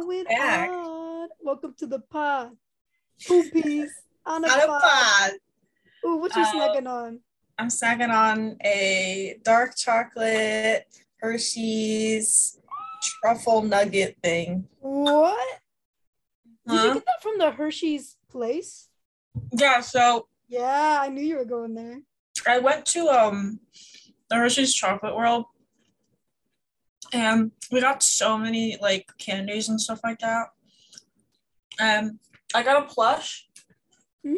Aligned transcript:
going 0.00 0.24
back. 0.24 0.70
on? 0.70 1.28
Welcome 1.42 1.74
to 1.78 1.86
the 1.86 1.98
pod. 2.00 2.52
Two 3.18 3.48
piece 3.52 3.92
on 4.26 4.44
a 4.44 4.48
On 4.48 4.60
a 4.60 4.66
pod. 4.66 4.82
pod. 4.82 5.30
Ooh, 6.06 6.16
what 6.16 6.34
you 6.34 6.42
Uh, 6.42 6.52
snacking 6.52 6.88
on? 6.88 7.20
I'm 7.58 7.68
snacking 7.68 8.10
on 8.10 8.56
a 8.64 9.38
dark 9.42 9.76
chocolate 9.76 10.86
Hershey's 11.18 12.58
truffle 13.02 13.62
nugget 13.62 14.16
thing. 14.22 14.66
What? 14.80 15.60
Did 16.66 16.82
you 16.82 16.94
get 16.94 17.04
that 17.06 17.22
from 17.22 17.38
the 17.38 17.50
Hershey's 17.50 18.16
place? 18.30 18.88
Yeah, 19.52 19.80
so 19.80 20.28
Yeah, 20.48 20.98
I 21.02 21.08
knew 21.08 21.22
you 21.22 21.36
were 21.36 21.44
going 21.44 21.74
there. 21.74 22.00
I 22.46 22.58
went 22.58 22.86
to 22.86 23.08
um 23.08 23.60
the 24.30 24.36
Hershey's 24.36 24.72
Chocolate 24.72 25.14
World 25.16 25.44
and 27.12 27.52
we 27.70 27.80
got 27.80 28.02
so 28.02 28.36
many 28.38 28.76
like 28.80 29.10
candies 29.18 29.68
and 29.68 29.80
stuff 29.80 30.00
like 30.04 30.18
that. 30.20 30.48
And 31.78 32.18
I 32.54 32.62
got 32.62 32.82
a 32.84 32.86
plush. 32.86 33.48
Hmm. 34.26 34.34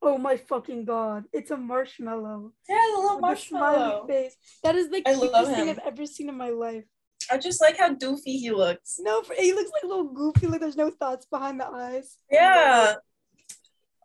Oh 0.00 0.16
my 0.16 0.36
fucking 0.36 0.84
god! 0.84 1.24
It's 1.32 1.50
a 1.50 1.56
marshmallow. 1.56 2.52
Yeah, 2.68 2.80
the 2.94 3.00
little 3.00 3.18
a 3.18 3.20
marshmallow. 3.20 4.06
face. 4.06 4.36
That 4.62 4.76
is 4.76 4.90
the 4.90 5.02
cutest 5.02 5.50
thing. 5.52 5.68
I've 5.70 5.80
ever 5.80 6.06
seen 6.06 6.28
in 6.28 6.36
my 6.36 6.50
life. 6.50 6.84
I 7.30 7.36
just 7.36 7.60
like 7.60 7.76
how 7.78 7.94
doofy 7.94 8.38
he 8.38 8.50
looks. 8.52 8.96
No, 9.00 9.22
he 9.36 9.52
looks 9.52 9.70
like 9.72 9.82
a 9.82 9.86
little 9.88 10.12
goofy. 10.12 10.46
Like 10.46 10.60
there's 10.60 10.76
no 10.76 10.90
thoughts 10.90 11.26
behind 11.26 11.60
the 11.60 11.66
eyes. 11.66 12.16
Yeah, 12.30 12.94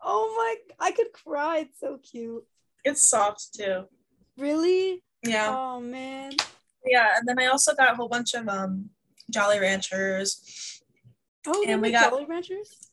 Oh 0.03 0.33
my! 0.35 0.85
I 0.85 0.91
could 0.91 1.13
cry. 1.13 1.59
It's 1.59 1.79
so 1.79 1.97
cute. 1.97 2.43
it's 2.83 3.05
soft 3.07 3.53
too. 3.55 3.83
Really? 4.37 5.03
Yeah. 5.23 5.53
Oh 5.57 5.79
man. 5.79 6.31
Yeah, 6.85 7.13
and 7.17 7.27
then 7.27 7.39
I 7.39 7.45
also 7.47 7.73
got 7.75 7.93
a 7.93 7.95
whole 7.95 8.09
bunch 8.09 8.33
of 8.33 8.47
um 8.49 8.89
Jolly 9.29 9.59
Ranchers. 9.59 10.81
Oh, 11.47 11.63
And 11.67 11.81
we 11.81 11.91
got- 11.91 12.09
Jolly 12.11 12.25
Ranchers? 12.25 12.89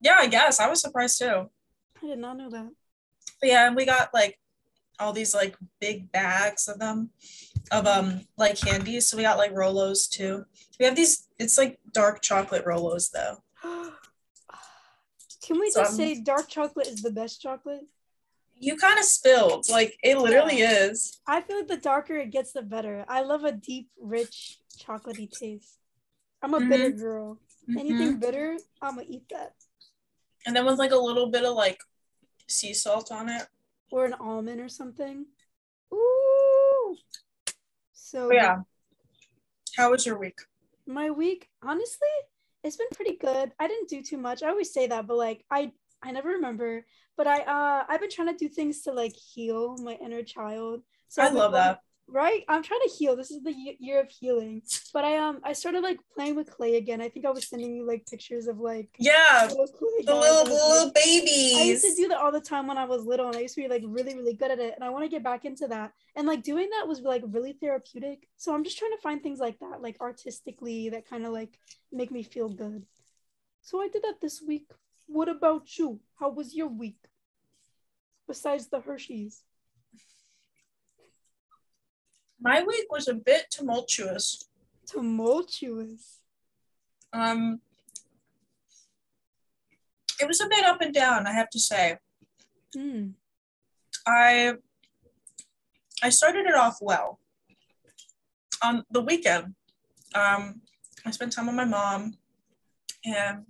Yeah, 0.00 0.16
I 0.18 0.26
guess 0.26 0.60
I 0.60 0.68
was 0.68 0.80
surprised 0.80 1.18
too. 1.18 1.48
I 2.02 2.06
did 2.06 2.18
not 2.18 2.36
know 2.36 2.50
that. 2.50 2.70
But 3.40 3.48
yeah, 3.48 3.66
and 3.66 3.74
we 3.76 3.84
got 3.86 4.12
like 4.12 4.38
all 4.98 5.12
these 5.12 5.34
like 5.34 5.56
big 5.80 6.10
bags 6.12 6.68
of 6.68 6.78
them 6.78 7.10
of 7.70 7.86
um 7.86 8.20
like 8.36 8.56
candies. 8.56 9.06
So 9.06 9.16
we 9.16 9.22
got 9.22 9.38
like 9.38 9.52
Rolos 9.52 10.08
too. 10.08 10.44
We 10.78 10.84
have 10.86 10.96
these. 10.96 11.28
It's 11.38 11.58
like 11.58 11.78
dark 11.92 12.22
chocolate 12.22 12.64
Rolos 12.64 13.10
though. 13.10 13.36
Can 15.42 15.60
we 15.60 15.70
So 15.70 15.80
just 15.82 15.92
I'm- 15.92 15.96
say 15.96 16.20
dark 16.20 16.48
chocolate 16.48 16.88
is 16.88 17.02
the 17.02 17.10
best 17.12 17.40
chocolate? 17.40 17.86
You 18.58 18.76
kind 18.76 18.98
of 18.98 19.04
spilled. 19.04 19.68
Like 19.68 19.96
it 20.02 20.18
literally 20.18 20.60
is. 20.60 21.20
I 21.26 21.40
feel 21.42 21.58
like 21.58 21.68
the 21.68 21.76
darker 21.76 22.16
it 22.16 22.30
gets, 22.30 22.52
the 22.52 22.62
better. 22.62 23.04
I 23.08 23.22
love 23.22 23.44
a 23.44 23.52
deep, 23.52 23.88
rich, 24.00 24.58
chocolatey 24.78 25.30
taste. 25.30 25.78
I'm 26.42 26.54
a 26.54 26.60
bitter 26.60 26.90
girl. 26.90 27.40
Anything 27.76 28.16
Mhm. 28.16 28.20
bitter, 28.20 28.56
I'm 28.80 28.96
gonna 28.96 29.06
eat 29.08 29.28
that. 29.30 29.54
And 30.46 30.54
then 30.54 30.64
with 30.64 30.78
like 30.78 30.92
a 30.92 30.96
little 30.96 31.26
bit 31.30 31.44
of 31.44 31.54
like 31.54 31.80
sea 32.46 32.72
salt 32.74 33.10
on 33.10 33.28
it. 33.28 33.46
Or 33.90 34.04
an 34.04 34.14
almond 34.14 34.60
or 34.60 34.68
something. 34.68 35.26
Ooh. 35.92 36.96
So 37.92 38.28
But 38.28 38.34
yeah. 38.36 38.56
How 39.76 39.90
was 39.90 40.06
your 40.06 40.18
week? 40.18 40.38
my 40.88 41.10
week 41.10 41.48
honestly 41.62 42.14
it's 42.62 42.76
been 42.76 42.86
pretty 42.94 43.16
good 43.16 43.50
i 43.58 43.66
didn't 43.66 43.88
do 43.88 44.00
too 44.04 44.16
much 44.16 44.44
i 44.44 44.48
always 44.48 44.72
say 44.72 44.86
that 44.86 45.04
but 45.08 45.16
like 45.16 45.44
i 45.50 45.72
i 46.00 46.12
never 46.12 46.28
remember 46.28 46.86
but 47.16 47.26
i 47.26 47.38
uh 47.40 47.84
i've 47.88 48.00
been 48.00 48.10
trying 48.10 48.28
to 48.28 48.36
do 48.44 48.48
things 48.48 48.82
to 48.82 48.92
like 48.92 49.14
heal 49.14 49.76
my 49.78 49.94
inner 50.04 50.22
child 50.22 50.82
so 51.08 51.22
I 51.22 51.26
love 51.28 51.52
going- 51.52 51.52
that. 51.52 51.80
right 52.08 52.42
i'm 52.48 52.62
trying 52.62 52.80
to 52.86 52.92
heal 52.96 53.16
this 53.16 53.30
is 53.30 53.42
the 53.42 53.54
year 53.80 54.00
of 54.00 54.08
healing 54.10 54.62
but 54.94 55.04
i 55.04 55.16
um 55.16 55.40
i 55.42 55.52
started 55.52 55.82
like 55.82 55.98
playing 56.14 56.36
with 56.36 56.48
clay 56.56 56.76
again 56.76 57.00
i 57.00 57.08
think 57.08 57.26
i 57.26 57.30
was 57.30 57.48
sending 57.48 57.74
you 57.74 57.84
like 57.86 58.06
pictures 58.06 58.46
of 58.46 58.58
like 58.58 58.88
Yeah, 58.98 59.48
little 59.50 59.66
the 60.06 60.14
little 60.14 60.44
the 60.44 60.50
little 60.52 60.92
babies. 60.92 61.56
I 61.56 61.62
used 61.62 61.84
to 61.84 61.94
do 62.00 62.06
that 62.08 62.18
all 62.18 62.30
the 62.30 62.40
time 62.52 62.66
when 62.68 62.78
I 62.78 62.84
was 62.84 63.04
little, 63.04 63.26
and 63.28 63.36
I 63.36 63.40
used 63.40 63.54
to 63.56 63.62
be 63.62 63.68
like 63.68 63.82
really, 63.98 64.14
really 64.14 64.34
good 64.40 64.50
at 64.50 64.60
it. 64.66 64.72
And 64.76 64.84
I 64.84 64.90
want 64.90 65.04
to 65.04 65.08
get 65.16 65.22
back 65.30 65.44
into 65.44 65.66
that. 65.68 65.88
And 66.16 66.26
like 66.28 66.42
doing 66.42 66.68
that 66.74 66.86
was 66.86 67.00
like 67.00 67.24
really 67.36 67.54
therapeutic. 67.60 68.18
So 68.36 68.54
I'm 68.54 68.62
just 68.62 68.78
trying 68.78 68.92
to 68.96 69.02
find 69.06 69.18
things 69.22 69.38
like 69.46 69.58
that, 69.60 69.80
like 69.86 69.96
artistically, 70.00 70.90
that 70.90 71.08
kind 71.08 71.24
of 71.26 71.32
like 71.32 71.52
make 71.90 72.10
me 72.16 72.22
feel 72.22 72.48
good. 72.64 72.84
So 73.62 73.80
I 73.84 73.88
did 73.88 74.02
that 74.02 74.20
this 74.20 74.42
week. 74.46 74.68
What 75.06 75.28
about 75.28 75.78
you? 75.78 76.00
How 76.18 76.30
was 76.30 76.54
your 76.54 76.68
week? 76.68 76.98
Besides 78.26 78.68
the 78.68 78.80
Hershey's. 78.80 79.42
My 82.40 82.62
week 82.62 82.86
was 82.90 83.08
a 83.08 83.14
bit 83.14 83.46
tumultuous. 83.50 84.48
Tumultuous. 84.86 86.20
Um, 87.12 87.60
it 90.20 90.26
was 90.26 90.40
a 90.40 90.48
bit 90.48 90.64
up 90.64 90.80
and 90.80 90.92
down, 90.92 91.26
I 91.26 91.32
have 91.32 91.50
to 91.50 91.60
say. 91.60 91.98
Hmm. 92.74 93.08
I 94.06 94.54
I 96.02 96.10
started 96.10 96.46
it 96.46 96.54
off 96.54 96.78
well. 96.80 97.18
On 98.62 98.84
the 98.90 99.00
weekend, 99.00 99.54
um, 100.14 100.60
I 101.04 101.10
spent 101.10 101.32
time 101.32 101.46
with 101.46 101.54
my 101.54 101.64
mom, 101.64 102.16
and 103.04 103.44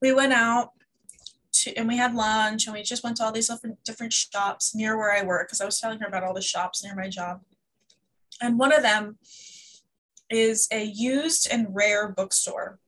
we 0.00 0.12
went 0.12 0.32
out 0.32 0.72
to, 1.52 1.74
and 1.76 1.88
we 1.88 1.96
had 1.96 2.14
lunch, 2.14 2.66
and 2.66 2.74
we 2.74 2.82
just 2.82 3.04
went 3.04 3.16
to 3.18 3.24
all 3.24 3.32
these 3.32 3.48
different 3.48 3.82
different 3.84 4.12
shops 4.12 4.74
near 4.74 4.96
where 4.96 5.12
I 5.12 5.24
work 5.24 5.48
because 5.48 5.60
I 5.60 5.66
was 5.66 5.80
telling 5.80 6.00
her 6.00 6.06
about 6.06 6.24
all 6.24 6.34
the 6.34 6.42
shops 6.42 6.82
near 6.84 6.94
my 6.94 7.08
job, 7.08 7.42
and 8.40 8.58
one 8.58 8.72
of 8.72 8.82
them 8.82 9.18
is 10.30 10.68
a 10.72 10.84
used 10.84 11.48
and 11.50 11.66
rare 11.70 12.08
bookstore. 12.08 12.78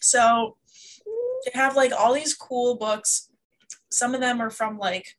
So 0.00 0.56
they 1.44 1.52
have 1.54 1.76
like 1.76 1.92
all 1.92 2.14
these 2.14 2.34
cool 2.34 2.76
books. 2.76 3.28
Some 3.90 4.14
of 4.14 4.20
them 4.20 4.40
are 4.40 4.50
from 4.50 4.78
like 4.78 5.16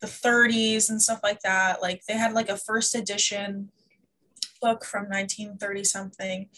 the 0.00 0.06
30s 0.06 0.90
and 0.90 1.00
stuff 1.00 1.20
like 1.22 1.40
that. 1.40 1.82
Like 1.82 2.04
they 2.06 2.14
had 2.14 2.32
like 2.32 2.48
a 2.48 2.56
first 2.56 2.94
edition 2.94 3.70
book 4.60 4.84
from 4.84 5.04
1930 5.04 5.84
something. 5.84 6.48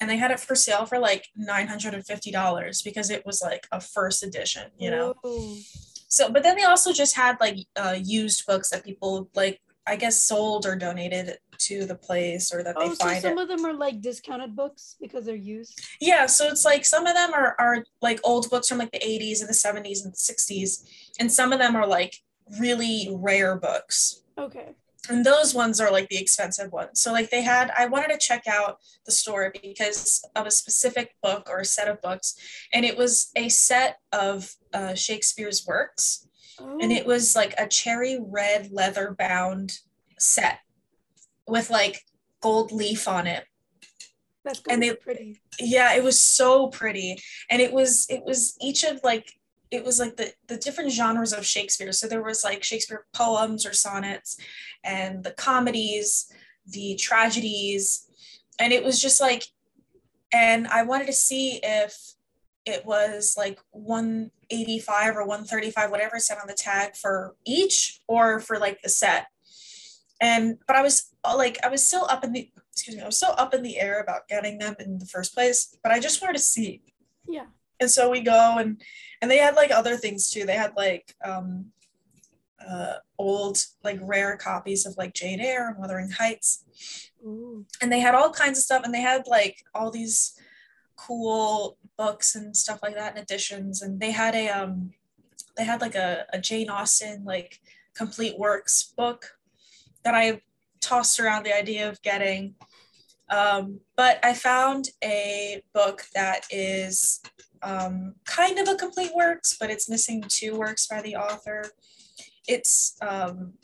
And 0.00 0.10
they 0.10 0.16
had 0.16 0.30
it 0.30 0.40
for 0.40 0.54
sale 0.54 0.84
for 0.84 0.98
like 0.98 1.26
$950 1.38 2.84
because 2.84 3.10
it 3.10 3.24
was 3.24 3.42
like 3.42 3.66
a 3.72 3.80
first 3.80 4.22
edition, 4.22 4.70
you 4.78 4.90
know? 4.90 5.14
Whoa. 5.22 5.56
So, 6.08 6.30
but 6.30 6.42
then 6.42 6.56
they 6.56 6.64
also 6.64 6.92
just 6.92 7.16
had 7.16 7.36
like 7.40 7.58
uh, 7.76 7.96
used 8.02 8.46
books 8.46 8.70
that 8.70 8.84
people 8.84 9.28
like, 9.34 9.60
I 9.86 9.96
guess, 9.96 10.22
sold 10.24 10.66
or 10.66 10.76
donated 10.76 11.38
to 11.58 11.86
the 11.86 11.94
place 11.94 12.52
or 12.52 12.62
that 12.62 12.76
they 12.78 12.86
Oh, 12.86 12.94
so 12.94 13.04
find 13.04 13.22
some 13.22 13.38
it. 13.38 13.42
of 13.42 13.48
them 13.48 13.64
are 13.64 13.72
like 13.72 14.00
discounted 14.00 14.54
books 14.56 14.96
because 15.00 15.24
they're 15.24 15.34
used. 15.36 15.80
Yeah, 16.00 16.26
so 16.26 16.46
it's 16.48 16.64
like 16.64 16.84
some 16.84 17.06
of 17.06 17.14
them 17.14 17.32
are, 17.32 17.54
are 17.58 17.84
like 18.02 18.20
old 18.24 18.50
books 18.50 18.68
from 18.68 18.78
like 18.78 18.90
the 18.92 18.98
80s 18.98 19.40
and 19.40 19.48
the 19.48 19.54
70s 19.54 20.04
and 20.04 20.12
60s, 20.12 20.84
and 21.20 21.30
some 21.30 21.52
of 21.52 21.58
them 21.58 21.74
are 21.76 21.86
like 21.86 22.16
really 22.60 23.08
rare 23.12 23.56
books. 23.56 24.22
Okay. 24.38 24.74
And 25.08 25.24
those 25.24 25.54
ones 25.54 25.80
are 25.80 25.90
like 25.90 26.08
the 26.08 26.18
expensive 26.18 26.72
ones. 26.72 27.00
So 27.00 27.12
like 27.12 27.30
they 27.30 27.42
had 27.42 27.70
I 27.76 27.86
wanted 27.86 28.10
to 28.12 28.18
check 28.18 28.46
out 28.46 28.78
the 29.04 29.12
store 29.12 29.52
because 29.62 30.22
of 30.34 30.46
a 30.46 30.50
specific 30.50 31.14
book 31.22 31.48
or 31.50 31.60
a 31.60 31.64
set 31.64 31.88
of 31.88 32.00
books, 32.02 32.34
and 32.72 32.84
it 32.84 32.96
was 32.96 33.30
a 33.36 33.48
set 33.48 33.98
of 34.12 34.54
uh, 34.74 34.94
Shakespeare's 34.94 35.66
works, 35.66 36.26
Oh. 36.58 36.78
and 36.80 36.90
it 36.90 37.04
was 37.06 37.36
like 37.36 37.54
a 37.58 37.66
cherry 37.68 38.18
red 38.18 38.70
leather 38.72 39.14
bound 39.18 39.78
set 40.18 40.60
with 41.46 41.68
like 41.68 42.00
gold 42.40 42.72
leaf 42.72 43.06
on 43.06 43.26
it 43.26 43.44
That's 44.42 44.62
and 44.68 44.82
they- 44.82 44.94
pretty. 44.94 45.42
yeah 45.60 45.94
it 45.94 46.02
was 46.02 46.18
so 46.18 46.68
pretty 46.68 47.18
and 47.50 47.60
it 47.60 47.72
was 47.74 48.06
it 48.08 48.22
was 48.24 48.56
each 48.62 48.84
of 48.84 49.00
like 49.04 49.32
it 49.70 49.84
was 49.84 49.98
like 49.98 50.16
the 50.16 50.32
the 50.46 50.56
different 50.56 50.92
genres 50.92 51.32
of 51.32 51.44
shakespeare. 51.44 51.92
So 51.92 52.06
there 52.06 52.22
was 52.22 52.44
like 52.44 52.62
shakespeare 52.62 53.06
poems 53.12 53.66
or 53.66 53.72
sonnets 53.72 54.36
and 54.84 55.24
the 55.24 55.32
comedies 55.32 56.30
the 56.66 56.96
tragedies 56.96 58.08
and 58.58 58.72
it 58.72 58.82
was 58.82 59.00
just 59.00 59.20
like 59.20 59.44
and 60.32 60.66
i 60.68 60.82
wanted 60.82 61.06
to 61.06 61.12
see 61.12 61.60
if 61.62 62.14
it 62.64 62.84
was 62.84 63.34
like 63.36 63.60
185 63.70 65.16
or 65.16 65.20
135 65.20 65.90
whatever 65.90 66.16
it 66.16 66.22
said 66.22 66.38
on 66.38 66.48
the 66.48 66.54
tag 66.54 66.96
for 66.96 67.36
each 67.44 68.00
or 68.08 68.40
for 68.40 68.58
like 68.58 68.82
the 68.82 68.88
set. 68.88 69.26
And 70.20 70.58
but 70.66 70.76
i 70.76 70.82
was 70.82 71.14
uh, 71.24 71.36
like 71.36 71.58
i 71.64 71.68
was 71.68 71.86
still 71.86 72.06
up 72.08 72.24
in 72.24 72.32
the 72.32 72.50
excuse 72.72 72.96
me 72.96 73.02
i 73.02 73.06
was 73.06 73.18
still 73.18 73.34
up 73.38 73.54
in 73.54 73.62
the 73.62 73.78
air 73.78 74.00
about 74.00 74.26
getting 74.28 74.58
them 74.58 74.74
in 74.80 74.98
the 74.98 75.06
first 75.06 75.34
place 75.34 75.76
but 75.82 75.92
i 75.92 76.00
just 76.00 76.20
wanted 76.20 76.38
to 76.38 76.42
see. 76.42 76.82
Yeah. 77.28 77.46
And 77.80 77.90
so 77.90 78.10
we 78.10 78.20
go 78.20 78.56
and 78.58 78.80
and 79.20 79.30
they 79.30 79.38
had 79.38 79.54
like 79.54 79.70
other 79.70 79.96
things 79.96 80.30
too. 80.30 80.44
They 80.44 80.56
had 80.56 80.72
like 80.76 81.14
um 81.24 81.66
uh 82.66 82.94
old 83.18 83.58
like 83.84 83.98
rare 84.02 84.36
copies 84.36 84.86
of 84.86 84.96
like 84.96 85.14
jane 85.14 85.40
eyre 85.40 85.68
and 85.68 85.78
wuthering 85.78 86.10
heights. 86.10 86.64
Ooh. 87.24 87.66
and 87.80 87.90
they 87.90 87.98
had 87.98 88.14
all 88.14 88.30
kinds 88.30 88.58
of 88.58 88.64
stuff 88.64 88.82
and 88.84 88.94
they 88.94 89.00
had 89.00 89.26
like 89.26 89.64
all 89.74 89.90
these 89.90 90.38
cool 90.96 91.76
books 91.98 92.36
and 92.36 92.56
stuff 92.56 92.78
like 92.82 92.94
that 92.94 93.16
and 93.16 93.22
editions 93.22 93.82
and 93.82 93.98
they 93.98 94.12
had 94.12 94.34
a 94.36 94.48
um 94.48 94.90
they 95.56 95.64
had 95.64 95.80
like 95.80 95.96
a, 95.96 96.24
a 96.32 96.38
jane 96.38 96.70
austen 96.70 97.24
like 97.24 97.60
complete 97.94 98.38
works 98.38 98.92
book 98.96 99.38
that 100.04 100.14
i 100.14 100.40
tossed 100.86 101.18
around 101.18 101.44
the 101.44 101.56
idea 101.56 101.88
of 101.88 102.00
getting. 102.02 102.54
Um, 103.28 103.80
but 103.96 104.24
I 104.24 104.34
found 104.34 104.90
a 105.02 105.62
book 105.74 106.04
that 106.14 106.46
is 106.50 107.20
um, 107.62 108.14
kind 108.24 108.58
of 108.58 108.68
a 108.68 108.74
complete 108.74 109.12
works, 109.14 109.56
but 109.58 109.70
it's 109.70 109.88
missing 109.88 110.22
two 110.28 110.56
works 110.56 110.86
by 110.86 111.02
the 111.02 111.16
author. 111.16 111.64
It's 112.46 112.96
um, 113.02 113.54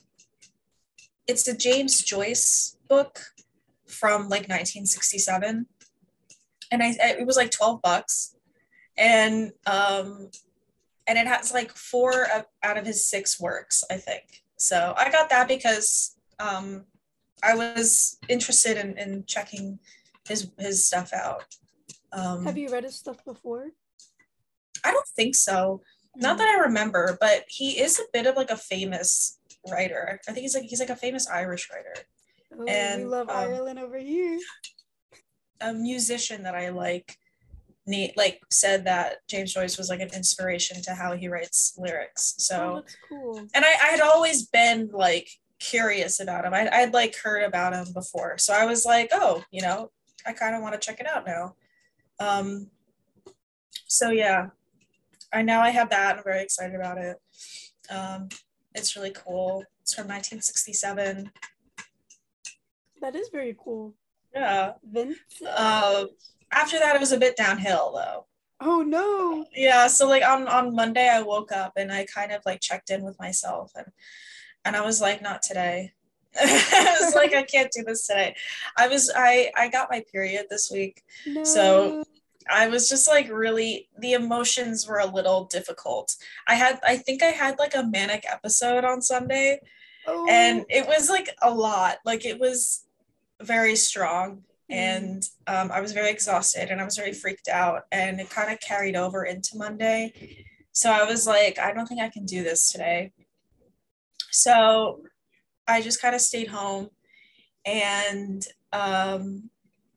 it's 1.26 1.46
a 1.48 1.56
James 1.56 2.02
Joyce 2.02 2.76
book 2.88 3.20
from 3.86 4.22
like 4.22 4.48
1967, 4.48 5.66
and 6.70 6.82
I 6.82 6.94
it 6.98 7.26
was 7.26 7.36
like 7.36 7.50
12 7.50 7.80
bucks, 7.82 8.34
and 8.96 9.52
um, 9.66 10.30
and 11.06 11.18
it 11.18 11.26
has 11.26 11.52
like 11.52 11.72
four 11.72 12.26
out 12.62 12.78
of 12.78 12.86
his 12.86 13.08
six 13.08 13.40
works, 13.40 13.84
I 13.90 13.96
think. 13.96 14.42
So 14.56 14.94
I 14.96 15.10
got 15.10 15.28
that 15.30 15.48
because 15.48 16.16
um, 16.38 16.84
I 17.42 17.54
was 17.54 18.18
interested 18.28 18.76
in, 18.76 18.96
in 18.98 19.24
checking 19.26 19.78
his 20.28 20.50
his 20.58 20.86
stuff 20.86 21.12
out. 21.12 21.44
Um, 22.12 22.44
Have 22.44 22.58
you 22.58 22.68
read 22.68 22.84
his 22.84 22.96
stuff 22.96 23.24
before? 23.24 23.70
I 24.84 24.92
don't 24.92 25.08
think 25.08 25.34
so. 25.34 25.80
Mm. 26.16 26.22
Not 26.22 26.38
that 26.38 26.48
I 26.48 26.62
remember, 26.64 27.16
but 27.20 27.44
he 27.48 27.80
is 27.80 27.98
a 27.98 28.04
bit 28.12 28.26
of 28.26 28.36
like 28.36 28.50
a 28.50 28.56
famous 28.56 29.38
writer. 29.70 30.20
I 30.28 30.32
think 30.32 30.42
he's 30.42 30.54
like 30.54 30.64
he's 30.64 30.80
like 30.80 30.90
a 30.90 30.96
famous 30.96 31.28
Irish 31.28 31.70
writer. 31.70 31.94
Oh, 32.58 32.64
and 32.66 33.02
we 33.02 33.08
love 33.08 33.28
um, 33.28 33.36
Ireland 33.36 33.78
over 33.78 33.98
here. 33.98 34.38
A 35.60 35.72
musician 35.72 36.42
that 36.42 36.54
I 36.54 36.70
like 36.70 37.16
Nate 37.86 38.16
like 38.16 38.40
said 38.50 38.84
that 38.84 39.18
James 39.28 39.52
Joyce 39.52 39.78
was 39.78 39.88
like 39.88 40.00
an 40.00 40.10
inspiration 40.14 40.82
to 40.82 40.94
how 40.94 41.16
he 41.16 41.28
writes 41.28 41.74
lyrics. 41.78 42.34
So 42.38 42.56
oh, 42.56 42.74
that's 42.76 42.96
cool. 43.08 43.38
And 43.54 43.64
I, 43.64 43.72
I 43.82 43.88
had 43.88 44.00
always 44.00 44.46
been 44.46 44.90
like 44.92 45.28
curious 45.58 46.20
about 46.20 46.44
him. 46.44 46.54
I, 46.54 46.68
I'd 46.70 46.92
like 46.92 47.16
heard 47.16 47.44
about 47.44 47.72
him 47.72 47.92
before. 47.92 48.38
So 48.38 48.52
I 48.52 48.66
was 48.66 48.84
like, 48.84 49.10
oh, 49.12 49.42
you 49.50 49.62
know, 49.62 49.90
I 50.26 50.32
kind 50.32 50.54
of 50.54 50.62
want 50.62 50.74
to 50.74 50.84
check 50.84 51.00
it 51.00 51.06
out 51.06 51.26
now. 51.26 51.54
Um, 52.20 52.68
so 53.86 54.10
yeah, 54.10 54.48
I 55.32 55.42
now 55.42 55.60
I 55.60 55.70
have 55.70 55.90
that. 55.90 56.18
I'm 56.18 56.24
very 56.24 56.42
excited 56.42 56.74
about 56.74 56.98
it. 56.98 57.16
Um, 57.90 58.28
it's 58.74 58.96
really 58.96 59.12
cool. 59.12 59.64
It's 59.80 59.94
from 59.94 60.04
1967. 60.04 61.30
That 63.00 63.14
is 63.14 63.28
very 63.30 63.56
cool. 63.62 63.94
Yeah. 64.34 64.72
Vince. 64.84 65.18
Uh, 65.46 66.06
after 66.52 66.78
that, 66.78 66.94
it 66.94 67.00
was 67.00 67.12
a 67.12 67.18
bit 67.18 67.36
downhill 67.36 67.92
though. 67.94 68.26
Oh 68.60 68.82
no. 68.82 69.44
Yeah. 69.54 69.88
So 69.88 70.08
like 70.08 70.22
on 70.22 70.46
on 70.46 70.74
Monday, 70.74 71.08
I 71.08 71.22
woke 71.22 71.52
up 71.52 71.72
and 71.76 71.90
I 71.90 72.06
kind 72.06 72.32
of 72.32 72.42
like 72.46 72.60
checked 72.60 72.90
in 72.90 73.02
with 73.02 73.18
myself 73.18 73.72
and 73.76 73.86
and 74.64 74.76
I 74.76 74.82
was 74.82 75.00
like, 75.00 75.20
not 75.22 75.42
today. 75.42 75.92
I 76.40 76.98
was 77.00 77.14
like, 77.14 77.34
I 77.34 77.42
can't 77.42 77.72
do 77.72 77.82
this 77.84 78.06
today. 78.06 78.36
I 78.76 78.88
was 78.88 79.10
I 79.14 79.50
I 79.56 79.68
got 79.68 79.90
my 79.90 80.04
period 80.12 80.46
this 80.48 80.70
week, 80.70 81.02
no. 81.26 81.44
so 81.44 82.04
I 82.50 82.68
was 82.68 82.88
just 82.88 83.08
like 83.08 83.30
really 83.30 83.88
the 83.98 84.12
emotions 84.12 84.86
were 84.86 84.98
a 84.98 85.06
little 85.06 85.44
difficult. 85.44 86.16
I 86.46 86.54
had 86.54 86.80
I 86.86 86.96
think 86.96 87.22
I 87.22 87.28
had 87.28 87.58
like 87.58 87.74
a 87.74 87.84
manic 87.84 88.24
episode 88.30 88.84
on 88.84 89.02
Sunday, 89.02 89.60
oh. 90.06 90.26
and 90.30 90.64
it 90.68 90.86
was 90.86 91.08
like 91.08 91.28
a 91.42 91.50
lot. 91.50 91.98
Like 92.04 92.24
it 92.24 92.38
was 92.38 92.84
very 93.40 93.76
strong, 93.76 94.42
mm. 94.70 94.74
and 94.74 95.28
um, 95.46 95.70
I 95.72 95.80
was 95.80 95.92
very 95.92 96.10
exhausted 96.10 96.70
and 96.70 96.80
I 96.80 96.84
was 96.84 96.96
very 96.96 97.12
freaked 97.12 97.48
out, 97.48 97.82
and 97.92 98.20
it 98.20 98.30
kind 98.30 98.52
of 98.52 98.60
carried 98.60 98.96
over 98.96 99.24
into 99.24 99.56
Monday. 99.56 100.44
So 100.72 100.90
I 100.90 101.04
was 101.04 101.26
like, 101.26 101.58
I 101.58 101.72
don't 101.72 101.86
think 101.86 102.00
I 102.00 102.08
can 102.08 102.24
do 102.24 102.42
this 102.42 102.72
today. 102.72 103.12
So 104.30 105.02
I 105.68 105.82
just 105.82 106.00
kind 106.00 106.14
of 106.14 106.20
stayed 106.22 106.48
home 106.48 106.88
and 107.64 108.46
um, 108.72 109.50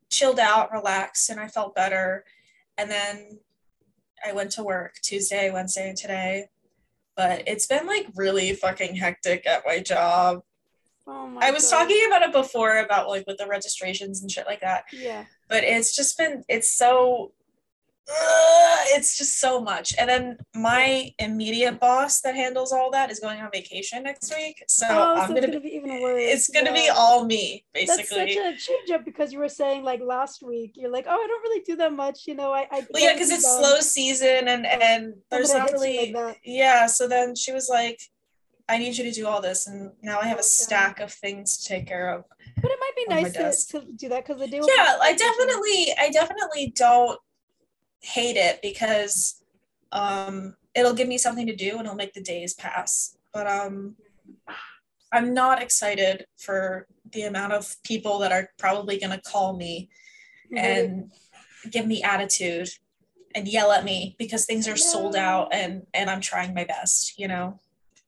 chilled 0.09 0.39
out, 0.39 0.71
relaxed, 0.71 1.29
and 1.29 1.39
I 1.39 1.47
felt 1.47 1.75
better. 1.75 2.25
And 2.77 2.89
then 2.89 3.39
I 4.25 4.33
went 4.33 4.51
to 4.51 4.63
work 4.63 4.95
Tuesday, 5.01 5.51
Wednesday, 5.51 5.89
and 5.89 5.97
today. 5.97 6.49
But 7.15 7.43
it's 7.47 7.67
been 7.67 7.87
like 7.87 8.07
really 8.15 8.53
fucking 8.53 8.95
hectic 8.95 9.47
at 9.47 9.63
my 9.65 9.79
job. 9.79 10.43
Oh 11.07 11.27
my 11.27 11.47
I 11.47 11.51
was 11.51 11.69
God. 11.69 11.79
talking 11.83 12.03
about 12.07 12.23
it 12.23 12.33
before 12.33 12.79
about 12.79 13.07
like 13.07 13.25
with 13.27 13.37
the 13.37 13.47
registrations 13.47 14.21
and 14.21 14.29
shit 14.29 14.47
like 14.47 14.61
that. 14.61 14.85
Yeah. 14.91 15.25
But 15.47 15.63
it's 15.63 15.95
just 15.95 16.17
been 16.17 16.43
it's 16.49 16.75
so 16.75 17.31
it's 18.07 19.17
just 19.17 19.39
so 19.39 19.59
much. 19.61 19.93
And 19.97 20.09
then 20.09 20.37
my 20.53 21.11
immediate 21.19 21.79
boss 21.79 22.21
that 22.21 22.35
handles 22.35 22.71
all 22.71 22.91
that 22.91 23.09
is 23.09 23.19
going 23.19 23.41
on 23.41 23.49
vacation 23.51 24.03
next 24.03 24.33
week. 24.35 24.63
So, 24.67 24.85
oh, 24.89 25.15
I'm 25.15 25.29
gonna, 25.29 25.41
gonna, 25.47 25.59
be 25.59 25.75
even 25.75 26.01
worse. 26.01 26.21
It's 26.23 26.49
gonna 26.49 26.69
yeah. 26.69 26.75
be 26.75 26.89
all 26.89 27.25
me, 27.25 27.65
basically. 27.73 28.17
That's 28.17 28.35
such 28.35 28.53
a 28.53 28.57
change 28.57 28.91
up 28.91 29.05
because 29.05 29.33
you 29.33 29.39
were 29.39 29.49
saying 29.49 29.83
like 29.83 30.01
last 30.01 30.43
week, 30.43 30.73
you're 30.75 30.91
like, 30.91 31.05
oh, 31.07 31.13
I 31.13 31.27
don't 31.27 31.43
really 31.43 31.61
do 31.61 31.75
that 31.77 31.93
much, 31.93 32.27
you 32.27 32.35
know. 32.35 32.51
I, 32.51 32.67
I 32.71 32.85
well, 32.91 33.01
yeah, 33.01 33.13
because 33.13 33.31
it's 33.31 33.43
done. 33.43 33.63
slow 33.63 33.79
season 33.79 34.47
and 34.47 34.65
and 34.65 35.13
oh, 35.15 35.21
there's 35.31 35.53
not 35.53 35.71
really 35.71 36.11
like 36.11 36.39
yeah. 36.43 36.85
So 36.85 37.07
then 37.07 37.35
she 37.35 37.51
was 37.51 37.69
like, 37.69 37.99
I 38.67 38.77
need 38.77 38.97
you 38.97 39.03
to 39.03 39.11
do 39.11 39.27
all 39.27 39.41
this, 39.41 39.67
and 39.67 39.91
now 40.01 40.19
I 40.19 40.25
have 40.25 40.37
a 40.37 40.41
oh, 40.41 40.43
stack 40.43 40.99
of 40.99 41.11
things 41.11 41.57
to 41.57 41.69
take 41.69 41.87
care 41.87 42.09
of. 42.13 42.23
But 42.61 42.71
it 42.71 42.79
might 42.79 42.95
be 42.95 43.15
nice 43.15 43.65
to, 43.67 43.79
to 43.79 43.85
do 43.93 44.09
that 44.09 44.25
because 44.25 44.41
the 44.41 44.47
day. 44.47 44.57
Yeah, 44.57 44.97
I 45.01 45.13
definitely, 45.15 45.93
I 45.99 46.09
definitely 46.11 46.73
don't 46.75 47.19
hate 48.05 48.37
it 48.37 48.61
because 48.61 49.43
um, 49.91 50.55
it'll 50.75 50.93
give 50.93 51.07
me 51.07 51.17
something 51.17 51.47
to 51.47 51.55
do 51.55 51.71
and 51.71 51.81
it'll 51.81 51.95
make 51.95 52.13
the 52.13 52.21
days 52.21 52.53
pass. 52.53 53.17
But 53.33 53.47
um, 53.47 53.95
I'm 55.11 55.33
not 55.33 55.61
excited 55.61 56.25
for 56.37 56.87
the 57.11 57.23
amount 57.23 57.53
of 57.53 57.75
people 57.83 58.19
that 58.19 58.31
are 58.31 58.49
probably 58.57 58.99
going 58.99 59.11
to 59.11 59.21
call 59.21 59.55
me 59.55 59.89
and 60.55 61.11
give 61.71 61.87
me 61.87 62.03
attitude 62.03 62.69
and 63.33 63.47
yell 63.47 63.71
at 63.71 63.83
me 63.83 64.15
because 64.17 64.45
things 64.45 64.67
are 64.67 64.77
sold 64.77 65.15
out 65.15 65.49
and 65.51 65.85
and 65.93 66.09
I'm 66.09 66.21
trying 66.21 66.53
my 66.53 66.63
best, 66.63 67.19
you 67.19 67.27
know. 67.27 67.59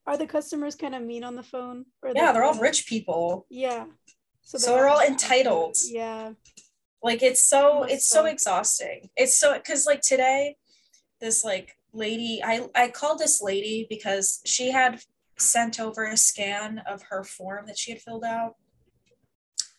Are 0.06 0.18
the 0.18 0.28
customers 0.28 0.76
kind 0.76 0.96
of 0.96 1.02
mean 1.02 1.24
on 1.24 1.36
the 1.36 1.44
phone? 1.44 1.86
Or 2.02 2.14
yeah, 2.16 2.32
they're 2.32 2.44
all 2.44 2.60
rich 2.60 2.88
people. 2.88 3.46
Yeah. 3.50 3.86
So, 4.42 4.58
so 4.58 4.72
they're 4.72 4.88
all 4.88 5.02
entitled. 5.02 5.76
Yeah. 5.90 6.32
Like 7.04 7.22
it's 7.22 7.44
so 7.48 7.84
it's 7.84 8.08
so 8.08 8.26
exhausting. 8.26 9.10
It's 9.16 9.40
so 9.40 9.54
because 9.54 9.86
like 9.86 10.02
today, 10.02 10.58
this 11.22 11.44
like 11.44 11.78
lady, 11.94 12.42
I 12.44 12.68
I 12.76 12.90
called 12.90 13.20
this 13.20 13.42
lady 13.42 13.86
because 13.90 14.42
she 14.46 14.72
had 14.72 15.02
sent 15.38 15.80
over 15.80 16.06
a 16.06 16.18
scan 16.18 16.80
of 16.88 17.04
her 17.04 17.24
form 17.24 17.68
that 17.68 17.78
she 17.78 17.92
had 17.92 18.02
filled 18.02 18.24
out. 18.24 18.56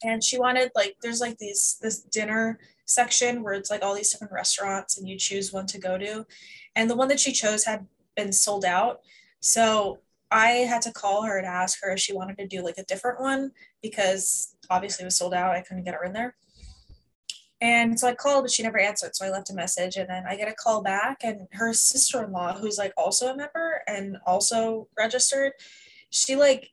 And 0.04 0.22
she 0.22 0.38
wanted 0.38 0.70
like 0.76 0.96
there's 1.02 1.20
like 1.20 1.38
these 1.38 1.76
this 1.82 2.02
dinner 2.02 2.58
section 2.86 3.42
where 3.42 3.54
it's 3.54 3.70
like 3.70 3.82
all 3.82 3.94
these 3.94 4.10
different 4.10 4.32
restaurants 4.32 4.96
and 4.96 5.08
you 5.08 5.18
choose 5.18 5.52
one 5.52 5.66
to 5.66 5.78
go 5.78 5.98
to. 5.98 6.24
And 6.76 6.88
the 6.88 6.96
one 6.96 7.08
that 7.08 7.20
she 7.20 7.32
chose 7.32 7.64
had 7.64 7.86
been 8.16 8.32
sold 8.32 8.64
out. 8.64 9.00
So 9.40 9.98
I 10.30 10.48
had 10.48 10.82
to 10.82 10.92
call 10.92 11.22
her 11.22 11.38
and 11.38 11.46
ask 11.46 11.78
her 11.82 11.92
if 11.92 12.00
she 12.00 12.12
wanted 12.12 12.38
to 12.38 12.46
do 12.46 12.62
like 12.62 12.78
a 12.78 12.84
different 12.84 13.20
one 13.20 13.52
because 13.82 14.56
obviously 14.70 15.04
it 15.04 15.06
was 15.06 15.16
sold 15.16 15.34
out. 15.34 15.54
I 15.54 15.62
couldn't 15.62 15.84
get 15.84 15.94
her 15.94 16.04
in 16.04 16.12
there. 16.12 16.36
And 17.60 17.98
so 17.98 18.06
I 18.06 18.14
called, 18.14 18.44
but 18.44 18.52
she 18.52 18.62
never 18.62 18.78
answered. 18.78 19.16
So 19.16 19.26
I 19.26 19.30
left 19.30 19.50
a 19.50 19.54
message 19.54 19.96
and 19.96 20.08
then 20.08 20.24
I 20.28 20.36
get 20.36 20.48
a 20.48 20.54
call 20.54 20.82
back. 20.82 21.18
And 21.22 21.48
her 21.52 21.72
sister 21.72 22.22
in 22.22 22.30
law, 22.30 22.54
who's 22.54 22.78
like 22.78 22.92
also 22.96 23.32
a 23.32 23.36
member 23.36 23.82
and 23.88 24.16
also 24.26 24.88
registered, 24.96 25.52
she 26.10 26.36
like 26.36 26.70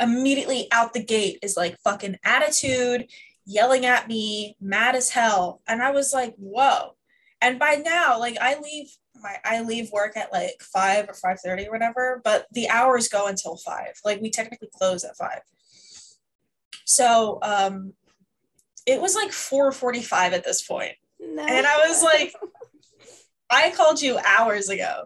immediately 0.00 0.68
out 0.72 0.94
the 0.94 1.04
gate 1.04 1.38
is 1.42 1.56
like 1.56 1.78
fucking 1.80 2.16
attitude, 2.24 3.08
yelling 3.44 3.86
at 3.86 4.08
me, 4.08 4.56
mad 4.60 4.94
as 4.94 5.10
hell. 5.10 5.62
And 5.66 5.82
I 5.82 5.90
was 5.90 6.12
like, 6.12 6.34
whoa. 6.36 6.96
And 7.40 7.58
by 7.58 7.82
now, 7.84 8.18
like 8.18 8.36
I 8.40 8.58
leave 8.60 8.90
my 9.20 9.36
I 9.44 9.62
leave 9.62 9.90
work 9.92 10.16
at 10.16 10.32
like 10.32 10.60
five 10.60 11.08
or 11.08 11.14
five 11.14 11.40
thirty 11.40 11.66
or 11.66 11.72
whatever, 11.72 12.20
but 12.24 12.46
the 12.52 12.68
hours 12.68 13.08
go 13.08 13.26
until 13.26 13.56
five. 13.56 13.94
Like 14.04 14.20
we 14.20 14.30
technically 14.30 14.68
close 14.74 15.04
at 15.04 15.16
five. 15.16 15.40
So 16.84 17.38
um 17.42 17.94
it 18.90 19.00
was 19.00 19.14
like 19.14 19.30
4:45 19.30 20.32
at 20.32 20.44
this 20.44 20.62
point. 20.62 20.92
No. 21.18 21.42
And 21.42 21.66
I 21.66 21.88
was 21.88 22.02
like 22.02 22.34
I 23.50 23.70
called 23.70 24.00
you 24.00 24.18
hours 24.18 24.68
ago. 24.68 25.04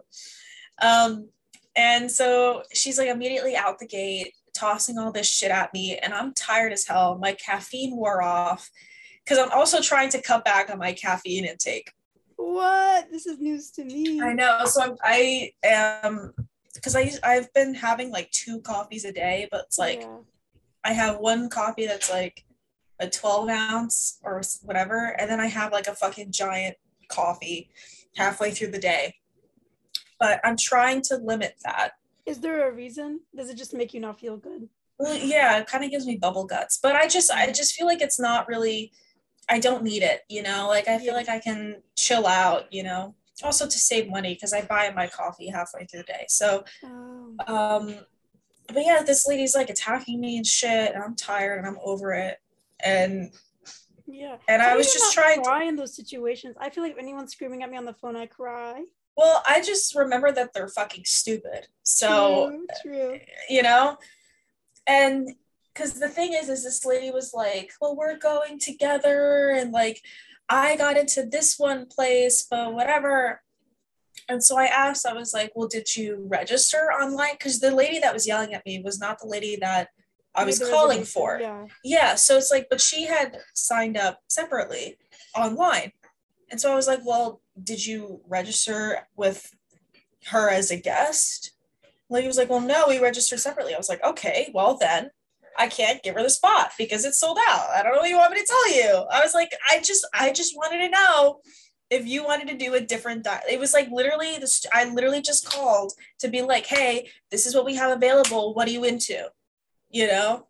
Um 0.81 1.29
and 1.75 2.09
so 2.09 2.63
she's 2.73 2.97
like 2.97 3.09
immediately 3.09 3.55
out 3.55 3.79
the 3.79 3.87
gate 3.87 4.33
tossing 4.55 4.97
all 4.97 5.11
this 5.11 5.27
shit 5.27 5.51
at 5.51 5.73
me 5.73 5.97
and 5.97 6.13
I'm 6.13 6.33
tired 6.33 6.71
as 6.71 6.87
hell. 6.87 7.17
My 7.17 7.33
caffeine 7.33 7.95
wore 7.95 8.21
off 8.21 8.69
cuz 9.25 9.37
I'm 9.37 9.51
also 9.51 9.81
trying 9.81 10.09
to 10.09 10.21
cut 10.21 10.45
back 10.45 10.69
on 10.69 10.77
my 10.77 10.93
caffeine 10.93 11.45
intake. 11.45 11.91
What? 12.37 13.11
This 13.11 13.25
is 13.25 13.39
news 13.39 13.71
to 13.71 13.83
me. 13.83 14.21
I 14.21 14.33
know. 14.33 14.65
So 14.65 14.81
I'm, 14.81 14.95
I 15.03 15.51
am 15.63 16.33
because 16.73 16.95
I 16.95 17.11
I've 17.23 17.51
been 17.53 17.73
having 17.73 18.11
like 18.11 18.29
two 18.31 18.61
coffees 18.61 19.05
a 19.05 19.11
day, 19.11 19.47
but 19.51 19.65
it's 19.67 19.79
like 19.79 20.01
yeah. 20.01 20.17
I 20.83 20.93
have 20.93 21.17
one 21.17 21.49
coffee 21.49 21.87
that's 21.87 22.11
like 22.11 22.45
a 22.99 23.09
12 23.09 23.49
ounce 23.49 24.19
or 24.23 24.41
whatever, 24.63 25.15
and 25.19 25.29
then 25.29 25.39
I 25.39 25.47
have 25.47 25.71
like 25.71 25.87
a 25.87 25.95
fucking 25.95 26.31
giant 26.31 26.75
coffee 27.09 27.69
halfway 28.15 28.51
through 28.51 28.71
the 28.71 28.79
day. 28.79 29.15
But 30.19 30.39
I'm 30.43 30.55
trying 30.57 31.01
to 31.03 31.17
limit 31.17 31.55
that. 31.65 31.91
Is 32.25 32.39
there 32.39 32.67
a 32.67 32.71
reason? 32.71 33.19
Does 33.35 33.49
it 33.49 33.57
just 33.57 33.73
make 33.73 33.93
you 33.93 33.99
not 33.99 34.19
feel 34.19 34.37
good? 34.37 34.69
Well, 34.97 35.15
yeah, 35.17 35.59
it 35.59 35.67
kind 35.67 35.83
of 35.83 35.91
gives 35.91 36.05
me 36.07 36.15
bubble 36.15 36.45
guts. 36.45 36.79
But 36.81 36.95
I 36.95 37.07
just 37.07 37.29
I 37.31 37.51
just 37.51 37.73
feel 37.73 37.85
like 37.85 38.01
it's 38.01 38.19
not 38.19 38.47
really 38.47 38.93
I 39.49 39.59
don't 39.59 39.83
need 39.83 40.01
it, 40.01 40.21
you 40.29 40.41
know, 40.41 40.67
like 40.67 40.87
I 40.87 40.97
feel 40.97 41.13
like 41.13 41.29
I 41.29 41.39
can 41.39 41.81
chill 41.97 42.25
out, 42.25 42.71
you 42.73 42.83
know. 42.83 43.13
Also 43.43 43.65
to 43.65 43.77
save 43.77 44.09
money 44.09 44.33
because 44.33 44.53
I 44.53 44.61
buy 44.61 44.91
my 44.95 45.07
coffee 45.07 45.49
halfway 45.49 45.85
through 45.85 45.99
the 45.99 46.13
day. 46.13 46.25
So 46.29 46.63
Oh. 46.83 47.35
um 47.47 47.95
but 48.73 48.83
yeah, 48.83 49.03
this 49.05 49.27
lady's 49.27 49.53
like 49.53 49.69
attacking 49.69 50.19
me 50.19 50.37
and 50.37 50.47
shit, 50.47 50.93
and 50.95 51.03
I'm 51.03 51.15
tired 51.15 51.59
and 51.59 51.67
I'm 51.67 51.77
over 51.83 52.13
it. 52.13 52.37
And 52.83 53.31
Yeah. 54.05 54.37
and 54.47 54.61
How 54.61 54.69
I 54.69 54.75
was 54.75 54.91
just 54.91 55.13
trying 55.13 55.37
to 55.37 55.43
cry 55.43 55.63
in 55.63 55.75
those 55.75 55.95
situations. 55.95 56.55
I 56.59 56.69
feel 56.69 56.83
like 56.83 56.93
if 56.93 56.99
anyone's 56.99 57.31
screaming 57.31 57.63
at 57.63 57.69
me 57.71 57.77
on 57.77 57.85
the 57.85 57.93
phone, 57.93 58.15
I 58.15 58.25
cry. 58.25 58.83
well, 59.17 59.41
I 59.47 59.61
just 59.61 59.95
remember 59.95 60.31
that 60.31 60.53
they're 60.53 60.67
fucking 60.67 61.05
stupid. 61.05 61.67
So 61.83 62.65
true, 62.83 62.93
true. 62.93 63.19
you 63.49 63.63
know 63.63 63.97
and 64.87 65.29
because 65.73 65.99
the 65.99 66.07
thing 66.09 66.33
is 66.33 66.47
is 66.49 66.63
this 66.63 66.85
lady 66.85 67.09
was 67.11 67.33
like 67.33 67.71
well 67.81 67.95
we're 67.95 68.17
going 68.17 68.59
together 68.59 69.49
and 69.49 69.71
like 69.71 69.99
i 70.47 70.75
got 70.75 70.95
into 70.95 71.25
this 71.25 71.57
one 71.57 71.87
place 71.87 72.45
but 72.51 72.71
whatever 72.73 73.41
and 74.29 74.43
so 74.43 74.57
i 74.59 74.65
asked 74.65 75.07
i 75.07 75.13
was 75.13 75.33
like 75.33 75.51
well 75.55 75.67
did 75.67 75.95
you 75.95 76.23
register 76.29 76.91
online 76.91 77.33
because 77.33 77.59
the 77.59 77.71
lady 77.73 77.97
that 77.97 78.13
was 78.13 78.27
yelling 78.27 78.53
at 78.53 78.63
me 78.65 78.79
was 78.83 78.99
not 78.99 79.17
the 79.19 79.27
lady 79.27 79.57
that 79.59 79.87
i 80.35 80.43
was 80.43 80.59
calling 80.59 81.03
for 81.03 81.39
Yeah. 81.41 81.65
yeah 81.83 82.15
so 82.15 82.37
it's 82.37 82.51
like 82.51 82.67
but 82.69 82.81
she 82.81 83.03
had 83.05 83.39
signed 83.53 83.97
up 83.97 84.19
separately 84.27 84.97
online. 85.35 85.91
And 86.51 86.59
so 86.61 86.71
i 86.71 86.75
was 86.75 86.87
like 86.87 87.01
well 87.05 87.41
did 87.61 87.85
you 87.85 88.21
register 88.27 89.07
with 89.15 89.53
her 90.27 90.49
as 90.49 90.71
a 90.71 90.77
guest? 90.77 91.51
Lady 92.09 92.27
was 92.27 92.37
like 92.37 92.49
well 92.49 92.61
no 92.61 92.85
we 92.87 92.99
registered 92.99 93.39
separately. 93.39 93.73
I 93.73 93.77
was 93.77 93.89
like 93.89 94.03
okay 94.03 94.51
well 94.53 94.77
then 94.77 95.09
i 95.57 95.67
can't 95.67 96.03
give 96.03 96.15
her 96.15 96.23
the 96.23 96.29
spot 96.29 96.71
because 96.77 97.05
it's 97.05 97.19
sold 97.19 97.37
out. 97.47 97.67
I 97.75 97.81
don't 97.81 97.93
know 97.93 97.99
what 98.01 98.09
you 98.09 98.17
want 98.17 98.33
me 98.33 98.39
to 98.41 98.45
tell 98.45 98.73
you. 98.75 99.05
I 99.11 99.21
was 99.21 99.33
like 99.33 99.51
i 99.71 99.79
just 99.79 100.05
i 100.13 100.31
just 100.31 100.55
wanted 100.55 100.79
to 100.79 100.89
know 100.89 101.39
if 101.91 102.05
you 102.07 102.23
wanted 102.23 102.47
to 102.49 102.57
do 102.57 102.73
a 102.73 102.81
different 102.81 103.23
di- 103.23 103.43
it 103.49 103.59
was 103.59 103.71
like 103.73 103.87
literally 103.91 104.37
this 104.39 104.65
i 104.73 104.85
literally 104.85 105.21
just 105.21 105.47
called 105.47 105.93
to 106.19 106.27
be 106.27 106.41
like 106.41 106.65
hey 106.65 107.07
this 107.31 107.45
is 107.45 107.53
what 107.55 107.65
we 107.65 107.75
have 107.75 107.91
available. 107.95 108.53
What 108.55 108.67
are 108.67 108.71
you 108.71 108.83
into 108.85 109.27
you 109.95 110.07
know 110.07 110.45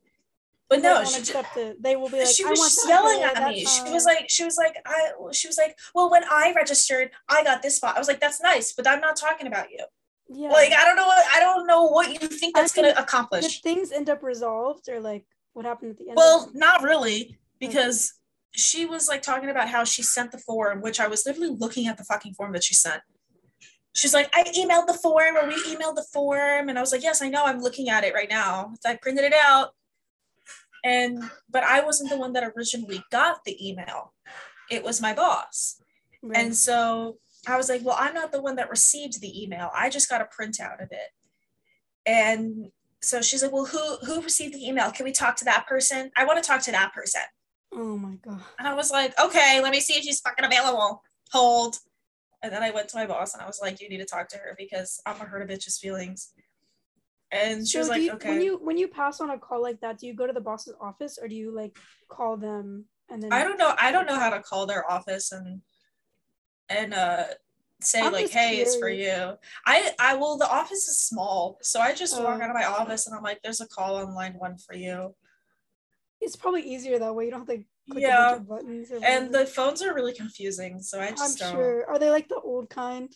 but 0.70 0.82
no 0.82 1.04
she 1.06 1.22
just. 1.22 1.46
They 1.80 1.96
will 1.96 2.10
be 2.10 2.20
like, 2.20 2.28
she 2.28 2.44
I 2.44 2.50
was 2.50 2.86
yelling 2.88 3.22
at 3.22 3.36
that 3.36 3.50
me. 3.50 3.66
She 3.66 3.84
was 3.92 4.06
like, 4.06 4.26
she 4.30 4.44
was 4.44 4.58
like, 4.58 4.76
I, 4.86 5.12
she 5.32 5.48
was 5.48 5.58
like, 5.58 5.78
well, 5.94 6.10
when 6.10 6.24
I 6.24 6.54
registered, 6.56 7.12
I 7.30 7.44
got 7.44 7.62
this 7.62 7.78
spot. 7.78 7.96
I 7.96 8.00
was 8.00 8.08
like, 8.08 8.20
that's 8.20 8.42
nice, 8.42 8.74
but 8.74 8.88
I'm 8.88 9.00
not 9.00 9.16
talking 9.16 9.46
about 9.46 9.70
you. 9.70 9.86
yeah. 10.28 10.50
Like, 10.50 10.72
I 10.72 10.84
don't 10.84 10.96
know 10.96 11.06
what, 11.06 11.26
I 11.36 11.40
don't 11.40 11.68
know 11.68 11.84
what 11.84 12.10
you 12.10 12.28
think 12.28 12.56
that's 12.56 12.76
mean, 12.76 12.86
gonna 12.86 12.96
Did 12.96 13.04
accomplish. 13.04 13.62
things 13.62 13.92
end 13.92 14.10
up 14.10 14.24
resolved 14.24 14.90
or 14.90 15.00
like 15.00 15.26
what 15.54 15.66
happened 15.66 15.92
at 15.92 15.98
the 15.98 16.08
end? 16.08 16.18
Well, 16.18 16.46
of 16.46 16.56
not 16.56 16.82
really, 16.82 17.38
because 17.60 18.14
she 18.52 18.88
was 18.88 19.08
like 19.08 19.22
talking 19.22 19.50
about 19.50 19.70
how 19.70 19.84
she 19.84 20.02
sent 20.02 20.32
the 20.32 20.40
form, 20.40 20.82
which 20.82 21.00
I 21.00 21.08
was 21.08 21.28
literally 21.28 21.56
looking 21.56 21.86
at 21.86 21.98
the 21.98 22.04
fucking 22.06 22.34
form 22.34 22.54
that 22.54 22.64
she 22.64 22.74
sent. 22.74 23.02
She's 23.96 24.14
like, 24.14 24.30
I 24.34 24.44
emailed 24.44 24.88
the 24.88 25.00
form, 25.02 25.38
or 25.38 25.48
we 25.48 25.56
emailed 25.64 25.96
the 25.96 26.06
form, 26.12 26.68
and 26.70 26.78
I 26.78 26.82
was 26.82 26.92
like, 26.92 27.02
yes, 27.02 27.22
I 27.22 27.30
know, 27.30 27.46
I'm 27.46 27.62
looking 27.62 27.90
at 27.90 28.04
it 28.04 28.14
right 28.14 28.30
now. 28.30 28.74
I 28.86 28.96
printed 29.02 29.24
it 29.24 29.34
out, 29.34 29.70
and 30.84 31.24
but 31.50 31.64
I 31.64 31.82
wasn't 31.84 32.10
the 32.10 32.18
one 32.18 32.34
that 32.34 32.52
originally 32.56 33.04
got 33.12 33.44
the 33.46 33.58
email. 33.66 34.14
It 34.70 34.84
was 34.84 35.02
my 35.02 35.14
boss. 35.14 35.82
Right. 36.22 36.38
And 36.38 36.56
so 36.56 37.18
I 37.48 37.56
was 37.56 37.70
like, 37.70 37.86
well, 37.86 37.96
I'm 37.98 38.14
not 38.14 38.32
the 38.32 38.42
one 38.42 38.56
that 38.58 38.70
received 38.70 39.22
the 39.22 39.44
email. 39.44 39.70
I 39.74 39.90
just 39.90 40.10
got 40.10 40.22
a 40.22 40.26
printout 40.26 40.82
of 40.84 40.90
it. 40.92 41.10
And 42.06 42.72
so 43.02 43.22
she's 43.22 43.44
like, 43.44 43.52
well, 43.54 43.66
who 43.66 43.98
who 44.06 44.22
received 44.22 44.54
the 44.56 44.68
email? 44.68 44.92
Can 44.92 45.06
we 45.06 45.12
talk 45.12 45.36
to 45.38 45.46
that 45.46 45.68
person? 45.68 46.12
I 46.18 46.26
want 46.26 46.44
to 46.44 46.48
talk 46.48 46.62
to 46.64 46.72
that 46.72 46.94
person. 46.94 47.22
oh 47.74 47.98
my 47.98 48.16
god. 48.26 48.42
And 48.60 48.68
I 48.68 48.74
was 48.74 48.92
like, 48.92 49.18
okay, 49.20 49.62
let 49.62 49.72
me 49.72 49.80
see 49.80 49.94
if 49.94 50.04
she's 50.04 50.20
fucking 50.20 50.46
available. 50.46 51.02
Hold. 51.32 51.78
And 52.46 52.54
then 52.54 52.62
I 52.62 52.70
went 52.70 52.88
to 52.90 52.98
my 52.98 53.08
boss 53.08 53.34
and 53.34 53.42
I 53.42 53.48
was 53.48 53.60
like, 53.60 53.82
you 53.82 53.90
need 53.90 53.98
to 53.98 54.06
talk 54.06 54.28
to 54.30 54.38
her 54.38 54.54
because 54.56 55.02
I'm 55.06 55.18
gonna 55.18 55.28
hurt 55.30 55.42
a 55.42 55.52
bitch's 55.52 55.80
feelings. 55.80 56.32
And 57.32 57.68
she 57.68 57.74
So 57.74 57.80
was 57.80 57.90
like, 57.90 58.02
you, 58.04 58.12
okay. 58.14 58.30
when 58.30 58.42
you 58.42 58.58
when 58.58 58.78
you 58.78 58.88
pass 58.88 59.20
on 59.20 59.32
a 59.32 59.40
call 59.40 59.62
like 59.64 59.82
that, 59.82 59.98
do 59.98 60.06
you 60.06 60.14
go 60.14 60.28
to 60.28 60.34
the 60.34 60.40
boss's 60.42 60.76
office 60.80 61.18
or 61.20 61.28
do 61.28 61.36
you 61.36 61.50
like 61.52 61.76
call 62.08 62.38
them 62.38 62.86
and 63.10 63.22
then 63.24 63.34
I 63.34 63.44
don't 63.44 63.58
know. 63.58 63.74
I 63.80 63.92
don't 63.92 64.06
know 64.06 64.20
how 64.20 64.30
to 64.30 64.42
call 64.42 64.68
their 64.68 64.90
office 64.90 65.32
and 65.32 65.62
and 66.70 66.94
uh 66.94 67.24
say 67.82 68.02
I'm 68.02 68.14
like, 68.14 68.30
hey, 68.30 68.58
it's 68.60 68.76
for 68.76 68.90
you. 68.90 69.34
I 69.66 69.92
I 70.00 70.16
well 70.16 70.38
the 70.38 70.48
office 70.50 70.88
is 70.88 71.00
small, 71.00 71.58
so 71.64 71.80
I 71.82 71.94
just 71.96 72.16
walk 72.22 72.40
Oh. 72.40 72.44
out 72.44 72.50
of 72.52 72.56
my 72.56 72.66
office 72.66 73.08
and 73.08 73.16
I'm 73.16 73.24
like, 73.24 73.42
there's 73.42 73.60
a 73.62 73.68
call 73.68 73.96
on 73.96 74.14
line 74.14 74.36
one 74.38 74.58
for 74.60 74.76
you. 74.76 75.16
it's 76.22 76.36
probably 76.36 76.62
easier 76.62 77.00
that 77.00 77.14
way. 77.16 77.26
You 77.26 77.32
don't 77.32 77.48
have 77.48 77.58
to 77.58 77.64
Yeah. 77.94 78.40
buttons. 78.40 78.92
And 79.04 79.34
the 79.34 79.46
phones 79.46 79.82
are 79.82 79.94
really 79.94 80.14
confusing, 80.14 80.82
so 80.82 81.00
I 81.00 81.12
just 81.12 81.42
I'm 81.42 81.50
don't. 81.50 81.56
sure. 81.60 81.86
Are 81.90 82.00
they 82.00 82.10
like 82.10 82.28
the 82.28 82.40
old 82.40 82.70
kind? 82.70 83.14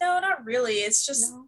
No, 0.00 0.18
not 0.20 0.44
really. 0.44 0.74
It's 0.78 1.06
just 1.06 1.32
No. 1.32 1.46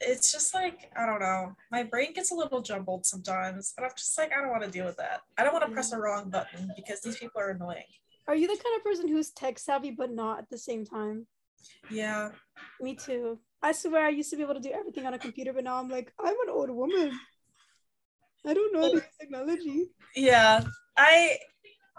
it's 0.00 0.30
just 0.32 0.54
like 0.54 0.90
I 0.96 1.04
don't 1.06 1.20
know. 1.20 1.54
My 1.70 1.82
brain 1.82 2.12
gets 2.12 2.30
a 2.32 2.34
little 2.34 2.62
jumbled 2.62 3.06
sometimes, 3.06 3.74
and 3.76 3.84
I'm 3.84 3.92
just 3.96 4.16
like 4.16 4.32
I 4.32 4.40
don't 4.40 4.50
want 4.50 4.62
to 4.62 4.70
deal 4.70 4.86
with 4.86 4.96
that. 4.98 5.20
I 5.36 5.42
don't 5.44 5.52
want 5.52 5.66
to 5.66 5.72
press 5.72 5.90
the 5.90 5.98
wrong 5.98 6.30
button 6.30 6.70
because 6.76 7.00
these 7.00 7.16
people 7.18 7.40
are 7.40 7.50
annoying. 7.50 7.84
Are 8.28 8.36
you 8.36 8.46
the 8.46 8.62
kind 8.62 8.76
of 8.76 8.84
person 8.84 9.08
who's 9.08 9.30
tech 9.30 9.58
savvy 9.58 9.90
but 9.90 10.12
not 10.12 10.38
at 10.38 10.48
the 10.50 10.58
same 10.58 10.84
time? 10.86 11.26
Yeah. 11.90 12.30
Me 12.80 12.94
too. 12.94 13.38
I 13.62 13.72
swear 13.72 14.06
I 14.06 14.10
used 14.10 14.30
to 14.30 14.36
be 14.36 14.42
able 14.42 14.54
to 14.54 14.60
do 14.60 14.70
everything 14.70 15.04
on 15.06 15.12
a 15.14 15.18
computer, 15.18 15.52
but 15.52 15.64
now 15.64 15.76
I'm 15.76 15.88
like, 15.90 16.12
I'm 16.18 16.36
an 16.46 16.48
old 16.50 16.70
woman. 16.70 17.12
I 18.46 18.54
don't 18.54 18.72
know 18.72 18.88
to 18.94 19.02
technology. 19.20 19.90
Yeah. 20.16 20.64
I 20.96 21.36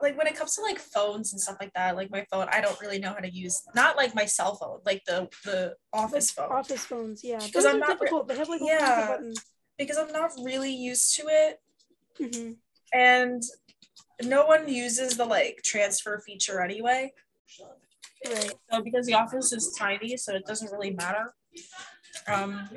like 0.01 0.17
when 0.17 0.27
it 0.27 0.36
comes 0.36 0.55
to 0.55 0.62
like 0.62 0.79
phones 0.79 1.31
and 1.34 1.41
stuff 1.41 1.58
like 1.60 1.74
that, 1.74 1.96
like 1.96 2.10
my 2.12 2.25
phone, 2.31 2.48
I 2.51 2.62
don't 2.62 2.79
really 2.81 3.00
know 3.00 3.10
how 3.13 3.20
to 3.20 3.31
use 3.31 3.62
not 3.75 3.96
like 3.98 4.15
my 4.15 4.25
cell 4.25 4.55
phone, 4.55 4.79
like 4.86 5.03
the 5.05 5.27
the 5.46 5.75
office 5.93 6.36
Like 6.38 6.48
phone. 6.50 6.58
Office 6.58 6.86
phones, 6.86 7.24
yeah. 7.24 7.39
'Cause 7.39 7.51
Those 7.51 7.65
I'm 7.65 7.79
not 7.79 8.00
re- 8.00 8.10
they 8.27 8.36
have 8.38 8.50
like 8.50 8.62
Yeah. 8.63 9.17
because 9.77 9.98
I'm 9.98 10.12
not 10.12 10.31
really 10.43 10.74
used 10.74 11.15
to 11.17 11.24
it. 11.27 11.60
Mhm. 12.20 12.58
And 12.93 13.43
no 14.24 14.46
one 14.46 14.67
uses 14.67 15.17
the 15.17 15.25
like 15.25 15.62
transfer 15.63 16.20
feature 16.25 16.62
anyway. 16.62 17.13
Right. 18.25 18.53
So 18.72 18.81
because 18.84 19.05
the 19.08 19.13
office 19.15 19.51
is 19.51 19.74
tiny, 19.77 20.17
so 20.17 20.36
it 20.36 20.46
doesn't 20.46 20.72
really 20.72 20.91
matter. 20.91 21.34
Um, 22.27 22.70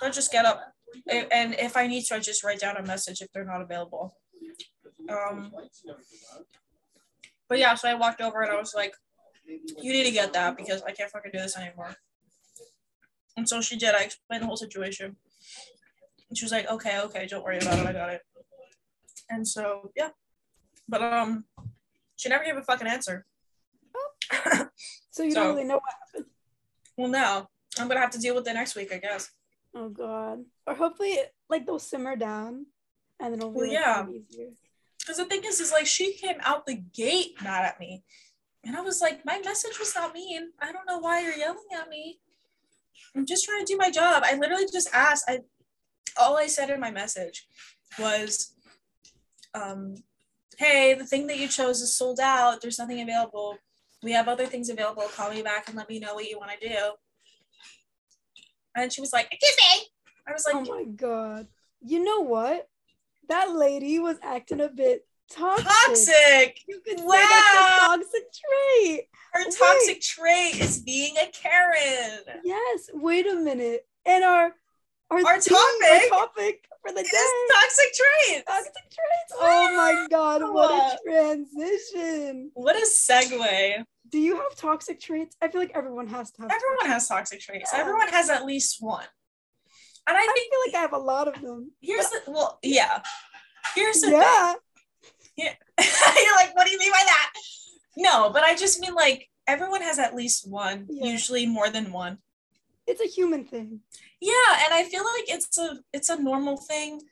I 0.00 0.10
just 0.10 0.30
get 0.30 0.44
up, 0.44 0.72
and 1.08 1.54
if 1.54 1.76
I 1.76 1.86
need 1.88 2.04
to, 2.06 2.14
I 2.16 2.18
just 2.20 2.44
write 2.44 2.60
down 2.60 2.76
a 2.76 2.82
message 2.82 3.20
if 3.20 3.28
they're 3.32 3.44
not 3.44 3.62
available. 3.62 4.16
Um, 5.08 5.52
but 7.48 7.58
yeah, 7.58 7.74
so 7.74 7.88
I 7.88 7.94
walked 7.94 8.20
over 8.20 8.42
and 8.42 8.50
I 8.52 8.56
was 8.58 8.74
like, 8.74 8.94
"You 9.46 9.92
need 9.92 10.04
to 10.04 10.10
get 10.10 10.32
that 10.32 10.56
because 10.56 10.82
I 10.82 10.92
can't 10.92 11.10
fucking 11.10 11.30
do 11.32 11.38
this 11.38 11.56
anymore." 11.56 11.96
And 13.36 13.48
so 13.48 13.60
she 13.60 13.76
did. 13.76 13.94
I 13.94 14.02
explained 14.02 14.42
the 14.42 14.46
whole 14.46 14.56
situation, 14.56 15.16
and 16.28 16.36
she 16.38 16.44
was 16.44 16.52
like, 16.52 16.68
"Okay, 16.70 16.98
okay, 17.00 17.26
don't 17.26 17.44
worry 17.44 17.58
about 17.58 17.78
it. 17.78 17.86
I 17.86 17.92
got 17.92 18.10
it." 18.10 18.22
And 19.30 19.46
so 19.46 19.90
yeah, 19.96 20.10
but 20.88 21.02
um, 21.02 21.44
she 22.16 22.28
never 22.28 22.44
gave 22.44 22.56
a 22.56 22.62
fucking 22.62 22.86
answer. 22.86 23.26
So 25.10 25.22
you 25.22 25.30
So- 25.30 25.44
don't 25.44 25.54
really 25.54 25.66
know 25.66 25.76
what 25.76 25.94
happened. 26.06 26.26
Well, 26.98 27.08
no, 27.08 27.48
I'm 27.78 27.88
gonna 27.88 28.00
have 28.00 28.10
to 28.10 28.18
deal 28.18 28.34
with 28.34 28.46
it 28.46 28.52
next 28.52 28.74
week, 28.76 28.92
I 28.92 28.98
guess. 28.98 29.30
Oh 29.74 29.88
god. 29.88 30.44
Or 30.66 30.74
hopefully 30.74 31.16
like 31.48 31.64
they'll 31.64 31.78
simmer 31.78 32.16
down 32.16 32.66
and 33.18 33.32
then 33.32 33.38
it'll 33.40 33.50
be 33.50 33.56
Well, 33.56 33.68
like, 33.68 33.72
yeah. 33.72 34.06
easier. 34.10 34.48
Because 35.06 35.18
the 35.18 35.24
thing 35.24 35.42
is, 35.44 35.60
is 35.60 35.70
like 35.70 35.86
she 35.86 36.14
came 36.14 36.38
out 36.40 36.66
the 36.66 36.74
gate 36.74 37.40
mad 37.42 37.64
at 37.64 37.78
me, 37.78 38.02
and 38.64 38.76
I 38.76 38.80
was 38.80 39.00
like, 39.00 39.24
my 39.24 39.38
message 39.44 39.78
was 39.78 39.94
not 39.94 40.12
mean. 40.12 40.50
I 40.60 40.72
don't 40.72 40.86
know 40.86 40.98
why 40.98 41.22
you're 41.22 41.36
yelling 41.36 41.68
at 41.78 41.88
me. 41.88 42.18
I'm 43.14 43.24
just 43.24 43.44
trying 43.44 43.64
to 43.64 43.72
do 43.72 43.78
my 43.78 43.90
job. 43.90 44.24
I 44.26 44.34
literally 44.34 44.66
just 44.72 44.88
asked. 44.92 45.24
I 45.28 45.40
all 46.18 46.36
I 46.36 46.46
said 46.48 46.70
in 46.70 46.80
my 46.80 46.90
message 46.90 47.46
was, 48.00 48.54
um, 49.54 49.94
"Hey, 50.58 50.94
the 50.94 51.06
thing 51.06 51.28
that 51.28 51.38
you 51.38 51.46
chose 51.46 51.80
is 51.80 51.96
sold 51.96 52.18
out. 52.18 52.60
There's 52.60 52.78
nothing 52.78 53.00
available. 53.00 53.58
We 54.02 54.12
have 54.12 54.28
other 54.28 54.46
things 54.46 54.68
available. 54.70 55.04
Call 55.14 55.30
me 55.30 55.42
back 55.42 55.68
and 55.68 55.76
let 55.76 55.88
me 55.88 56.00
know 56.00 56.14
what 56.14 56.28
you 56.28 56.38
want 56.38 56.50
to 56.60 56.68
do." 56.68 56.92
And 58.74 58.92
she 58.92 59.00
was 59.00 59.12
like, 59.12 59.28
"Excuse 59.30 59.56
me." 59.60 59.86
I 60.26 60.32
was 60.32 60.44
like, 60.44 60.56
oh 60.56 60.74
my 60.74 60.84
god. 60.84 61.46
You 61.84 62.02
know 62.02 62.20
what? 62.20 62.68
That 63.28 63.54
lady 63.54 63.98
was 63.98 64.16
acting 64.22 64.60
a 64.60 64.68
bit 64.68 65.06
toxic. 65.30 65.66
"Toxic." 65.66 66.60
You 66.68 66.80
could 66.80 66.98
say 67.00 67.04
Wow. 67.04 67.26
that's 67.28 67.56
a 67.56 67.86
toxic 67.86 68.22
trait. 68.32 69.08
Her 69.32 69.44
Wait. 69.44 69.56
toxic 69.58 70.00
trait 70.00 70.60
is 70.60 70.78
being 70.80 71.16
a 71.18 71.26
Karen. 71.26 72.20
Yes. 72.44 72.90
Wait 72.94 73.26
a 73.26 73.34
minute. 73.34 73.86
And 74.04 74.24
our 74.24 74.54
our, 75.08 75.18
Our 75.24 75.40
theme, 75.40 75.56
topic 75.56 76.12
our 76.12 76.18
topic 76.26 76.68
for 76.82 76.90
the 76.92 77.02
day. 77.02 77.08
is 77.08 77.30
toxic 77.52 77.92
traits. 77.94 78.44
Toxic 78.48 78.72
traits. 78.74 79.32
Oh 79.38 79.76
my 79.76 80.06
god, 80.10 80.42
what 80.52 80.70
a 80.72 80.98
transition. 81.08 82.50
What 82.54 82.74
a 82.76 82.84
segue. 82.86 83.84
Do 84.08 84.18
you 84.18 84.36
have 84.36 84.56
toxic 84.56 85.00
traits? 85.00 85.36
I 85.40 85.48
feel 85.48 85.60
like 85.60 85.72
everyone 85.76 86.06
has 86.08 86.30
to 86.32 86.42
have 86.42 86.50
Everyone 86.52 86.86
has 86.86 87.06
toxic 87.08 87.40
traits. 87.40 87.70
Yeah. 87.72 87.80
Everyone 87.80 88.08
has 88.08 88.30
at 88.30 88.44
least 88.46 88.76
one. 88.80 89.06
And 90.08 90.16
I 90.16 90.20
I 90.20 90.32
think 90.34 90.50
feel 90.50 90.60
like 90.66 90.74
I 90.74 90.80
have 90.82 90.92
a 90.92 90.98
lot 90.98 91.28
of 91.28 91.40
them. 91.42 91.72
here's 91.80 92.08
the 92.10 92.20
well, 92.28 92.58
yeah. 92.62 93.02
Here's 93.74 94.00
the 94.00 94.10
Yeah. 94.10 94.54
thing. 95.36 95.54
You're 96.24 96.36
like, 96.36 96.54
what 96.56 96.66
do 96.66 96.72
you 96.72 96.78
mean 96.78 96.92
by 96.92 97.02
that? 97.04 97.32
no, 97.96 98.30
but 98.30 98.42
I 98.42 98.54
just 98.54 98.78
mean 98.80 98.94
like 98.94 99.28
everyone 99.46 99.82
has 99.82 99.98
at 99.98 100.14
least 100.14 100.48
one, 100.48 100.86
Yeah. 100.88 101.10
usually 101.10 101.46
more 101.46 101.68
than 101.70 101.92
one. 101.92 102.18
It's 102.86 103.00
a 103.00 103.06
human 103.06 103.44
thing. 103.44 103.80
Yeah, 104.20 104.32
and 104.64 104.72
I 104.72 104.84
feel 104.84 105.02
like 105.04 105.24
it's 105.28 105.58
a 105.58 105.80
it's 105.92 106.08
a 106.08 106.20
normal 106.22 106.56
thing, 106.56 107.02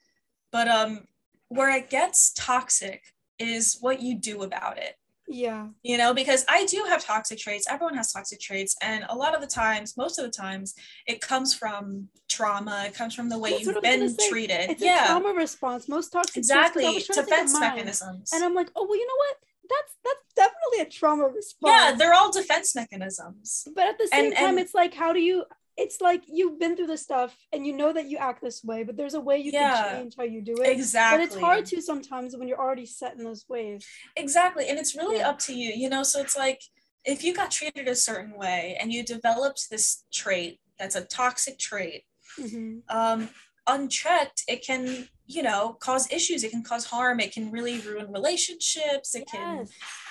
but 0.52 0.68
um 0.68 1.04
where 1.48 1.70
it 1.76 1.90
gets 1.90 2.32
toxic 2.32 3.02
is 3.38 3.76
what 3.80 4.00
you 4.00 4.14
do 4.18 4.42
about 4.42 4.78
it. 4.78 4.94
Yeah. 5.26 5.68
You 5.82 5.96
know, 5.98 6.12
because 6.14 6.44
I 6.48 6.66
do 6.66 6.84
have 6.88 7.04
toxic 7.04 7.38
traits. 7.38 7.66
Everyone 7.70 7.94
has 7.96 8.12
toxic 8.12 8.40
traits, 8.40 8.76
and 8.82 9.04
a 9.08 9.14
lot 9.16 9.34
of 9.34 9.40
the 9.40 9.46
times, 9.46 9.96
most 9.96 10.18
of 10.18 10.24
the 10.24 10.30
times, 10.30 10.74
it 11.06 11.20
comes 11.20 11.54
from 11.54 12.08
trauma. 12.28 12.84
It 12.86 12.94
comes 12.94 13.14
from 13.14 13.28
the 13.28 13.38
way 13.38 13.50
That's 13.52 13.62
you've 13.66 13.76
I 13.76 13.80
was 13.80 13.96
gonna 13.96 14.14
been 14.14 14.28
treated. 14.30 14.70
It's 14.70 14.82
a 14.82 14.84
yeah, 14.84 15.06
trauma 15.06 15.32
response. 15.32 15.88
Most 15.88 16.10
toxic 16.12 16.34
traits- 16.34 16.48
exactly. 16.50 16.84
was 16.84 17.06
trying 17.06 17.06
to 17.06 17.12
think 17.14 17.18
of 17.26 17.28
Defense 17.30 17.60
mechanisms. 17.60 18.32
And 18.34 18.44
I'm 18.44 18.54
like, 18.54 18.70
oh 18.76 18.84
well, 18.86 18.96
you 18.96 19.06
know 19.06 19.16
what? 19.16 19.36
That's 19.70 19.96
that's 20.04 20.34
definitely 20.36 20.80
a 20.80 20.90
trauma 20.98 21.24
response. 21.28 21.72
yeah, 21.72 21.92
they're 21.96 22.12
all 22.14 22.30
defense 22.30 22.74
mechanisms. 22.74 23.66
but 23.74 23.86
at 23.88 23.98
the 23.98 24.06
same 24.08 24.26
and- 24.26 24.36
time, 24.36 24.48
and- 24.50 24.58
it's 24.58 24.74
like, 24.74 24.92
how 24.94 25.12
do 25.12 25.20
you? 25.20 25.44
It's 25.76 26.00
like 26.00 26.22
you've 26.28 26.58
been 26.58 26.76
through 26.76 26.86
this 26.86 27.02
stuff 27.02 27.36
and 27.52 27.66
you 27.66 27.72
know 27.76 27.92
that 27.92 28.06
you 28.08 28.16
act 28.18 28.42
this 28.42 28.62
way, 28.62 28.84
but 28.84 28.96
there's 28.96 29.14
a 29.14 29.20
way 29.20 29.38
you 29.38 29.50
Yeah. 29.52 29.82
can 29.82 30.00
change 30.02 30.14
how 30.16 30.22
you 30.24 30.40
do 30.40 30.54
it. 30.60 30.68
Exactly. 30.68 31.18
But 31.18 31.24
it's 31.24 31.36
hard 31.40 31.66
to 31.66 31.82
sometimes 31.82 32.36
when 32.36 32.46
you're 32.48 32.60
already 32.60 32.86
set 32.86 33.16
in 33.16 33.24
those 33.24 33.44
ways. 33.48 33.84
Exactly. 34.16 34.68
And 34.68 34.78
it's 34.78 34.94
really 34.94 35.18
Yeah. 35.18 35.30
up 35.30 35.38
to 35.40 35.54
you, 35.54 35.72
you 35.72 35.88
know? 35.88 36.02
So 36.02 36.20
it's 36.20 36.36
like 36.36 36.62
if 37.04 37.24
you 37.24 37.34
got 37.34 37.50
treated 37.50 37.88
a 37.88 37.94
certain 37.96 38.36
way 38.38 38.76
and 38.80 38.92
you 38.92 39.02
developed 39.02 39.68
this 39.70 40.04
trait 40.12 40.60
that's 40.78 40.94
a 40.94 41.04
toxic 41.04 41.58
trait, 41.58 42.04
Mhm. 42.38 42.82
um, 42.88 43.30
unchecked, 43.66 44.44
it 44.46 44.64
can, 44.64 45.08
you 45.26 45.42
know, 45.42 45.72
cause 45.80 46.10
issues. 46.12 46.44
It 46.44 46.50
can 46.50 46.62
cause 46.62 46.84
harm. 46.86 47.18
It 47.18 47.32
can 47.32 47.50
really 47.50 47.80
ruin 47.80 48.12
relationships. 48.12 49.14
It 49.14 49.26
can 49.26 49.66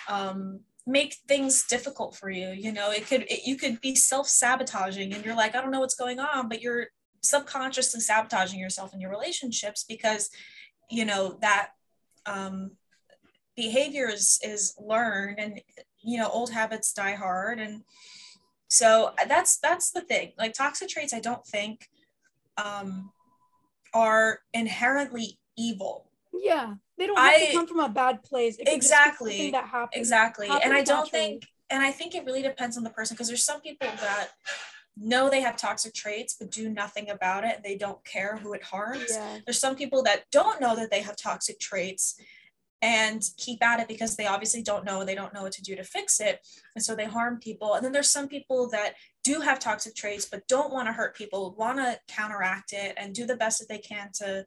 um, 0.08 0.60
make 0.86 1.16
things 1.28 1.66
difficult 1.66 2.16
for 2.16 2.30
you. 2.30 2.50
You 2.50 2.72
know, 2.72 2.92
it 2.92 3.08
could, 3.08 3.24
it, 3.24 3.46
you 3.46 3.56
could 3.56 3.80
be 3.82 3.96
self 3.96 4.28
sabotaging 4.28 5.14
and 5.14 5.24
you're 5.26 5.36
like, 5.36 5.56
I 5.56 5.62
don't 5.62 5.72
know 5.72 5.80
what's 5.80 5.96
going 5.96 6.20
on, 6.20 6.50
but 6.50 6.62
you're 6.62 6.88
subconsciously 7.22 8.02
sabotaging 8.02 8.60
yourself 8.60 8.94
in 8.94 9.00
your 9.00 9.10
relationships 9.10 9.86
because, 9.88 10.30
you 10.90 11.06
know, 11.06 11.38
that 11.42 11.70
um, 12.26 12.72
behavior 13.56 14.10
is, 14.10 14.40
is 14.44 14.76
learned 14.78 15.40
and, 15.40 15.62
you 16.02 16.18
know, 16.18 16.30
old 16.30 16.52
habits 16.52 16.92
die 16.92 17.14
hard. 17.14 17.60
And 17.60 17.84
so 18.68 19.14
that's, 19.28 19.58
that's 19.60 19.92
the 19.92 20.02
thing. 20.02 20.34
Like 20.38 20.54
toxic 20.54 20.90
traits, 20.90 21.14
I 21.14 21.20
don't 21.20 21.46
think 21.46 21.88
um, 22.58 23.12
are 23.94 24.40
inherently 24.54 25.40
evil. 25.58 26.10
Yeah. 26.34 26.74
They 26.98 27.08
don't 27.08 27.18
have 27.18 27.34
I- 27.34 27.46
to 27.48 27.52
come 27.54 27.68
from 27.68 27.80
a 27.80 27.90
bad 27.90 28.24
place. 28.24 28.56
It 28.58 28.66
could 28.66 28.82
just 28.82 28.90
be 28.90 28.96
Exactly. 28.96 29.52
that 29.52 29.66
happened. 29.66 30.00
Exactly. 30.00 30.48
And 30.48 30.74
I 30.74 30.84
don't 30.84 31.06
naturally. 31.06 31.10
think, 31.10 31.44
and 31.70 31.82
I 31.84 31.92
think 31.92 32.16
it 32.16 32.26
really 32.26 32.42
depends 32.42 32.78
on 32.78 32.84
the 32.84 32.90
person 32.92 33.16
because 33.16 33.28
there's 33.28 33.44
some 33.44 33.62
people 33.62 33.90
that 34.00 34.30
know 34.96 35.28
they 35.30 35.42
have 35.42 35.58
toxic 35.58 35.92
traits 35.94 36.36
but 36.40 36.52
do 36.52 36.70
nothing 36.70 37.10
about 37.10 37.44
it 37.44 37.62
they 37.64 37.76
don't 37.76 38.04
care 38.06 38.38
who 38.38 38.54
it 38.54 38.62
harms. 38.64 39.08
Yeah. 39.10 39.40
There's 39.46 39.60
some 39.60 39.76
people 39.76 40.04
that 40.04 40.26
don't 40.32 40.62
know 40.62 40.76
that 40.76 40.92
they 40.92 41.02
have 41.02 41.16
toxic 41.16 41.60
traits 41.60 42.16
and 42.84 43.24
keep 43.38 43.64
at 43.64 43.80
it 43.80 43.88
because 43.88 44.16
they 44.18 44.28
obviously 44.28 44.62
don't 44.62 44.86
know 44.86 45.04
they 45.04 45.16
don't 45.16 45.34
know 45.34 45.42
what 45.42 45.54
to 45.54 45.64
do 45.64 45.76
to 45.76 45.84
fix 45.84 46.20
it 46.20 46.46
and 46.76 46.84
so 46.84 46.96
they 46.96 47.06
harm 47.06 47.40
people 47.40 47.74
and 47.74 47.84
then 47.84 47.92
there's 47.92 48.12
some 48.12 48.28
people 48.28 48.70
that 48.70 48.94
do 49.24 49.40
have 49.40 49.58
toxic 49.58 49.96
traits 49.96 50.26
but 50.26 50.48
don't 50.48 50.72
want 50.72 50.88
to 50.88 50.94
hurt 50.94 51.16
people 51.16 51.56
want 51.58 51.78
to 51.80 51.98
counteract 52.08 52.72
it 52.74 52.94
and 52.98 53.16
do 53.16 53.26
the 53.26 53.38
best 53.38 53.58
that 53.60 53.70
they 53.70 53.80
can 53.80 54.10
to 54.14 54.46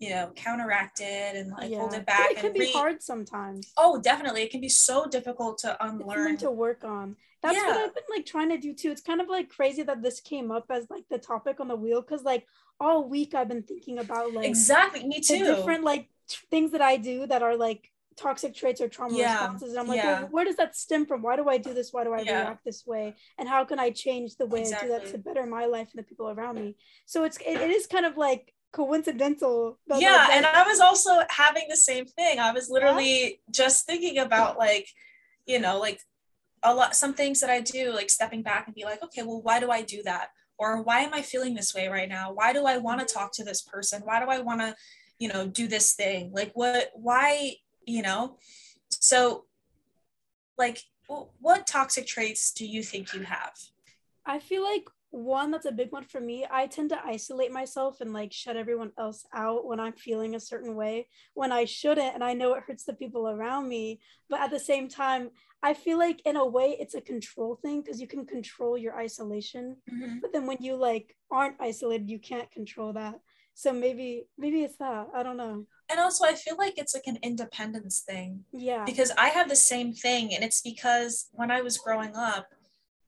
you 0.00 0.10
know 0.10 0.32
counteract 0.34 1.00
it 1.00 1.36
and 1.36 1.50
like 1.52 1.72
hold 1.74 1.92
Yeah. 1.92 1.98
it 1.98 2.06
But 2.06 2.06
back 2.06 2.30
it 2.32 2.36
and 2.36 2.44
can 2.44 2.52
be 2.52 2.60
re- 2.60 2.72
hard 2.72 3.02
sometimes. 3.02 3.72
oh 3.76 4.00
definitely 4.00 4.42
it 4.42 4.50
can 4.50 4.60
be 4.60 4.68
so 4.68 5.06
difficult 5.06 5.58
to 5.58 5.76
unlearn 5.84 6.36
to 6.38 6.50
work 6.50 6.84
on. 6.84 7.16
That's 7.42 7.64
what 7.64 7.76
I've 7.76 7.94
been 7.94 8.04
like 8.14 8.26
trying 8.26 8.50
to 8.50 8.58
do 8.58 8.74
too. 8.74 8.90
It's 8.90 9.00
kind 9.00 9.20
of 9.20 9.28
like 9.28 9.48
crazy 9.48 9.82
that 9.82 10.02
this 10.02 10.20
came 10.20 10.50
up 10.50 10.66
as 10.70 10.90
like 10.90 11.04
the 11.10 11.18
topic 11.18 11.60
on 11.60 11.68
the 11.68 11.76
wheel 11.76 12.02
because 12.02 12.22
like 12.22 12.46
all 12.78 13.08
week 13.08 13.34
I've 13.34 13.48
been 13.48 13.62
thinking 13.62 13.98
about 13.98 14.32
like 14.34 14.46
exactly 14.46 15.06
me 15.06 15.20
too 15.20 15.44
different 15.44 15.84
like 15.84 16.08
t- 16.28 16.36
things 16.50 16.72
that 16.72 16.82
I 16.82 16.96
do 16.96 17.26
that 17.26 17.42
are 17.42 17.56
like 17.56 17.90
toxic 18.16 18.54
traits 18.54 18.80
or 18.82 18.88
trauma 18.88 19.16
Yeah, 19.18 19.32
responses. 19.40 19.70
And 19.70 19.78
I'm 19.78 19.86
like, 19.86 20.02
yeah. 20.02 20.20
well, 20.20 20.28
where 20.30 20.44
does 20.44 20.56
that 20.56 20.76
stem 20.76 21.06
from? 21.06 21.22
Why 21.22 21.36
do 21.36 21.48
I 21.48 21.56
do 21.56 21.72
this? 21.72 21.92
Why 21.92 22.04
do 22.04 22.12
I 22.12 22.22
Yeah. 22.22 22.40
react 22.40 22.64
this 22.64 22.86
way? 22.86 23.14
And 23.38 23.48
how 23.48 23.64
can 23.64 23.78
I 23.78 23.90
change 23.90 24.36
the 24.36 24.46
way 24.46 24.66
I 24.66 24.72
do 24.72 24.88
that 24.88 25.06
to 25.06 25.18
better 25.18 25.46
my 25.46 25.64
life 25.64 25.88
and 25.94 25.98
the 25.98 26.06
people 26.06 26.28
around 26.28 26.56
me? 26.60 26.76
So 27.06 27.24
it's 27.24 27.38
it, 27.38 27.56
it 27.60 27.70
is 27.70 27.86
kind 27.86 28.04
of 28.04 28.16
like 28.18 28.52
coincidental. 28.72 29.78
yeah 29.98 30.28
and 30.30 30.46
i 30.46 30.62
was 30.66 30.80
also 30.80 31.10
having 31.28 31.64
the 31.68 31.76
same 31.76 32.06
thing. 32.06 32.38
I 32.38 32.52
was 32.52 32.70
literally 32.70 33.40
just 33.50 33.86
thinking 33.86 34.18
about 34.18 34.58
like 34.58 34.88
you 35.46 35.58
know 35.58 35.78
like 35.78 36.00
a 36.62 36.74
lot 36.74 36.94
some 36.94 37.14
things 37.14 37.40
that 37.40 37.50
i 37.50 37.60
do 37.60 37.92
like 37.92 38.10
stepping 38.10 38.42
back 38.42 38.66
and 38.66 38.74
be 38.74 38.84
like 38.84 39.02
okay 39.02 39.22
well 39.22 39.42
why 39.42 39.60
do 39.60 39.70
i 39.70 39.82
do 39.82 40.02
that? 40.04 40.28
Or 40.58 40.82
why 40.82 41.00
am 41.00 41.14
i 41.14 41.22
feeling 41.22 41.54
this 41.54 41.74
way 41.74 41.88
right 41.88 42.08
now? 42.08 42.32
Why 42.32 42.52
do 42.52 42.66
i 42.66 42.74
mm-hmm. 42.74 42.84
want 42.84 43.00
to 43.06 43.12
talk 43.12 43.32
to 43.34 43.44
this 43.44 43.62
person? 43.62 44.02
Why 44.04 44.20
do 44.20 44.30
i 44.30 44.38
want 44.38 44.60
to 44.60 44.74
you 45.18 45.28
know 45.28 45.46
do 45.46 45.66
this 45.66 45.94
thing? 45.94 46.32
Like 46.32 46.52
what 46.54 46.90
why 46.94 47.54
you 47.86 48.02
know? 48.02 48.38
So 48.88 49.46
like 50.58 50.82
what 51.40 51.66
toxic 51.66 52.06
traits 52.06 52.52
do 52.52 52.66
you 52.66 52.82
think 52.82 53.14
you 53.14 53.22
have? 53.22 53.54
I 54.24 54.38
feel 54.38 54.62
like 54.62 54.84
one 55.10 55.50
that's 55.50 55.66
a 55.66 55.72
big 55.72 55.90
one 55.92 56.04
for 56.04 56.20
me. 56.20 56.46
I 56.50 56.66
tend 56.66 56.90
to 56.90 57.00
isolate 57.04 57.50
myself 57.52 58.00
and 58.00 58.12
like 58.12 58.32
shut 58.32 58.56
everyone 58.56 58.92
else 58.98 59.24
out 59.34 59.66
when 59.66 59.80
I'm 59.80 59.92
feeling 59.94 60.34
a 60.34 60.40
certain 60.40 60.74
way 60.76 61.08
when 61.34 61.50
I 61.52 61.64
shouldn't. 61.64 62.14
And 62.14 62.22
I 62.22 62.32
know 62.34 62.54
it 62.54 62.62
hurts 62.66 62.84
the 62.84 62.92
people 62.94 63.28
around 63.28 63.68
me. 63.68 64.00
But 64.28 64.40
at 64.40 64.50
the 64.50 64.60
same 64.60 64.88
time, 64.88 65.30
I 65.62 65.74
feel 65.74 65.98
like 65.98 66.22
in 66.24 66.36
a 66.36 66.46
way 66.46 66.76
it's 66.78 66.94
a 66.94 67.00
control 67.00 67.56
thing 67.60 67.82
because 67.82 68.00
you 68.00 68.06
can 68.06 68.24
control 68.24 68.78
your 68.78 68.96
isolation. 68.98 69.76
Mm-hmm. 69.92 70.18
But 70.22 70.32
then 70.32 70.46
when 70.46 70.58
you 70.60 70.76
like 70.76 71.16
aren't 71.30 71.56
isolated, 71.60 72.08
you 72.08 72.18
can't 72.18 72.50
control 72.50 72.92
that. 72.94 73.18
So 73.54 73.72
maybe 73.72 74.26
maybe 74.38 74.62
it's 74.62 74.76
that. 74.76 75.08
I 75.14 75.22
don't 75.22 75.36
know. 75.36 75.66
and 75.90 75.98
also 76.00 76.24
i 76.24 76.34
feel 76.34 76.56
like 76.56 76.78
it's 76.78 76.94
like 76.94 77.08
an 77.08 77.18
independence 77.30 77.96
thing 78.10 78.44
Yeah. 78.52 78.84
because 78.90 79.10
I 79.18 79.28
have 79.30 79.48
the 79.48 79.56
same 79.72 79.92
thing, 79.92 80.24
and 80.34 80.42
it's 80.44 80.62
because 80.62 81.28
when 81.32 81.50
I 81.50 81.60
was 81.62 81.76
growing 81.76 82.14
up, 82.14 82.46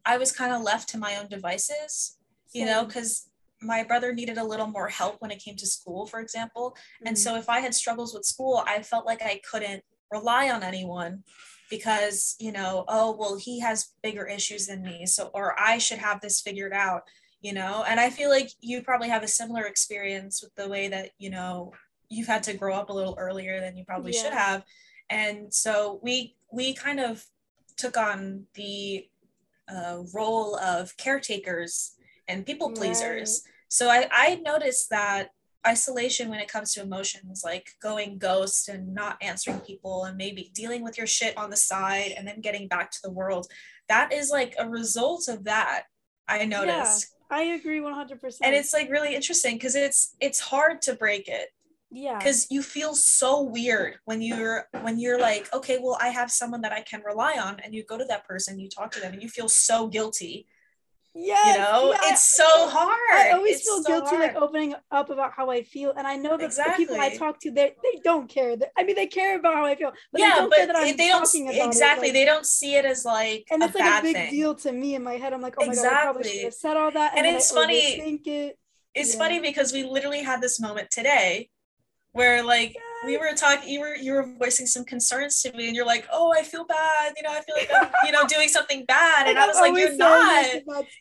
I 0.05 0.19
was 0.19 0.33
kind 0.33 0.53
of 0.53 0.63
left 0.63 0.89
to 0.91 0.99
my 0.99 1.17
own 1.17 1.29
devices, 1.29 2.19
you 2.53 2.67
know, 2.67 2.85
because 2.85 3.29
my 3.61 3.85
brother 3.85 4.13
needed 4.13 4.39
a 4.39 4.45
little 4.45 4.67
more 4.67 4.89
help 4.89 5.17
when 5.21 5.31
it 5.31 5.43
came 5.43 5.57
to 5.57 5.67
school, 5.67 6.07
for 6.07 6.21
example. 6.21 6.77
And 7.07 7.17
Mhm. 7.17 7.21
so 7.21 7.37
if 7.37 7.49
I 7.49 7.61
had 7.61 7.75
struggles 7.75 8.13
with 8.13 8.25
school, 8.25 8.63
I 8.67 8.83
felt 8.83 9.07
like 9.07 9.23
I 9.23 9.41
couldn't 9.49 9.85
rely 10.11 10.51
on 10.51 10.63
anyone 10.63 11.23
because, 11.71 12.35
you 12.39 12.53
know, 12.53 12.85
oh, 12.89 13.13
well, 13.13 13.37
he 13.37 13.61
has 13.61 13.93
bigger 14.03 14.27
issues 14.27 14.67
than 14.67 14.83
me. 14.83 15.07
So, 15.07 15.31
or 15.33 15.59
I 15.59 15.79
should 15.79 15.99
have 15.99 16.21
this 16.21 16.41
figured 16.41 16.73
out, 16.73 17.03
you 17.41 17.53
know, 17.53 17.85
and 17.87 17.99
I 18.01 18.11
feel 18.11 18.29
like 18.29 18.51
you 18.61 18.83
probably 18.83 19.09
have 19.09 19.23
a 19.23 19.29
similar 19.29 19.65
experience 19.65 20.43
with 20.43 20.55
the 20.57 20.69
way 20.69 20.89
that, 20.89 21.11
you 21.19 21.31
know, 21.31 21.73
you've 22.11 22.27
had 22.27 22.43
to 22.43 22.55
grow 22.55 22.75
up 22.75 22.91
a 22.91 22.93
little 22.93 23.17
earlier 23.19 23.61
than 23.61 23.77
you 23.77 23.85
probably 23.85 24.13
should 24.13 24.35
have. 24.35 24.65
And 25.09 25.55
so 25.55 25.99
we, 26.03 26.37
we 26.53 26.75
kind 26.75 27.01
of 27.01 27.25
took 27.77 27.97
on 27.97 28.47
the 28.55 29.09
uh, 29.69 29.99
role 30.15 30.57
of 30.57 30.97
caretakers 30.97 31.95
and 32.29 32.47
people 32.47 32.71
pleasers. 32.71 33.43
So 33.69 33.89
I, 33.89 34.09
I 34.11 34.35
noticed 34.45 34.91
that 34.91 35.31
isolation 35.67 36.29
when 36.29 36.41
it 36.41 36.49
comes 36.49 36.73
to 36.75 36.83
emotions, 36.83 37.43
like 37.45 37.71
going 37.81 38.19
ghost 38.19 38.69
and 38.69 38.95
not 38.95 39.17
answering 39.23 39.61
people 39.61 40.05
and 40.05 40.17
maybe 40.17 40.51
dealing 40.55 40.83
with 40.83 40.99
your 40.99 41.07
shit 41.07 41.37
on 41.37 41.51
the 41.51 41.57
side 41.57 42.13
and 42.17 42.27
then 42.27 42.41
getting 42.41 42.69
back 42.69 42.91
to 42.91 42.99
the 43.03 43.11
world, 43.11 43.47
that 43.89 44.13
is 44.13 44.31
like 44.31 44.55
a 44.59 44.69
result 44.69 45.29
of 45.29 45.45
that. 45.45 45.85
I 46.29 46.45
noticed. 46.45 47.15
I 47.31 47.43
agree 47.43 47.81
100%. 47.81 48.39
And 48.43 48.55
it's 48.55 48.73
like 48.73 48.91
really 48.91 49.15
interesting 49.15 49.55
because 49.55 49.75
it's 49.75 50.15
it's 50.21 50.39
hard 50.39 50.83
to 50.83 50.95
break 50.95 51.29
it 51.29 51.49
yeah. 51.93 52.19
because 52.19 52.47
you 52.51 52.63
feel 52.63 52.95
so 52.95 53.43
weird 53.43 53.97
when 54.07 54.21
you're 54.23 54.67
when 54.81 54.99
you're 54.99 55.21
like 55.21 55.53
okay 55.53 55.79
well 55.83 55.99
i 56.01 56.09
have 56.09 56.31
someone 56.31 56.63
that 56.63 56.73
i 56.73 56.81
can 56.81 57.03
rely 57.05 57.35
on 57.39 57.61
and 57.63 57.75
you 57.75 57.85
go 57.85 57.97
to 57.99 58.05
that 58.07 58.27
person 58.27 58.59
you 58.59 58.69
talk 58.69 58.91
to 58.91 59.01
them 59.01 59.13
and 59.13 59.23
you 59.23 59.29
feel 59.29 59.49
so 59.49 59.87
guilty 59.89 60.47
Yes, 61.15 61.47
you 61.47 61.61
know 61.63 61.93
yeah. 61.93 62.11
it's 62.11 62.35
so 62.35 62.71
hard 62.71 62.99
I 63.13 63.33
always 63.33 63.57
It's 63.57 63.65
feel 63.69 63.83
so 63.83 63.89
guilty 64.01 64.17
like 64.17 64.35
opening 64.35 64.75
up 64.91 65.11
about 65.11 65.33
how 65.37 65.51
I 65.51 65.63
feel, 65.63 65.93
and 65.95 66.07
I 66.07 66.17
know 66.17 66.39
that 66.39 66.53
the 66.53 66.73
people 66.75 66.99
I 66.99 67.15
talk 67.15 67.39
to, 67.41 67.51
they 67.51 67.75
they 67.83 68.01
don't 68.03 68.31
care. 68.31 68.57
I 68.79 68.83
mean, 68.83 68.97
they 68.97 69.09
care 69.09 69.37
about 69.39 69.55
how 69.57 69.67
I 69.67 69.75
feel, 69.75 69.93
but 70.11 70.23
they 70.23 70.27
don't 70.27 70.49
but 70.49 70.57
care 70.57 70.67
that 70.69 70.77
I'm 70.77 70.97
they 70.97 71.09
don't 71.09 71.27
talking 71.27 71.51
about 71.51 71.67
exactly 71.69 72.09
it. 72.09 72.11
like- 72.13 72.15
they 72.15 72.25
don't 72.25 72.47
see 72.47 72.77
it 72.77 72.87
as 72.87 73.05
like 73.05 73.45
and 73.51 73.63
a 73.63 73.67
it's 73.67 73.75
like 73.75 73.85
bad 73.85 74.01
a 74.01 74.07
big 74.07 74.17
thing 74.17 74.31
deal 74.31 74.55
to 74.65 74.73
me 74.73 74.95
in 74.95 75.03
my 75.05 75.17
head. 75.19 75.35
I'm 75.35 75.43
like, 75.43 75.57
oh 75.59 75.67
my 75.67 75.75
god, 75.75 75.85
I 75.85 76.03
probably 76.03 76.31
should 76.31 76.45
have 76.45 76.55
said 76.55 76.77
all 76.79 76.91
that, 76.93 77.13
and, 77.15 77.27
And 77.27 77.37
it's 77.37 77.53
I 77.53 77.55
funny- 77.61 77.77
it. 77.77 78.57
it's 78.95 79.13
Yeah. 79.13 79.19
funny 79.23 79.39
because 79.41 79.71
we 79.75 79.85
literally 79.85 80.23
had 80.23 80.41
this 80.41 80.59
moment 80.59 80.91
today 80.91 81.51
where 82.13 82.43
like 82.45 82.77
we 83.05 83.17
were 83.17 83.33
talking 83.35 83.69
you 83.69 83.81
were 83.81 83.95
you 83.95 84.13
were 84.13 84.27
voicing 84.39 84.67
some 84.67 84.85
concerns 84.85 85.41
to 85.43 85.53
me 85.57 85.67
and 85.67 85.75
you're 85.75 85.87
like 85.87 86.07
oh 86.13 86.33
i 86.37 86.43
feel 86.43 86.65
bad 86.65 87.13
you 87.17 87.23
know 87.23 87.31
i 87.31 87.41
feel 87.41 87.57
like 87.57 87.71
i'm 87.75 87.91
you 88.05 88.13
know 88.13 88.25
doing 88.29 88.49
something 88.49 88.85
bad. 88.87 89.27
And 89.27 89.39
i 89.39 89.47
was 89.47 89.57
like 89.57 89.77
you're 89.77 89.97
not. 89.97 90.47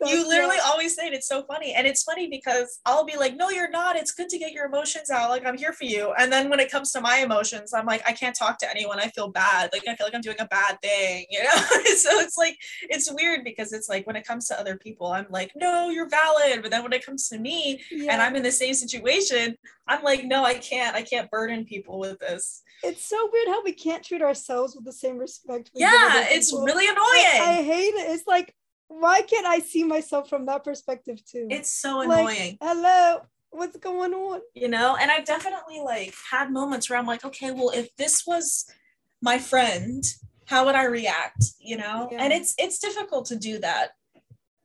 you 0.01 0.27
literally 0.27 0.57
always 0.65 0.95
say 0.95 1.07
it 1.07 1.13
it's 1.13 1.27
so 1.27 1.43
funny. 1.43 1.73
And 1.73 1.85
it's 1.85 2.03
funny 2.03 2.27
because 2.27 2.79
i'll 2.85 3.05
be 3.05 3.17
like 3.17 3.35
no 3.35 3.49
you're 3.49 3.69
not. 3.69 3.95
It's 3.95 4.13
good 4.13 4.29
to 4.29 4.37
get 4.37 4.51
your 4.51 4.65
emotions 4.65 5.09
out. 5.09 5.29
Like 5.29 5.45
i'm 5.45 5.57
here 5.57 5.73
for 5.73 5.85
you. 5.85 6.13
And 6.17 6.31
then 6.31 6.49
when 6.49 6.59
it 6.59 6.71
comes 6.71 6.91
to 6.93 7.01
my 7.01 7.17
emotions 7.17 7.73
i'm 7.73 7.85
like 7.85 8.01
i 8.07 8.13
can't 8.13 8.35
talk 8.35 8.57
to 8.59 8.69
anyone. 8.69 8.99
I 8.99 9.07
feel 9.09 9.29
bad. 9.29 9.69
Like 9.73 9.87
i 9.87 9.95
feel 9.95 10.07
like 10.07 10.15
i'm 10.15 10.21
doing 10.21 10.37
a 10.39 10.47
bad 10.47 10.81
thing 10.81 11.25
you 11.29 11.43
know? 11.43 11.49
So 12.01 12.19
it's 12.19 12.37
like 12.37 12.57
it's 12.83 13.11
weird 13.11 13.43
because 13.43 13.73
it's 13.73 13.89
like 13.89 14.07
when 14.07 14.15
it 14.15 14.25
comes 14.25 14.47
to 14.47 14.59
other 14.59 14.77
people 14.77 15.07
i'm 15.07 15.27
like 15.29 15.51
no 15.55 15.89
you're 15.89 16.09
valid. 16.09 16.61
But 16.61 16.71
then 16.71 16.83
when 16.83 16.93
it 16.93 17.05
comes 17.05 17.29
to 17.29 17.37
me 17.37 17.81
yeah. 17.91 18.13
and 18.13 18.21
i'm 18.21 18.35
in 18.35 18.43
the 18.43 18.51
same 18.51 18.73
situation 18.73 19.55
i'm 19.91 20.03
like 20.03 20.25
no 20.25 20.43
i 20.43 20.55
can't. 20.55 20.95
I 20.95 21.01
can't 21.01 21.29
burden 21.29 21.65
people 21.65 21.99
with 21.99 22.19
this. 22.19 22.61
It's 22.83 23.05
so 23.05 23.29
weird 23.31 23.47
how 23.47 23.63
we 23.63 23.73
can't 23.73 24.03
treat 24.03 24.21
ourselves 24.21 24.75
with 24.75 24.85
the 24.85 24.93
same 24.93 25.17
respect 25.17 25.71
yeah 25.73 26.25
it's 26.29 26.53
really 26.53 26.87
annoying. 26.87 27.41
I, 27.51 27.59
I, 27.59 27.63
hate 27.63 27.93
it. 27.93 28.11
It's 28.11 28.27
like 28.27 28.53
why 28.87 29.21
can't 29.21 29.45
i 29.45 29.59
see 29.59 29.83
myself 29.83 30.29
from 30.29 30.45
that 30.47 30.63
perspective 30.63 31.23
too? 31.25 31.47
It's 31.49 31.71
so 31.71 32.01
annoying. 32.01 32.25
Like, 32.25 32.57
hello 32.61 33.21
what's 33.51 33.77
going 33.77 34.13
on? 34.13 34.41
You 34.55 34.69
know 34.69 34.97
and 34.99 35.11
i've 35.11 35.25
definitely 35.25 35.81
like 35.81 36.13
had 36.31 36.51
moments 36.51 36.89
where 36.89 36.97
i'm 36.97 37.05
like 37.05 37.25
okay 37.25 37.51
well 37.51 37.71
if 37.71 37.93
this 37.97 38.23
was 38.25 38.65
my 39.21 39.37
friend 39.37 40.03
how 40.51 40.65
would 40.65 40.75
i 40.75 40.83
react? 40.83 41.45
You 41.59 41.77
know? 41.77 42.09
Yeah. 42.11 42.23
and 42.23 42.33
it's 42.33 42.53
it's 42.57 42.77
difficult 42.77 43.25
to 43.27 43.35
do 43.37 43.59
that. 43.59 43.91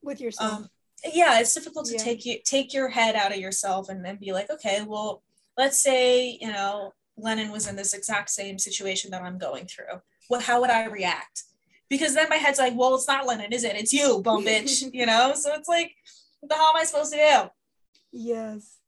With 0.02 0.20
yourself. 0.20 0.52
Um, 0.52 0.68
yeah 1.12 1.40
it's 1.40 1.54
difficult 1.54 1.86
to 1.86 1.92
yeah. 1.92 2.02
take 2.02 2.24
you 2.24 2.38
take 2.44 2.72
your 2.72 2.88
head 2.88 3.14
out 3.14 3.32
of 3.32 3.38
yourself 3.38 3.88
and 3.88 4.04
then 4.04 4.16
be 4.16 4.32
like 4.32 4.50
okay 4.50 4.84
well 4.86 5.22
let's 5.56 5.78
say 5.78 6.38
you 6.40 6.48
know 6.48 6.92
lennon 7.16 7.50
was 7.50 7.66
in 7.66 7.76
this 7.76 7.94
exact 7.94 8.30
same 8.30 8.58
situation 8.58 9.10
that 9.10 9.22
i'm 9.22 9.38
going 9.38 9.66
through 9.66 10.00
well 10.30 10.40
how 10.40 10.60
would 10.60 10.70
i 10.70 10.86
react 10.86 11.44
because 11.88 12.14
then 12.14 12.28
my 12.28 12.36
head's 12.36 12.58
like 12.58 12.74
well 12.76 12.94
it's 12.94 13.08
not 13.08 13.26
lennon 13.26 13.52
is 13.52 13.64
it 13.64 13.76
it's 13.76 13.92
you 13.92 14.20
bum 14.22 14.44
bitch 14.46 14.88
you 14.92 15.06
know 15.06 15.32
so 15.34 15.52
it's 15.54 15.68
like 15.68 15.92
what 16.40 16.48
the 16.50 16.54
hell 16.54 16.70
am 16.74 16.76
i 16.76 16.84
supposed 16.84 17.12
to 17.12 17.18
do 17.18 17.50
yes 18.12 18.78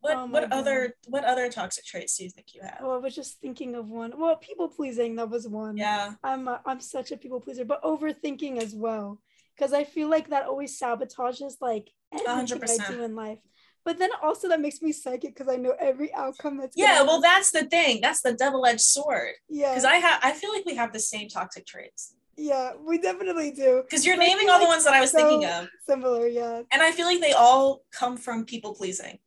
what 0.00 0.16
oh 0.16 0.26
what 0.26 0.50
God. 0.50 0.52
other 0.52 0.94
what 1.08 1.24
other 1.24 1.50
toxic 1.50 1.84
traits 1.84 2.16
do 2.16 2.24
you 2.24 2.30
think 2.30 2.54
you 2.54 2.60
have? 2.62 2.78
Well, 2.80 2.92
I 2.92 2.98
was 2.98 3.14
just 3.14 3.40
thinking 3.40 3.74
of 3.74 3.88
one. 3.88 4.12
Well, 4.16 4.36
people 4.36 4.68
pleasing 4.68 5.16
that 5.16 5.30
was 5.30 5.48
one. 5.48 5.76
Yeah. 5.76 6.12
I'm 6.22 6.46
a, 6.48 6.60
I'm 6.64 6.80
such 6.80 7.12
a 7.12 7.16
people 7.16 7.40
pleaser, 7.40 7.64
but 7.64 7.82
overthinking 7.82 8.62
as 8.62 8.74
well 8.74 9.18
because 9.56 9.72
I 9.72 9.84
feel 9.84 10.08
like 10.08 10.30
that 10.30 10.46
always 10.46 10.78
sabotages 10.78 11.54
like 11.60 11.90
everything 12.12 12.58
100%. 12.58 12.80
I 12.80 12.92
do 12.92 13.02
in 13.02 13.14
life. 13.14 13.38
But 13.84 13.98
then 13.98 14.10
also 14.20 14.48
that 14.48 14.60
makes 14.60 14.82
me 14.82 14.90
psychic 14.90 15.34
because 15.34 15.48
I 15.48 15.56
know 15.56 15.72
every 15.78 16.12
outcome 16.12 16.58
that's 16.58 16.76
yeah. 16.76 17.02
Well, 17.02 17.20
that's 17.20 17.52
the 17.52 17.64
thing. 17.64 18.00
That's 18.00 18.20
the 18.20 18.32
double-edged 18.32 18.80
sword. 18.80 19.34
Yeah. 19.48 19.70
Because 19.70 19.84
I 19.84 19.96
have 19.96 20.20
I 20.24 20.32
feel 20.32 20.52
like 20.52 20.64
we 20.64 20.74
have 20.74 20.92
the 20.92 20.98
same 20.98 21.28
toxic 21.28 21.66
traits. 21.66 22.14
Yeah, 22.36 22.72
we 22.84 22.98
definitely 22.98 23.52
do. 23.52 23.82
Because 23.82 24.04
you're 24.04 24.16
naming 24.16 24.50
all 24.50 24.58
like 24.58 24.62
the 24.62 24.68
ones 24.68 24.84
that 24.84 24.92
I 24.92 25.00
was 25.00 25.12
so 25.12 25.18
thinking 25.18 25.48
of. 25.48 25.68
Similar, 25.86 26.26
yeah. 26.26 26.62
And 26.70 26.82
I 26.82 26.90
feel 26.90 27.06
like 27.06 27.20
they 27.20 27.32
all 27.32 27.82
come 27.92 28.16
from 28.16 28.44
people 28.44 28.74
pleasing. 28.74 29.18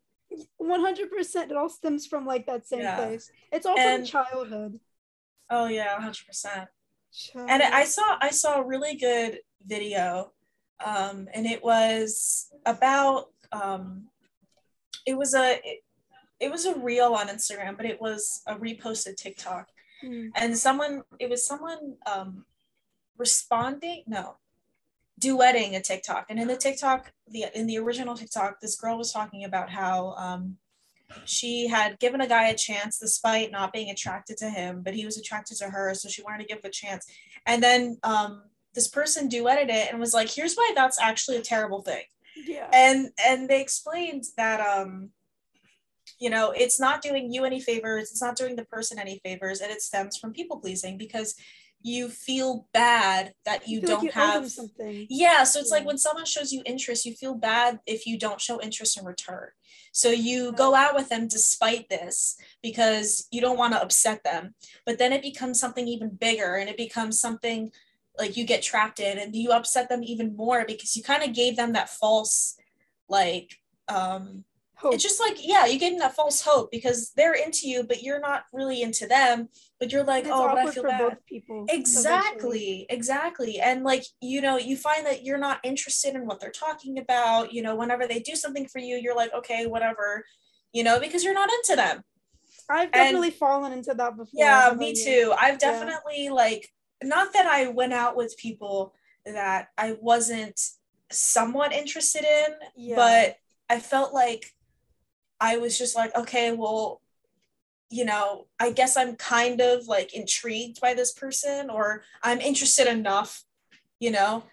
100% 0.62 1.36
it 1.50 1.58
all 1.58 1.70
stems 1.70 2.06
from 2.06 2.26
like 2.26 2.46
that 2.46 2.68
same 2.68 2.82
yeah. 2.82 2.96
place 2.96 3.32
it's 3.52 3.66
all 3.66 3.78
and, 3.80 4.08
from 4.08 4.24
childhood 4.24 4.80
oh 5.50 5.68
yeah 5.68 5.98
100% 6.00 6.68
and 7.36 7.64
i 7.64 7.84
saw 7.84 8.18
i 8.22 8.30
saw 8.30 8.62
a 8.62 8.66
really 8.66 8.96
good 8.96 9.40
video 9.66 10.32
um, 10.86 11.28
and 11.34 11.46
it 11.46 11.64
was 11.64 12.52
about 12.66 13.30
um, 13.52 14.08
it 15.06 15.18
was 15.18 15.34
a 15.34 15.60
it, 15.64 15.84
it, 16.40 16.52
was 16.52 16.66
a 16.66 16.76
reel 16.80 17.14
on 17.14 17.28
instagram 17.28 17.76
but 17.76 17.86
it 17.86 18.00
was 18.00 18.42
a 18.48 18.56
reposted 18.56 19.16
tiktok 19.16 19.68
mm. 20.04 20.30
and 20.36 20.58
someone 20.58 21.04
it 21.20 21.30
was 21.30 21.46
someone 21.46 21.96
um, 22.06 22.46
responding 23.18 24.04
no 24.08 24.36
duetting 25.20 25.76
a 25.76 25.82
TikTok. 25.82 26.28
And 26.30 26.40
in 26.40 26.48
the 26.48 26.56
TikTok, 26.56 27.12
the 27.28 27.46
in 27.54 27.68
the 27.68 27.78
original 27.78 28.16
TikTok, 28.16 28.62
this 28.62 28.76
girl 28.76 28.98
was 28.98 29.12
talking 29.12 29.44
about 29.44 29.70
how 29.70 30.14
um, 30.18 30.58
she 31.26 31.68
had 31.68 32.00
given 32.00 32.22
a 32.22 32.28
guy 32.28 32.48
a 32.48 32.56
chance 32.56 33.00
despite 33.00 33.52
not 33.52 33.74
being 33.74 33.90
attracted 33.90 34.38
to 34.38 34.50
him, 34.50 34.82
but 34.84 34.94
he 34.94 35.06
was 35.06 35.18
attracted 35.18 35.58
to 35.58 35.66
her, 35.66 35.94
so 35.94 36.08
she 36.08 36.24
wanted 36.24 36.48
to 36.48 36.54
give 36.54 36.64
a 36.64 36.70
chance. 36.70 37.06
And 37.46 37.62
then 37.62 37.98
um, 38.04 38.44
this 38.80 38.88
person 38.88 39.28
duetted 39.28 39.68
it 39.68 39.92
and 39.92 40.00
was 40.00 40.14
like, 40.14 40.30
"Here's 40.30 40.56
why 40.56 40.72
that's 40.74 41.02
actually 41.02 41.36
a 41.36 41.42
terrible 41.42 41.82
thing." 41.82 42.04
Yeah. 42.48 42.70
And 42.72 43.10
and 43.28 43.50
they 43.50 43.60
explained 43.60 44.24
that 44.38 44.62
um, 44.62 45.10
you 46.18 46.30
know, 46.30 46.52
it's 46.52 46.80
not 46.80 47.02
doing 47.02 47.34
you 47.34 47.44
any 47.44 47.60
favors, 47.60 48.10
it's 48.10 48.22
not 48.22 48.38
doing 48.38 48.56
the 48.56 48.64
person 48.64 48.98
any 48.98 49.20
favors, 49.20 49.60
and 49.60 49.70
it 49.70 49.82
stems 49.82 50.18
from 50.18 50.32
people 50.32 50.62
pleasing 50.62 50.98
because 50.98 51.36
you 51.82 52.08
feel 52.10 52.68
bad 52.74 53.34
that 53.46 53.68
you, 53.68 53.80
you 53.82 53.88
don't 53.88 53.98
like 53.98 54.06
you 54.06 54.12
have 54.12 54.50
something. 54.50 55.08
Yeah, 55.10 55.44
so 55.44 55.60
it's 55.60 55.72
yeah. 55.72 55.78
like 55.78 55.86
when 55.86 55.98
someone 55.98 56.26
shows 56.26 56.54
you 56.54 56.62
interest, 56.66 57.06
you 57.06 57.14
feel 57.14 57.36
bad 57.36 57.80
if 57.86 58.06
you 58.06 58.18
don't 58.18 58.42
show 58.42 58.62
interest 58.62 58.98
in 58.98 59.06
return. 59.06 59.50
So 59.92 60.10
you 60.10 60.46
yeah. 60.46 60.52
go 60.52 60.76
out 60.76 60.96
with 60.96 61.10
them 61.10 61.28
despite 61.28 61.90
this 61.90 62.38
because 62.62 63.28
you 63.32 63.42
don't 63.42 63.58
want 63.58 63.74
to 63.74 63.82
upset 63.82 64.24
them. 64.24 64.56
But 64.86 65.00
then 65.00 65.14
it 65.14 65.22
becomes 65.22 65.60
something 65.60 65.88
even 65.88 66.10
bigger 66.10 66.56
and 66.56 66.70
it 66.70 66.78
becomes 66.78 67.20
something 67.20 67.72
like 68.20 68.38
you 68.38 68.46
get 68.46 68.62
trapped 68.62 69.00
in 69.00 69.18
and 69.18 69.36
you 69.36 69.52
upset 69.52 69.90
them 69.90 70.04
even 70.04 70.36
more 70.36 70.66
because 70.68 70.96
you 70.96 71.04
kind 71.04 71.24
of 71.24 71.34
gave 71.34 71.56
them 71.56 71.74
that 71.74 71.90
false 71.90 72.56
like 73.08 73.56
um 73.88 74.44
hope. 74.80 74.94
It's 74.94 75.04
just 75.04 75.20
like, 75.20 75.38
yeah, 75.40 75.66
you 75.66 75.78
gave 75.78 75.92
them 75.92 76.00
that 76.00 76.16
false 76.16 76.42
hope 76.42 76.72
because 76.72 77.12
they're 77.16 77.34
into 77.34 77.68
you, 77.68 77.84
but 77.84 78.02
you're 78.02 78.20
not 78.20 78.44
really 78.54 78.82
into 78.82 79.08
them. 79.08 79.50
But 79.80 79.92
you're 79.92 80.04
like, 80.04 80.24
it's 80.24 80.34
oh, 80.34 80.48
but 80.48 80.58
I 80.58 80.72
feel 80.72 80.84
bad. 80.84 81.18
people. 81.26 81.66
Exactly, 81.70 82.28
eventually. 82.30 82.86
exactly. 82.90 83.60
And 83.60 83.84
like, 83.84 84.04
you 84.22 84.42
know, 84.42 84.58
you 84.58 84.78
find 84.78 85.06
that 85.06 85.24
you're 85.24 85.38
not 85.38 85.60
interested 85.64 86.16
in 86.16 86.26
what 86.26 86.40
they're 86.40 86.52
talking 86.52 86.98
about. 86.98 87.54
You 87.54 87.62
know, 87.62 87.76
whenever 87.76 88.08
they 88.08 88.20
do 88.20 88.36
something 88.36 88.68
for 88.68 88.80
you, 88.80 88.96
you're 88.96 89.16
like, 89.16 89.34
okay, 89.34 89.68
whatever, 89.68 90.26
you 90.74 90.84
know, 90.84 91.00
because 91.00 91.24
you're 91.24 91.34
not 91.34 91.50
into 91.52 91.76
them. 91.76 92.04
I've 92.70 92.92
definitely 92.92 93.30
and, 93.30 93.38
fallen 93.38 93.74
into 93.74 93.94
that 93.96 94.16
before. 94.16 94.30
Yeah, 94.32 94.74
me 94.78 94.94
too. 94.94 95.34
I've 95.38 95.58
definitely 95.58 96.26
yeah. 96.26 96.32
like, 96.32 96.70
not 97.04 97.34
that 97.34 97.46
I 97.46 97.68
went 97.68 97.94
out 97.94 98.16
with 98.16 98.38
people 98.38 98.94
that 99.26 99.70
I 99.78 99.98
wasn't 100.02 100.60
somewhat 101.12 101.74
interested 101.74 102.24
in, 102.24 102.54
yeah. 102.76 102.96
but 102.96 103.38
I 103.70 103.80
felt 103.80 104.14
like 104.14 104.54
I 105.40 105.58
was 105.58 105.78
just 105.78 105.96
like, 105.96 106.16
okay, 106.16 106.52
well, 106.52 107.02
you 107.90 108.06
know, 108.06 108.46
I 108.60 108.72
guess 108.72 108.98
I'm 108.98 109.16
kind 109.16 109.62
of 109.62 109.88
like 109.88 110.14
intrigued 110.14 110.80
by 110.80 110.94
this 110.94 111.14
person 111.14 111.70
or 111.70 112.04
I'm 112.22 112.40
interested 112.40 112.88
enough, 112.88 113.44
you 114.00 114.12
know. 114.12 114.44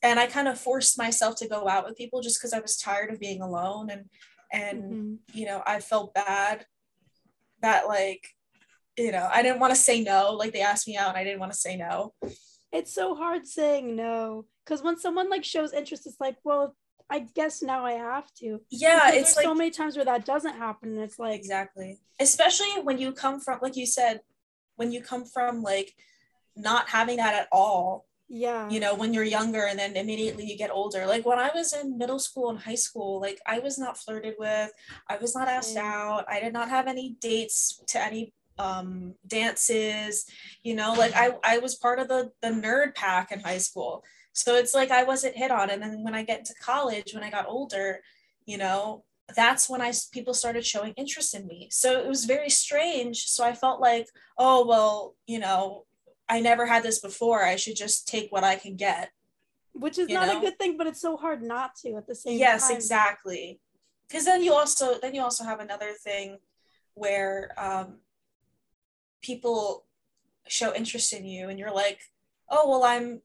And 0.00 0.20
I 0.20 0.26
kind 0.26 0.46
of 0.46 0.60
forced 0.60 0.96
myself 0.96 1.36
to 1.36 1.48
go 1.48 1.68
out 1.68 1.84
with 1.84 1.96
people 1.96 2.20
just 2.20 2.38
because 2.38 2.52
I 2.52 2.60
was 2.60 2.76
tired 2.76 3.10
of 3.12 3.18
being 3.18 3.42
alone 3.42 3.90
and 3.90 4.04
and 4.50 4.82
mm-hmm. 4.82 5.14
you 5.38 5.46
know, 5.46 5.62
I 5.66 5.80
felt 5.80 6.14
bad 6.14 6.66
that 7.60 7.88
like, 7.88 8.28
you 8.98 9.12
know, 9.12 9.28
I 9.32 9.42
didn't 9.42 9.60
want 9.60 9.72
to 9.72 9.80
say 9.80 10.02
no. 10.02 10.32
Like 10.32 10.52
they 10.52 10.60
asked 10.60 10.88
me 10.88 10.96
out 10.96 11.08
and 11.08 11.16
I 11.16 11.24
didn't 11.24 11.40
want 11.40 11.52
to 11.52 11.58
say 11.58 11.76
no. 11.76 12.14
It's 12.72 12.92
so 12.92 13.14
hard 13.14 13.46
saying 13.46 13.96
no. 13.96 14.44
Cause 14.66 14.82
when 14.82 14.98
someone 14.98 15.30
like 15.30 15.44
shows 15.44 15.72
interest, 15.72 16.06
it's 16.06 16.20
like, 16.20 16.36
well, 16.44 16.74
I 17.10 17.20
guess 17.20 17.62
now 17.62 17.86
I 17.86 17.92
have 17.92 18.32
to. 18.40 18.60
Yeah, 18.70 19.10
it's 19.12 19.34
like, 19.36 19.44
so 19.44 19.54
many 19.54 19.70
times 19.70 19.96
where 19.96 20.04
that 20.04 20.26
doesn't 20.26 20.56
happen. 20.56 20.90
And 20.90 21.00
it's 21.00 21.18
like 21.18 21.38
exactly, 21.38 21.98
especially 22.20 22.82
when 22.82 22.98
you 22.98 23.12
come 23.12 23.40
from, 23.40 23.60
like 23.62 23.76
you 23.76 23.86
said, 23.86 24.20
when 24.76 24.92
you 24.92 25.00
come 25.00 25.24
from 25.24 25.62
like 25.62 25.94
not 26.54 26.90
having 26.90 27.16
that 27.16 27.34
at 27.34 27.48
all. 27.50 28.04
Yeah. 28.28 28.68
You 28.68 28.78
know, 28.78 28.94
when 28.94 29.14
you're 29.14 29.24
younger 29.24 29.64
and 29.64 29.78
then 29.78 29.96
immediately 29.96 30.44
you 30.44 30.58
get 30.58 30.70
older. 30.70 31.06
Like 31.06 31.24
when 31.24 31.38
I 31.38 31.50
was 31.54 31.72
in 31.72 31.96
middle 31.96 32.18
school 32.18 32.50
and 32.50 32.58
high 32.58 32.74
school, 32.74 33.22
like 33.22 33.40
I 33.46 33.60
was 33.60 33.78
not 33.78 33.96
flirted 33.96 34.34
with, 34.38 34.70
I 35.08 35.16
was 35.16 35.34
not 35.34 35.48
asked 35.48 35.78
out, 35.78 36.26
I 36.28 36.40
did 36.40 36.52
not 36.52 36.68
have 36.68 36.88
any 36.88 37.16
dates 37.22 37.80
to 37.86 38.02
any 38.04 38.34
um 38.58 39.14
dances 39.26 40.26
you 40.62 40.74
know 40.74 40.92
like 40.94 41.12
i 41.14 41.30
i 41.44 41.58
was 41.58 41.76
part 41.76 41.98
of 41.98 42.08
the 42.08 42.30
the 42.42 42.48
nerd 42.48 42.94
pack 42.94 43.30
in 43.30 43.40
high 43.40 43.58
school 43.58 44.04
so 44.38 44.54
it's 44.54 44.72
like 44.72 44.92
I 44.92 45.02
wasn't 45.02 45.36
hit 45.36 45.50
on. 45.50 45.68
And 45.68 45.82
then 45.82 46.04
when 46.04 46.14
I 46.14 46.22
get 46.22 46.38
into 46.38 46.54
college, 46.62 47.12
when 47.12 47.24
I 47.24 47.30
got 47.30 47.48
older, 47.48 48.00
you 48.46 48.56
know, 48.56 49.04
that's 49.34 49.68
when 49.68 49.80
I 49.80 49.92
people 50.12 50.32
started 50.32 50.64
showing 50.64 50.92
interest 50.96 51.34
in 51.34 51.44
me. 51.48 51.68
So 51.72 52.00
it 52.00 52.06
was 52.06 52.24
very 52.24 52.48
strange. 52.48 53.24
So 53.24 53.44
I 53.44 53.52
felt 53.52 53.80
like, 53.80 54.06
oh 54.38 54.64
well, 54.64 55.16
you 55.26 55.40
know, 55.40 55.86
I 56.28 56.40
never 56.40 56.66
had 56.66 56.84
this 56.84 57.00
before. 57.00 57.42
I 57.44 57.56
should 57.56 57.74
just 57.74 58.06
take 58.06 58.30
what 58.30 58.44
I 58.44 58.54
can 58.54 58.76
get. 58.76 59.10
Which 59.72 59.98
is 59.98 60.08
not 60.08 60.28
know? 60.28 60.38
a 60.38 60.40
good 60.40 60.58
thing, 60.58 60.76
but 60.76 60.86
it's 60.86 61.00
so 61.00 61.16
hard 61.16 61.42
not 61.42 61.74
to 61.82 61.96
at 61.96 62.06
the 62.06 62.14
same 62.14 62.38
yes, 62.38 62.62
time. 62.62 62.74
Yes, 62.74 62.84
exactly. 62.84 63.60
Because 64.08 64.24
then 64.24 64.44
you 64.44 64.54
also 64.54 64.98
then 65.02 65.16
you 65.16 65.20
also 65.20 65.42
have 65.42 65.58
another 65.58 65.92
thing 65.92 66.38
where 66.94 67.52
um, 67.58 67.96
people 69.22 69.84
show 70.46 70.74
interest 70.74 71.12
in 71.12 71.24
you, 71.24 71.48
and 71.48 71.58
you're 71.58 71.74
like, 71.74 72.00
oh 72.50 72.68
well, 72.68 72.84
I'm 72.84 73.20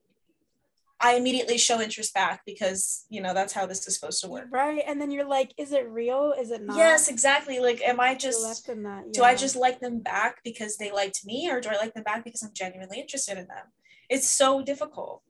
I 1.04 1.16
immediately 1.16 1.58
show 1.58 1.82
interest 1.82 2.14
back 2.14 2.44
because 2.46 3.06
you 3.10 3.22
know 3.22 3.34
that's 3.34 3.52
how 3.52 3.66
this 3.66 3.86
is 3.86 3.96
supposed 3.96 4.22
to 4.22 4.30
work. 4.30 4.48
Right. 4.52 4.82
And 4.88 5.02
then 5.02 5.12
you're 5.12 5.28
like, 5.28 5.54
is 5.58 5.74
it 5.74 5.90
real? 5.90 6.34
Is 6.40 6.50
it 6.50 6.64
not? 6.64 6.78
Yes, 6.78 7.10
exactly. 7.10 7.60
Like, 7.60 7.82
am 7.82 8.00
I 8.00 8.16
just 8.16 8.66
that. 8.66 9.12
do 9.12 9.22
I 9.22 9.36
just 9.36 9.58
like 9.58 9.82
them 9.82 10.00
back 10.00 10.38
because 10.46 10.78
they 10.78 10.92
liked 10.92 11.26
me, 11.26 11.50
or 11.52 11.60
do 11.60 11.70
I 11.70 11.76
like 11.76 11.94
them 11.94 12.04
back 12.04 12.24
because 12.24 12.42
I'm 12.42 12.54
genuinely 12.54 13.02
interested 13.02 13.38
in 13.38 13.48
them? 13.48 13.66
It's 14.10 14.30
so 14.30 14.62
difficult. 14.62 15.24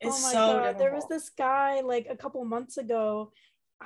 It's 0.00 0.20
oh 0.20 0.22
my 0.22 0.32
so 0.32 0.38
god, 0.38 0.52
difficult. 0.52 0.78
there 0.78 0.94
was 0.94 1.08
this 1.08 1.30
guy 1.30 1.80
like 1.80 2.06
a 2.08 2.16
couple 2.16 2.44
months 2.44 2.76
ago. 2.76 3.32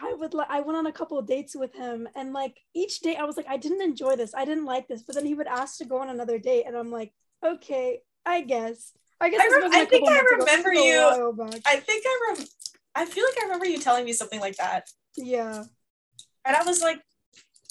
I 0.03 0.15
would 0.15 0.35
like 0.35 0.49
I 0.51 0.61
went 0.61 0.77
on 0.79 0.87
a 0.87 0.93
couple 0.93 1.19
of 1.19 1.27
dates 1.27 1.55
with 1.57 1.75
him, 1.75 2.09
and 2.15 2.33
like 2.33 2.57
each 2.75 3.01
date 3.01 3.17
I 3.17 3.25
was 3.25 3.37
like, 3.37 3.47
I 3.49 3.57
didn't 3.57 3.83
enjoy 3.83 4.17
this, 4.17 4.35
I 4.35 4.45
didn't 4.45 4.65
like 4.65 4.89
this, 4.89 5.03
but 5.03 5.15
then 5.15 5.27
he 5.27 5.35
would 5.35 5.47
ask 5.47 5.79
to 5.79 5.85
go 5.85 5.99
on 5.99 6.09
another 6.11 6.39
date, 6.39 6.65
and 6.67 6.77
I'm 6.77 6.91
like, 6.91 7.13
okay, 7.45 8.01
I 8.25 8.43
guess. 8.43 8.93
I 9.21 9.31
guess 9.31 9.41
I 9.41 9.49
wasn't 9.49 9.75
I 9.75 9.85
think 9.87 10.09
I 10.09 10.21
remember 10.39 10.73
you- 10.75 11.29
I 11.65 11.77
think 11.77 12.05
I 12.07 12.35
rem- 12.35 12.47
I 12.95 13.05
feel 13.07 13.25
like 13.25 13.43
I 13.43 13.45
remember 13.47 13.67
you 13.67 13.79
telling 13.79 14.05
me 14.05 14.13
something 14.13 14.41
like 14.41 14.57
that, 14.57 14.89
Yeah. 15.17 15.65
and 16.45 16.57
I 16.57 16.63
was 16.65 16.81
like, 16.83 17.01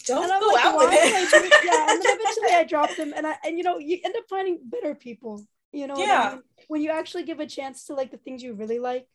"Don't 0.05 0.27
go 0.39 0.47
like, 0.53 0.65
out 0.65 0.77
with 0.77 0.89
it." 0.91 1.63
Yeah, 1.65 1.85
and 1.91 2.01
then 2.01 2.17
eventually 2.19 2.53
I 2.53 2.63
dropped 2.63 2.93
him, 2.93 3.13
and 3.15 3.25
I 3.27 3.35
and 3.43 3.57
you 3.57 3.63
know 3.63 3.77
you 3.77 3.99
end 4.03 4.15
up 4.15 4.23
finding 4.29 4.59
better 4.63 4.95
people. 4.95 5.45
You 5.71 5.87
know, 5.87 5.95
what 5.95 6.09
I 6.09 6.13
Yeah. 6.13 6.29
mean? 6.35 6.43
when 6.69 6.81
you 6.81 6.89
actually 6.89 7.23
give 7.23 7.39
a 7.39 7.45
chance 7.45 7.85
to 7.85 7.93
like 7.93 8.09
the 8.11 8.17
things 8.17 8.41
you 8.41 8.53
really 8.53 8.79
like. 8.79 9.07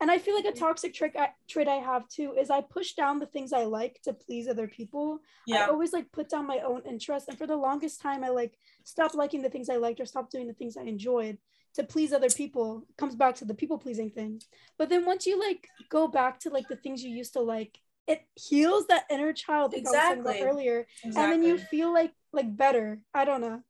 And 0.00 0.10
I 0.10 0.18
feel 0.18 0.34
like 0.36 0.44
a 0.44 0.52
toxic 0.52 0.94
trick 0.94 1.16
I, 1.18 1.30
trait 1.48 1.66
I 1.66 1.76
have 1.76 2.06
too 2.08 2.34
is 2.38 2.50
I 2.50 2.60
push 2.60 2.92
down 2.92 3.18
the 3.18 3.26
things 3.26 3.52
I 3.52 3.64
like 3.64 4.00
to 4.04 4.12
please 4.12 4.46
other 4.46 4.68
people. 4.68 5.18
Yeah. 5.46 5.64
I 5.64 5.68
always 5.68 5.92
like 5.92 6.12
put 6.12 6.28
down 6.28 6.46
my 6.46 6.60
own 6.60 6.82
interests, 6.88 7.28
and 7.28 7.36
for 7.36 7.46
the 7.46 7.56
longest 7.56 8.00
time, 8.00 8.22
I 8.22 8.28
like 8.28 8.56
stopped 8.84 9.14
liking 9.16 9.42
the 9.42 9.50
things 9.50 9.68
I 9.68 9.76
liked 9.76 10.00
or 10.00 10.06
stopped 10.06 10.30
doing 10.30 10.46
the 10.46 10.54
things 10.54 10.76
I 10.76 10.82
enjoyed 10.82 11.38
to 11.74 11.82
please 11.82 12.12
other 12.12 12.30
people. 12.30 12.84
It 12.88 12.96
comes 12.96 13.16
back 13.16 13.34
to 13.36 13.44
the 13.44 13.54
people 13.54 13.76
pleasing 13.78 14.10
thing. 14.10 14.40
But 14.78 14.88
then 14.88 15.04
once 15.04 15.26
you 15.26 15.38
like 15.38 15.66
go 15.88 16.06
back 16.06 16.38
to 16.40 16.50
like 16.50 16.68
the 16.68 16.76
things 16.76 17.02
you 17.02 17.10
used 17.10 17.32
to 17.32 17.40
like, 17.40 17.78
it 18.06 18.22
heals 18.36 18.86
that 18.86 19.04
inner 19.10 19.32
child 19.32 19.72
like 19.72 19.80
Exactly. 19.80 20.40
earlier 20.42 20.86
exactly. 21.04 21.22
and 21.22 21.32
then 21.32 21.42
you 21.42 21.58
feel 21.58 21.92
like 21.92 22.12
like 22.32 22.56
better 22.56 23.02
i 23.12 23.22
don't 23.26 23.42
know 23.42 23.60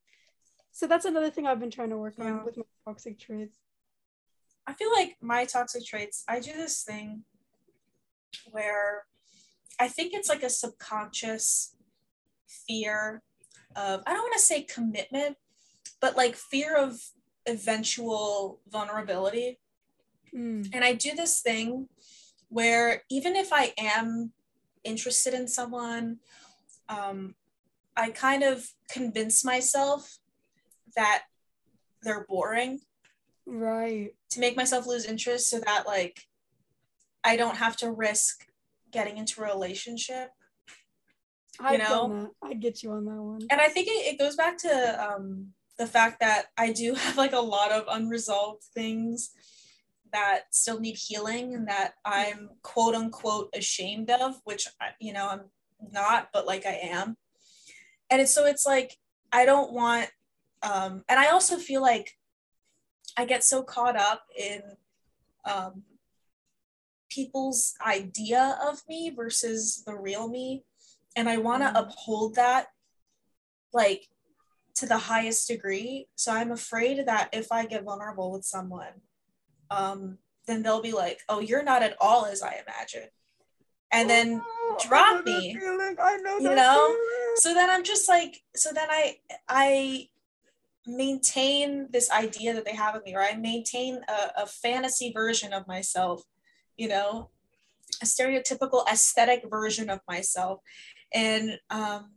so 0.70 0.86
that's 0.86 1.04
another 1.04 1.28
thing 1.28 1.44
i've 1.44 1.58
been 1.58 1.72
trying 1.72 1.90
to 1.90 1.96
work 1.96 2.14
Yeah. 2.18 2.26
on 2.38 2.44
with 2.44 2.56
my 2.56 2.62
toxic 2.86 3.18
traits 3.18 3.58
I 4.68 4.74
feel 4.74 4.92
like 4.92 5.16
my 5.22 5.46
toxic 5.46 5.86
traits, 5.86 6.24
I 6.28 6.40
do 6.40 6.52
this 6.52 6.82
thing 6.82 7.24
where 8.50 9.06
I 9.80 9.88
think 9.88 10.12
it's 10.12 10.28
like 10.28 10.42
a 10.42 10.50
subconscious 10.50 11.74
fear 12.66 13.22
of, 13.74 14.02
I 14.06 14.12
don't 14.12 14.24
want 14.24 14.34
to 14.34 14.40
say 14.44 14.62
commitment, 14.62 15.38
but 16.02 16.18
like 16.18 16.36
fear 16.36 16.76
of 16.76 17.00
eventual 17.46 18.60
vulnerability. 18.68 19.58
Mm, 20.36 20.68
And 20.74 20.84
I 20.84 20.92
do 20.92 21.14
this 21.14 21.40
thing 21.40 21.88
where 22.50 23.04
even 23.08 23.36
if 23.36 23.54
I 23.54 23.72
am 23.78 24.32
interested 24.84 25.32
in 25.32 25.48
someone, 25.48 26.18
um, 26.90 27.36
I 27.96 28.10
kind 28.10 28.42
of 28.42 28.68
convince 28.90 29.46
myself 29.46 30.18
that 30.94 31.22
they're 32.02 32.26
boring 32.28 32.80
right 33.48 34.10
to 34.30 34.40
make 34.40 34.56
myself 34.56 34.86
lose 34.86 35.06
interest 35.06 35.48
so 35.48 35.58
that 35.60 35.86
like 35.86 36.20
I 37.24 37.36
don't 37.36 37.56
have 37.56 37.76
to 37.78 37.90
risk 37.90 38.44
getting 38.92 39.16
into 39.18 39.40
a 39.42 39.44
relationship. 39.44 40.30
i've 41.60 41.78
know? 41.78 42.30
i 42.42 42.54
get 42.54 42.82
you 42.82 42.92
on 42.92 43.04
that 43.04 43.20
one 43.20 43.40
And 43.50 43.60
I 43.60 43.68
think 43.68 43.88
it, 43.88 44.14
it 44.14 44.18
goes 44.18 44.36
back 44.36 44.58
to 44.58 45.04
um, 45.04 45.48
the 45.78 45.86
fact 45.86 46.20
that 46.20 46.46
I 46.56 46.72
do 46.72 46.94
have 47.02 47.16
like 47.16 47.32
a 47.32 47.40
lot 47.40 47.72
of 47.72 47.84
unresolved 47.88 48.64
things 48.74 49.30
that 50.12 50.44
still 50.50 50.80
need 50.80 50.96
healing 50.96 51.54
and 51.54 51.68
that 51.68 51.94
I'm 52.04 52.50
quote 52.62 52.94
unquote 52.94 53.50
ashamed 53.54 54.10
of, 54.10 54.36
which 54.44 54.66
I- 54.80 54.94
you 55.00 55.12
know 55.12 55.28
I'm 55.28 55.42
not, 55.92 56.28
but 56.32 56.46
like 56.46 56.64
I 56.66 56.78
am. 56.82 57.16
And 58.10 58.20
it's 58.22 58.32
so 58.34 58.46
it's 58.46 58.64
like 58.66 58.96
I 59.32 59.44
don't 59.44 59.72
want 59.72 60.08
um 60.62 61.04
and 61.08 61.20
I 61.20 61.28
also 61.28 61.56
feel 61.58 61.82
like 61.82 62.17
I 63.18 63.24
get 63.24 63.42
so 63.42 63.62
caught 63.64 63.96
up 63.96 64.22
in 64.38 64.62
um 65.44 65.82
people's 67.10 67.74
idea 67.84 68.58
of 68.64 68.80
me 68.88 69.10
versus 69.10 69.82
the 69.84 69.94
real 69.96 70.28
me 70.28 70.62
and 71.16 71.28
I 71.28 71.38
want 71.38 71.62
to 71.64 71.68
Mm. 71.70 71.80
uphold 71.82 72.34
that 72.36 72.68
like 73.72 74.08
to 74.76 74.86
the 74.86 74.98
highest 74.98 75.48
degree 75.48 76.08
so 76.14 76.32
I'm 76.32 76.52
afraid 76.52 77.06
that 77.06 77.28
if 77.32 77.50
I 77.50 77.66
get 77.66 77.82
vulnerable 77.82 78.30
with 78.30 78.44
someone 78.44 79.02
um 79.70 80.18
then 80.46 80.62
they'll 80.62 80.82
be 80.82 80.92
like 80.92 81.20
oh 81.28 81.40
you're 81.40 81.64
not 81.64 81.82
at 81.82 81.96
all 82.00 82.24
as 82.26 82.40
I 82.42 82.62
imagined 82.66 83.10
and 83.90 84.08
then 84.08 84.40
Oh, 84.44 84.76
I 84.78 84.86
drop 84.86 85.24
me, 85.24 85.56
feeling. 85.58 85.96
i 85.98 86.16
know 86.18 86.38
you 86.38 86.54
know? 86.54 86.86
feeling. 86.86 87.36
so 87.36 87.54
then 87.54 87.70
i'm 87.70 87.84
just 87.84 88.06
like 88.08 88.42
so 88.54 88.70
then 88.72 88.88
i 88.90 89.16
i 89.48 90.08
maintain 90.88 91.86
this 91.90 92.10
idea 92.10 92.54
that 92.54 92.64
they 92.64 92.74
have 92.74 92.94
of 92.94 93.04
me 93.04 93.14
or 93.14 93.22
i 93.22 93.34
maintain 93.34 94.00
a, 94.08 94.42
a 94.42 94.46
fantasy 94.46 95.12
version 95.12 95.52
of 95.52 95.66
myself 95.68 96.22
you 96.76 96.88
know 96.88 97.30
a 98.02 98.04
stereotypical 98.04 98.86
aesthetic 98.90 99.44
version 99.48 99.90
of 99.90 100.00
myself. 100.08 100.60
And 101.12 101.58
um 101.70 102.10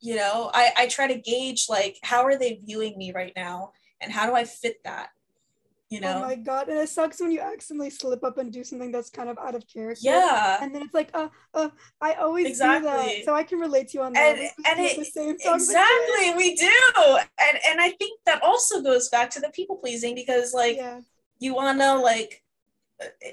you 0.00 0.14
know 0.14 0.50
i 0.52 0.72
i 0.76 0.86
try 0.86 1.06
to 1.06 1.18
gauge 1.18 1.66
like 1.70 1.96
how 2.02 2.22
are 2.22 2.38
they 2.38 2.60
viewing 2.62 2.98
me 2.98 3.12
right 3.12 3.32
now 3.34 3.72
and 4.02 4.12
how 4.12 4.26
do 4.26 4.34
i 4.34 4.44
fit 4.44 4.76
that 4.84 5.08
you 5.88 6.00
know? 6.00 6.16
oh 6.16 6.20
my 6.20 6.34
god 6.34 6.68
and 6.68 6.78
it 6.78 6.88
sucks 6.88 7.20
when 7.20 7.30
you 7.30 7.40
accidentally 7.40 7.90
slip 7.90 8.24
up 8.24 8.38
and 8.38 8.52
do 8.52 8.64
something 8.64 8.90
that's 8.90 9.10
kind 9.10 9.28
of 9.28 9.38
out 9.38 9.54
of 9.54 9.66
character. 9.68 10.00
Yeah. 10.02 10.58
And 10.60 10.74
then 10.74 10.82
it's 10.82 10.94
like 10.94 11.10
uh 11.14 11.28
uh 11.54 11.68
i 12.00 12.14
always 12.14 12.58
do 12.58 12.80
that 12.80 13.24
so 13.24 13.34
i 13.34 13.42
can 13.42 13.58
relate 13.58 13.88
to 13.88 13.98
you 13.98 14.04
on 14.04 14.12
that. 14.14 14.36
And 14.36 14.50
and 14.66 14.80
it 14.86 14.96
the 14.96 15.04
same 15.04 15.38
toxic 15.38 15.76
exactly 15.76 16.34
we 16.36 16.54
do. 16.54 17.18
And 17.40 17.58
and 17.68 17.80
i 17.80 17.90
think 17.90 18.20
that 18.26 18.42
also 18.42 18.82
goes 18.82 19.08
back 19.08 19.30
to 19.30 19.40
the 19.40 19.50
people 19.50 19.76
pleasing 19.76 20.14
because 20.14 20.52
like 20.52 20.76
yeah. 20.76 21.00
you 21.38 21.54
want 21.54 21.78
to 21.78 21.94
like 21.98 22.42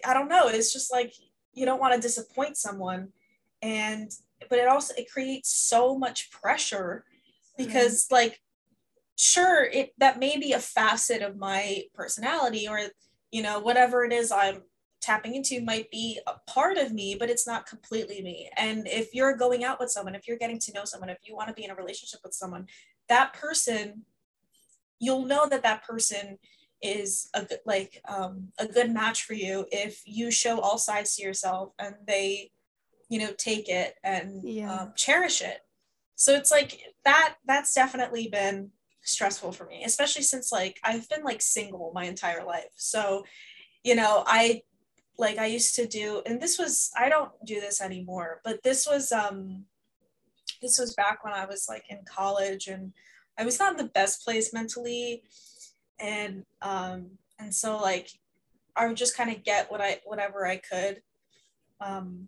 i 0.06 0.14
don't 0.14 0.28
know 0.28 0.50
it's 0.50 0.74
just 0.74 0.92
like 0.92 1.14
you 1.54 1.66
don't 1.66 1.80
want 1.80 1.94
to 1.94 2.02
disappoint 2.02 2.58
someone. 2.58 3.10
And 3.62 4.12
but 4.50 4.60
it 4.60 4.68
also 4.68 4.94
it 4.98 5.12
creates 5.12 5.56
so 5.56 5.98
much 5.98 6.32
pressure 6.32 7.06
because 7.58 8.08
like 8.12 8.42
sure 9.16 9.64
it 9.66 9.94
that 9.98 10.20
may 10.20 10.38
be 10.38 10.54
a 10.54 10.60
facet 10.60 11.22
of 11.22 11.38
my 11.38 11.84
personality 11.94 12.68
or 12.68 12.80
you 13.32 13.42
know 13.44 13.60
whatever 13.60 14.04
it 14.04 14.12
is 14.12 14.32
i'm 14.32 14.62
tapping 15.02 15.36
into 15.36 15.62
might 15.62 15.92
be 15.92 16.20
a 16.28 16.34
part 16.50 16.78
of 16.78 16.94
me 16.94 17.16
but 17.20 17.30
it's 17.30 17.46
not 17.46 17.66
completely 17.66 18.22
me 18.22 18.50
and 18.58 18.88
if 18.88 19.14
you're 19.14 19.36
going 19.36 19.64
out 19.64 19.80
with 19.80 19.90
someone 19.90 20.16
if 20.16 20.28
you're 20.28 20.38
getting 20.38 20.58
to 20.60 20.72
know 20.74 20.86
someone 20.86 21.10
if 21.10 21.18
you 21.26 21.36
want 21.36 21.48
to 21.48 21.54
be 21.54 21.64
in 21.66 21.72
a 21.72 21.76
relationship 21.76 22.22
with 22.24 22.34
someone 22.34 22.66
that 23.10 23.34
person 23.34 24.04
you'll 25.00 25.26
know 25.26 25.48
that 25.48 25.64
that 25.64 25.84
person 25.84 26.38
is 26.82 27.30
a 27.34 27.44
good 27.44 27.60
like 27.66 28.02
um, 28.08 28.50
a 28.60 28.68
good 28.68 28.92
match 28.92 29.24
for 29.24 29.34
you 29.34 29.66
if 29.72 30.02
you 30.06 30.32
show 30.32 30.60
all 30.60 30.78
sides 30.78 31.16
to 31.16 31.24
yourself 31.24 31.72
and 31.80 31.96
they 32.08 32.52
you 33.10 33.20
know 33.20 33.32
take 33.38 33.70
it 33.70 33.96
and 34.04 34.44
Yeah. 34.44 34.74
um, 34.74 34.94
cherish 34.96 35.42
it 35.42 35.60
so 36.16 36.34
it's 36.34 36.52
like 36.52 36.80
that 37.06 37.36
that's 37.46 37.74
definitely 37.74 38.28
been 38.28 38.72
stressful 39.04 39.52
for 39.52 39.66
me 39.66 39.84
especially 39.84 40.22
since 40.24 40.52
like 40.52 40.80
i've 40.84 41.08
been 41.10 41.24
like 41.24 41.42
single 41.42 41.92
my 41.94 42.06
entire 42.06 42.44
life. 42.46 42.72
So 42.76 43.26
you 43.84 43.96
know 43.96 44.24
i 44.26 44.62
like 45.18 45.38
i 45.38 45.46
used 45.46 45.76
to 45.76 45.86
do 45.88 46.22
and 46.26 46.42
this 46.42 46.58
was 46.58 46.90
i 46.98 47.10
don't 47.10 47.32
do 47.46 47.60
this 47.60 47.82
anymore 47.82 48.40
but 48.44 48.64
this 48.64 48.88
was 48.88 49.12
um 49.12 49.66
this 50.62 50.80
was 50.80 50.94
back 50.96 51.24
when 51.24 51.34
i 51.34 51.46
was 51.46 51.66
like 51.70 51.84
in 51.90 52.00
college 52.06 52.68
and 52.68 52.94
i 53.38 53.44
was 53.44 53.60
not 53.60 53.72
in 53.74 53.78
the 53.78 53.92
best 53.94 54.24
place 54.24 54.54
mentally. 54.54 55.24
And 56.00 56.44
um 56.62 57.12
and 57.40 57.54
so 57.54 57.78
like 57.78 58.08
i 58.76 58.88
would 58.88 58.98
just 58.98 59.16
kind 59.18 59.30
of 59.32 59.44
get 59.44 59.70
what 59.72 59.82
i 59.82 60.00
whatever 60.06 60.46
i 60.48 60.58
could. 60.58 61.02
Um 61.80 62.28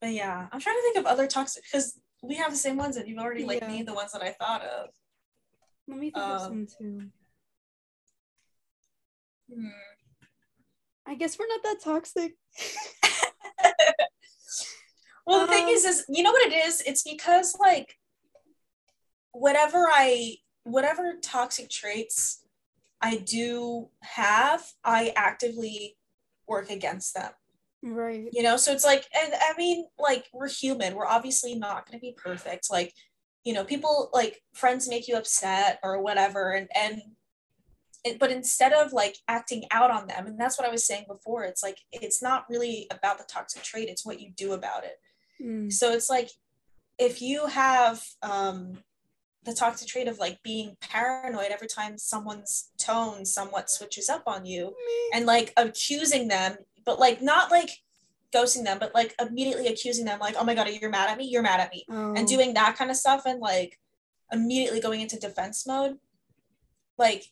but 0.00 0.12
yeah 0.12 0.48
i'm 0.50 0.60
trying 0.60 0.76
to 0.76 0.82
think 0.82 0.96
of 0.96 1.06
other 1.06 1.26
toxic 1.26 1.62
because 1.64 2.00
we 2.22 2.34
have 2.36 2.50
the 2.50 2.56
same 2.58 2.76
ones 2.76 2.96
and 2.96 3.06
you've 3.08 3.18
already 3.18 3.44
like 3.44 3.60
Yeah. 3.60 3.68
named 3.68 3.88
the 3.88 3.94
ones 3.94 4.12
that 4.12 4.22
i 4.22 4.30
thought 4.32 4.62
of 4.62 4.88
let 5.88 5.98
me 5.98 6.10
think 6.10 6.24
of 6.24 6.40
um, 6.42 6.48
some 6.48 6.66
too. 6.66 7.00
Hmm. 9.52 9.66
i 11.06 11.14
guess 11.14 11.38
we're 11.38 11.46
not 11.48 11.62
that 11.62 11.80
toxic. 11.82 12.34
Well 15.26 15.46
the 15.46 15.52
thing 15.52 15.64
Um, 15.64 15.70
is 15.70 15.84
is 15.86 16.04
you 16.08 16.22
know 16.22 16.32
what 16.32 16.52
it 16.52 16.66
is? 16.66 16.82
It's 16.82 17.02
because 17.02 17.56
like 17.58 17.96
whatever 19.32 19.88
i 19.90 20.36
whatever 20.64 21.14
toxic 21.22 21.68
traits 21.68 22.44
i 23.00 23.16
do 23.16 23.88
have 24.02 24.64
i 24.84 25.12
actively 25.16 25.96
work 26.46 26.70
against 26.70 27.14
them. 27.14 27.30
Right. 27.82 28.28
You 28.32 28.42
know 28.42 28.56
so 28.58 28.72
it's 28.72 28.84
like 28.84 29.06
and 29.18 29.32
i 29.34 29.54
mean 29.56 29.86
like 29.98 30.26
we're 30.32 30.48
human. 30.48 30.94
We're 30.94 31.06
obviously 31.06 31.54
not 31.54 31.86
going 31.86 31.98
to 31.98 32.02
be 32.02 32.14
perfect. 32.16 32.70
Like 32.70 32.92
you 33.44 33.52
know 33.52 33.64
people 33.64 34.10
like 34.12 34.42
friends 34.52 34.88
make 34.88 35.06
you 35.08 35.16
upset 35.16 35.78
or 35.82 36.02
whatever 36.02 36.52
and 36.52 36.68
and 36.74 37.02
it, 38.04 38.18
but 38.18 38.30
instead 38.30 38.72
of 38.74 38.92
like 38.92 39.16
acting 39.28 39.64
out 39.70 39.90
on 39.90 40.06
them 40.06 40.26
and 40.26 40.38
that's 40.38 40.58
what 40.58 40.66
i 40.68 40.70
was 40.70 40.86
saying 40.86 41.04
before 41.08 41.44
it's 41.44 41.62
like 41.62 41.78
it's 41.92 42.22
not 42.22 42.44
really 42.50 42.86
about 42.90 43.18
the 43.18 43.24
toxic 43.24 43.62
trait 43.62 43.88
it's 43.88 44.04
what 44.04 44.20
you 44.20 44.30
do 44.36 44.52
about 44.52 44.84
it 44.84 44.98
Mm. 45.42 45.72
so 45.72 45.92
it's 45.92 46.08
like 46.08 46.30
if 46.96 47.20
you 47.20 47.46
have 47.48 48.04
um 48.22 48.78
the 49.42 49.52
toxic 49.52 49.88
trait 49.88 50.06
of 50.06 50.18
like 50.18 50.40
being 50.44 50.76
paranoid 50.80 51.50
every 51.50 51.66
time 51.66 51.98
someone's 51.98 52.70
tone 52.78 53.24
somewhat 53.24 53.68
switches 53.68 54.08
up 54.08 54.22
on 54.28 54.46
you 54.46 54.72
and 55.12 55.26
like 55.26 55.52
accusing 55.56 56.28
them 56.28 56.56
but 56.84 57.00
like 57.00 57.20
not 57.20 57.50
like 57.50 57.70
ghosting 58.34 58.64
them 58.64 58.78
but 58.78 58.94
like 58.94 59.14
immediately 59.20 59.66
accusing 59.68 60.04
them 60.04 60.18
like 60.18 60.34
oh 60.38 60.44
my 60.44 60.54
god 60.54 60.66
are 60.66 60.70
you're 60.70 60.90
mad 60.90 61.08
at 61.10 61.16
me 61.18 61.24
you're 61.32 61.42
mad 61.50 61.60
at 61.60 61.70
me 61.72 61.84
and 61.88 62.18
Oh. 62.18 62.26
doing 62.34 62.54
that 62.54 62.76
kind 62.76 62.90
of 62.90 62.96
stuff 62.96 63.22
and 63.26 63.40
like 63.40 63.78
immediately 64.32 64.80
going 64.80 65.00
into 65.00 65.18
defense 65.18 65.66
mode 65.66 65.98
like 66.98 67.24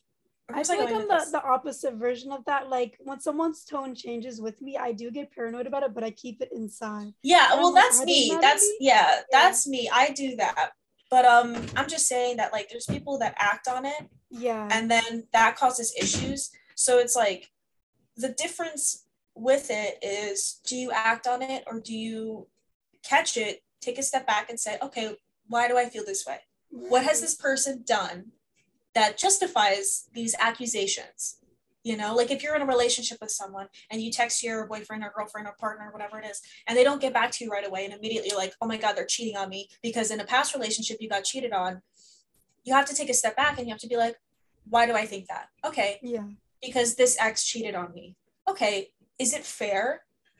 I 0.53 0.61
feel 0.63 0.77
like 0.77 0.93
I'm 0.93 1.07
the, 1.07 1.25
the 1.31 1.41
opposite 1.41 1.93
version 1.95 2.31
of 2.33 2.43
that. 2.45 2.69
Like 2.69 2.97
when 2.99 3.19
someone's 3.21 3.63
tone 3.63 3.95
changes 3.95 4.41
with 4.41 4.61
me, 4.61 4.77
I 4.77 4.91
do 4.91 5.09
get 5.09 5.31
paranoid 5.33 5.67
about 5.67 5.83
it, 5.83 5.93
but 5.95 6.03
I 6.03 6.11
keep 6.11 6.41
it 6.41 6.49
inside. 6.51 7.13
yeah 7.23 7.47
I'm 7.51 7.59
well 7.59 7.73
like, 7.73 7.83
that's 7.85 8.03
me 8.03 8.37
that's 8.41 8.61
me? 8.67 8.77
yeah 8.81 9.21
that's 9.31 9.65
me 9.67 9.89
i 9.91 10.09
do 10.11 10.35
that 10.35 10.71
but 11.09 11.23
um 11.25 11.55
i'm 11.77 11.87
just 11.87 12.07
saying 12.07 12.37
that 12.37 12.51
like 12.51 12.67
there's 12.69 12.85
people 12.85 13.17
that 13.19 13.33
act 13.37 13.67
on 13.67 13.85
it 13.85 14.03
Yeah. 14.29 14.67
and 14.71 14.91
then 14.91 15.27
that 15.31 15.55
causes 15.55 15.93
issues 15.99 16.51
so 16.75 16.99
it's 16.99 17.15
like 17.15 17.49
the 18.17 18.29
difference 18.29 19.02
with 19.35 19.67
it 19.69 19.97
is 20.03 20.61
do 20.65 20.75
you 20.75 20.91
act 20.91 21.27
on 21.27 21.41
it 21.41 21.63
or 21.67 21.79
do 21.79 21.93
you 21.95 22.47
catch 23.03 23.35
it 23.37 23.63
take 23.81 23.97
a 23.97 24.03
step 24.03 24.25
back 24.27 24.49
and 24.49 24.59
say 24.59 24.77
okay 24.81 25.15
why 25.47 25.67
do 25.67 25.77
i 25.77 25.85
feel 25.85 26.05
this 26.05 26.25
way? 26.25 26.39
What 26.69 27.03
has 27.03 27.21
this 27.21 27.35
person 27.35 27.83
done 27.85 28.31
that 28.95 29.17
justifies 29.17 30.09
these 30.13 30.35
accusations? 30.39 31.37
You 31.83 31.97
know 31.97 32.15
like 32.15 32.31
if 32.31 32.41
you're 32.41 32.55
in 32.55 32.61
a 32.61 32.65
relationship 32.65 33.17
with 33.19 33.31
someone 33.31 33.67
and 33.91 34.01
you 34.01 34.09
text 34.09 34.41
your 34.41 34.65
boyfriend 34.67 35.03
or 35.03 35.11
girlfriend 35.15 35.47
or 35.47 35.55
partner 35.59 35.89
whatever 35.91 36.17
it 36.17 36.25
is 36.25 36.41
and 36.65 36.77
they 36.77 36.83
don't 36.83 37.01
get 37.01 37.13
back 37.13 37.31
to 37.31 37.43
you 37.43 37.51
right 37.51 37.67
away 37.67 37.83
and 37.83 37.93
immediately 37.93 38.29
you're 38.29 38.37
like 38.37 38.53
oh 38.61 38.67
my 38.67 38.77
god 38.77 38.95
they're 38.95 39.05
cheating 39.05 39.35
on 39.35 39.49
me 39.49 39.67
because 39.81 40.09
in 40.09 40.21
a 40.21 40.25
past 40.25 40.53
relationship 40.53 40.97
you 41.01 41.09
got 41.09 41.25
cheated 41.25 41.51
on 41.51 41.81
you 42.63 42.73
have 42.73 42.85
to 42.85 42.95
take 42.95 43.09
a 43.09 43.13
step 43.13 43.35
back 43.35 43.57
and 43.57 43.67
you 43.67 43.73
have 43.73 43.81
to 43.81 43.87
be 43.87 43.97
like 43.97 44.15
why 44.69 44.85
do 44.85 44.93
i 44.93 45.05
think 45.05 45.27
that? 45.27 45.49
Okay. 45.65 45.99
Yeah. 46.01 46.23
because 46.61 46.95
this 46.95 47.17
ex 47.19 47.43
cheated 47.43 47.75
on 47.75 47.93
me. 47.93 48.15
Okay 48.47 48.87
is 49.23 49.31
it 49.37 49.45
fair 49.61 49.83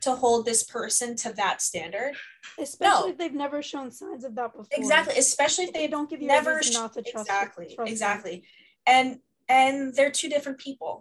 to 0.05 0.11
hold 0.23 0.45
this 0.45 0.61
person 0.77 1.09
to 1.23 1.29
that 1.41 1.57
standard 1.69 2.13
Especially 2.59 3.03
No. 3.05 3.11
if 3.11 3.17
they've 3.19 3.39
never 3.45 3.59
shown 3.71 3.87
signs 4.01 4.23
of 4.25 4.33
that 4.39 4.51
before. 4.51 4.67
exactly 4.81 5.15
especially 5.25 5.65
if 5.67 5.73
they 5.73 5.83
they 5.85 5.91
don't 5.95 6.09
give 6.11 6.21
you 6.21 6.27
never 6.37 6.53
sh- 6.61 6.73
not 6.79 6.89
to 6.95 7.01
trust 7.01 7.27
exactly 7.27 7.65
trust 7.67 7.77
them. 7.77 7.87
exactly 7.87 8.35
and 8.95 9.07
and 9.61 9.73
they're 9.95 10.11
two 10.21 10.29
different 10.35 10.57
people 10.67 10.93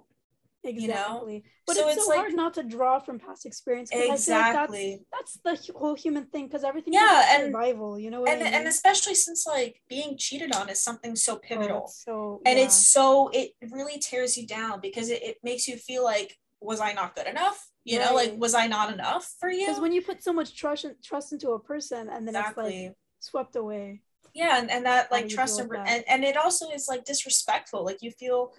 Exactly. 0.64 1.42
But 1.66 1.74
So 1.76 1.88
it's, 1.88 1.96
it's 1.96 2.04
so 2.06 2.10
like- 2.10 2.18
hard 2.20 2.34
not 2.34 2.54
to 2.54 2.62
draw 2.62 3.00
from 3.00 3.18
past 3.18 3.46
experience. 3.46 3.90
Feel 3.90 4.00
like 4.08 4.12
exactly 4.12 5.04
that's, 5.12 5.38
that's 5.44 5.66
the 5.66 5.72
whole 5.76 5.94
human 5.94 6.26
thing 6.26 6.46
because 6.46 6.62
everything 6.64 6.92
Yeah, 6.94 7.20
is 7.20 7.26
and- 7.34 7.44
survival, 7.52 7.98
you 7.98 8.10
know 8.12 8.20
what 8.20 8.30
and 8.30 8.42
I 8.42 8.44
mean? 8.44 8.54
and 8.54 8.68
especially 8.68 9.16
since 9.16 9.44
like 9.46 9.82
being 9.88 10.16
cheated 10.16 10.54
on 10.54 10.68
is 10.68 10.80
something 10.80 11.16
so 11.16 11.32
Oh, 11.34 11.38
pivotal 11.38 11.84
it's 11.86 12.04
so 12.04 12.40
and 12.46 12.58
yeah. 12.58 12.64
it's 12.64 12.74
so 12.76 13.28
it 13.32 13.52
really 13.70 13.98
tears 13.98 14.36
you 14.38 14.46
down 14.46 14.80
because 14.80 15.08
it, 15.10 15.20
it 15.22 15.36
makes 15.42 15.66
you 15.66 15.76
feel 15.76 16.04
like 16.04 16.38
was 16.64 16.80
i 16.80 16.92
not 16.92 17.14
good 17.14 17.26
enough 17.26 17.68
you 17.84 17.98
know 17.98 18.14
like 18.14 18.32
was 18.36 18.54
i 18.54 18.66
not 18.66 18.92
enough 18.92 19.34
for 19.40 19.50
you 19.50 19.66
because 19.66 19.80
when 19.80 19.92
you 19.92 20.02
put 20.02 20.22
so 20.22 20.32
much 20.32 20.56
trust 20.56 20.84
in, 20.84 20.94
trust 21.02 21.32
into 21.32 21.50
a 21.50 21.58
person 21.58 22.08
and 22.08 22.26
then 22.26 22.34
exactly 22.34 22.76
it's 22.76 22.86
like 22.88 22.96
swept 23.20 23.56
away. 23.56 24.02
yeah 24.34 24.58
and, 24.58 24.70
and 24.70 24.84
that 24.86 25.10
like 25.10 25.28
trust 25.28 25.58
and, 25.60 25.70
that? 25.70 25.88
and 25.88 26.04
and 26.08 26.24
it 26.24 26.36
also 26.36 26.68
is 26.70 26.86
like 26.88 27.04
disrespectful 27.04 27.84
like 27.84 27.98
you 28.02 28.10
feel 28.10 28.52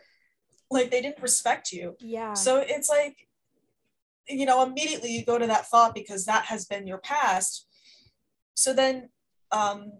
like 0.69 0.89
they 0.91 1.01
didn't 1.01 1.21
respect 1.21 1.71
you 1.71 1.95
Yeah. 1.99 2.33
so 2.33 2.57
it's 2.59 2.89
like 2.89 3.27
you 4.27 4.45
know 4.45 4.63
immediately 4.63 5.11
you 5.11 5.25
go 5.25 5.37
to 5.37 5.47
that 5.47 5.67
thought 5.67 5.93
because 5.93 6.25
that 6.25 6.45
has 6.45 6.65
been 6.65 6.87
your 6.87 6.99
past 6.99 7.67
so 8.53 8.73
then 8.73 9.09
um 9.51 9.91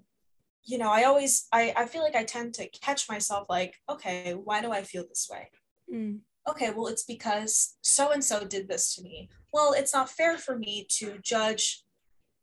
you 0.63 0.77
know 0.77 0.89
i 0.89 1.03
always 1.03 1.47
i 1.51 1.73
i 1.75 1.85
feel 1.85 2.01
like 2.01 2.15
i 2.15 2.23
tend 2.23 2.53
to 2.53 2.69
catch 2.69 3.09
myself 3.09 3.47
like 3.49 3.75
okay 3.89 4.33
why 4.33 4.61
do 4.61 4.71
i 4.71 4.81
feel 4.81 5.03
this 5.07 5.27
way 5.31 5.49
Mm. 5.93 6.19
Okay 6.47 6.71
well 6.71 6.87
it's 6.87 7.03
because 7.03 7.75
so 7.81 8.11
and 8.11 8.23
so 8.23 8.43
did 8.45 8.67
this 8.67 8.95
to 8.95 9.01
me. 9.01 9.29
Well 9.51 9.73
it's 9.73 9.93
not 9.93 10.09
fair 10.09 10.37
for 10.37 10.57
me 10.57 10.85
to 10.97 11.17
judge 11.21 11.83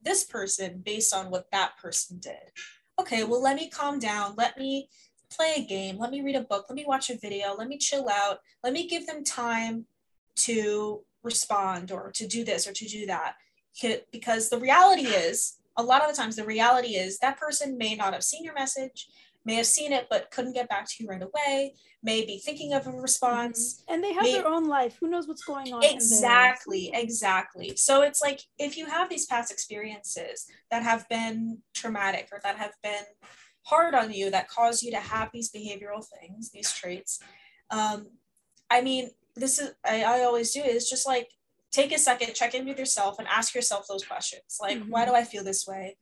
this 0.02 0.24
person 0.24 0.82
based 0.84 1.14
on 1.14 1.30
what 1.30 1.50
that 1.52 1.76
person 1.78 2.18
did. 2.18 2.52
Okay 3.00 3.24
well 3.24 3.42
let 3.42 3.56
me 3.56 3.68
calm 3.68 3.98
down. 3.98 4.34
Let 4.36 4.58
me 4.58 4.88
play 5.30 5.54
a 5.56 5.64
game. 5.64 5.98
Let 5.98 6.10
me 6.10 6.22
read 6.22 6.36
a 6.36 6.42
book. 6.42 6.66
Let 6.68 6.76
me 6.76 6.84
watch 6.86 7.10
a 7.10 7.18
video. 7.18 7.54
Let 7.54 7.68
me 7.68 7.78
chill 7.78 8.08
out. 8.08 8.38
Let 8.64 8.72
me 8.72 8.88
give 8.88 9.06
them 9.06 9.24
time 9.24 9.86
to 10.36 11.02
respond 11.22 11.92
or 11.92 12.10
to 12.12 12.26
do 12.26 12.44
this 12.44 12.66
or 12.66 12.72
to 12.72 12.84
do 12.86 13.06
that. 13.06 13.34
Because 14.10 14.48
the 14.48 14.58
reality 14.58 15.06
is 15.06 15.58
a 15.76 15.82
lot 15.82 16.02
of 16.02 16.10
the 16.10 16.16
times 16.16 16.36
the 16.36 16.44
reality 16.44 16.96
is 16.96 17.18
that 17.18 17.38
person 17.38 17.78
may 17.78 17.94
not 17.94 18.12
have 18.12 18.24
seen 18.24 18.44
your 18.44 18.54
message 18.54 19.08
may 19.44 19.54
have 19.54 19.66
seen 19.66 19.92
it 19.92 20.06
but 20.10 20.30
couldn't 20.30 20.52
get 20.52 20.68
back 20.68 20.86
to 20.86 20.94
you 21.02 21.08
right 21.08 21.22
away 21.22 21.74
may 22.02 22.24
be 22.24 22.38
thinking 22.38 22.72
of 22.72 22.86
a 22.86 22.90
response 22.90 23.82
And 23.88 24.02
they 24.02 24.12
have 24.12 24.22
May- 24.24 24.32
their 24.32 24.46
own 24.46 24.66
life. 24.66 24.96
Who 25.00 25.08
knows 25.08 25.26
what's 25.28 25.44
going 25.44 25.72
on? 25.72 25.82
exactly 25.84 26.90
exactly. 26.94 27.76
So 27.76 28.02
it's 28.02 28.20
like 28.22 28.40
if 28.58 28.76
you 28.76 28.86
have 28.86 29.08
these 29.08 29.26
past 29.26 29.50
experiences 29.52 30.46
that 30.70 30.82
have 30.82 31.08
been 31.08 31.58
traumatic 31.74 32.28
or 32.32 32.40
that 32.42 32.56
have 32.56 32.72
been 32.82 33.04
hard 33.66 33.94
on 33.94 34.12
you 34.12 34.30
that 34.30 34.48
cause 34.48 34.82
you 34.82 34.90
to 34.90 34.98
have 34.98 35.28
these 35.32 35.50
behavioral 35.52 36.02
things 36.18 36.50
these 36.50 36.72
traits 36.72 37.20
um 37.70 38.06
i 38.70 38.80
mean 38.80 39.10
this 39.36 39.58
is 39.58 39.72
i, 39.84 40.02
I 40.02 40.24
always 40.24 40.50
do 40.52 40.60
is 40.62 40.88
just 40.88 41.06
like 41.06 41.28
take 41.70 41.92
a 41.92 41.98
second 41.98 42.34
check 42.34 42.54
in 42.54 42.66
with 42.66 42.78
yourself 42.78 43.18
and 43.18 43.28
ask 43.28 43.54
yourself 43.54 43.86
those 43.86 44.04
questions. 44.04 44.58
Like 44.60 44.82
why 44.88 45.04
do 45.04 45.14
i 45.14 45.24
feel 45.24 45.44
this 45.44 45.66
way? 45.66 45.96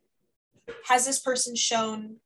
Has 0.86 1.04
this 1.04 1.18
person 1.18 1.54
shown 1.56 2.16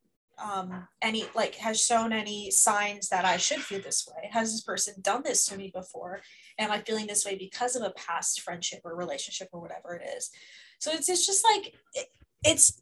um, 0.42 0.88
any 1.00 1.24
like 1.34 1.54
has 1.56 1.80
shown 1.84 2.12
any 2.12 2.50
signs 2.50 3.08
that 3.10 3.24
I 3.24 3.36
should 3.36 3.60
feel 3.60 3.80
this 3.80 4.06
way? 4.08 4.28
Has 4.32 4.52
this 4.52 4.62
person 4.62 4.94
done 5.00 5.22
this 5.24 5.44
to 5.46 5.56
me 5.56 5.70
before? 5.72 6.20
Am 6.58 6.70
I 6.70 6.80
feeling 6.80 7.06
this 7.06 7.24
way 7.24 7.36
because 7.36 7.76
of 7.76 7.82
a 7.82 7.90
past 7.90 8.40
friendship 8.40 8.80
or 8.84 8.94
relationship 8.96 9.48
or 9.52 9.60
whatever 9.60 9.94
it 9.94 10.08
is? 10.16 10.30
So 10.78 10.90
it's 10.92 11.08
it's 11.08 11.26
just 11.26 11.44
like 11.44 11.74
it, 11.94 12.06
it's 12.44 12.80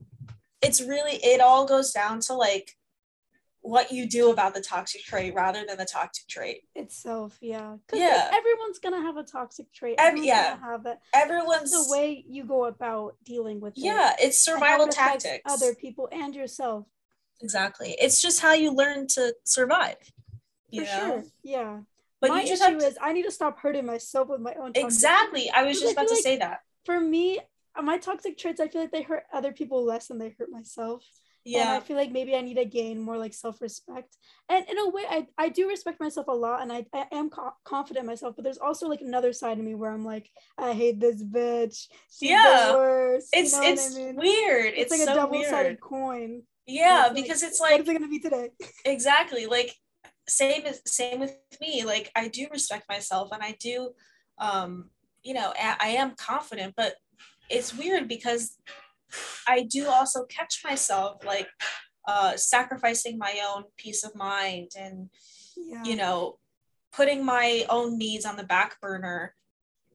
it's 0.63 0.81
really 0.81 1.17
it 1.23 1.41
all 1.41 1.67
goes 1.67 1.93
down 1.93 2.21
to 2.21 2.35
like 2.35 2.77
what 3.63 3.93
you 3.93 4.09
do 4.09 4.31
about 4.31 4.55
the 4.55 4.61
toxic 4.63 5.03
trait 5.03 5.35
rather 5.35 5.63
than 5.69 5.77
the 5.77 5.85
toxic 5.85 6.27
trait. 6.27 6.63
itself. 6.75 7.37
Yeah. 7.43 7.77
'Cause, 7.87 8.01
like, 8.01 8.01
Yeah. 8.01 8.31
everyone's 8.33 8.79
gonna 8.79 9.03
have 9.03 9.19
a 9.19 9.23
toxic 9.23 9.71
trait. 9.71 9.97
Ev- 9.99 10.07
Everyone's 10.09 10.27
yeah. 10.29 10.55
Gonna 10.55 10.73
have 10.73 10.87
it. 10.87 10.99
Everyone's 11.13 11.71
the 11.73 11.85
way 11.95 12.25
you 12.27 12.45
go 12.45 12.65
about 12.65 13.17
dealing 13.23 13.61
with 13.61 13.77
it. 13.77 13.81
yeah, 13.83 14.17
it's 14.19 14.39
survival 14.41 14.87
it 14.87 14.93
tactics. 14.93 15.43
Other 15.45 15.75
people 15.75 16.09
and 16.11 16.35
yourself. 16.35 16.87
Exactly. 17.43 17.97
It's 18.01 18.21
just 18.21 18.41
how 18.41 18.53
you 18.53 18.73
learn 18.73 19.07
to 19.09 19.35
survive. 19.45 19.97
You 20.71 20.85
For 20.85 20.93
know? 20.93 21.07
sure. 21.21 21.25
Yeah. 21.43 21.79
But 22.21 22.31
my 22.31 22.43
issue 22.43 22.57
to, 22.57 22.77
is 22.87 22.99
I 23.01 23.13
need 23.13 23.23
to 23.25 23.31
stop 23.31 23.59
hurting 23.61 23.87
myself 23.87 24.29
with 24.29 24.41
my 24.41 24.53
own 24.55 24.73
toxic 24.75 24.85
exactly. 24.85 25.51
I 25.51 25.63
was 25.63 25.81
just 25.81 25.89
I 25.91 25.93
about 25.93 26.09
to 26.09 26.15
like- 26.15 26.23
say 26.23 26.37
that. 26.39 26.61
for 26.85 27.01
me, 27.01 27.41
my 27.83 27.99
toxic 27.99 28.37
traits, 28.37 28.61
I 28.61 28.69
feel 28.69 28.83
like 28.83 28.93
they 28.93 29.03
hurt 29.03 29.25
other 29.33 29.53
people 29.53 29.85
less 29.85 30.09
than 30.09 30.19
they 30.19 30.35
hurt 30.39 30.51
myself. 30.51 31.03
And 31.47 31.55
Yeah. 31.55 31.73
I 31.77 31.81
feel 31.81 31.97
like 31.97 32.13
maybe 32.13 32.37
I 32.37 32.43
need 32.43 32.57
to 32.59 32.67
gain 32.67 33.01
more 33.01 33.17
like 33.17 33.33
self 33.33 33.63
respect. 33.63 34.19
And 34.51 34.69
in 34.69 34.77
a 34.79 34.91
way, 34.91 35.05
I, 35.09 35.27
I 35.39 35.49
do 35.49 35.67
respect 35.67 35.99
myself 35.99 36.29
a 36.29 36.33
lot 36.33 36.61
and 36.61 36.71
I, 36.71 36.85
I 36.93 37.07
am 37.13 37.31
co- 37.31 37.55
confident 37.65 38.03
in 38.05 38.07
myself. 38.07 38.37
But 38.37 38.45
there's 38.45 38.59
also 38.59 38.87
like 38.89 39.01
another 39.01 39.33
side 39.33 39.59
of 39.59 39.65
me 39.65 39.75
where 39.75 39.91
I'm 39.91 40.05
like, 40.05 40.29
I 40.59 40.75
hate 40.75 41.01
this 41.01 41.23
bitch. 41.25 41.89
She's 42.11 42.29
Yeah. 42.31 43.17
It's 43.33 43.55
it's 43.59 43.97
I 43.97 43.99
mean? 43.99 44.17
weird. 44.17 44.75
It's, 44.77 44.93
It's, 44.93 45.01
like 45.01 45.09
a 45.09 45.15
double 45.15 45.43
sided 45.45 45.69
weird. 45.69 45.81
coin. 45.81 46.43
Yeah, 46.71 47.07
It's 47.07 47.15
like, 47.15 47.23
because 47.23 47.43
it's 47.43 47.61
like 47.61 47.81
is 47.81 47.89
it 47.89 47.93
going 47.93 48.03
to 48.03 48.09
be 48.09 48.19
today? 48.21 48.51
exactly 48.85 49.47
like 49.47 49.75
same 50.29 50.63
as 50.67 50.81
same 50.87 51.21
with 51.21 51.37
me. 51.61 51.85
Like 51.85 52.11
I 52.15 52.29
do 52.29 52.47
respect 52.51 52.85
myself 52.89 53.31
and 53.33 53.43
I 53.43 53.57
do 53.61 53.91
um 54.39 54.91
you 55.23 55.35
know, 55.35 55.53
I, 55.59 55.77
I 55.81 55.89
am 56.03 56.15
confident, 56.17 56.75
but 56.77 56.95
it's 57.51 57.77
weird 57.77 58.09
because 58.09 58.57
I 59.47 59.63
do 59.65 59.89
also 59.89 60.25
catch 60.25 60.63
myself 60.65 61.25
like 61.25 61.49
uh 62.09 62.37
sacrificing 62.37 63.19
my 63.19 63.35
own 63.49 63.65
peace 63.77 64.05
of 64.05 64.15
mind 64.15 64.71
and 64.79 65.11
Yeah. 65.57 65.83
you 65.85 65.97
know, 65.97 66.39
putting 66.93 67.25
my 67.25 67.65
own 67.69 67.99
needs 67.99 68.25
on 68.25 68.37
the 68.37 68.45
back 68.45 68.81
burner 68.81 69.35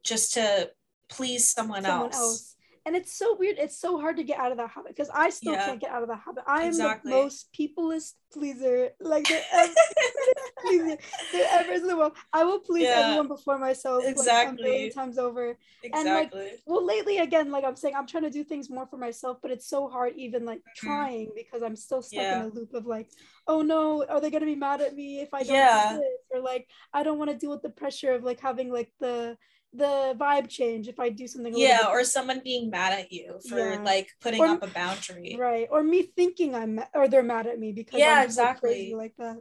just 0.03 0.33
to 0.35 0.71
please 1.09 1.49
someone, 1.51 1.83
someone 1.83 2.11
else. 2.11 2.15
else. 2.15 2.54
And 2.85 2.95
it's 2.95 3.17
so 3.17 3.35
weird. 3.35 3.57
It's 3.57 3.79
so 3.79 3.99
hard 3.99 4.17
to 4.17 4.23
get 4.23 4.39
out 4.39 4.51
of 4.51 4.57
that 4.57 4.69
habit 4.69 4.89
because 4.95 5.09
I 5.13 5.31
still 5.31 5.53
Yeah. 5.53 5.65
can't 5.65 5.81
get 5.81 5.89
out 5.89 6.03
of 6.03 6.09
that 6.09 6.21
habit. 6.23 6.43
I 6.45 6.61
am 6.61 6.67
Exactly. 6.67 7.11
the 7.11 7.17
most 7.17 7.51
peopleist 7.51 8.13
pleaser 8.31 8.91
like 8.99 9.27
there 9.27 9.41
ever, 9.53 9.73
pleaser 10.61 10.97
there 11.31 11.47
ever 11.51 11.71
is 11.71 11.81
in 11.81 11.87
the 11.87 11.97
world. 11.97 12.13
I 12.31 12.43
will 12.43 12.59
please 12.59 12.83
Yeah. 12.83 12.99
everyone 12.99 13.27
before 13.27 13.57
myself 13.57 14.05
Exactly. 14.05 14.63
million 14.63 14.91
times 14.91 15.17
over. 15.17 15.57
Exactly. 15.83 16.51
Well, 16.67 16.85
lately 16.85 17.17
again, 17.17 17.49
like 17.49 17.63
I'm 17.63 17.75
saying, 17.75 17.95
I'm 17.95 18.05
trying 18.05 18.23
to 18.23 18.29
do 18.29 18.43
things 18.43 18.69
more 18.69 18.85
for 18.85 18.97
myself, 18.97 19.39
but 19.41 19.49
it's 19.49 19.67
so 19.67 19.87
hard 19.89 20.13
even 20.15 20.45
like 20.45 20.61
trying 20.75 21.31
because 21.35 21.63
I'm 21.63 21.75
still 21.75 22.01
stuck 22.03 22.15
Mm-hmm. 22.25 22.31
Yeah. 22.33 22.45
in 22.45 22.51
a 22.51 22.53
loop 22.53 22.73
of 22.75 22.85
like, 22.85 23.09
oh 23.47 23.61
no, 23.63 24.05
are 24.05 24.21
they 24.21 24.29
gonna 24.29 24.45
be 24.45 24.55
mad 24.55 24.81
at 24.81 24.95
me 24.95 25.21
if 25.21 25.33
I 25.33 25.41
don't 25.43 25.55
Yeah. 25.55 25.89
do 25.93 25.97
this? 25.97 26.19
or 26.31 26.39
like 26.41 26.67
I 26.93 27.01
don't 27.03 27.17
want 27.17 27.31
to 27.31 27.37
deal 27.37 27.49
with 27.51 27.61
the 27.63 27.69
pressure 27.69 28.11
of 28.13 28.23
like 28.23 28.39
having 28.41 28.71
like 28.71 28.91
the 28.99 29.37
the 29.75 30.15
vibe 30.17 30.47
change 30.49 30.87
if 30.87 30.99
I 30.99 31.09
do 31.09 31.27
something. 31.27 31.53
yeah 31.55 31.87
or 31.89 32.03
someone 32.03 32.41
being 32.43 32.69
mad 32.69 32.93
at 32.99 33.11
you 33.11 33.39
for 33.49 33.59
Yeah. 33.73 33.81
like 33.91 34.07
putting 34.21 34.41
Or- 34.41 34.47
up 34.47 34.63
a 34.63 34.67
boundary 34.67 35.35
right 35.39 35.67
or 35.71 35.83
me 35.83 36.01
thinking 36.03 36.55
i'm 36.55 36.79
or 36.93 37.07
they're 37.07 37.23
mad 37.23 37.45
at 37.47 37.59
me 37.59 37.71
because 37.71 37.99
Yeah, 37.99 38.19
I'm 38.19 38.25
exactly. 38.25 38.93
like 38.95 39.15
that 39.17 39.37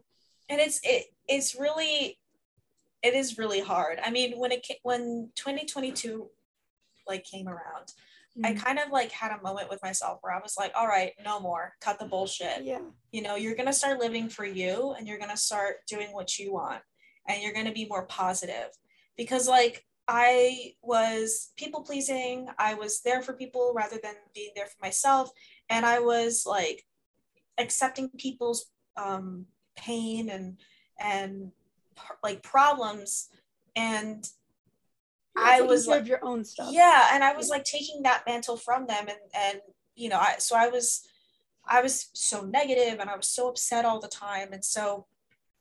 and 0.48 0.60
it's 0.60 0.80
it 0.82 1.04
it's 1.28 1.54
really 1.54 2.18
it 3.02 3.14
is 3.14 3.38
really 3.38 3.60
hard 3.60 3.98
i 4.04 4.10
mean 4.10 4.38
when 4.38 4.50
it 4.52 4.66
when 4.82 5.30
2022 5.36 6.28
like 7.06 7.24
came 7.24 7.48
around 7.48 7.92
i 8.42 8.52
Mm. 8.52 8.58
kind 8.58 8.78
of 8.80 8.90
like 8.90 9.12
had 9.12 9.30
a 9.38 9.40
moment 9.42 9.70
with 9.70 9.80
myself 9.82 10.18
where 10.22 10.32
i 10.34 10.40
was 10.40 10.54
like 10.58 10.72
all 10.74 10.88
right 10.88 11.12
no 11.24 11.38
more 11.38 11.74
cut 11.80 11.98
the 12.00 12.06
bullshit 12.06 12.64
yeah 12.64 12.80
you 13.12 13.22
know 13.22 13.36
you're 13.36 13.54
going 13.54 13.66
to 13.74 13.78
start 13.82 14.00
living 14.00 14.28
for 14.28 14.44
you 14.44 14.92
and 14.96 15.06
you're 15.06 15.18
going 15.24 15.30
to 15.30 15.36
start 15.36 15.86
doing 15.86 16.08
what 16.12 16.38
you 16.38 16.52
want 16.52 16.82
and 17.28 17.40
you're 17.42 17.52
going 17.52 17.66
to 17.72 17.72
be 17.80 17.86
more 17.86 18.04
positive 18.06 18.68
because 19.16 19.46
like 19.46 19.86
i 20.08 20.74
was 20.82 21.52
people 21.56 21.82
pleasing. 21.82 22.48
I 22.58 22.74
was 22.74 23.00
there 23.00 23.22
for 23.22 23.32
people 23.32 23.72
rather 23.74 23.98
than 24.02 24.14
being 24.34 24.50
there 24.54 24.66
for 24.66 24.76
myself. 24.82 25.30
And 25.70 25.86
i 25.86 25.98
was 25.98 26.44
like 26.46 26.84
accepting 27.58 28.10
people's 28.18 28.66
um, 28.96 29.46
pain 29.76 30.28
and 30.30 30.58
and 31.00 31.52
like 32.22 32.42
problems. 32.42 33.28
And 33.76 34.28
You're 35.36 35.44
I 35.44 35.60
was 35.62 35.86
like- 35.86 36.06
your 36.06 36.24
own 36.24 36.44
stuff. 36.44 36.68
Yeah 36.72 37.08
and 37.12 37.24
i 37.24 37.34
was 37.34 37.48
like 37.48 37.64
taking 37.64 38.02
that 38.02 38.24
mantle 38.26 38.56
from 38.56 38.86
them. 38.86 39.06
And 39.08 39.18
and 39.34 39.60
you 39.94 40.08
know 40.08 40.18
i 40.18 40.36
so 40.38 40.56
i 40.56 40.68
was 40.68 41.06
i 41.66 41.80
was 41.80 42.10
so 42.12 42.42
negative 42.42 42.98
and 43.00 43.08
i 43.08 43.16
was 43.16 43.28
so 43.28 43.48
upset 43.48 43.84
all 43.84 44.00
the 44.00 44.08
time. 44.08 44.52
And 44.52 44.64
so 44.64 45.06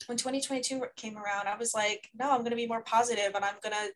when 0.08 0.18
2022 0.18 0.84
came 0.98 1.18
around 1.18 1.48
i 1.48 1.56
was 1.56 1.74
like 1.74 2.10
no 2.20 2.30
i'm 2.32 2.40
going 2.40 2.50
to 2.50 2.58
be 2.58 2.68
more 2.68 2.82
positive 2.82 3.32
and 3.36 3.46
i'm 3.46 3.56
going 3.64 3.72
to 3.74 3.88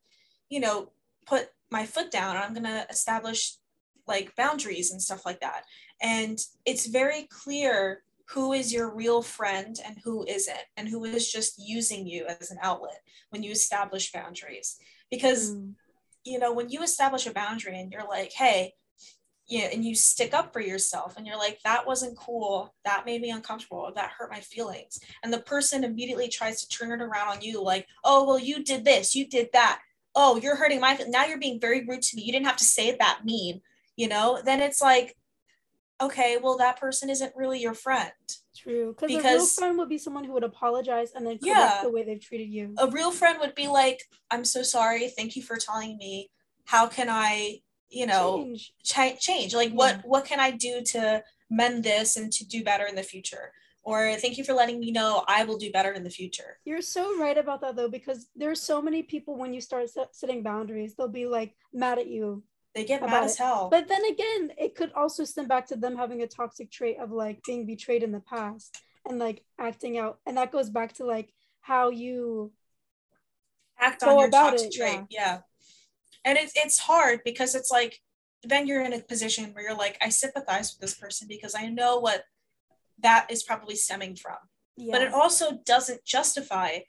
you 0.50 0.60
know 0.60 0.92
put 1.26 1.50
my 1.72 1.86
foot 1.86 2.12
down 2.12 2.38
i'm 2.38 2.54
going 2.54 2.64
to 2.64 2.86
establish 2.90 3.56
like 4.08 4.36
boundaries 4.36 4.92
and 4.92 5.02
stuff 5.02 5.26
like 5.26 5.40
that 5.42 5.64
and 6.02 6.40
it's 6.66 6.86
very 6.88 7.24
clear 7.24 8.04
who 8.32 8.52
is 8.54 8.74
your 8.74 8.94
real 8.94 9.22
friend 9.22 9.80
and 9.86 9.98
who 10.04 10.26
isn't 10.28 10.66
and 10.76 10.90
who 10.90 11.06
is 11.06 11.32
just 11.32 11.56
using 11.58 12.06
you 12.06 12.26
as 12.26 12.52
an 12.52 12.58
outlet 12.62 13.02
when 13.30 13.42
you 13.44 13.52
establish 13.52 14.12
boundaries 14.12 14.78
because 15.10 15.56
Mm. 15.56 15.76
you 16.26 16.40
know, 16.40 16.52
when 16.52 16.70
you 16.70 16.84
establish 16.84 17.26
a 17.26 17.32
boundary 17.32 17.80
and 17.80 17.90
you're 17.90 18.06
like, 18.06 18.34
hey, 18.34 18.74
yeah, 19.48 19.70
and 19.72 19.86
you 19.86 19.96
stick 19.96 20.34
up 20.34 20.52
for 20.52 20.60
yourself 20.60 21.16
and 21.16 21.26
you're 21.26 21.38
like, 21.38 21.58
that 21.64 21.88
wasn't 21.88 22.18
cool, 22.18 22.74
that 22.84 23.06
made 23.06 23.22
me 23.22 23.32
uncomfortable, 23.32 23.90
that 23.96 24.12
hurt 24.18 24.30
my 24.30 24.42
feelings. 24.42 25.00
And 25.24 25.32
the 25.32 25.40
person 25.40 25.86
immediately 25.86 26.28
tries 26.28 26.60
to 26.62 26.68
turn 26.68 26.92
it 26.92 27.02
around 27.02 27.30
on 27.30 27.42
you, 27.42 27.64
like, 27.64 27.88
oh, 28.04 28.28
well, 28.28 28.40
you 28.40 28.62
did 28.62 28.84
this, 28.84 29.16
you 29.16 29.26
did 29.26 29.48
that. 29.54 29.80
Oh, 30.20 30.36
you're 30.38 30.56
hurting 30.56 30.80
my 30.82 30.98
now 31.08 31.26
you're 31.26 31.38
being 31.38 31.60
very 31.62 31.86
rude 31.86 32.02
to 32.02 32.16
me. 32.16 32.24
You 32.24 32.32
didn't 32.34 32.48
have 32.48 32.58
to 32.58 32.64
say 32.66 32.88
it 32.88 32.98
that 32.98 33.20
mean, 33.24 33.62
you 33.96 34.08
know, 34.08 34.42
then 34.44 34.62
it's 34.62 34.82
like, 34.82 35.16
okay, 36.02 36.38
well, 36.42 36.58
that 36.58 36.80
person 36.80 37.10
isn't 37.12 37.34
really 37.36 37.60
your 37.62 37.76
friend. 37.76 38.12
true 38.56 38.96
because 39.00 39.24
a 39.24 39.28
real 39.28 39.46
friend 39.46 39.78
would 39.78 39.90
be 39.90 40.00
someone 40.00 40.24
who 40.24 40.34
would 40.34 40.44
apologize 40.44 41.12
and 41.14 41.24
then 41.26 41.38
correct 41.38 41.46
Yeah. 41.46 41.84
the 41.84 41.92
way 41.92 42.04
they've 42.04 42.20
treated 42.20 42.50
you 42.50 42.74
a 42.80 42.88
real 42.90 43.12
friend 43.12 43.38
would 43.40 43.54
be 43.54 43.68
like, 43.68 44.00
I'm 44.32 44.44
so 44.44 44.64
sorry. 44.64 45.08
Thank 45.10 45.36
you 45.36 45.44
for 45.44 45.58
telling 45.58 45.98
me. 45.98 46.32
How 46.66 46.88
can 46.88 47.10
I, 47.10 47.60
you 47.90 48.08
know, 48.08 48.38
Change. 48.44 48.74
cha- 48.84 49.16
change 49.20 49.54
like 49.56 49.72
what 49.72 50.02
what 50.04 50.26
can 50.26 50.40
i 50.42 50.52
do 50.52 50.82
to 50.94 51.24
mend 51.50 51.84
this 51.86 52.18
and 52.18 52.34
to 52.34 52.44
do 52.46 52.62
better 52.64 52.86
in 52.86 52.96
the 52.96 53.04
future 53.04 53.54
or 53.88 54.16
thank 54.16 54.38
you 54.38 54.44
for 54.44 54.54
letting 54.54 54.80
me 54.80 54.92
know 54.92 55.24
i 55.28 55.46
will 55.46 55.58
do 55.58 55.72
better 55.72 55.94
in 55.94 56.04
the 56.04 56.16
future 56.22 56.60
You're 56.66 56.82
so 56.98 57.04
right 57.18 57.38
about 57.38 57.62
that 57.62 57.76
though, 57.78 57.88
because 58.00 58.28
there's 58.36 58.62
so 58.62 58.82
many 58.88 59.02
people 59.14 59.34
when 59.42 59.54
you 59.56 59.62
start 59.62 59.86
setting 60.12 60.44
boundaries, 60.44 60.94
they'll 60.94 61.18
be 61.22 61.26
like 61.26 61.56
mad 61.74 61.98
at 61.98 62.08
you. 62.08 62.44
they 62.76 62.84
get 62.84 63.02
mad 63.02 63.24
as 63.24 63.38
hell 63.38 63.70
But 63.72 63.88
then 63.88 64.04
again, 64.14 64.44
it 64.66 64.76
could 64.76 64.92
also 65.02 65.24
stem 65.24 65.48
back 65.48 65.66
to 65.68 65.78
them 65.78 65.96
having 65.96 66.22
a 66.22 66.28
toxic 66.28 66.70
trait 66.70 66.98
of 67.00 67.12
like 67.24 67.38
being 67.50 67.66
betrayed 67.66 68.04
in 68.04 68.12
the 68.12 68.26
past 68.34 68.78
and 69.08 69.18
like 69.26 69.40
acting 69.58 69.98
out. 69.98 70.20
And 70.26 70.36
that 70.38 70.52
goes 70.52 70.70
back 70.70 70.94
to 70.96 71.06
like 71.06 71.30
how 71.62 71.90
you 71.90 72.52
act 73.80 74.04
on 74.04 74.20
your 74.20 74.28
about 74.28 74.52
toxic 74.52 74.68
it, 74.68 74.78
trait 74.78 75.00
yeah. 75.10 75.40
and 76.26 76.38
it's 76.38 76.54
it's 76.56 76.80
hard 76.80 77.20
because 77.24 77.56
it's 77.56 77.72
like 77.72 78.02
then 78.44 78.68
you're 78.68 78.84
in 78.84 78.94
a 78.94 79.00
position 79.00 79.52
where 79.54 79.64
you're 79.66 79.76
like 79.86 79.98
i 80.02 80.10
sympathize 80.10 80.74
with 80.74 80.82
this 80.82 80.96
person 80.96 81.28
because 81.28 81.54
i 81.56 81.68
know 81.68 82.00
what 82.00 82.24
that 83.02 83.28
is 83.30 83.44
probably 83.44 83.76
stemming 83.76 84.16
from. 84.16 84.38
Yeah, 84.76 84.92
but 84.92 85.02
it 85.02 85.14
also 85.14 85.60
doesn't 85.66 86.06
justify 86.06 86.80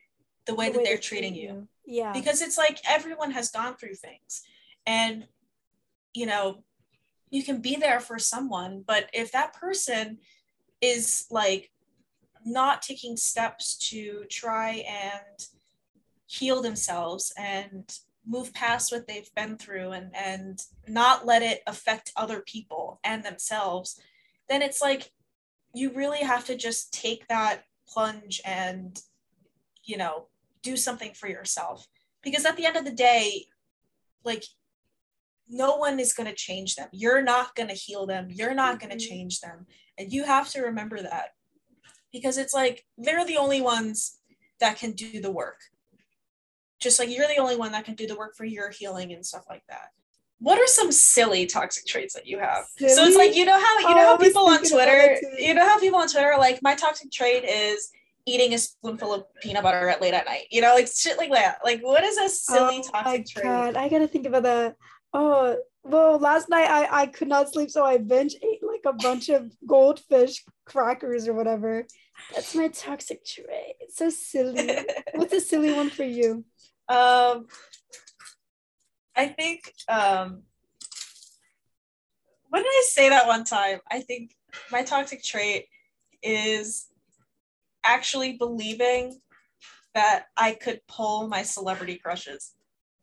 the 0.47 0.55
way 0.55 0.67
the 0.67 0.73
that 0.73 0.79
way 0.79 0.85
they're 0.85 0.97
they 0.97 1.01
treating 1.01 1.33
treat 1.35 1.43
you. 1.43 1.69
Yeah. 1.87 2.13
because 2.13 2.43
it's 2.43 2.59
like 2.59 2.81
everyone 2.87 3.31
has 3.31 3.51
gone 3.51 3.77
through 3.77 3.95
things. 3.95 4.43
And 4.87 5.27
you 6.15 6.27
know 6.27 6.65
you 7.31 7.43
can 7.45 7.61
be 7.61 7.77
there 7.77 8.01
for 8.01 8.19
someone 8.19 8.83
but 8.87 9.09
if 9.13 9.33
that 9.33 9.55
person 9.55 10.19
is 10.81 11.27
like 11.31 11.71
not 12.45 12.83
taking 12.83 13.17
steps 13.17 13.77
to 13.77 14.25
try 14.31 14.85
and 14.89 15.47
heal 16.27 16.63
themselves 16.63 17.33
and 17.39 17.99
move 18.27 18.53
past 18.53 18.93
what 18.93 19.07
they've 19.07 19.35
been 19.35 19.57
through 19.57 19.93
and 19.93 20.11
and 20.15 20.61
not 20.87 21.25
let 21.25 21.43
it 21.43 21.63
affect 21.67 22.13
other 22.17 22.41
people 22.41 23.01
and 23.05 23.25
themselves 23.25 24.01
then 24.49 24.61
it's 24.63 24.83
like 24.83 25.13
you 25.79 25.93
really 25.95 26.19
have 26.19 26.45
to 26.47 26.57
just 26.57 26.93
take 26.93 27.27
that 27.29 27.63
plunge 27.89 28.41
and 28.45 29.01
you 29.85 29.97
know 29.97 30.27
do 30.63 30.77
something 30.77 31.13
for 31.15 31.29
yourself. 31.29 31.87
Because 32.23 32.45
at 32.45 32.57
the 32.57 32.67
end 32.67 32.77
of 32.77 32.85
the 32.85 32.91
day 32.91 33.47
like 34.25 34.45
no 35.49 35.77
one 35.77 35.99
is 35.99 36.13
going 36.13 36.29
to 36.29 36.35
change 36.35 36.75
them. 36.75 36.89
You're 36.93 37.23
not 37.23 37.55
going 37.55 37.69
to 37.69 37.75
heal 37.75 38.07
them. 38.07 38.29
You're 38.31 38.55
not 38.55 38.81
going 38.81 38.91
to 38.91 38.97
mm-hmm. 38.97 39.09
change 39.09 39.41
them. 39.41 39.67
And 39.97 40.13
you 40.13 40.25
have 40.25 40.51
to 40.51 40.61
remember 40.61 41.01
that. 41.01 41.31
Because 42.13 42.37
it's 42.37 42.53
like 42.53 42.85
they're 42.99 43.25
the 43.25 43.39
only 43.39 43.61
ones 43.61 44.19
that 44.61 44.79
can 44.79 44.93
do 44.93 45.21
the 45.21 45.31
work. 45.31 45.61
Just 46.81 46.99
like 46.99 47.09
you're 47.09 47.29
the 47.29 47.41
only 47.41 47.57
one 47.57 47.73
that 47.73 47.85
can 47.85 47.95
do 47.95 48.07
the 48.07 48.17
work 48.17 48.37
for 48.37 48.45
your 48.45 48.71
healing 48.71 49.13
and 49.13 49.25
stuff 49.25 49.45
like 49.49 49.63
that 49.69 49.89
what 50.41 50.59
are 50.59 50.67
some 50.67 50.93
silly 50.93 51.47
toxic 51.47 51.85
traits 51.87 52.15
that 52.15 52.27
you 52.27 52.39
have 52.39 52.65
so 52.77 53.05
it's 53.05 53.17
like 53.17 53.35
you 53.35 53.45
know 53.45 53.59
how 53.59 53.79
you 53.81 53.87
Oh, 53.89 53.95
know 53.95 54.01
I 54.01 54.05
how 54.05 54.17
people 54.17 54.49
on 54.49 54.63
twitter 54.63 55.17
you 55.39 55.55
know 55.55 55.65
how 55.65 55.79
people 55.81 55.99
on 55.99 56.09
twitter 56.09 56.33
are 56.33 56.39
like 56.39 56.61
my 56.63 56.75
toxic 56.75 57.11
trait 57.11 57.45
is 57.45 57.91
eating 58.27 58.53
a 58.55 58.59
spoonful 58.59 59.15
of 59.15 59.25
peanut 59.41 59.63
butter 59.63 59.89
at 59.89 60.01
late 60.03 60.15
at 60.15 60.27
night 60.27 60.45
you 60.51 60.61
know 60.61 60.75
like 60.75 60.87
shit 60.87 61.17
like 61.19 61.33
that 61.33 61.59
like 61.65 61.81
what 61.81 62.05
is 62.05 62.19
a 62.19 62.29
silly 62.29 62.83
oh 62.85 62.91
my 62.93 63.03
toxic 63.03 63.27
trait 63.27 63.45
god, 63.45 63.77
I 63.77 63.89
gotta 63.89 64.07
think 64.09 64.27
about 64.27 64.43
that. 64.45 64.77
Oh 65.15 65.57
well, 65.85 66.19
last 66.19 66.51
night 66.51 66.69
I 66.69 67.03
I 67.03 67.07
could 67.07 67.29
not 67.29 67.51
sleep, 67.51 67.71
so 67.71 67.83
I 67.83 67.97
binge 67.97 68.35
ate 68.43 68.61
like 68.63 68.83
a 68.85 68.93
bunch 68.93 69.31
of 69.31 69.51
goldfish 69.67 70.45
crackers 70.67 71.27
or 71.27 71.33
whatever. 71.33 71.87
That's 72.35 72.55
my 72.55 72.69
toxic 72.69 73.25
trait. 73.25 73.77
It's 73.81 73.97
so 73.97 74.11
silly. 74.11 74.85
What's 75.15 75.33
a 75.33 75.41
silly 75.41 75.73
one 75.73 75.89
for 75.89 76.05
you? 76.05 76.45
Um, 76.91 77.47
I 79.19 79.27
think. 79.27 79.75
Um, 79.89 80.43
what 82.49 82.61
did 82.61 82.67
I 82.67 82.85
say 82.89 83.09
that 83.11 83.27
one 83.27 83.45
time? 83.45 83.81
I 83.91 84.01
think 84.01 84.35
my 84.73 84.83
toxic 84.83 85.23
trait 85.23 85.67
is 86.23 86.87
actually 87.85 88.35
believing 88.35 89.21
that 89.95 90.27
I 90.37 90.53
could 90.53 90.81
pull 90.87 91.29
my 91.29 91.43
celebrity 91.43 91.97
crushes. 91.97 92.55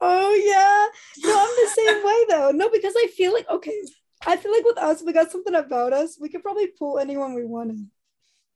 Oh 0.01 0.33
yeah. 0.33 1.27
No, 1.27 1.37
I'm 1.37 1.47
the 1.47 1.71
same 1.75 2.05
way 2.05 2.25
though. 2.29 2.51
No, 2.51 2.69
because 2.69 2.93
I 2.97 3.07
feel 3.15 3.33
like 3.33 3.47
okay. 3.49 3.81
I 4.25 4.37
feel 4.37 4.51
like 4.51 4.65
with 4.65 4.77
us, 4.77 5.03
we 5.05 5.13
got 5.13 5.31
something 5.31 5.53
about 5.53 5.93
us. 5.93 6.17
We 6.19 6.29
could 6.29 6.41
probably 6.41 6.67
pull 6.67 6.97
anyone 6.97 7.35
we 7.35 7.45
wanted. 7.45 7.87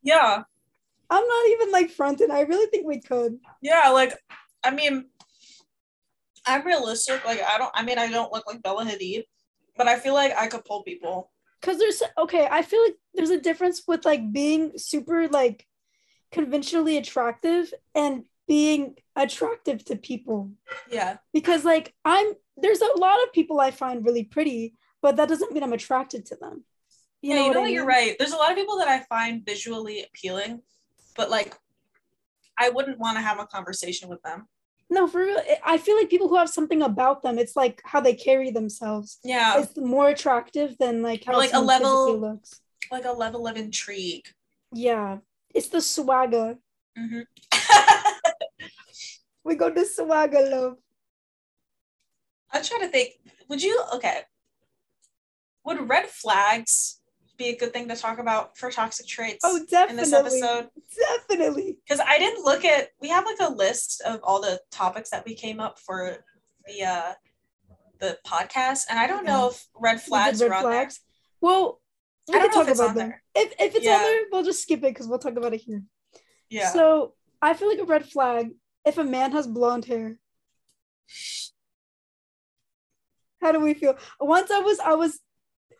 Yeah, 0.01 0.43
I'm 1.09 1.27
not 1.27 1.47
even 1.49 1.71
like 1.71 1.91
fronting. 1.91 2.31
I 2.31 2.41
really 2.41 2.67
think 2.67 2.87
we 2.87 3.01
could. 3.01 3.37
yeah. 3.61 3.89
Like, 3.89 4.13
I 4.63 4.71
mean, 4.71 5.05
I'm 6.49 6.65
realistic. 6.65 7.23
Like, 7.25 7.41
I 7.41 7.57
don't. 7.57 7.71
I 7.73 7.83
mean, 7.83 7.97
I 7.97 8.09
don't 8.09 8.31
look 8.33 8.45
like 8.47 8.61
Bella 8.61 8.85
Hadid, 8.85 9.23
but 9.77 9.87
I 9.87 9.97
feel 9.99 10.13
like 10.13 10.33
I 10.37 10.47
could 10.47 10.65
pull 10.65 10.83
people. 10.83 11.31
Cause 11.61 11.77
there's 11.77 12.01
okay, 12.17 12.47
I 12.49 12.61
feel 12.61 12.81
like 12.81 12.95
there's 13.13 13.31
a 13.31 13.39
difference 13.41 13.83
with 13.85 14.05
like 14.05 14.31
being 14.31 14.77
super 14.77 15.27
like 15.27 15.65
conventionally 16.31 16.95
attractive 16.97 17.73
and 17.93 18.23
being 18.47 18.95
attractive 19.15 19.83
to 19.85 19.95
people. 19.97 20.51
Yeah, 20.89 21.17
Because 21.33 21.65
like 21.65 21.93
I'm 22.05 22.33
there's 22.55 22.81
a 22.81 22.97
lot 22.97 23.21
of 23.23 23.33
people 23.33 23.59
I 23.59 23.71
find 23.71 24.05
really 24.05 24.23
pretty, 24.23 24.75
but 25.01 25.17
that 25.17 25.27
doesn't 25.29 25.51
mean 25.51 25.63
I'm 25.63 25.73
attracted 25.73 26.25
to 26.27 26.35
them. 26.35 26.63
yeah. 27.21 27.45
You 27.45 27.53
know 27.53 27.63
I? 27.63 27.67
You're 27.67 27.85
right. 27.85 28.15
There's 28.17 28.31
a 28.31 28.37
lot 28.37 28.51
of 28.51 28.57
people 28.57 28.77
that 28.77 28.87
I 28.87 28.99
find 29.09 29.45
visually 29.45 30.03
appealing, 30.03 30.61
but 31.15 31.29
like, 31.29 31.55
I 32.57 32.69
wouldn't 32.69 32.99
want 32.99 33.17
to 33.17 33.21
have 33.21 33.39
a 33.39 33.45
conversation 33.45 34.09
with 34.09 34.21
them. 34.23 34.47
No, 34.89 35.07
for 35.07 35.19
real. 35.21 35.39
I 35.63 35.77
feel 35.77 35.95
like 35.95 36.09
people 36.09 36.27
who 36.29 36.35
have 36.37 36.49
something 36.49 36.81
about 36.81 37.21
them, 37.21 37.37
it's 37.37 37.55
like 37.55 37.81
how 37.85 37.99
they 38.01 38.13
carry 38.15 38.49
themselves. 38.49 39.19
Yeah, 39.23 39.59
It's 39.61 39.77
more 39.77 40.09
attractive 40.09 40.77
than 40.79 41.03
like 41.03 41.23
how 41.25 41.33
Or, 41.33 41.37
like, 41.37 41.53
a 41.53 41.59
level- 41.59 42.17
looks. 42.17 42.61
like 42.91 43.05
a 43.05 43.11
level 43.11 43.47
of 43.47 43.55
intrigue. 43.55 44.27
Yeah. 44.73 45.17
It's 45.53 45.69
the 45.69 45.81
swagger. 45.81 46.57
Mhm. 46.97 47.25
go 49.57 49.69
to 49.71 49.81
Swagalope. 49.81 50.77
I'm 52.51 52.63
trying 52.63 52.81
to 52.81 52.87
think. 52.87 53.13
Would 53.47 53.61
you 53.63 53.83
okay? 53.95 54.21
Would 55.65 55.89
red 55.89 56.07
flags 56.07 56.98
be 57.39 57.49
a 57.49 57.57
good 57.57 57.73
thing 57.73 57.87
to 57.87 57.95
talk 57.95 58.19
about 58.19 58.55
for 58.57 58.69
toxic 58.69 59.07
traits 59.07 59.39
Oh, 59.43 59.57
in 59.89 59.95
this 59.95 60.13
episode? 60.13 60.69
Definitely. 61.27 61.79
Because 61.83 61.99
I 62.05 62.19
didn't 62.19 62.43
look 62.45 62.63
at. 62.65 62.89
We 63.01 63.09
have 63.09 63.25
like 63.25 63.37
a 63.39 63.51
list 63.51 64.01
of 64.05 64.19
all 64.23 64.39
the 64.41 64.59
topics 64.71 65.09
that 65.09 65.25
we 65.25 65.33
came 65.33 65.59
up 65.59 65.79
for 65.79 66.17
the 66.67 66.83
uh 66.85 67.13
the 67.99 68.17
podcast, 68.27 68.83
and 68.89 68.99
I 68.99 69.07
don't 69.07 69.25
know 69.25 69.49
if 69.49 69.65
red 69.75 70.01
flags 70.01 70.41
red 70.41 70.51
are 70.51 70.53
on 70.53 70.63
there. 70.63 70.71
flags. 70.71 70.99
Well, 71.41 71.81
we 72.27 72.35
I 72.35 72.39
don't 72.39 72.51
can 72.51 72.55
know 72.57 72.61
if 72.61 72.67
talk 72.67 72.71
it's 72.71 72.79
about 72.79 72.89
on 72.91 72.95
them. 72.95 73.09
there. 73.09 73.23
If 73.35 73.53
if 73.59 73.75
it's 73.75 73.85
Yeah. 73.85 73.95
on 73.95 74.01
there, 74.03 74.21
we'll 74.31 74.43
just 74.43 74.61
skip 74.61 74.79
it 74.79 74.81
because 74.93 75.07
we'll 75.07 75.19
talk 75.19 75.35
about 75.37 75.53
it 75.53 75.61
here. 75.61 75.81
Yeah. 76.49 76.71
So 76.71 77.13
I 77.41 77.53
feel 77.55 77.69
like 77.69 77.79
a 77.79 77.85
red 77.85 78.05
flag 78.07 78.51
if 78.85 78.97
a 78.97 79.03
man 79.03 79.31
has 79.31 79.47
blonde 79.47 79.85
hair. 79.85 80.19
How 83.41 83.51
do 83.53 83.59
we 83.59 83.73
feel? 83.73 83.95
Once 84.19 84.51
I 84.51 84.59
was 84.59 84.79
I 84.79 84.93
was 84.95 85.19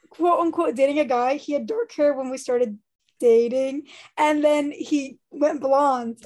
quote 0.10 0.39
unquote 0.39 0.76
dating 0.76 0.99
a 0.99 1.05
guy. 1.05 1.36
He 1.36 1.53
had 1.53 1.68
dark 1.68 1.91
hair 1.91 2.14
when 2.14 2.30
we 2.30 2.38
started 2.38 2.78
dating, 3.20 3.88
and 4.18 4.43
then 4.43 4.72
he 4.72 5.18
went 5.32 5.62
blonde. 5.62 6.24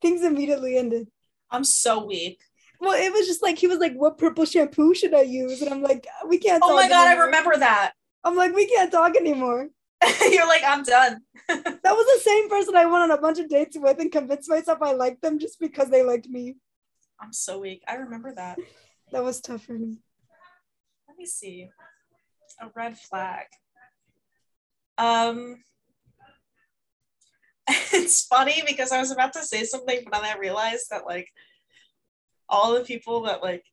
Things 0.00 0.22
immediately 0.22 0.76
ended. 0.76 1.08
I'm 1.50 1.64
so 1.64 2.04
weak. 2.04 2.40
Well, 2.80 3.00
it 3.00 3.12
was 3.12 3.26
just 3.26 3.42
like 3.42 3.58
he 3.58 3.68
was 3.68 3.78
like, 3.78 3.94
"What 3.94 4.18
purple 4.18 4.44
shampoo 4.44 4.94
should 4.94 5.14
I 5.14 5.22
use?" 5.22 5.62
And 5.62 5.72
I'm 5.72 5.82
like, 5.82 6.06
"We 6.26 6.38
can't." 6.38 6.62
Oh 6.64 6.74
my 6.74 6.88
god, 6.88 7.08
I 7.08 7.14
remember 7.14 7.56
that. 7.56 7.92
I'm 8.24 8.36
like, 8.36 8.54
"We 8.54 8.66
can't 8.66 8.90
talk 8.90 9.16
anymore." 9.16 9.68
You're 10.30 10.46
like, 10.46 10.62
I'm 10.66 10.82
done. 10.82 11.20
That 11.48 11.96
was 11.96 12.06
the 12.06 12.22
same 12.22 12.48
person 12.48 12.76
I 12.76 12.86
went 12.86 13.02
on 13.04 13.10
a 13.10 13.20
bunch 13.20 13.38
of 13.38 13.48
dates 13.48 13.76
with 13.78 13.98
and 13.98 14.10
convinced 14.10 14.48
myself 14.48 14.78
I 14.80 14.92
liked 14.92 15.22
them 15.22 15.38
just 15.38 15.60
because 15.60 15.90
they 15.90 16.02
liked 16.02 16.28
me. 16.28 16.56
I'm 17.20 17.32
so 17.32 17.58
weak. 17.58 17.82
I 17.86 17.96
remember 17.96 18.32
that. 18.34 18.58
That 19.10 19.24
was 19.24 19.40
tough 19.40 19.64
for 19.64 19.72
me. 19.72 19.98
Let 21.08 21.18
me 21.18 21.26
see. 21.26 21.68
A 22.62 22.70
red 22.76 22.96
flag. 22.96 23.46
Um 24.96 25.56
it's 27.68 28.24
funny 28.26 28.62
because 28.66 28.92
I 28.92 28.98
was 28.98 29.10
about 29.10 29.32
to 29.34 29.44
say 29.44 29.64
something, 29.64 30.00
but 30.04 30.12
then 30.22 30.36
I 30.36 30.38
realized 30.38 30.86
that 30.90 31.04
like 31.06 31.28
all 32.48 32.74
the 32.74 32.84
people 32.84 33.22
that 33.22 33.42
like 33.42 33.64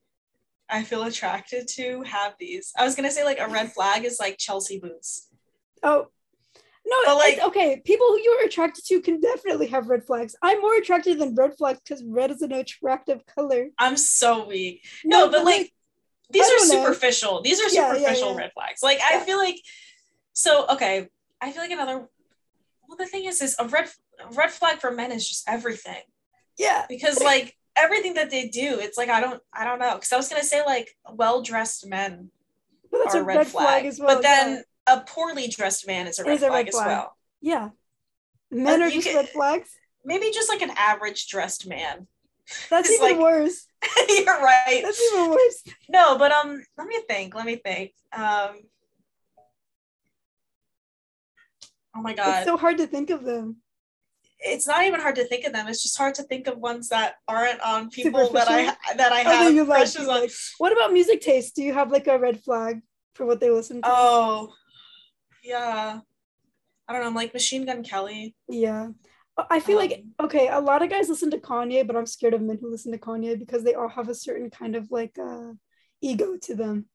I 0.69 0.83
feel 0.83 1.03
attracted 1.03 1.67
to 1.75 2.03
have 2.03 2.33
these. 2.39 2.71
I 2.77 2.83
was 2.83 2.95
gonna 2.95 3.11
say 3.11 3.23
like 3.23 3.39
a 3.39 3.47
red 3.47 3.71
flag 3.73 4.05
is 4.05 4.19
like 4.19 4.37
Chelsea 4.37 4.79
boots. 4.79 5.27
Oh, 5.83 6.07
no, 6.85 6.97
But, 7.05 7.15
like 7.17 7.37
like- 7.37 7.47
okay, 7.47 7.81
people 7.85 8.07
who 8.07 8.19
you're 8.21 8.45
attracted 8.45 8.85
to 8.85 9.01
can 9.01 9.19
definitely 9.19 9.67
have 9.67 9.87
red 9.87 10.03
flags. 10.03 10.35
I'm 10.41 10.61
more 10.61 10.75
attracted 10.75 11.19
than 11.19 11.35
red 11.35 11.55
flags 11.57 11.79
because 11.79 12.03
red 12.03 12.31
is 12.31 12.41
an 12.41 12.51
attractive 12.53 13.23
color. 13.25 13.67
I'm 13.77 13.97
so 13.97 14.47
weak. 14.47 14.83
No, 15.05 15.29
but 15.29 15.45
like 15.45 15.73
these 16.29 16.45
are 16.45 16.49
don't 16.57 16.67
know. 16.69 16.83
superficial. 16.85 17.41
These 17.41 17.59
are 17.59 17.69
Yeah, 17.69 17.93
yeah, 17.93 17.93
superficial 17.93 18.31
yeah. 18.31 18.37
red 18.37 18.51
flags. 18.53 18.83
Like 18.83 18.99
I 19.03 19.19
feel 19.19 19.37
like 19.37 19.59
so 20.33 20.67
okay. 20.69 21.07
I 21.41 21.51
feel 21.51 21.61
like 21.61 21.71
another 21.71 22.07
well 22.87 22.97
the 22.97 23.05
thing 23.05 23.25
is 23.25 23.41
is 23.41 23.55
a 23.59 23.67
red 23.67 23.89
a 24.19 24.33
red 24.33 24.51
flag 24.51 24.79
for 24.79 24.91
men 24.91 25.11
is 25.11 25.27
just 25.27 25.47
everything. 25.47 26.01
yeah, 26.57 26.85
Because 26.89 27.21
like 27.21 27.55
everything 27.75 28.15
that 28.15 28.29
they 28.29 28.47
do, 28.49 28.79
it's 28.79 28.97
like 28.97 29.09
I 29.09 29.21
don't 29.21 29.41
I 29.53 29.63
don't 29.65 29.79
know. 29.79 29.91
Cause 29.95 30.11
I 30.11 30.17
was 30.17 30.27
gonna 30.29 30.43
say 30.43 30.63
like 30.65 30.95
well 31.11 31.41
dressed 31.41 31.87
men 31.87 32.29
but 32.91 32.99
that's 33.03 33.15
are 33.15 33.21
a 33.21 33.23
red, 33.23 33.47
flag. 33.47 33.85
as 33.85 33.99
well. 33.99 34.15
But 34.15 34.23
then 34.23 34.63
a 34.87 35.01
poorly 35.01 35.47
dressed 35.47 35.85
man 35.87 36.07
is 36.07 36.17
a 36.19 36.23
red 36.23 36.33
is 36.35 36.41
a 36.43 36.47
flag 36.47 36.65
red 36.65 36.67
as 36.69 36.73
flag. 36.75 36.87
well. 36.87 37.17
yeah, 37.41 37.69
men 38.51 38.81
are 38.81 38.89
just 38.89 39.07
can- 39.07 39.15
red 39.17 39.29
flags. 39.29 39.69
Maybe 40.05 40.31
just 40.31 40.49
like 40.49 40.61
an 40.61 40.71
average 40.75 41.27
dressed 41.27 41.67
man. 41.67 42.07
That's 42.69 42.89
even 42.91 43.05
like- 43.11 43.19
worse. 43.19 43.65
You're 44.09 44.25
right. 44.41 44.81
That's 44.83 45.01
even 45.13 45.29
worse. 45.29 45.63
No, 45.87 46.17
but 46.17 46.31
um 46.31 46.61
let 46.77 46.87
me 46.87 46.99
think. 47.07 47.33
Let 47.35 47.45
me 47.45 47.55
think. 47.55 47.91
Um 48.11 48.57
Oh 51.95 52.01
my 52.01 52.13
god. 52.13 52.37
It's 52.39 52.45
so 52.45 52.57
hard 52.57 52.77
to 52.77 52.87
think 52.87 53.09
of 53.09 53.23
them. 53.23 53.57
it's 54.39 54.67
not 54.67 54.85
even 54.85 54.99
hard 55.01 55.15
to 55.15 55.25
think 55.25 55.45
of 55.45 55.51
them. 55.53 55.67
It's 55.67 55.83
just 55.83 55.97
hard 55.97 56.15
to 56.15 56.23
think 56.23 56.47
of 56.47 56.57
ones 56.57 56.89
that 56.89 57.15
aren't 57.27 57.59
on 57.61 57.89
people 57.97 58.29
that 58.31 58.47
I 58.49 58.65
that 58.95 59.11
I 59.11 59.23
Oh, 59.25 59.55
have 59.55 59.67
like, 59.67 59.77
crushes 59.79 60.07
on. 60.07 60.21
like. 60.21 60.31
What 60.59 60.71
about 60.71 60.93
music 60.93 61.21
taste? 61.21 61.55
Do 61.55 61.63
you 61.63 61.73
have 61.73 61.91
like 61.91 62.07
a 62.07 62.17
red 62.19 62.41
flag 62.43 62.81
for 63.15 63.25
what 63.25 63.39
they 63.39 63.49
listen 63.49 63.81
to? 63.81 63.87
Oh, 63.91 64.53
yeah. 65.43 65.99
I 66.87 66.93
don't 66.93 67.01
know. 67.01 67.07
I'm 67.07 67.15
like 67.15 67.33
Machine 67.33 67.65
Gun 67.65 67.83
Kelly. 67.83 68.35
Yeah. 68.47 68.89
I 69.49 69.59
feel 69.59 69.77
like 69.77 69.91
Um, 70.19 70.25
okay, 70.25 70.47
a 70.47 70.59
lot 70.59 70.81
of 70.81 70.89
guys 70.89 71.09
listen 71.09 71.31
to 71.31 71.37
Kanye, 71.37 71.85
but 71.85 71.95
I'm 71.95 72.05
scared 72.05 72.33
of 72.33 72.41
men 72.41 72.57
who 72.61 72.69
listen 72.71 72.91
to 72.91 72.97
Kanye 72.97 73.37
because 73.37 73.63
they 73.63 73.73
all 73.73 73.89
have 73.89 74.09
a 74.09 74.15
certain 74.15 74.49
kind 74.49 74.75
of 74.75 74.91
like 74.91 75.17
uh 75.19 75.53
ego 76.01 76.37
to 76.43 76.55
them. 76.55 76.85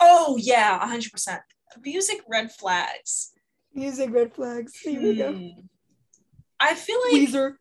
Oh 0.00 0.36
yeah, 0.40 0.78
hundred 0.86 1.12
percent. 1.12 1.42
Music 1.82 2.20
red 2.28 2.52
flags. 2.52 3.32
Music 3.72 4.10
red 4.12 4.34
flags. 4.34 4.76
Here 4.76 5.00
we 5.00 5.16
go. 5.16 5.32
Hmm. 5.32 5.48
I 6.60 6.74
feel 6.74 6.98
like 7.04 7.14
Weezer. 7.28 7.54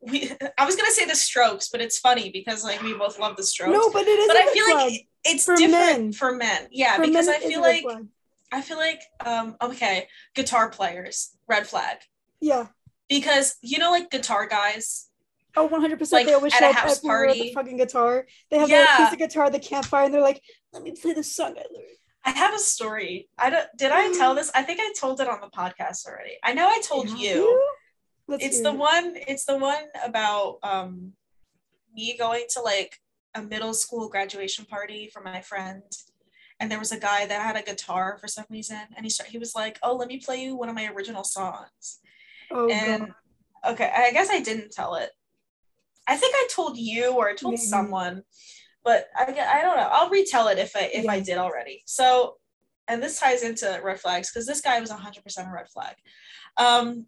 we. 0.00 0.30
I 0.58 0.64
was 0.66 0.76
gonna 0.76 0.90
say 0.90 1.04
the 1.06 1.16
Strokes, 1.16 1.68
but 1.68 1.80
it's 1.80 1.98
funny 1.98 2.30
because 2.30 2.64
like 2.64 2.82
we 2.82 2.94
both 2.94 3.18
love 3.18 3.36
the 3.36 3.44
Strokes. 3.44 3.72
No, 3.72 3.90
but 3.90 4.06
it 4.06 4.18
is. 4.18 4.28
but 4.28 4.36
I 4.36 4.46
feel 4.52 4.64
flag. 4.66 4.76
like 4.92 5.08
it's 5.24 5.44
For 5.44 5.56
different 5.56 6.00
men. 6.02 6.12
for 6.12 6.34
men. 6.34 6.68
Yeah, 6.70 6.96
For 6.96 7.02
because 7.06 7.26
men, 7.26 7.36
I 7.36 7.38
feel 7.46 7.60
like. 7.60 7.84
I 8.52 8.60
feel 8.62 8.76
like 8.76 9.00
um 9.24 9.56
okay, 9.60 10.06
guitar 10.34 10.70
players 10.70 11.36
red 11.48 11.66
flag 11.66 11.96
yeah. 12.40 12.66
Because 13.08 13.56
you 13.62 13.78
know 13.78 13.90
like 13.90 14.10
guitar 14.10 14.46
guys 14.46 15.08
Oh, 15.58 15.70
100%. 15.70 16.12
Like, 16.12 16.26
they 16.26 16.34
always 16.34 16.52
at 16.52 16.58
show 16.58 16.66
a 16.66 16.68
up 16.68 16.74
house 16.76 16.90
with 16.96 17.04
party. 17.04 17.40
the 17.44 17.52
fucking 17.54 17.78
guitar. 17.78 18.26
They 18.50 18.58
have 18.58 18.68
Yeah. 18.68 18.84
their 18.84 18.92
acoustic 18.92 19.18
guitar, 19.20 19.46
at 19.46 19.52
the 19.52 19.58
campfire, 19.58 20.04
and 20.04 20.12
they're 20.12 20.20
like, 20.20 20.42
let 20.74 20.82
me 20.82 20.92
play 20.92 21.14
this 21.14 21.34
song 21.34 21.52
I 21.56 21.64
learned. 21.72 21.96
I 22.26 22.30
have 22.32 22.52
a 22.54 22.58
story. 22.58 23.30
I 23.38 23.48
don't 23.48 23.66
did 23.74 23.90
I 23.90 24.12
tell 24.12 24.34
this? 24.34 24.50
I 24.54 24.62
think 24.64 24.80
I 24.80 24.92
told 25.00 25.18
it 25.22 25.28
on 25.28 25.40
the 25.40 25.46
podcast 25.48 26.06
already. 26.06 26.32
I 26.44 26.52
know 26.52 26.68
I 26.68 26.82
told 26.82 27.08
you. 27.08 27.58
Let's 28.28 28.44
It's 28.44 28.60
the 28.60 28.68
it. 28.68 28.76
one 28.76 29.14
it's 29.26 29.46
the 29.46 29.56
one 29.56 29.84
about 30.04 30.58
um 30.62 31.12
me 31.94 32.18
going 32.18 32.44
to 32.50 32.60
like 32.60 33.00
a 33.34 33.40
middle 33.40 33.72
school 33.72 34.10
graduation 34.10 34.66
party 34.66 35.08
for 35.10 35.22
my 35.22 35.40
friend 35.40 35.84
and 36.60 36.70
there 36.70 36.78
was 36.78 36.92
a 36.92 36.98
guy 37.00 37.24
that 37.24 37.40
had 37.40 37.56
a 37.56 37.62
guitar 37.62 38.18
for 38.20 38.28
some 38.28 38.44
reason 38.50 38.80
and 38.94 39.06
he 39.06 39.10
started, 39.10 39.30
he 39.32 39.38
was 39.38 39.54
like, 39.54 39.78
"Oh, 39.82 39.94
let 39.96 40.08
me 40.08 40.18
play 40.18 40.42
you 40.42 40.54
one 40.54 40.68
of 40.68 40.74
my 40.74 40.86
original 40.88 41.24
songs." 41.24 42.00
Oh, 42.50 42.68
and 42.70 43.06
God. 43.64 43.72
okay, 43.72 43.92
I 43.94 44.12
guess 44.12 44.30
I 44.30 44.40
didn't 44.40 44.72
tell 44.72 44.94
it. 44.96 45.10
I 46.06 46.16
think 46.16 46.34
I 46.36 46.46
told 46.50 46.76
you 46.76 47.12
or 47.16 47.28
I 47.28 47.34
told 47.34 47.54
Maybe. 47.54 47.62
someone, 47.64 48.22
but 48.84 49.06
I, 49.16 49.22
I 49.24 49.62
don't 49.62 49.76
know. 49.76 49.88
I'll 49.90 50.08
retell 50.10 50.48
it 50.48 50.58
if 50.58 50.74
I 50.76 50.90
if 50.94 51.08
I 51.08 51.20
did 51.20 51.38
already. 51.38 51.82
So, 51.86 52.36
and 52.86 53.02
this 53.02 53.18
ties 53.18 53.42
into 53.42 53.80
red 53.82 54.00
flags 54.00 54.30
because 54.32 54.46
this 54.46 54.60
guy 54.60 54.78
was 54.80 54.90
100% 54.90 55.16
a 55.48 55.52
red 55.52 55.68
flag. 55.68 55.96
Um, 56.56 57.06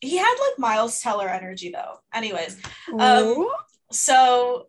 he 0.00 0.16
had 0.16 0.34
like 0.34 0.58
Miles 0.58 1.00
Teller 1.00 1.28
energy 1.28 1.70
though. 1.70 1.96
Anyways, 2.14 2.56
um, 2.88 2.98
Oh, 3.00 3.54
so 3.92 4.68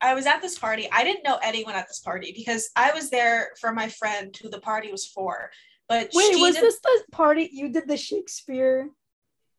I 0.00 0.14
was 0.14 0.26
at 0.26 0.42
this 0.42 0.58
party. 0.58 0.88
I 0.90 1.04
didn't 1.04 1.22
know 1.24 1.38
anyone 1.42 1.74
at 1.74 1.86
this 1.88 2.00
party 2.00 2.32
because 2.36 2.70
I 2.74 2.92
was 2.92 3.08
there 3.10 3.50
for 3.60 3.72
my 3.72 3.88
friend 3.88 4.36
who 4.42 4.48
the 4.50 4.60
party 4.60 4.90
was 4.90 5.06
for. 5.06 5.50
But 5.88 6.10
wait, 6.14 6.40
was 6.40 6.54
did- 6.56 6.64
this 6.64 6.80
the 6.80 7.04
party 7.12 7.48
you 7.52 7.68
did 7.68 7.86
the 7.86 7.96
Shakespeare? 7.96 8.88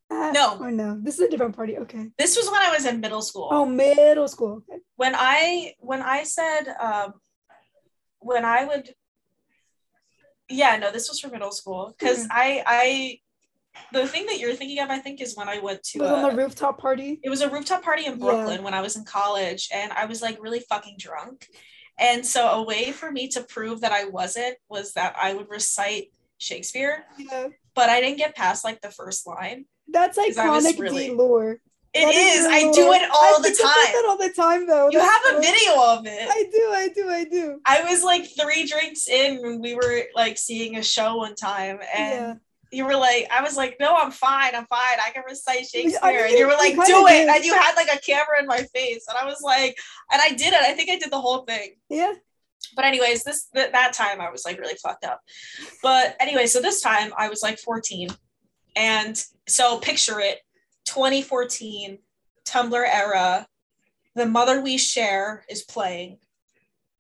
At? 0.10 0.34
No. 0.34 0.58
Or 0.60 0.72
no, 0.72 0.98
this 1.02 1.16
is 1.16 1.22
a 1.22 1.30
different 1.30 1.56
party. 1.56 1.78
Okay. 1.78 2.08
this 2.18 2.38
was 2.38 2.50
when 2.50 2.62
I 2.62 2.72
was 2.72 2.86
in 2.86 3.00
middle 3.02 3.22
school. 3.22 3.50
Oh, 3.52 3.66
middle 3.66 4.28
school. 4.28 4.64
Okay. 4.70 4.80
when 4.96 5.14
I 5.16 5.74
when 5.80 6.02
I 6.02 6.24
said 6.24 6.64
um 6.80 7.14
when 8.20 8.46
I 8.46 8.66
would 8.66 8.94
yeah 10.50 10.78
no 10.78 10.92
this 10.92 11.10
was 11.10 11.20
for 11.20 11.28
middle 11.30 11.52
school 11.52 11.94
because 11.98 12.24
Mhm. 12.26 12.28
I 12.32 12.64
I 12.66 13.20
the 13.92 14.08
thing 14.08 14.26
that 14.28 14.40
you're 14.40 14.56
thinking 14.56 14.80
of 14.80 14.90
I 14.90 15.00
think 15.00 15.22
is 15.22 15.36
when 15.36 15.50
I 15.50 15.60
went 15.60 15.84
to 15.84 16.00
It 16.00 16.02
was 16.02 16.12
on 16.12 16.30
the 16.30 16.36
rooftop 16.42 16.80
party. 16.80 17.20
it 17.24 17.30
was 17.30 17.42
a 17.42 17.50
rooftop 17.50 17.84
party 17.84 18.06
in 18.06 18.14
Yeah. 18.14 18.26
Brooklyn 18.26 18.64
when 18.64 18.74
I 18.74 18.82
was 18.82 18.96
in 18.96 19.04
college 19.04 19.70
and 19.74 19.92
I 19.92 20.06
was 20.06 20.22
like 20.22 20.42
really 20.42 20.62
fucking 20.62 20.96
drunk 20.98 21.48
and 22.00 22.26
so 22.26 22.48
a 22.48 22.64
way 22.64 22.92
for 22.92 23.12
me 23.12 23.28
to 23.30 23.44
prove 23.44 23.82
that 23.82 23.92
I 23.92 24.06
wasn't 24.06 24.58
was 24.70 24.94
that 24.94 25.16
I 25.22 25.34
would 25.34 25.50
recite 25.50 26.12
Shakespeare 26.38 27.06
Yeah. 27.18 27.48
but 27.76 27.90
I 27.90 28.00
didn't 28.02 28.18
get 28.18 28.36
past 28.36 28.64
like 28.64 28.80
the 28.82 28.92
first 28.92 29.28
line 29.28 29.66
That's 29.88 30.18
'Cause 30.18 30.38
I 30.38 30.50
was 30.50 30.66
iconic 30.66 30.80
really- 30.80 31.08
D 31.10 31.14
lore. 31.14 31.60
It 31.94 32.06
That 32.06 32.14
is 32.16 32.42
your 32.44 32.52
I 32.52 32.62
lore. 32.64 32.74
do 32.74 32.94
it 32.94 33.10
all 33.10 33.24
I 33.24 33.42
the 33.42 33.48
about 33.48 33.58
that 33.58 33.92
time 33.94 34.06
all 34.10 34.18
the 34.18 34.34
time, 34.34 34.68
though. 34.68 34.90
you 34.92 35.00
That's 35.00 35.26
have 35.28 35.36
a 35.38 35.42
video 35.42 35.82
of 35.84 36.06
it 36.06 36.28
I 36.30 36.44
do, 36.52 36.72
I 36.74 36.88
do, 36.90 37.10
I 37.10 37.24
do. 37.24 37.62
I 37.66 37.90
was 37.90 38.04
like 38.04 38.26
three 38.40 38.68
drinks 38.68 39.08
in 39.08 39.42
when 39.42 39.62
we 39.62 39.74
were 39.74 40.04
like 40.14 40.38
seeing 40.38 40.76
a 40.78 40.84
show 40.84 41.16
one 41.16 41.34
time, 41.36 41.80
and 41.96 42.14
Yeah. 42.14 42.34
you 42.72 42.86
were 42.86 42.96
like, 42.98 43.28
I 43.32 43.42
was 43.42 43.56
like, 43.56 43.78
no, 43.80 43.96
I'm 43.96 44.12
fine, 44.12 44.54
I'm 44.54 44.68
fine, 44.68 44.98
I 45.04 45.10
can 45.12 45.24
recite 45.26 45.66
Shakespeare. 45.66 45.98
I 46.04 46.12
mean, 46.12 46.26
and 46.26 46.38
you 46.38 46.46
were 46.46 46.54
like, 46.54 46.76
do 46.86 47.08
it. 47.08 47.10
did. 47.10 47.30
And 47.30 47.46
you 47.46 47.54
had 47.56 47.74
like 47.76 47.92
a 47.92 47.98
camera 48.00 48.40
in 48.42 48.46
my 48.48 48.62
face, 48.76 49.06
and 49.08 49.18
I 49.18 49.26
was 49.26 49.42
like, 49.42 49.80
and 50.12 50.22
I 50.22 50.30
did 50.30 50.54
it. 50.54 50.62
I 50.62 50.74
think 50.74 50.90
I 50.92 50.98
did 50.98 51.10
the 51.10 51.22
whole 51.22 51.46
thing. 51.46 51.78
Yeah. 51.90 52.14
But 52.76 52.86
anyways, 52.86 53.24
this 53.24 53.46
th- 53.56 53.72
that 53.72 53.94
time 53.94 54.20
I 54.22 54.30
was 54.30 54.44
like 54.46 54.60
really 54.60 54.76
fucked 54.76 55.06
up. 55.06 55.22
But 55.82 56.16
anyway, 56.20 56.46
so 56.48 56.60
this 56.62 56.82
time 56.82 57.14
I 57.18 57.30
was 57.30 57.42
like 57.42 57.58
14, 57.60 58.10
and 58.78 59.22
so 59.48 59.80
picture 59.80 60.20
it, 60.20 60.40
2014, 60.86 61.98
Tumblr 62.46 62.88
era, 62.94 63.48
The 64.16 64.26
Mother 64.28 64.62
We 64.62 64.78
Share 64.78 65.44
is 65.50 65.64
playing. 65.64 66.20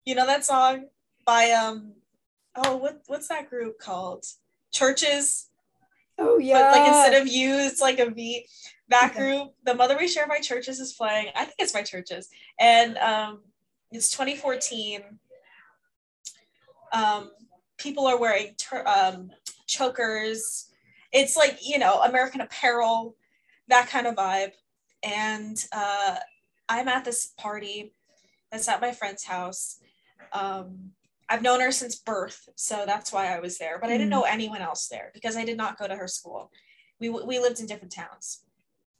You 0.05 0.15
know 0.15 0.25
that 0.25 0.43
song 0.43 0.87
by 1.25 1.51
um 1.51 1.93
oh 2.55 2.77
what 2.77 3.01
what's 3.07 3.27
that 3.27 3.49
group 3.49 3.77
called? 3.79 4.25
CHVRCHES. 4.73 5.47
Oh 6.17 6.39
yeah. 6.39 6.59
But 6.61 6.71
like 6.71 6.87
instead 6.87 7.21
of 7.21 7.27
you, 7.27 7.53
it's 7.55 7.81
like 7.81 7.99
a 7.99 8.09
V. 8.09 8.47
That 8.89 9.11
Okay. 9.11 9.19
group, 9.19 9.53
The 9.65 9.75
Mother 9.75 9.97
We 9.97 10.07
Share 10.07 10.27
by 10.27 10.39
CHVRCHES 10.39 10.79
is 10.79 10.93
playing. 10.93 11.27
I 11.35 11.43
think 11.45 11.55
it's 11.59 11.73
by 11.73 11.81
CHVRCHES. 11.83 12.27
And 12.59 12.97
um 12.97 13.41
it's 13.91 14.09
2014. 14.11 15.01
Um 16.93 17.31
people 17.77 18.07
are 18.07 18.19
wearing 18.19 18.55
um 18.85 19.29
chokers. 19.67 20.66
It's 21.11 21.37
like, 21.37 21.59
you 21.61 21.79
know, 21.79 22.01
American 22.01 22.41
apparel, 22.41 23.15
that 23.69 23.89
kind 23.89 24.07
of 24.07 24.15
vibe. 24.15 24.51
And 25.03 25.63
uh 25.71 26.17
I'm 26.69 26.87
at 26.89 27.05
this 27.05 27.27
party 27.37 27.93
that's 28.51 28.67
at 28.67 28.81
my 28.81 28.91
friend's 28.91 29.23
house. 29.23 29.79
Um, 30.33 30.91
I've 31.29 31.41
known 31.41 31.59
her 31.61 31.71
since 31.71 31.95
birth, 31.95 32.49
so 32.55 32.83
that's 32.85 33.11
why 33.13 33.33
I 33.35 33.39
was 33.39 33.57
there. 33.57 33.79
But 33.79 33.89
I 33.89 33.93
didn't 33.93 34.07
Mm. 34.07 34.11
know 34.11 34.23
anyone 34.23 34.61
else 34.61 34.87
there 34.87 35.11
because 35.13 35.37
I 35.37 35.45
did 35.45 35.57
not 35.57 35.77
go 35.77 35.87
to 35.87 35.95
her 35.95 36.07
school. 36.07 36.51
We 36.99 37.09
we 37.09 37.39
lived 37.39 37.59
in 37.59 37.67
different 37.67 37.93
towns, 37.93 38.43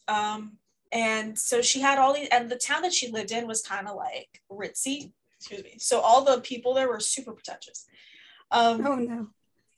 um, 0.08 0.58
and 0.92 1.38
so 1.38 1.62
she 1.62 1.80
had 1.82 1.98
all 2.00 2.14
these. 2.14 2.30
And 2.30 2.50
the 2.50 2.58
town 2.58 2.82
that 2.84 2.94
she 2.94 3.12
lived 3.12 3.32
in 3.32 3.48
was 3.48 3.62
kind 3.62 3.88
of 3.88 3.96
like 3.96 4.42
ritzy. 4.52 5.12
Excuse 5.40 5.64
me. 5.64 5.76
So 5.80 6.00
all 6.00 6.24
the 6.24 6.42
people 6.42 6.74
there 6.74 6.88
were 6.90 7.00
super 7.00 7.34
pretentious. 7.34 7.86
Um, 8.52 8.86
Oh 8.86 8.96
no. 8.96 9.28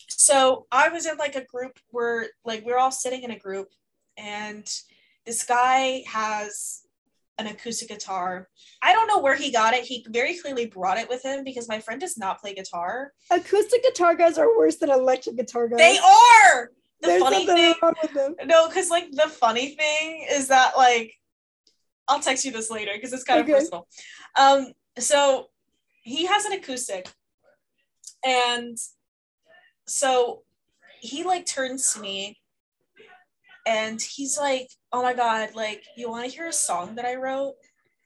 So 0.10 0.68
I 0.72 0.90
was 0.90 1.06
in 1.06 1.18
like 1.18 1.36
a 1.36 1.46
group 1.46 1.80
where 1.90 2.28
like 2.44 2.66
we 2.66 2.72
are 2.72 2.78
all 2.78 2.92
sitting 2.92 3.24
in 3.24 3.32
a 3.32 3.40
group 3.40 3.70
and 4.18 4.68
this 5.26 5.44
guy 5.44 6.04
has 6.08 6.82
an 7.38 7.48
acoustic 7.48 7.88
guitar. 7.88 8.50
I 8.82 8.92
don't 8.94 9.08
know 9.08 9.20
where 9.20 9.36
he 9.36 9.52
got 9.52 9.74
it. 9.74 9.86
He 9.86 10.06
very 10.10 10.38
clearly 10.38 10.66
brought 10.66 10.98
it 10.98 11.08
with 11.08 11.24
him 11.24 11.44
because 11.46 11.70
my 11.70 11.80
friend 11.80 12.02
does 12.02 12.18
not 12.18 12.42
play 12.42 12.54
guitar. 12.54 13.14
Acoustic 13.32 13.82
guitar 13.84 14.16
guys 14.16 14.38
are 14.38 14.58
worse 14.58 14.76
than 14.76 14.90
electric 14.90 15.38
guitar 15.38 15.70
guys. 15.70 15.78
They 15.78 15.98
are. 15.98 16.72
The 17.02 17.08
There's 17.08 17.24
funny 17.24 17.46
thing 17.46 17.76
wrong 17.82 17.94
with 18.02 18.14
them. 18.14 18.36
No, 18.44 18.68
because 18.68 18.90
like 18.90 19.12
the 19.12 19.30
funny 19.30 19.70
thing 19.76 20.28
is 20.30 20.50
that 20.50 20.74
like 20.76 21.14
I'll 22.10 22.20
text 22.20 22.44
you 22.44 22.52
this 22.52 22.70
later 22.70 22.92
because 22.94 23.14
it's 23.14 23.24
kind 23.24 23.40
Okay. 23.42 23.52
of 23.54 23.58
personal. 23.60 23.88
Um, 24.36 24.74
so 24.98 25.48
he 26.04 26.26
has 26.26 26.44
an 26.44 26.54
acoustic, 26.54 27.08
and 28.26 28.78
so 29.90 30.44
he 31.00 31.24
like 31.24 31.46
turns 31.46 31.94
to 31.94 32.00
me, 32.00 32.38
and 33.66 34.02
he's 34.02 34.38
like, 34.38 34.70
"Oh 34.92 35.02
my 35.02 35.14
god, 35.14 35.56
like 35.56 35.84
you 35.98 36.10
want 36.10 36.26
to 36.26 36.36
hear 36.36 36.48
a 36.48 36.54
song 36.54 36.96
that 36.96 37.06
I 37.06 37.16
wrote?" 37.16 37.56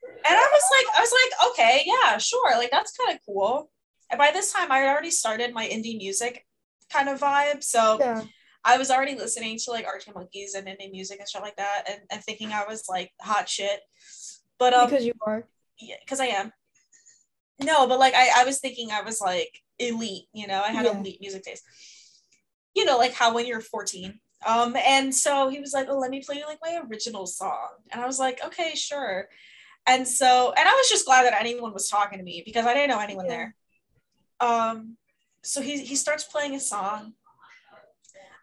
And 0.05 0.35
I 0.35 0.47
was 0.51 0.63
like, 0.77 0.97
I 0.97 1.01
was 1.01 1.13
like, 1.13 1.51
okay, 1.51 1.83
yeah, 1.85 2.17
sure, 2.17 2.57
like 2.57 2.71
that's 2.71 2.95
kind 2.95 3.15
of 3.15 3.21
cool. 3.25 3.69
And 4.11 4.17
by 4.17 4.31
this 4.31 4.51
time, 4.51 4.71
I 4.71 4.79
had 4.79 4.91
already 4.91 5.11
started 5.11 5.53
my 5.53 5.65
indie 5.65 5.97
music 5.97 6.45
kind 6.91 7.09
of 7.09 7.19
vibe, 7.19 7.63
so. 7.63 7.97
Yeah. 7.99 8.23
I 8.65 8.77
was 8.77 8.89
already 8.89 9.15
listening 9.15 9.59
to 9.65 9.71
like 9.71 9.85
Arctic 9.85 10.15
Monkeys 10.15 10.53
and 10.53 10.65
indie 10.67 10.89
music 10.89 11.19
and 11.19 11.27
stuff 11.27 11.41
like 11.41 11.57
that, 11.57 11.83
and, 11.89 11.99
and 12.09 12.23
thinking 12.23 12.53
I 12.53 12.63
was 12.65 12.85
like 12.87 13.11
hot 13.19 13.49
shit. 13.49 13.81
But 14.57 14.73
um, 14.73 14.89
because 14.89 15.05
you 15.05 15.11
are. 15.27 15.45
yeah, 15.81 15.95
because 15.99 16.21
I 16.21 16.27
am. 16.27 16.53
No, 17.61 17.87
but 17.87 17.99
like 17.99 18.13
I, 18.13 18.29
I 18.37 18.45
was 18.45 18.59
thinking 18.59 18.89
I 18.89 19.01
was 19.01 19.19
like 19.19 19.62
elite, 19.79 20.25
you 20.33 20.47
know, 20.47 20.61
I 20.61 20.69
had 20.71 20.85
Yeah. 20.85 20.97
elite 20.99 21.19
music 21.21 21.43
taste. 21.43 21.63
You 22.75 22.85
know, 22.85 22.97
like 22.97 23.13
how 23.13 23.33
when 23.33 23.45
you're 23.45 23.61
14. 23.61 24.19
Um, 24.45 24.75
and 24.75 25.13
so 25.13 25.47
he 25.49 25.59
was 25.59 25.73
like, 25.73 25.87
Oh, 25.89 25.97
let 25.99 26.11
me 26.11 26.21
play 26.25 26.37
you 26.37 26.45
like 26.45 26.59
my 26.61 26.81
original 26.89 27.25
song. 27.27 27.69
And 27.91 28.01
I 28.01 28.05
was 28.05 28.19
like, 28.19 28.43
Okay, 28.45 28.71
sure. 28.75 29.29
And 29.85 30.07
so, 30.07 30.53
and 30.57 30.67
I 30.67 30.71
was 30.73 30.89
just 30.89 31.05
glad 31.05 31.23
that 31.25 31.39
anyone 31.39 31.73
was 31.73 31.89
talking 31.89 32.17
to 32.17 32.23
me 32.23 32.41
because 32.45 32.65
I 32.65 32.73
didn't 32.73 32.89
know 32.89 32.99
anyone 32.99 33.25
Yeah. 33.25 33.31
there. 33.31 33.55
Um, 34.39 34.97
so 35.43 35.61
he 35.61 35.83
he 35.83 35.95
starts 35.95 36.23
playing 36.23 36.55
a 36.55 36.59
song. 36.59 37.13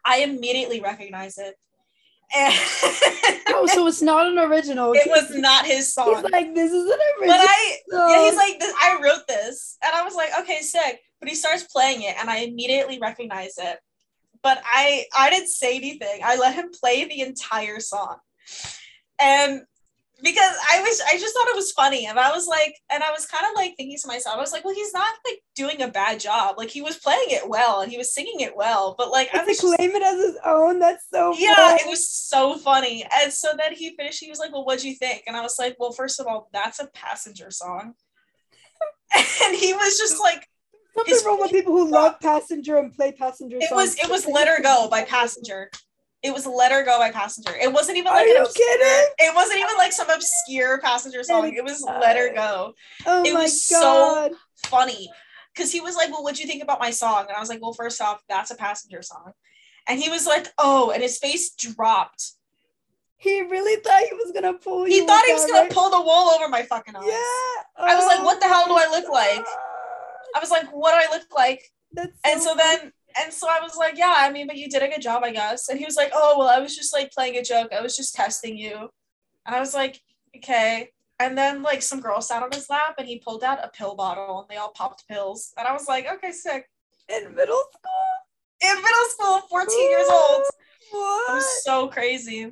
I 0.05 0.19
immediately 0.19 0.81
recognize 0.81 1.37
it. 1.37 1.55
And 2.33 2.53
Oh, 3.53 3.67
so 3.67 3.85
it's 3.87 4.01
not 4.01 4.25
an 4.27 4.39
original. 4.39 4.93
it 4.93 5.05
was 5.07 5.29
not 5.35 5.65
his 5.65 5.93
song. 5.93 6.15
He's 6.15 6.31
like, 6.31 6.55
this 6.55 6.71
is 6.71 6.85
an 6.85 6.97
original. 7.19 7.37
but. 7.37 7.39
I 7.49 7.77
yeah, 7.91 8.19
he's 8.23 8.37
like, 8.37 8.59
this, 8.59 8.73
I 8.79 8.99
wrote 9.03 9.27
this. 9.27 9.77
And 9.83 9.93
I 9.93 10.03
was 10.05 10.15
like, 10.15 10.29
okay, 10.39 10.61
sick. 10.61 11.01
But 11.21 11.29
he 11.29 11.35
starts 11.35 11.63
playing 11.63 12.01
it 12.01 12.15
and 12.19 12.29
I 12.29 12.39
immediately 12.39 12.99
recognize 12.99 13.53
it. 13.57 13.77
But 14.43 14.61
I 14.65 15.05
I 15.15 15.29
didn't 15.29 15.49
say 15.49 15.77
anything. 15.77 16.21
I 16.23 16.35
let 16.35 16.55
him 16.55 16.71
play 16.77 17.05
the 17.05 17.21
entire 17.21 17.79
song. 17.79 18.17
And 19.21 19.61
because 20.23 20.55
I 20.71 20.81
was 20.81 21.01
I 21.11 21.17
just 21.17 21.33
thought 21.33 21.47
it 21.47 21.55
was 21.55 21.71
funny. 21.71 22.05
And 22.05 22.19
I 22.19 22.31
was 22.31 22.47
like, 22.47 22.75
and 22.91 23.03
I 23.03 23.11
was 23.11 23.25
kind 23.25 23.45
of 23.45 23.55
like 23.55 23.75
thinking 23.75 23.97
to 24.01 24.07
myself, 24.07 24.35
I 24.35 24.39
was 24.39 24.51
like, 24.51 24.63
well, 24.63 24.75
he's 24.75 24.93
not 24.93 25.13
like 25.25 25.39
doing 25.55 25.81
a 25.81 25.87
bad 25.87 26.19
job. 26.19 26.55
Like 26.57 26.69
he 26.69 26.81
was 26.81 26.97
playing 26.97 27.27
it 27.27 27.47
well 27.47 27.81
and 27.81 27.91
he 27.91 27.97
was 27.97 28.13
singing 28.13 28.39
it 28.39 28.55
well. 28.55 28.95
But 28.97 29.11
like 29.11 29.29
I 29.33 29.39
to 29.39 29.45
was 29.45 29.59
just, 29.59 29.75
claim 29.75 29.91
it 29.91 30.03
as 30.03 30.17
his 30.17 30.37
own. 30.45 30.79
That's 30.79 31.05
so. 31.11 31.33
yeah, 31.37 31.75
it 31.75 31.87
was 31.87 32.09
so 32.09 32.57
funny. 32.57 33.05
And 33.11 33.31
so 33.31 33.49
then 33.57 33.73
he 33.73 33.95
finished, 33.95 34.19
he 34.19 34.29
was 34.29 34.39
like, 34.39 34.51
Well, 34.51 34.65
what'd 34.65 34.83
you 34.83 34.95
think? 34.95 35.23
And 35.27 35.35
I 35.35 35.41
was 35.41 35.57
like, 35.59 35.75
Well, 35.79 35.91
first 35.91 36.19
of 36.19 36.27
all, 36.27 36.49
that's 36.53 36.79
a 36.79 36.87
passenger 36.87 37.51
song. 37.51 37.93
And 39.43 39.55
he 39.57 39.73
was 39.73 39.97
just 39.97 40.21
like, 40.21 40.47
Something 40.95 41.13
his- 41.15 41.23
wrong 41.25 41.39
with 41.39 41.51
people 41.51 41.73
who 41.73 41.89
love 41.89 42.19
Passenger 42.19 42.77
and 42.77 42.93
play 42.93 43.11
Passenger. 43.11 43.57
It 43.57 43.69
songs. 43.69 43.95
was 43.95 43.95
it 43.99 44.09
was 44.09 44.25
Let 44.25 44.47
Her 44.47 44.61
Go 44.61 44.87
by 44.89 45.03
Passenger. 45.03 45.69
It 46.23 46.33
was 46.33 46.45
Let 46.45 46.71
Her 46.71 46.83
Go 46.83 46.99
by 46.99 47.09
Passenger. 47.11 47.55
It 47.55 47.71
wasn't 47.73 47.97
even 47.97 48.09
Are 48.11 48.15
like 48.15 48.27
you 48.27 48.35
an 48.35 48.43
obscure, 48.43 48.67
kidding? 48.77 49.09
it 49.19 49.33
wasn't 49.35 49.59
even 49.59 49.75
like 49.77 49.91
some 49.91 50.09
obscure 50.09 50.79
passenger 50.81 51.23
song. 51.23 51.51
It 51.55 51.63
was 51.63 51.81
Let 51.83 52.15
Her 52.17 52.33
Go. 52.33 52.73
Oh 53.05 53.23
it 53.25 53.33
my 53.33 53.41
was 53.43 53.63
so- 53.65 54.29
Funny. 54.67 55.09
Cause 55.57 55.71
he 55.71 55.81
was 55.81 55.95
like, 55.95 56.09
Well, 56.11 56.23
what'd 56.23 56.39
you 56.39 56.45
think 56.47 56.61
about 56.63 56.79
my 56.79 56.91
song? 56.91 57.25
And 57.27 57.35
I 57.35 57.39
was 57.39 57.49
like, 57.49 57.61
Well, 57.61 57.73
first 57.73 57.99
off, 58.01 58.21
that's 58.29 58.51
a 58.51 58.55
passenger 58.55 59.01
song. 59.01 59.31
And 59.87 59.99
he 59.99 60.09
was 60.09 60.25
like, 60.27 60.47
Oh, 60.57 60.91
and 60.91 61.01
his 61.01 61.17
face 61.17 61.51
dropped. 61.55 62.33
He 63.17 63.41
really 63.41 63.81
thought 63.81 64.01
he 64.07 64.13
was 64.15 64.31
gonna 64.33 64.53
pull 64.53 64.87
you. 64.87 65.01
He 65.01 65.05
thought 65.07 65.25
he 65.25 65.33
was 65.33 65.45
gonna 65.45 65.61
right? 65.61 65.71
pull 65.71 65.89
the 65.89 65.99
wool 66.01 66.29
over 66.35 66.47
my 66.47 66.61
fucking 66.63 66.95
eyes. 66.95 67.03
Yeah. 67.05 67.83
I 67.85 67.95
was 67.95 68.05
like, 68.05 68.19
Oh 68.19 68.23
what 68.23 68.39
the 68.39 68.47
hell 68.47 68.65
do 68.67 68.73
I 68.75 68.87
look 68.91 69.09
like? 69.11 69.45
I 70.35 70.39
was 70.39 70.51
like, 70.51 70.69
what 70.69 70.91
do 70.91 71.07
I 71.09 71.15
look 71.15 71.27
like? 71.35 71.63
That's 71.93 72.17
And 72.25 72.41
so 72.41 72.55
then, 72.55 72.91
and 73.21 73.33
so 73.33 73.47
I 73.49 73.59
was 73.61 73.75
like, 73.75 73.97
yeah, 73.97 74.15
I 74.17 74.31
mean, 74.31 74.47
but 74.47 74.57
you 74.57 74.69
did 74.69 74.81
a 74.83 74.87
good 74.87 75.01
job, 75.01 75.23
I 75.23 75.31
guess. 75.31 75.69
And 75.69 75.77
he 75.77 75.85
was 75.85 75.95
like, 75.97 76.11
oh, 76.13 76.35
well, 76.37 76.47
I 76.49 76.59
was 76.59 76.75
just 76.75 76.93
like 76.93 77.11
playing 77.11 77.37
a 77.37 77.43
joke. 77.43 77.71
I 77.73 77.81
was 77.81 77.95
just 77.97 78.15
testing 78.15 78.57
you. 78.57 78.89
And 79.45 79.55
I 79.55 79.59
was 79.59 79.73
like, 79.73 79.99
okay. 80.37 80.89
And 81.19 81.37
then 81.37 81.61
like 81.61 81.81
some 81.81 81.99
girl 81.99 82.21
sat 82.21 82.41
on 82.41 82.49
his 82.51 82.69
lap 82.69 82.95
and 82.97 83.07
he 83.07 83.19
pulled 83.19 83.43
out 83.43 83.63
a 83.63 83.69
pill 83.69 83.95
bottle 83.95 84.39
and 84.39 84.47
they 84.49 84.57
all 84.57 84.71
popped 84.71 85.07
pills. 85.07 85.53
And 85.57 85.67
I 85.67 85.73
was 85.73 85.87
like, 85.87 86.07
okay, 86.11 86.31
sick. 86.31 86.69
in 87.09 87.35
middle 87.35 87.63
school. 87.73 88.69
In 88.69 88.75
middle 88.75 89.05
school, 89.09 89.39
14 89.49 89.89
years 89.89 90.07
old. 90.09 90.41
It 90.43 90.95
What? 90.95 91.33
was 91.35 91.63
so 91.63 91.87
crazy. 91.87 92.51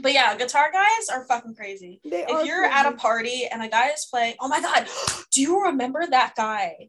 But 0.00 0.14
yeah, 0.14 0.34
guitar 0.36 0.70
guys 0.72 1.08
are 1.12 1.24
fucking 1.26 1.54
crazy. 1.54 2.00
They 2.04 2.24
if 2.26 2.46
you're 2.46 2.64
at 2.64 2.86
a 2.86 2.96
party 2.96 3.46
and 3.50 3.62
a 3.62 3.68
guy 3.68 3.90
is 3.90 4.06
playing, 4.10 4.34
oh 4.40 4.48
my 4.48 4.60
god, 4.60 4.86
do 5.30 5.42
you 5.42 5.62
remember 5.64 6.06
that 6.08 6.34
guy 6.36 6.88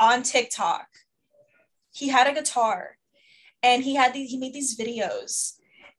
on 0.00 0.22
TikTok? 0.24 0.86
He 1.92 2.08
had 2.08 2.26
a 2.26 2.32
guitar 2.32 2.96
and 3.62 3.82
he 3.84 3.94
had 3.94 4.14
these 4.14 4.30
he 4.30 4.38
made 4.38 4.54
these 4.54 4.76
videos. 4.78 5.54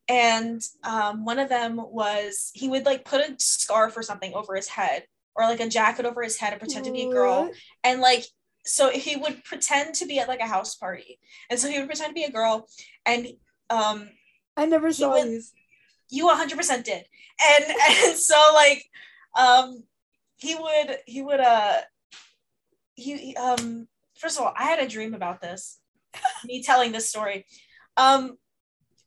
And 0.09 0.61
um, 0.83 1.23
one 1.23 1.39
of 1.39 1.47
them 1.47 1.77
was 1.77 2.51
he 2.53 2.67
would 2.67 2.85
like 2.85 3.05
put 3.05 3.21
a 3.21 3.35
scarf 3.37 3.95
or 3.95 4.01
something 4.03 4.33
over 4.33 4.55
his 4.55 4.67
head 4.67 5.05
or 5.35 5.45
like 5.45 5.59
a 5.61 5.69
jacket 5.69 6.05
over 6.05 6.21
his 6.23 6.37
head 6.37 6.51
and 6.53 6.59
pretend 6.59 6.85
to 6.85 6.91
be 6.91 7.03
a 7.03 7.09
girl. 7.11 7.49
And 7.83 8.01
like 8.01 8.25
so 8.65 8.89
he 8.89 9.15
would 9.15 9.43
pretend 9.43 9.95
to 9.95 10.05
be 10.05 10.19
at 10.19 10.27
like 10.27 10.39
a 10.41 10.47
house 10.47 10.75
party. 10.75 11.19
And 11.49 11.57
so 11.59 11.69
he 11.69 11.79
would 11.79 11.87
pretend 11.87 12.09
to 12.09 12.13
be 12.13 12.23
a 12.25 12.31
girl 12.31 12.67
and 13.05 13.27
um 13.69 14.09
I 14.57 14.65
never 14.65 14.91
saw 14.91 15.11
would- 15.13 15.27
these. 15.27 15.53
you 16.09 16.27
100% 16.27 16.83
did 16.83 17.05
and 17.49 17.65
and 17.89 18.17
so 18.17 18.39
like 18.53 18.83
um 19.39 19.83
he 20.37 20.55
would 20.55 20.97
he 21.05 21.21
would 21.21 21.39
uh 21.39 21.77
he 22.95 23.17
he, 23.17 23.35
um 23.37 23.87
first 24.21 24.37
of 24.37 24.45
all 24.45 24.53
i 24.57 24.63
had 24.63 24.79
a 24.79 24.87
dream 24.87 25.13
about 25.13 25.41
this 25.41 25.81
me 26.45 26.63
telling 26.63 26.91
this 26.91 27.09
story. 27.09 27.45
Um 27.97 28.37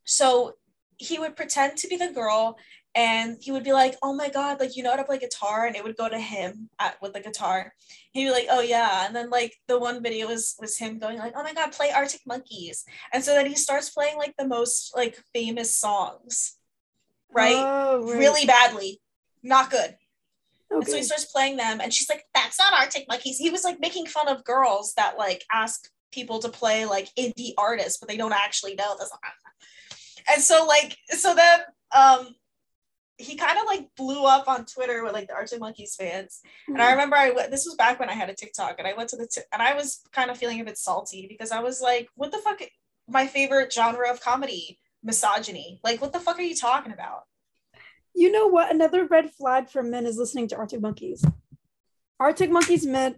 so 0.03 0.53
he 0.97 1.19
would 1.19 1.35
pretend 1.35 1.77
to 1.77 1.87
be 1.87 1.97
the 1.97 2.11
girl 2.11 2.57
and 2.93 3.37
he 3.41 3.51
would 3.51 3.63
be 3.63 3.73
like 3.73 3.95
oh 4.01 4.15
my 4.15 4.29
god 4.29 4.59
like 4.59 4.77
you 4.77 4.83
know 4.83 4.91
how 4.91 4.95
to 4.97 5.03
play 5.03 5.17
guitar? 5.17 5.65
And 5.65 5.75
it 5.75 5.83
would 5.83 5.97
go 5.97 6.07
to 6.07 6.19
him 6.19 6.69
at, 6.79 7.01
with 7.01 7.13
the 7.13 7.19
guitar. 7.19 7.73
He'd 8.11 8.25
be 8.25 8.31
like 8.31 8.47
oh 8.49 8.61
yeah. 8.61 9.05
And 9.05 9.15
then 9.15 9.29
like 9.29 9.55
the 9.67 9.79
one 9.79 10.01
video 10.01 10.27
was 10.27 10.55
was 10.59 10.77
him 10.77 10.99
going 10.99 11.17
like 11.17 11.33
oh 11.35 11.43
my 11.43 11.53
god 11.53 11.71
play 11.71 11.91
arctic 11.91 12.21
monkeys. 12.25 12.85
And 13.11 13.23
so 13.23 13.33
then 13.33 13.47
he 13.47 13.55
starts 13.55 13.89
playing 13.89 14.17
like 14.17 14.35
the 14.37 14.47
most 14.47 14.95
like 14.95 15.21
famous 15.33 15.75
songs 15.75 16.57
right? 17.33 17.55
Oh, 17.57 18.01
right. 18.01 18.17
really 18.17 18.45
badly. 18.45 19.01
Not 19.43 19.69
good 19.69 19.95
and 20.75 20.87
so 20.87 20.95
he 20.95 21.03
starts 21.03 21.25
playing 21.25 21.57
them 21.57 21.79
and 21.81 21.93
she's 21.93 22.09
like 22.09 22.23
that's 22.33 22.59
not 22.59 22.73
arctic 22.73 23.05
monkeys 23.07 23.37
he 23.37 23.49
was 23.49 23.63
like 23.63 23.79
making 23.79 24.05
fun 24.05 24.27
of 24.27 24.43
girls 24.43 24.93
that 24.95 25.17
like 25.17 25.43
ask 25.51 25.89
people 26.11 26.39
to 26.39 26.49
play 26.49 26.85
like 26.85 27.09
indie 27.17 27.53
artists 27.57 27.97
but 27.97 28.07
they 28.07 28.17
don't 28.17 28.33
actually 28.33 28.75
know 28.75 28.95
this 28.97 29.11
and 30.31 30.41
so 30.41 30.65
like 30.65 30.97
so 31.09 31.35
then 31.35 31.59
um 31.95 32.35
he 33.17 33.35
kind 33.35 33.57
of 33.57 33.65
like 33.65 33.87
blew 33.95 34.25
up 34.25 34.47
on 34.47 34.65
Twitter 34.65 35.03
with 35.03 35.13
like 35.13 35.27
the 35.27 35.33
Arctic 35.33 35.59
Monkeys 35.59 35.95
fans. 35.95 36.41
And 36.67 36.75
Mm-hmm. 36.75 36.85
I 36.85 36.91
remember 36.91 37.15
I 37.15 37.29
went, 37.31 37.49
this 37.49 37.65
was 37.65 37.75
back 37.75 37.99
when 37.99 38.09
I 38.09 38.13
had 38.13 38.29
a 38.29 38.33
TikTok 38.33 38.75
and 38.77 38.87
I 38.87 38.93
went 38.93 39.09
to 39.09 39.15
the, 39.15 39.25
t- 39.25 39.41
and 39.53 39.61
I 39.61 39.73
was 39.73 40.01
kind 40.11 40.29
of 40.29 40.37
feeling 40.37 40.59
a 40.59 40.65
bit 40.65 40.77
salty 40.77 41.25
because 41.29 41.51
I 41.51 41.61
was 41.61 41.81
like, 41.81 42.09
what 42.15 42.31
the 42.31 42.39
fuck? 42.39 42.61
My 43.07 43.25
favorite 43.27 43.71
genre 43.71 44.11
of 44.11 44.19
comedy, 44.19 44.79
misogyny. 45.01 45.79
Like, 45.83 46.01
what 46.01 46.11
the 46.11 46.19
fuck 46.19 46.37
are 46.39 46.41
you 46.41 46.55
talking 46.55 46.91
about? 46.91 47.21
You 48.15 48.31
know 48.31 48.47
what? 48.47 48.71
Another 48.73 49.05
red 49.05 49.31
flag 49.31 49.69
for 49.69 49.83
men 49.83 50.05
is 50.05 50.17
listening 50.17 50.47
to 50.49 50.55
Arctic 50.55 50.81
Monkeys. 50.81 51.23
Arctic 52.19 52.49
Monkeys 52.49 52.85
men. 52.85 53.15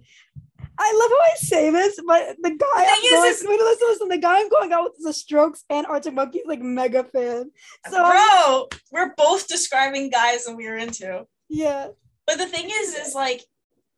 I 0.80 0.93
love 1.00 1.10
how 1.12 1.18
I 1.34 1.36
say 1.38 1.70
this, 1.72 2.00
but 2.06 2.36
the 2.41 2.52
guy 2.52 2.66
I'm 2.76 2.86
thing 2.86 3.04
is, 3.06 3.12
going, 3.12 3.32
is- 3.32 3.45
wait, 3.48 3.60
listen, 3.60 3.88
listen, 3.89 4.08
the 4.10 4.18
guy 4.18 4.39
I'm 4.39 4.50
going 4.50 4.72
out 4.74 4.84
with 4.84 5.00
is 5.00 5.06
a 5.06 5.14
Strokes 5.14 5.64
and 5.70 5.86
Arctic 5.88 6.14
Monkeys 6.14 6.43
like 6.45 6.62
mega 6.62 7.04
fan. 7.04 7.52
So 7.89 8.04
Bro, 8.04 8.68
we're 8.91 9.14
both 9.16 9.48
describing 9.48 10.10
guys 10.10 10.45
that 10.45 10.56
we 10.56 10.68
are 10.68 10.78
into. 10.78 11.26
yeah, 11.50 11.88
But 12.28 12.38
the 12.38 12.45
thing 12.48 12.70
is, 12.72 12.93
is 12.95 13.16
like, 13.16 13.43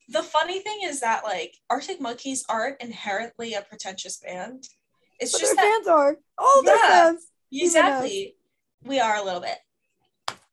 the 0.10 0.24
funny 0.24 0.60
thing 0.60 0.80
is 0.84 1.02
that 1.02 1.24
like 1.24 1.54
Arctic 1.70 2.00
Monkeys 2.02 2.44
aren't 2.50 2.82
inherently 2.82 3.54
a 3.54 3.62
pretentious 3.62 4.18
band. 4.18 4.64
It's 5.20 5.32
but 5.34 5.42
just 5.42 5.56
their 5.56 5.66
that 5.66 5.74
fans 5.76 5.88
are 5.88 6.18
all 6.38 6.64
their 6.64 6.76
Yeah. 6.78 6.88
fans. 6.90 7.28
Exactly. 7.52 8.36
We 8.84 9.00
are 9.00 9.18
a 9.18 9.24
little 9.24 9.42
bit. 9.42 9.58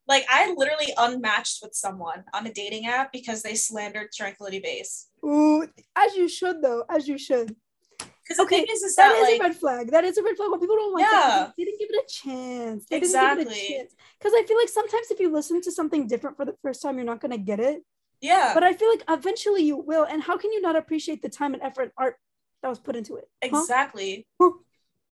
Like 0.08 0.24
I 0.30 0.54
literally 0.56 0.92
unmatched 0.96 1.58
with 1.62 1.74
someone 1.74 2.24
on 2.32 2.46
a 2.46 2.52
dating 2.52 2.86
app 2.86 3.12
because 3.12 3.42
they 3.42 3.54
slandered 3.54 4.08
Tranquility 4.14 4.60
Base. 4.60 5.08
Ooh, 5.24 5.66
as 5.96 6.14
you 6.14 6.28
should 6.28 6.62
though, 6.62 6.84
as 6.88 7.08
you 7.08 7.18
should. 7.18 7.56
Because 7.98 8.38
the 8.38 8.42
Okay, 8.44 8.56
thing 8.58 8.66
is, 8.70 8.82
is 8.82 8.96
That 8.96 9.08
that, 9.12 9.16
is 9.16 9.28
like 9.28 9.40
a 9.40 9.42
red 9.44 9.56
flag. 9.56 9.90
That 9.92 10.04
is 10.04 10.18
a 10.18 10.22
red 10.22 10.36
flag. 10.36 10.50
When 10.50 10.60
people 10.60 10.76
don't 10.76 10.92
like 10.94 11.04
that, 11.04 11.36
Yeah. 11.36 11.50
they 11.56 11.64
didn't 11.64 11.78
give 11.78 11.88
it 11.90 12.04
a 12.04 12.08
chance. 12.08 12.86
They 12.86 12.96
didn't 13.00 13.10
Exactly. 13.10 13.44
give 13.44 13.52
it 13.52 13.58
a 13.58 13.72
chance. 13.78 13.94
Because 14.18 14.32
I 14.34 14.42
feel 14.46 14.56
like 14.58 14.68
sometimes 14.68 15.10
if 15.10 15.20
you 15.20 15.30
listen 15.32 15.60
to 15.62 15.72
something 15.72 16.06
different 16.06 16.36
for 16.36 16.44
the 16.44 16.56
first 16.62 16.82
time, 16.82 16.96
you're 16.96 17.04
not 17.04 17.20
gonna 17.20 17.38
get 17.38 17.60
it. 17.60 17.82
yeah, 18.20 18.52
But 18.54 18.64
I 18.64 18.72
feel 18.72 18.88
like 18.90 19.04
eventually 19.08 19.62
you 19.62 19.76
will. 19.76 20.04
And 20.04 20.22
how 20.22 20.36
can 20.36 20.52
you 20.52 20.60
not 20.60 20.74
appreciate 20.76 21.22
the 21.22 21.28
time 21.28 21.54
and 21.54 21.62
effort 21.62 21.82
and 21.82 21.92
art 21.98 22.16
that 22.62 22.68
was 22.68 22.78
put 22.80 22.96
into 22.96 23.16
it? 23.16 23.28
Huh? 23.44 23.64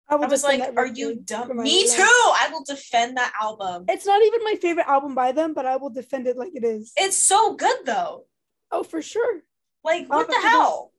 I, 0.09 0.15
I 0.15 0.27
was 0.27 0.43
like, 0.43 0.61
are 0.75 0.87
you 0.87 1.15
dumb? 1.23 1.55
Me 1.57 1.87
too. 1.87 2.01
I 2.01 2.49
will 2.51 2.63
defend 2.63 3.17
that 3.17 3.31
album. 3.39 3.85
It's 3.87 4.05
not 4.05 4.21
even 4.23 4.43
my 4.43 4.55
favorite 4.59 4.87
album 4.87 5.13
by 5.13 5.31
them, 5.31 5.53
but 5.53 5.65
I 5.65 5.75
will 5.75 5.91
defend 5.91 6.27
it 6.27 6.35
like 6.35 6.55
it 6.55 6.63
is. 6.63 6.91
It's 6.97 7.17
so 7.17 7.55
good 7.55 7.77
though. 7.85 8.25
oh, 8.71 8.83
for 8.83 9.01
sure. 9.01 9.41
Like 9.83 10.09
what 10.09 10.27
the 10.27 10.39
hell? 10.41 10.91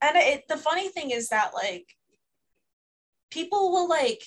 And 0.00 0.16
it 0.16 0.48
the 0.48 0.56
funny 0.56 0.88
thing 0.88 1.10
is 1.10 1.28
that 1.28 1.54
like 1.54 1.86
people 3.30 3.70
will 3.70 3.88
like 3.88 4.22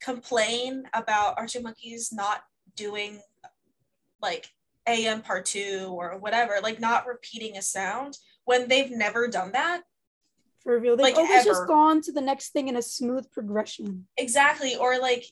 complain 0.00 0.84
about 0.94 1.38
Arctic 1.38 1.62
Monkeys 1.62 2.12
not 2.12 2.42
doing 2.76 3.20
like 4.22 4.48
AM 4.86 5.22
part 5.22 5.46
two 5.46 5.88
or 5.90 6.18
whatever, 6.18 6.58
like 6.62 6.80
not 6.80 7.06
repeating 7.06 7.56
a 7.56 7.62
sound 7.62 8.16
when 8.44 8.68
they've 8.68 8.90
never 8.90 9.28
done 9.28 9.52
that. 9.52 9.82
For 10.62 10.78
real. 10.78 10.96
They've 10.96 11.04
Like, 11.04 11.16
always 11.16 11.30
ever. 11.30 11.44
just 11.44 11.66
gone 11.66 12.02
to 12.02 12.12
the 12.12 12.20
next 12.20 12.50
thing 12.50 12.68
in 12.68 12.76
a 12.76 12.82
smooth 12.82 13.30
progression. 13.30 14.06
Exactly. 14.18 14.76
Or 14.76 14.98
like 14.98 15.24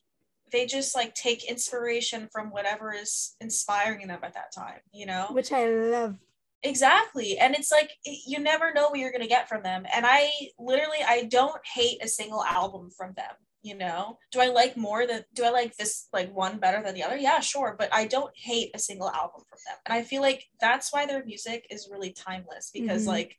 they 0.50 0.64
just 0.64 0.94
like 0.96 1.14
take 1.14 1.44
inspiration 1.44 2.28
from 2.32 2.50
whatever 2.50 2.92
is 2.94 3.36
inspiring 3.40 4.06
them 4.08 4.20
at 4.22 4.32
that 4.34 4.52
time, 4.54 4.80
you 4.92 5.04
know? 5.04 5.26
Which 5.30 5.52
I 5.52 5.66
love. 5.68 6.16
Exactly. 6.62 7.38
And 7.38 7.54
it's 7.54 7.70
like 7.70 7.90
you 8.04 8.38
never 8.38 8.72
know 8.72 8.88
what 8.88 8.98
you're 8.98 9.10
going 9.12 9.22
to 9.22 9.28
get 9.28 9.48
from 9.48 9.62
them. 9.62 9.84
And 9.92 10.04
I 10.06 10.30
literally 10.58 10.98
I 11.06 11.24
don't 11.24 11.60
hate 11.66 12.02
a 12.02 12.08
single 12.08 12.42
album 12.42 12.90
from 12.90 13.12
them, 13.14 13.34
you 13.62 13.74
know? 13.76 14.18
Do 14.32 14.40
I 14.40 14.48
like 14.48 14.76
more 14.76 15.06
than 15.06 15.24
do 15.34 15.44
I 15.44 15.50
like 15.50 15.76
this 15.76 16.08
like 16.12 16.34
one 16.34 16.58
better 16.58 16.82
than 16.82 16.94
the 16.94 17.04
other? 17.04 17.16
Yeah, 17.18 17.40
sure, 17.40 17.76
but 17.78 17.90
I 17.92 18.06
don't 18.06 18.32
hate 18.34 18.70
a 18.74 18.78
single 18.78 19.10
album 19.10 19.42
from 19.48 19.58
them. 19.66 19.76
And 19.86 19.92
I 19.92 20.02
feel 20.02 20.22
like 20.22 20.46
that's 20.60 20.92
why 20.92 21.06
their 21.06 21.24
music 21.24 21.66
is 21.70 21.88
really 21.92 22.12
timeless 22.12 22.70
because 22.72 23.04
Mhm. 23.04 23.08
like 23.08 23.36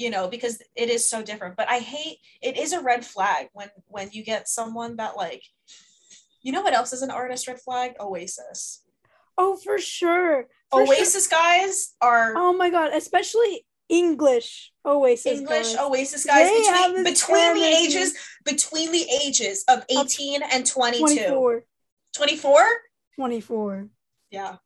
you 0.00 0.10
know, 0.10 0.28
because 0.28 0.62
it 0.74 0.88
is 0.88 1.08
so 1.08 1.22
different. 1.22 1.56
But 1.56 1.68
I 1.68 1.78
hate 1.78 2.18
it 2.40 2.56
is 2.56 2.72
a 2.72 2.80
red 2.80 3.04
flag 3.04 3.48
when 3.52 3.68
when 3.86 4.08
you 4.12 4.24
get 4.24 4.48
someone 4.48 4.96
that 4.96 5.16
like 5.16 5.42
you 6.42 6.52
know 6.52 6.62
what 6.62 6.72
else 6.72 6.92
is 6.92 7.02
an 7.02 7.10
artist 7.10 7.46
red 7.46 7.60
flag? 7.60 7.92
Oasis. 8.00 8.82
Oh, 9.36 9.56
for 9.56 9.78
sure. 9.78 10.46
For 10.70 10.86
sure. 10.86 10.96
Oasis 10.96 11.26
guys 11.26 11.94
are 12.00 12.34
Oh 12.36 12.52
my 12.54 12.70
god, 12.70 12.92
especially 12.94 13.66
English 13.90 14.72
Oasis. 14.86 15.38
English 15.38 15.74
guys. 15.74 15.78
Oasis 15.78 16.24
guys 16.24 16.48
They 16.48 17.02
between 17.02 17.04
between 17.04 17.54
the 17.54 17.64
ages 17.64 18.14
between 18.44 18.92
the 18.92 19.06
ages 19.22 19.64
of 19.68 19.84
18 19.90 20.42
and 20.42 20.64
22. 20.64 21.04
24. 21.04 21.64
24? 22.14 22.66
24. 23.16 23.88
Yeah. 24.30 24.56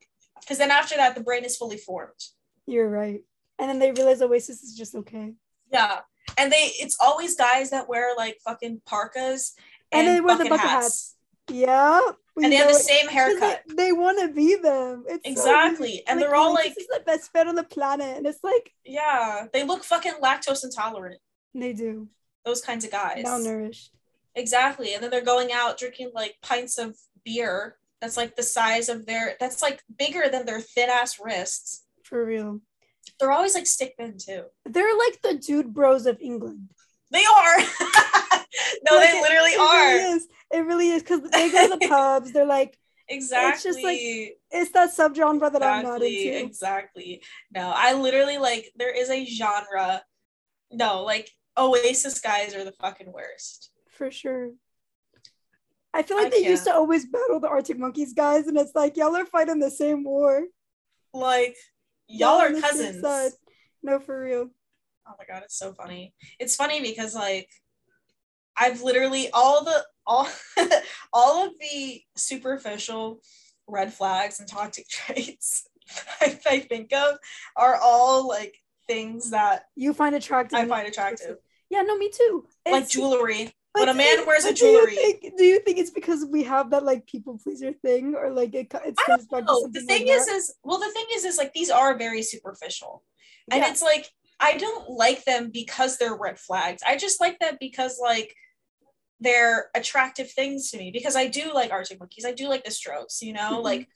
Because 0.41 0.59
then 0.59 0.71
after 0.71 0.95
that, 0.97 1.15
the 1.15 1.23
brain 1.23 1.45
is 1.45 1.57
fully 1.57 1.79
formed. 1.79 2.21
You're 2.67 2.89
right. 2.89 3.23
And 3.59 3.69
then 3.71 3.79
they 3.79 3.93
realize 3.93 4.21
Oasis 4.23 4.63
is 4.63 4.77
just 4.77 4.95
okay. 4.95 5.33
Yeah. 5.73 6.01
And 6.39 6.51
they 6.51 6.71
it's 6.81 6.97
always 7.01 7.37
guys 7.37 7.71
that 7.71 7.89
wear 7.89 8.15
like 8.17 8.39
fucking 8.45 8.83
parkas 8.87 9.55
And 9.93 10.07
and, 10.07 10.17
they 10.17 10.21
wear 10.21 10.37
the 10.39 10.45
bucket 10.45 10.61
hats. 10.61 10.85
hats. 10.85 11.15
Yeah. 11.49 12.01
And 12.37 12.53
they 12.53 12.57
have 12.57 12.69
the 12.69 12.75
it. 12.75 12.83
same 12.83 13.09
haircut. 13.09 13.63
They, 13.69 13.75
they 13.75 13.93
want 13.93 14.19
to 14.21 14.29
be 14.35 14.57
them. 14.57 15.05
It's 15.09 15.21
Exactly. 15.29 15.89
easy. 15.91 16.07
And 16.09 16.21
they're 16.21 16.35
all 16.35 16.53
Oasis 16.55 16.65
like, 16.71 16.79
is 16.79 16.87
the 16.89 17.03
best 17.07 17.33
band 17.33 17.49
on 17.49 17.55
the 17.55 17.63
planet. 17.63 18.17
And 18.17 18.27
it's 18.27 18.43
like, 18.43 18.73
yeah, 18.85 19.47
they 19.53 19.63
look 19.63 19.85
fucking 19.85 20.15
lactose 20.23 20.65
intolerant. 20.65 21.21
they 21.55 21.73
do. 21.73 22.09
Those 22.45 22.61
kinds 22.63 22.85
of 22.85 22.91
guys. 22.91 23.25
Malnourished. 23.25 23.91
Exactly. 24.35 24.95
And 24.95 25.03
then 25.03 25.11
they're 25.11 25.21
going 25.25 25.53
out 25.53 25.79
drinking 25.79 26.11
like 26.15 26.37
pints 26.43 26.77
of 26.79 26.97
beer 27.25 27.77
that's 28.01 28.17
like 28.17 28.37
the 28.37 28.43
size 28.43 28.89
of 28.89 29.07
their 29.07 29.35
that's 29.39 29.63
like 29.63 29.83
bigger 29.99 30.29
than 30.29 30.45
their 30.45 30.61
thin 30.61 30.91
ass 30.91 31.19
wrists. 31.23 31.85
For 32.03 32.25
real. 32.25 32.61
They're 33.21 33.33
always 33.33 33.55
like 33.55 33.67
stick 33.67 33.95
thin 33.99 34.17
too. 34.19 34.45
They're 34.67 34.97
like 34.97 35.23
the 35.23 35.35
dude 35.35 35.73
bros 35.73 36.07
of 36.07 36.19
England. 36.21 36.69
They 37.11 37.25
are. 37.25 37.59
no, 38.91 38.97
Like, 38.97 39.11
they 39.11 39.21
literally 39.21 39.51
it 39.51 39.61
are. 39.61 39.87
Really 39.95 40.17
is. 40.17 40.29
It 40.53 40.59
really 40.67 40.89
is 40.91 41.03
because 41.03 41.21
they 41.31 41.51
go 41.51 41.69
to 41.71 41.79
the 41.79 41.89
pubs. 41.89 42.33
They're 42.33 42.47
like, 42.47 42.77
Exactly. 43.09 43.51
It's 43.53 43.63
just 43.63 43.83
like- 43.85 44.39
it's 44.51 44.71
that 44.73 44.91
subgenre 44.97 45.53
that 45.53 45.63
I'm 45.63 45.83
not 45.85 46.03
exactly. 46.03 46.29
into. 46.29 46.47
Exactly. 46.47 47.23
No, 47.55 47.73
I 47.75 47.93
literally 47.93 48.39
like 48.39 48.73
there 48.77 48.93
is 48.97 49.11
a 49.11 49.25
genre. 49.27 50.03
No, 50.73 51.03
like 51.03 51.31
Oasis 51.59 52.21
guys 52.21 52.55
are 52.55 52.65
the 52.65 52.73
fucking 52.73 53.13
worst. 53.13 53.71
For 53.91 54.11
sure. 54.11 54.51
I 55.93 56.03
feel 56.03 56.17
like 56.17 56.27
I 56.27 56.31
they 56.31 56.49
used 56.49 56.65
can't. 56.65 56.75
to 56.75 56.81
always 56.81 57.07
battle 57.07 57.39
the 57.41 57.49
Arctic 57.49 57.79
Monkeys 57.79 58.15
guys, 58.15 58.49
and 58.49 58.57
it's 58.57 58.75
like 58.75 58.97
y'all 58.97 59.15
are 59.15 59.27
fighting 59.27 59.61
the 59.61 59.71
same 59.71 60.03
war. 60.03 60.43
Like 61.13 61.57
y'all 62.09 62.41
are 62.41 62.53
cousins. 62.61 63.01
side. 63.01 63.33
No, 63.83 63.99
for 63.99 64.21
real. 64.21 64.51
Oh 65.07 65.13
my 65.19 65.25
god, 65.27 65.43
it's 65.45 65.59
so 65.59 65.73
funny. 65.73 66.15
It's 66.39 66.57
funny 66.57 66.81
because 66.81 67.15
like 67.15 67.49
I've 68.57 68.83
literally 68.83 69.31
all 69.33 69.65
the 69.65 69.85
all 70.07 70.29
all 71.13 71.47
of 71.47 71.53
the 71.61 72.03
superficial 72.17 73.21
red 73.67 73.93
flags 73.93 74.41
and 74.41 74.49
toxic 74.49 74.89
traits 74.91 75.67
I, 76.21 76.39
I 76.47 76.59
think 76.61 76.93
of 76.93 77.19
are 77.57 77.77
all 77.83 78.29
like 78.29 78.57
things 78.87 79.31
that 79.31 79.65
You 79.77 79.93
find 79.95 80.15
attractive. 80.15 80.59
I 80.59 80.67
find 80.67 80.87
attractive. 80.87 81.39
Yeah, 81.71 81.83
no, 81.83 81.97
me 81.97 82.11
too. 82.11 82.47
Like 82.69 82.89
jewelry. 82.89 83.53
But 83.75 83.81
when 83.81 83.89
a 83.91 83.95
man 83.95 84.25
wears 84.27 84.45
a 84.45 84.49
but 84.49 84.57
do 84.57 84.67
you 84.67 84.73
jewelry. 84.79 84.95
think- 84.97 85.37
Do 85.37 85.45
you 85.45 85.59
think 85.61 85.79
it's 85.79 85.91
because 85.91 86.25
we 86.25 86.45
have 86.45 86.71
that 86.71 86.85
like 86.85 87.07
people 87.07 87.39
pleaser 87.43 87.73
thing, 87.73 88.15
or 88.15 88.31
like 88.31 88.55
it, 88.55 88.73
it's 88.87 89.01
I 89.09 89.17
don't 89.31 89.45
know. 89.47 89.69
The 89.73 89.81
thing 89.83 90.07
like 90.07 90.17
is 90.17 90.27
that? 90.27 90.35
is 90.37 90.55
well 90.63 90.79
the 90.79 90.91
thing 90.93 91.07
is 91.15 91.25
is 91.25 91.37
like 91.39 91.53
these 91.53 91.71
are 91.71 91.99
very 91.99 92.23
superficial. 92.23 93.03
And 93.51 93.61
Yeah. 93.63 93.71
it's 93.71 93.83
like 93.83 94.09
I 94.41 94.57
don't 94.57 94.89
like 94.91 95.25
them 95.25 95.51
because 95.53 95.99
they're 95.99 96.17
red 96.17 96.39
flags. 96.39 96.83
I 96.87 96.97
just 96.97 97.21
like 97.21 97.39
them 97.41 97.57
because 97.61 97.99
like 98.01 98.35
they're 99.21 99.71
attractive 99.75 100.31
things 100.31 100.71
to 100.71 100.79
me 100.79 100.91
because 100.91 101.17
I 101.17 101.27
do 101.29 101.53
like 101.53 101.71
Arctic 101.73 101.99
Monkeys. 102.01 102.25
I 102.25 102.33
do 102.33 102.49
like 102.49 102.65
the 102.65 102.71
Strokes, 102.71 103.23
you 103.23 103.33
know, 103.33 103.59
Mhm. 103.61 103.65
like 103.65 103.89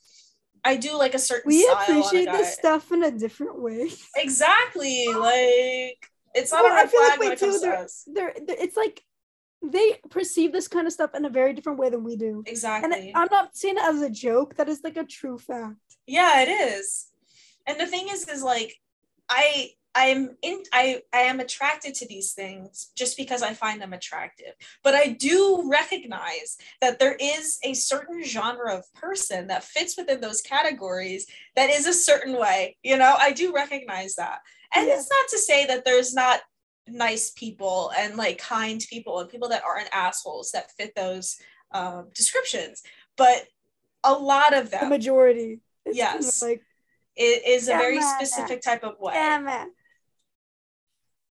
I 0.64 0.76
do 0.76 0.96
like 0.96 1.14
a 1.14 1.18
certain 1.18 1.48
we 1.48 1.62
style 1.62 1.76
on 1.76 1.78
a 1.78 1.82
appreciate 2.00 2.32
this 2.32 2.54
stuff 2.54 2.90
in 2.92 3.02
a 3.04 3.10
different 3.10 3.60
way. 3.60 3.90
Exactly. 4.16 5.06
Like 5.14 5.98
it's 6.34 6.52
not 6.52 6.62
Well, 6.64 6.72
a 6.72 6.76
I 6.76 6.80
red 6.82 6.90
feel 6.90 7.00
like 7.00 7.08
flag 7.10 7.18
when 7.20 7.32
it 7.32 7.40
comes 7.40 7.60
do. 7.60 7.66
to 7.66 7.76
us. 7.78 8.04
they're, 8.12 8.34
they're- 8.46 8.56
it's 8.58 8.76
like 8.76 9.02
they 9.62 9.98
perceive 10.10 10.52
this 10.52 10.68
kind 10.68 10.86
of 10.86 10.92
stuff 10.92 11.10
in 11.14 11.24
a 11.24 11.30
very 11.30 11.52
different 11.52 11.78
way 11.78 11.90
than 11.90 12.04
we 12.04 12.16
do. 12.16 12.42
Exactly. 12.46 13.08
And 13.10 13.16
I'm 13.16 13.28
not 13.30 13.56
saying 13.56 13.76
it 13.76 13.84
as 13.84 14.00
a 14.02 14.10
joke. 14.10 14.54
That 14.56 14.68
is 14.68 14.80
like 14.84 14.96
a 14.96 15.04
true 15.04 15.38
fact. 15.38 15.76
yeah, 16.06 16.42
it 16.42 16.48
is. 16.48 17.06
And 17.66 17.78
the 17.78 17.86
thing 17.86 18.08
is 18.08 18.26
is 18.28 18.42
like 18.42 18.74
I 19.28 19.70
I'm 19.94 20.36
in 20.42 20.62
I 20.72 21.02
I 21.12 21.20
am 21.22 21.40
attracted 21.40 21.94
to 21.96 22.06
these 22.06 22.32
things 22.32 22.90
just 22.96 23.16
because 23.16 23.42
I 23.42 23.52
find 23.52 23.80
them 23.82 23.92
attractive. 23.92 24.52
But 24.84 24.94
I 24.94 25.08
do 25.08 25.68
recognize 25.68 26.56
that 26.80 26.98
there 26.98 27.16
is 27.20 27.58
a 27.64 27.74
certain 27.74 28.22
genre 28.24 28.74
of 28.76 28.84
person 28.94 29.48
that 29.48 29.64
fits 29.64 29.96
within 29.96 30.20
those 30.20 30.40
categories 30.40 31.26
that 31.56 31.68
is 31.68 31.86
a 31.86 31.92
certain 31.92 32.38
way. 32.38 32.76
You 32.82 32.96
know, 32.96 33.16
I 33.18 33.32
do 33.32 33.52
recognize 33.52 34.14
that. 34.14 34.38
And 34.74 34.86
Yeah. 34.86 34.94
it's 34.98 35.10
not 35.10 35.28
to 35.30 35.38
say 35.38 35.66
that 35.66 35.84
there's 35.84 36.14
not 36.14 36.40
nice 36.92 37.30
people 37.30 37.92
and 37.98 38.16
like 38.16 38.38
kind 38.38 38.84
people 38.88 39.20
and 39.20 39.28
people 39.28 39.48
that 39.50 39.62
aren't 39.64 39.88
assholes 39.92 40.50
that 40.52 40.70
fit 40.72 40.94
those 40.94 41.38
um, 41.72 42.08
descriptions. 42.14 42.82
But 43.16 43.46
a 44.04 44.12
lot 44.12 44.54
of 44.54 44.70
them, 44.70 44.84
The 44.84 44.88
majority. 44.88 45.60
It's 45.84 45.98
kind 45.98 46.18
of 46.18 46.24
Yes. 46.24 46.42
Like, 46.42 46.62
it 47.16 47.46
is 47.46 47.68
a 47.68 47.72
very 47.72 48.00
specific 48.00 48.60
type 48.62 48.84
of 48.84 48.98
way. 49.00 49.14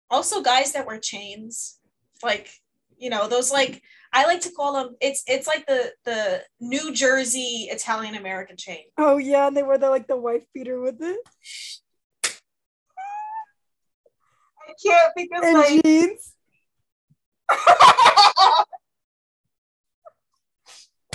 also 0.10 0.41
guys 0.41 0.74
that 0.74 0.86
wear 0.86 1.00
chains 1.00 1.80
like 2.24 2.50
you 2.97 3.10
know 3.10 3.28
those 3.28 3.52
like 3.52 3.82
i 4.12 4.26
like 4.26 4.41
to 4.41 4.52
call 4.52 4.74
them 4.74 4.95
it's 5.00 5.24
it's 5.28 5.47
like 5.47 5.66
the 5.68 5.93
the 6.04 6.41
new 6.60 6.91
jersey 6.93 7.70
italian 7.72 8.16
american 8.16 8.58
chain 8.58 8.84
Oh 8.97 9.18
yeah, 9.18 9.47
and 9.47 9.56
they 9.56 9.64
wear 9.64 9.78
the 9.78 9.89
like 9.89 10.08
the 10.08 10.18
wife 10.18 10.43
beater 10.54 10.80
with 10.82 11.02
it 11.02 11.20
can't 14.86 15.11
because 15.15 15.43
and 15.43 15.57
like 15.57 15.84
jeans. 15.84 16.34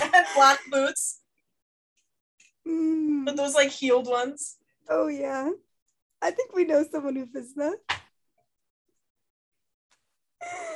and 0.01 0.25
black 0.35 0.59
boots 0.71 1.21
Mm. 2.67 3.25
but 3.25 3.37
those 3.37 3.53
like 3.53 3.69
heeled 3.69 4.07
ones 4.07 4.57
Oh 4.89 5.07
yeah, 5.07 5.49
I 6.21 6.31
think 6.31 6.53
we 6.55 6.63
know 6.65 6.83
someone 6.91 7.15
who 7.15 7.25
fits 7.27 7.53
that. 7.55 7.77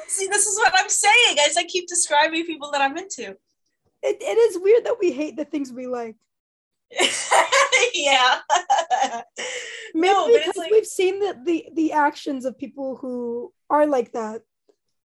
see 0.07 0.27
this 0.27 0.45
is 0.47 0.57
what 0.57 0.73
i'm 0.75 0.89
saying 0.89 1.37
as 1.47 1.57
i 1.57 1.63
keep 1.63 1.87
describing 1.87 2.45
people 2.45 2.69
that 2.71 2.81
i'm 2.81 2.97
into 2.97 3.29
It, 4.01 4.17
it 4.21 4.37
is 4.37 4.59
weird 4.61 4.85
that 4.85 4.97
we 4.99 5.11
hate 5.11 5.35
the 5.35 5.45
things 5.45 5.71
we 5.73 5.85
like. 5.87 6.15
yeah 7.93 8.39
Maybe 9.93 10.13
no 10.13 10.25
but 10.25 10.34
because 10.34 10.47
it's 10.49 10.57
like 10.57 10.71
we've 10.71 10.86
seen 10.86 11.19
the, 11.19 11.39
the 11.43 11.69
the 11.73 11.91
actions 11.93 12.45
of 12.45 12.57
people 12.57 12.95
who 12.97 13.53
are 13.69 13.86
like 13.86 14.11
that, 14.13 14.41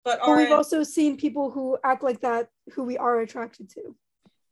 but 0.05 0.21
but 0.25 0.37
we've 0.37 0.53
also 0.53 0.83
seen 0.83 1.17
people 1.17 1.51
who 1.51 1.79
act 1.85 2.03
like 2.03 2.21
that 2.21 2.49
who 2.75 2.85
we 2.85 2.99
are 2.99 3.21
attracted 3.21 3.71
to. 3.71 3.95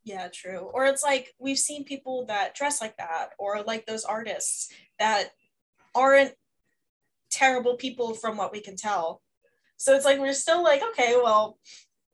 Yeah, 0.04 0.28
true. 0.32 0.70
Or 0.72 0.86
it's 0.86 1.02
like 1.02 1.34
we've 1.38 1.58
seen 1.58 1.84
people 1.84 2.26
that 2.26 2.54
dress 2.54 2.80
like 2.80 2.96
that, 2.96 3.30
or 3.38 3.62
like 3.62 3.86
those 3.86 4.04
artists 4.04 4.72
that 4.98 5.30
aren't 5.94 6.32
terrible 7.30 7.76
people 7.76 8.14
from 8.14 8.36
what 8.36 8.52
we 8.52 8.60
can 8.60 8.76
tell. 8.76 9.22
So 9.78 9.94
it's 9.94 10.04
like 10.04 10.18
we're 10.18 10.32
still 10.32 10.62
like, 10.62 10.82
okay, 10.90 11.18
well, 11.22 11.58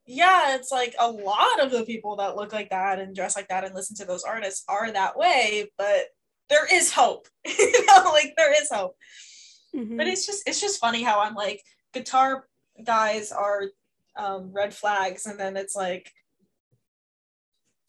yeah, 0.06 0.54
it's 0.56 0.70
like 0.72 0.94
a 0.98 1.10
lot 1.10 1.60
of 1.62 1.70
the 1.70 1.84
people 1.84 2.16
that 2.16 2.36
look 2.36 2.52
like 2.52 2.70
that 2.70 2.98
and 2.98 3.14
dress 3.14 3.36
like 3.36 3.48
that 3.48 3.64
and 3.64 3.74
listen 3.74 3.96
to 3.96 4.04
those 4.04 4.24
artists 4.24 4.64
are 4.68 4.90
that 4.90 5.16
way, 5.16 5.70
but 5.78 6.06
there 6.48 6.66
is 6.72 6.92
hope. 6.92 7.28
you 7.46 7.86
know, 7.86 8.10
like 8.12 8.34
there 8.36 8.52
is 8.60 8.68
hope. 8.70 8.96
Mhm. 9.74 9.96
But 9.96 10.06
it's 10.08 10.26
just 10.26 10.46
it's 10.46 10.60
just 10.60 10.80
funny 10.80 11.02
how 11.02 11.20
I'm 11.20 11.34
like 11.34 11.62
guitar 11.94 12.46
guys 12.84 13.32
are 13.32 13.64
um, 14.16 14.50
red 14.52 14.74
flags, 14.74 15.24
and 15.26 15.38
then 15.40 15.56
it's 15.56 15.74
like 15.76 16.10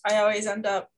I 0.06 0.18
always 0.18 0.48
end 0.48 0.66
up 0.66 0.90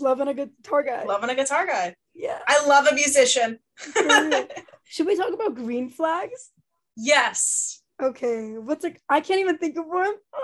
Loving 0.00 0.28
a 0.28 0.34
good 0.34 0.50
guitar 0.62 0.82
guy. 0.82 1.04
loving 1.04 1.30
a 1.30 1.34
guitar 1.34 1.66
guy. 1.66 1.94
yeah. 2.14 2.38
I 2.46 2.66
love 2.66 2.86
a 2.86 2.94
musician. 2.94 3.58
Should 4.84 5.06
we 5.06 5.16
talk 5.16 5.32
about 5.32 5.54
green 5.54 5.90
flags? 5.90 6.50
yes. 6.96 7.82
Okay. 8.02 8.52
What's 8.58 8.84
a? 8.84 8.94
I 9.08 9.20
can't 9.20 9.40
even 9.40 9.58
think 9.58 9.76
of 9.78 9.86
one. 9.86 10.14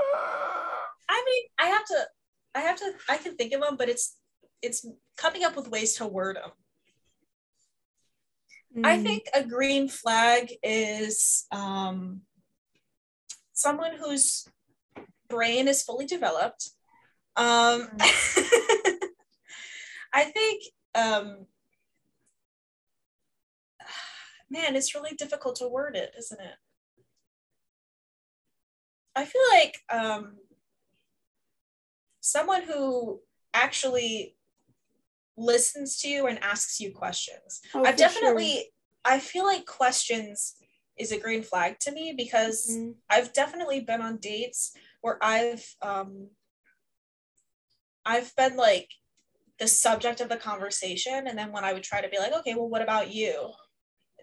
I 1.08 1.24
mean, 1.26 1.42
I 1.58 1.66
have 1.66 1.84
to, 1.86 2.06
I 2.54 2.60
have 2.60 2.78
to, 2.78 2.92
I 3.08 3.16
can 3.18 3.36
think 3.36 3.52
of 3.52 3.60
them, 3.60 3.76
but 3.76 3.88
it's, 3.88 4.16
it's 4.62 4.86
coming 5.16 5.44
up 5.44 5.56
with 5.56 5.68
ways 5.68 5.94
to 5.96 6.06
word 6.06 6.36
them. 6.36 6.52
I 8.84 8.96
Mm. 8.96 9.02
think 9.02 9.24
a 9.34 9.44
green 9.44 9.88
flag 9.88 10.54
is 10.62 11.46
um, 11.52 12.22
someone 13.52 13.96
whose 13.98 14.48
brain 15.28 15.68
is 15.68 15.82
fully 15.82 16.06
developed. 16.06 16.70
Um, 17.36 17.90
I 20.14 20.24
think, 20.24 20.62
um, 20.94 21.46
man, 24.50 24.74
it's 24.74 24.94
really 24.94 25.14
difficult 25.14 25.56
to 25.56 25.68
word 25.68 25.96
it, 25.96 26.14
isn't 26.18 26.40
it? 26.40 26.54
I 29.14 29.24
feel 29.24 29.42
like 29.54 29.78
um, 29.90 30.36
someone 32.20 32.62
who 32.62 33.20
actually 33.54 34.36
listens 35.36 35.98
to 35.98 36.08
you 36.08 36.26
and 36.26 36.38
asks 36.42 36.80
you 36.80 36.92
questions. 36.92 37.60
Oh, 37.74 37.84
I've 37.84 37.94
for 37.94 37.98
sure. 37.98 38.08
definitely, 38.08 38.70
I 39.04 39.18
feel 39.18 39.44
like 39.44 39.66
questions 39.66 40.54
is 40.96 41.12
a 41.12 41.18
green 41.18 41.42
flag 41.42 41.78
to 41.80 41.92
me 41.92 42.14
because 42.16 42.68
Mhm. 42.70 42.94
I've 43.08 43.32
definitely 43.32 43.80
been 43.80 44.02
on 44.02 44.18
dates 44.18 44.76
where 45.00 45.18
I've 45.22 45.74
um 45.82 46.30
I've 48.04 48.34
been 48.36 48.56
like 48.56 48.90
the 49.58 49.68
subject 49.68 50.20
of 50.20 50.28
the 50.28 50.36
conversation 50.36 51.26
and 51.26 51.38
then 51.38 51.52
when 51.52 51.64
I 51.64 51.72
would 51.72 51.82
try 51.82 52.00
to 52.00 52.08
be 52.08 52.18
like, 52.18 52.32
okay, 52.32 52.54
well 52.54 52.68
what 52.68 52.82
about 52.82 53.12
you? 53.12 53.52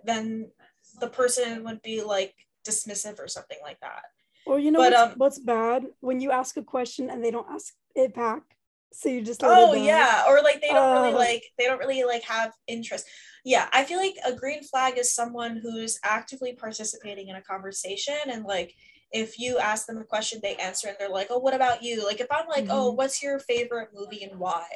Then 0.04 0.52
the 1.00 1.10
person 1.10 1.64
would 1.64 1.82
be 1.82 2.02
like 2.04 2.36
dismissive 2.68 3.20
or 3.20 3.28
something 3.28 3.60
like 3.64 3.80
that. 3.80 4.04
Or 4.46 4.60
you 4.60 4.72
know 4.72 4.82
But, 4.82 4.84
what's, 4.84 5.06
um, 5.12 5.16
what's 5.16 5.40
bad 5.40 5.88
when 6.00 6.20
you 6.20 6.32
ask 6.32 6.58
a 6.58 6.64
question 6.64 7.10
and 7.10 7.24
they 7.24 7.32
don't 7.32 7.50
ask 7.50 7.74
it 7.96 8.14
back, 8.14 8.56
so 8.94 9.10
you 9.10 9.22
just 9.22 9.44
Oh 9.44 9.74
yeah, 9.74 10.26
or 10.28 10.42
like 10.42 10.60
they 10.62 10.74
don't 10.74 10.92
really 10.92 11.14
Uh. 11.14 11.18
like 11.18 11.44
they 11.58 11.66
don't 11.66 11.80
really 11.80 12.04
like 12.04 12.24
have 12.24 12.54
interest. 12.68 13.08
Yeah, 13.46 13.70
I 13.72 13.86
feel 13.86 13.98
like 13.98 14.16
a 14.26 14.34
green 14.36 14.64
flag 14.64 14.98
is 14.98 15.14
someone 15.16 15.56
who's 15.58 15.98
actively 16.04 16.54
participating 16.54 17.30
in 17.30 17.36
a 17.38 17.42
conversation 17.42 18.18
and 18.28 18.44
like 18.44 18.74
if 19.12 19.40
you 19.40 19.58
ask 19.58 19.88
them 19.88 19.98
a 19.98 20.04
question, 20.04 20.40
they 20.44 20.56
answer 20.58 20.88
and 20.88 20.96
they're 21.00 21.10
like, 21.10 21.28
"Oh, 21.32 21.40
what 21.40 21.56
about 21.56 21.82
you?" 21.82 22.06
Like 22.06 22.20
if 22.20 22.28
I'm 22.32 22.48
like, 22.48 22.68
"Oh, 22.70 22.92
Mhm. 22.92 22.94
what's 22.94 23.24
your 23.24 23.40
favorite 23.40 23.90
movie 23.94 24.24
and 24.24 24.40
why?" 24.40 24.68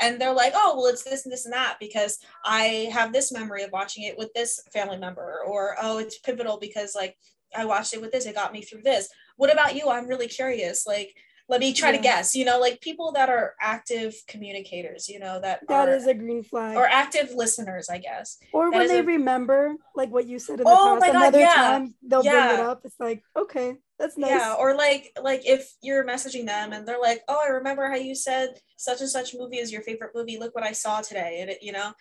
and 0.00 0.20
they're 0.20 0.32
like, 0.34 0.52
"Oh, 0.54 0.74
well, 0.76 0.86
it's 0.92 1.04
this 1.04 1.24
and 1.24 1.32
this 1.32 1.44
and 1.46 1.54
that 1.54 1.78
because 1.80 2.18
I 2.44 2.90
have 2.92 3.12
this 3.14 3.32
memory 3.32 3.62
of 3.62 3.72
watching 3.72 4.02
it 4.04 4.18
with 4.18 4.30
this 4.34 4.60
family 4.72 4.98
member," 4.98 5.40
or 5.46 5.76
"Oh, 5.80 5.98
it's 5.98 6.18
pivotal 6.18 6.58
because 6.58 6.94
like 6.94 7.16
I 7.56 7.64
watched 7.64 7.94
it 7.94 8.00
with 8.00 8.12
this, 8.12 8.26
it 8.26 8.34
got 8.34 8.52
me 8.52 8.62
through 8.62 8.82
this." 8.82 9.08
What 9.36 9.52
about 9.52 9.74
you? 9.76 9.88
I'm 9.88 10.08
really 10.08 10.28
curious. 10.28 10.86
Like 10.86 11.14
let 11.50 11.60
me 11.60 11.72
try 11.72 11.90
to 11.92 11.96
guess 11.98 12.36
you 12.36 12.44
know 12.44 12.58
like 12.60 12.78
people 12.82 13.10
that 13.12 13.30
are 13.30 13.54
active 13.58 14.14
communicators 14.28 15.08
you 15.08 15.18
know 15.18 15.40
that 15.40 15.66
That 15.68 15.88
are, 15.88 15.94
is 15.94 16.06
a 16.06 16.12
green 16.12 16.42
flag. 16.42 16.76
or 16.76 16.86
active 16.86 17.32
listeners 17.34 17.88
i 17.88 17.96
guess 17.98 18.38
or 18.52 18.70
that 18.70 18.76
when 18.76 18.88
they 18.88 18.98
a- 19.00 19.02
remember 19.02 19.74
like 19.96 20.10
what 20.10 20.26
you 20.26 20.38
said 20.38 20.60
in 20.60 20.64
the 20.64 20.70
Oh 20.70 20.98
past 21.00 21.10
another 21.14 21.38
yeah. 21.40 21.54
time 21.54 21.94
they'll 22.02 22.22
bring 22.22 22.34
it 22.34 22.60
up 22.60 22.82
it's 22.84 23.00
like 23.00 23.22
okay 23.34 23.76
that's 23.98 24.18
nice 24.18 24.30
yeah 24.30 24.54
or 24.58 24.74
like 24.76 25.10
like 25.22 25.42
if 25.46 25.72
you're 25.82 26.04
messaging 26.04 26.44
them 26.46 26.72
and 26.74 26.86
they're 26.86 27.00
like 27.00 27.22
oh 27.28 27.40
i 27.42 27.48
remember 27.48 27.88
how 27.88 27.96
you 27.96 28.14
said 28.14 28.50
such 28.76 29.00
and 29.00 29.08
such 29.08 29.34
movie 29.34 29.56
is 29.58 29.72
your 29.72 29.80
favorite 29.82 30.10
movie 30.14 30.38
look 30.38 30.54
what 30.54 30.64
i 30.64 30.72
saw 30.72 31.00
today 31.00 31.38
and 31.40 31.48
it 31.50 31.62
you 31.62 31.72
know 31.72 31.92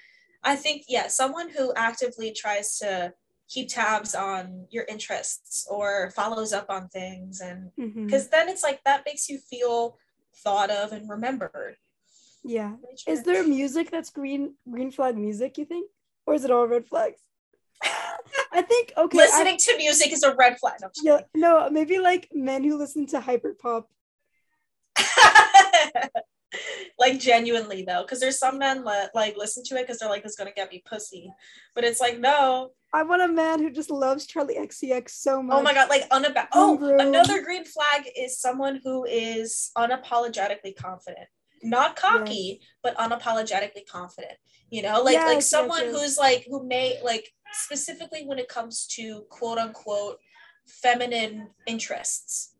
i 0.43 0.57
think 0.57 0.83
yeah 0.89 1.07
someone 1.07 1.49
who 1.49 1.73
actively 1.75 2.33
tries 2.33 2.77
to 2.79 3.13
keep 3.49 3.69
tabs 3.69 4.13
on 4.13 4.65
your 4.69 4.83
interests 4.85 5.67
or 5.69 6.11
follows 6.11 6.53
up 6.53 6.69
on 6.69 6.89
things. 6.89 7.41
And 7.41 7.71
mm-hmm. 7.79 8.05
because 8.05 8.29
then 8.29 8.49
it's 8.49 8.63
like 8.63 8.83
that 8.83 9.03
makes 9.05 9.29
you 9.29 9.39
feel 9.39 9.97
thought 10.43 10.69
of 10.69 10.91
and 10.91 11.09
remembered. 11.09 11.75
Yeah. 12.43 12.75
Is 13.07 13.23
there 13.23 13.43
music 13.43 13.91
that's 13.91 14.09
green 14.09 14.55
green 14.69 14.91
flag 14.91 15.17
music 15.17 15.57
you 15.57 15.65
think? 15.65 15.89
Or 16.25 16.33
is 16.33 16.43
it 16.45 16.51
all 16.51 16.67
red 16.67 16.87
flags? 16.87 17.19
I 18.51 18.61
think 18.61 18.93
okay 18.97 19.17
I- 19.17 19.21
listening 19.21 19.57
to 19.57 19.77
music 19.77 20.11
is 20.11 20.23
a 20.23 20.35
red 20.35 20.57
flag. 20.59 20.79
Yeah 21.01 21.21
no 21.35 21.69
maybe 21.69 21.99
like 21.99 22.29
men 22.33 22.63
who 22.63 22.77
listen 22.77 23.05
to 23.07 23.19
hyper 23.19 23.53
pop 23.53 23.87
like 26.99 27.19
genuinely 27.19 27.83
though 27.83 28.01
because 28.01 28.19
there's 28.19 28.39
some 28.39 28.57
men 28.57 28.83
that 28.83 29.11
like 29.13 29.37
listen 29.37 29.63
to 29.65 29.75
it 29.75 29.83
because 29.83 29.99
they're 29.99 30.09
like 30.09 30.25
it's 30.25 30.35
gonna 30.35 30.51
get 30.51 30.71
me 30.71 30.81
pussy. 30.85 31.31
But 31.75 31.83
it's 31.83 31.99
like 31.99 32.19
no 32.19 32.71
i 32.93 33.03
want 33.03 33.21
a 33.21 33.27
man 33.27 33.59
who 33.59 33.69
just 33.69 33.91
loves 33.91 34.27
Charli 34.27 34.57
XCX 34.57 35.09
so 35.09 35.41
much 35.43 35.57
oh 35.57 35.61
my 35.61 35.73
god 35.73 35.89
like 35.89 36.07
unab- 36.09 36.47
oh 36.53 36.97
another 36.99 37.43
green 37.43 37.65
flag 37.65 38.07
is 38.17 38.39
someone 38.39 38.79
who 38.83 39.05
is 39.05 39.71
unapologetically 39.77 40.75
confident. 40.75 41.27
Not 41.63 41.95
cocky 41.95 42.61
but 42.83 42.95
unapologetically 42.97 43.85
confident 43.89 44.37
you 44.69 44.81
know? 44.81 45.01
Like 45.01 45.13
Yes, 45.13 45.27
like 45.27 45.41
someone 45.41 45.85
yes. 45.85 45.95
who's 45.95 46.17
like 46.17 46.45
who 46.49 46.65
may 46.65 46.99
like 47.03 47.29
specifically 47.53 48.23
when 48.25 48.39
it 48.39 48.47
comes 48.47 48.87
to 48.95 49.23
quote 49.29 49.57
unquote 49.57 50.17
feminine 50.67 51.49
interests. 51.65 52.53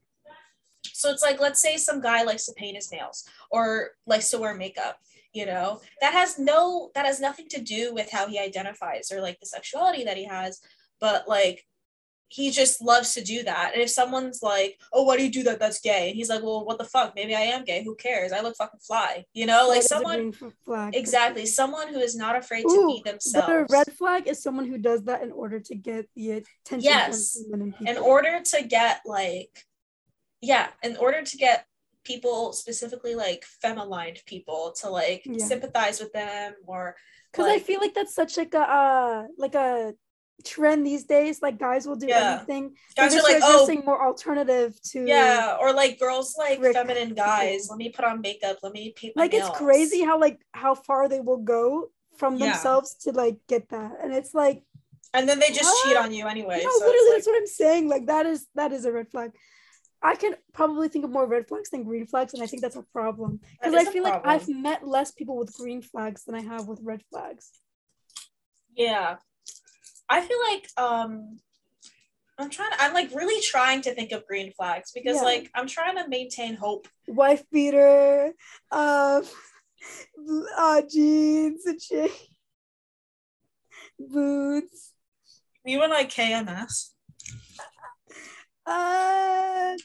So 0.86 1.12
it's 1.12 1.22
like 1.22 1.40
let's 1.40 1.62
say 1.62 1.78
some 1.78 2.02
guy 2.02 2.24
likes 2.24 2.46
to 2.46 2.54
paint 2.54 2.76
his 2.76 2.92
nails 2.92 3.26
or 3.52 3.92
likes 4.06 4.30
to 4.32 4.40
wear 4.40 4.54
makeup 4.54 4.98
you 5.38 5.46
know 5.46 5.80
that 6.02 6.14
has 6.14 6.40
no 6.40 6.90
that 6.96 7.06
has 7.06 7.20
nothing 7.28 7.48
to 7.50 7.62
do 7.62 7.94
with 7.94 8.10
how 8.12 8.28
he 8.28 8.38
identifies 8.40 9.12
or 9.12 9.22
like 9.22 9.40
the 9.40 9.46
sexuality 9.46 10.04
that 10.04 10.18
he 10.22 10.26
has 10.26 10.60
but 11.00 11.28
like 11.28 11.64
he 12.30 12.52
just 12.52 12.82
loves 12.82 13.14
to 13.14 13.24
do 13.24 13.44
that. 13.44 13.72
And 13.74 13.82
if 13.82 13.90
someone's 13.90 14.42
like 14.44 14.72
oh 14.92 15.04
why 15.04 15.18
do 15.18 15.24
you 15.24 15.32
do 15.32 15.44
that? 15.44 15.60
That's 15.60 15.80
gay. 15.80 16.10
And 16.10 16.16
he's 16.18 16.30
like 16.30 16.44
well 16.44 16.66
what 16.66 16.78
the 16.78 16.84
fuck? 16.84 17.14
Maybe 17.16 17.34
i 17.34 17.42
am 17.42 17.64
gay. 17.64 17.84
Who 17.84 17.96
cares? 17.96 18.32
I 18.34 18.42
look 18.42 18.56
fucking 18.58 18.82
fly. 18.86 19.24
You 19.34 19.46
know 19.46 19.68
like 19.70 19.84
someone 19.84 20.34
flag? 20.66 20.96
Exactly. 20.96 21.46
Someone 21.46 21.88
who 21.88 22.00
is 22.00 22.16
not 22.16 22.36
afraid 22.36 22.64
to 22.64 22.68
Ooh, 22.68 22.88
be 22.88 23.02
but 23.06 23.50
a 23.50 23.66
red 23.70 23.92
flag 23.98 24.28
is 24.28 24.44
someone 24.44 24.68
who 24.68 24.78
does 24.78 25.04
that 25.04 25.24
in 25.24 25.32
order 25.32 25.60
to 25.62 25.76
get 25.76 26.10
the 26.16 26.32
attention 26.32 26.82
Yes. 26.82 27.34
from 27.34 27.52
feminine 27.52 27.72
people. 27.74 27.94
in 27.94 27.98
order 27.98 28.42
to 28.44 28.64
get 28.64 29.02
like 29.06 29.54
yeah 30.42 30.68
in 30.84 30.98
order 30.98 31.22
to 31.24 31.38
get 31.38 31.66
people 32.12 32.54
specifically 32.54 33.14
like 33.26 33.44
fem-aligned 33.62 34.20
people 34.26 34.62
to 34.80 34.90
like 34.90 35.22
Yeah. 35.26 35.46
sympathize 35.52 35.98
with 36.00 36.14
them 36.14 36.54
or 36.66 36.96
because 37.32 37.48
I 37.48 37.60
feel 37.60 37.80
like 37.82 37.94
that's 37.94 38.16
such 38.22 38.34
like 38.42 38.54
a 38.54 38.66
uh 38.82 39.24
like 39.38 39.56
a 39.56 39.94
trend 40.46 40.86
these 40.92 41.04
days. 41.16 41.42
Like 41.46 41.58
guys 41.68 41.82
will 41.88 41.96
do 42.06 42.08
Yeah. 42.08 42.24
anything. 42.28 42.64
guys 42.96 43.12
They're 43.14 43.24
like 43.32 43.44
oh 43.44 43.68
more 43.90 44.02
alternative 44.10 44.72
to 44.92 45.00
yeah 45.06 45.58
or 45.62 45.70
like 45.82 45.94
girls 46.00 46.30
like 46.46 46.58
Rick 46.62 46.76
feminine 46.80 47.14
guys 47.28 47.68
let 47.72 47.78
me 47.84 47.90
put 47.98 48.06
on 48.10 48.16
makeup 48.28 48.56
let 48.64 48.72
me 48.80 48.84
paint 49.00 49.14
like 49.24 49.34
it's 49.38 49.50
crazy 49.64 50.02
how 50.10 50.18
like 50.26 50.38
how 50.64 50.74
far 50.88 51.02
they 51.12 51.22
will 51.28 51.44
go 51.58 51.92
from 52.20 52.34
Yeah. 52.38 52.46
themselves 52.46 52.90
to 53.04 53.12
like 53.24 53.38
get 53.54 53.64
that 53.76 53.92
and 54.02 54.10
it's 54.20 54.34
like 54.44 54.60
and 55.16 55.24
then 55.30 55.38
they 55.42 55.52
just 55.60 55.72
cheat 55.84 55.98
on 56.04 56.12
you 56.18 56.24
anyway 56.36 56.60
no 56.64 56.72
so 56.80 56.86
literally 56.88 57.16
it's 57.18 57.26
that's 57.26 57.28
what 57.30 57.38
i'm 57.42 57.52
saying 57.64 57.84
like 57.94 58.06
that 58.14 58.26
is 58.34 58.40
that 58.60 58.72
is 58.78 58.84
a 58.90 58.92
red 58.98 59.10
flag 59.14 59.32
i 60.12 60.14
can 60.22 60.34
probably 60.60 60.88
think 60.92 61.04
of 61.06 61.12
more 61.18 61.28
red 61.36 61.46
flags 61.50 61.70
than 61.72 61.84
green 61.90 62.06
flags 62.12 62.34
and 62.34 62.42
i 62.46 62.48
think 62.50 62.62
that's 62.64 62.76
a 62.84 62.86
problem 63.00 63.32
because 63.54 63.76
i 63.82 63.86
feel 63.94 64.04
like 64.10 64.22
i've 64.34 64.48
met 64.68 64.82
less 64.96 65.12
people 65.20 65.36
with 65.42 65.52
green 65.62 65.82
flags 65.92 66.20
than 66.26 66.36
i 66.42 66.44
have 66.52 66.64
with 66.72 66.80
red 66.92 67.02
flags 67.12 67.46
Yeah. 68.88 69.10
I 70.16 70.20
feel 70.28 70.42
like 70.50 70.66
um 70.88 71.14
I'm 72.40 72.50
trying 72.56 72.72
to 72.74 72.78
I'm 72.84 72.94
like 73.00 73.10
really 73.22 73.40
trying 73.54 73.82
to 73.88 73.92
think 73.98 74.10
of 74.16 74.22
green 74.32 74.50
flags 74.58 74.92
because 74.98 75.18
Yeah. 75.18 75.32
like 75.32 75.46
I'm 75.58 75.68
trying 75.78 75.96
to 76.00 76.06
maintain 76.18 76.54
hope. 76.66 76.84
wife 77.24 77.44
beater 77.52 78.32
um 78.72 79.24
uh 80.66 80.82
jeans 80.94 81.66
and 81.72 81.82
shit 81.88 82.12
boots 84.00 84.94
You 85.66 85.82
and 85.84 85.92
like 85.98 86.10
KMS. 86.18 86.74
uh 88.66 89.76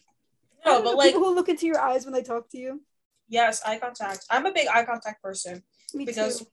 No, 0.64 0.82
but 0.82 0.96
like 0.96 1.08
people 1.12 1.22
who 1.28 1.34
look 1.34 1.48
into 1.48 1.66
your 1.66 1.80
eyes 1.80 2.04
when 2.04 2.14
they 2.14 2.22
talk 2.22 2.48
to 2.50 2.58
you 2.58 2.80
yes, 3.28 3.62
eye 3.64 3.78
contact. 3.78 4.26
I'm 4.30 4.44
a 4.46 4.52
big 4.52 4.68
eye 4.68 4.84
contact 4.84 5.22
person 5.22 5.62
me 5.94 6.04
because 6.04 6.40
too 6.40 6.46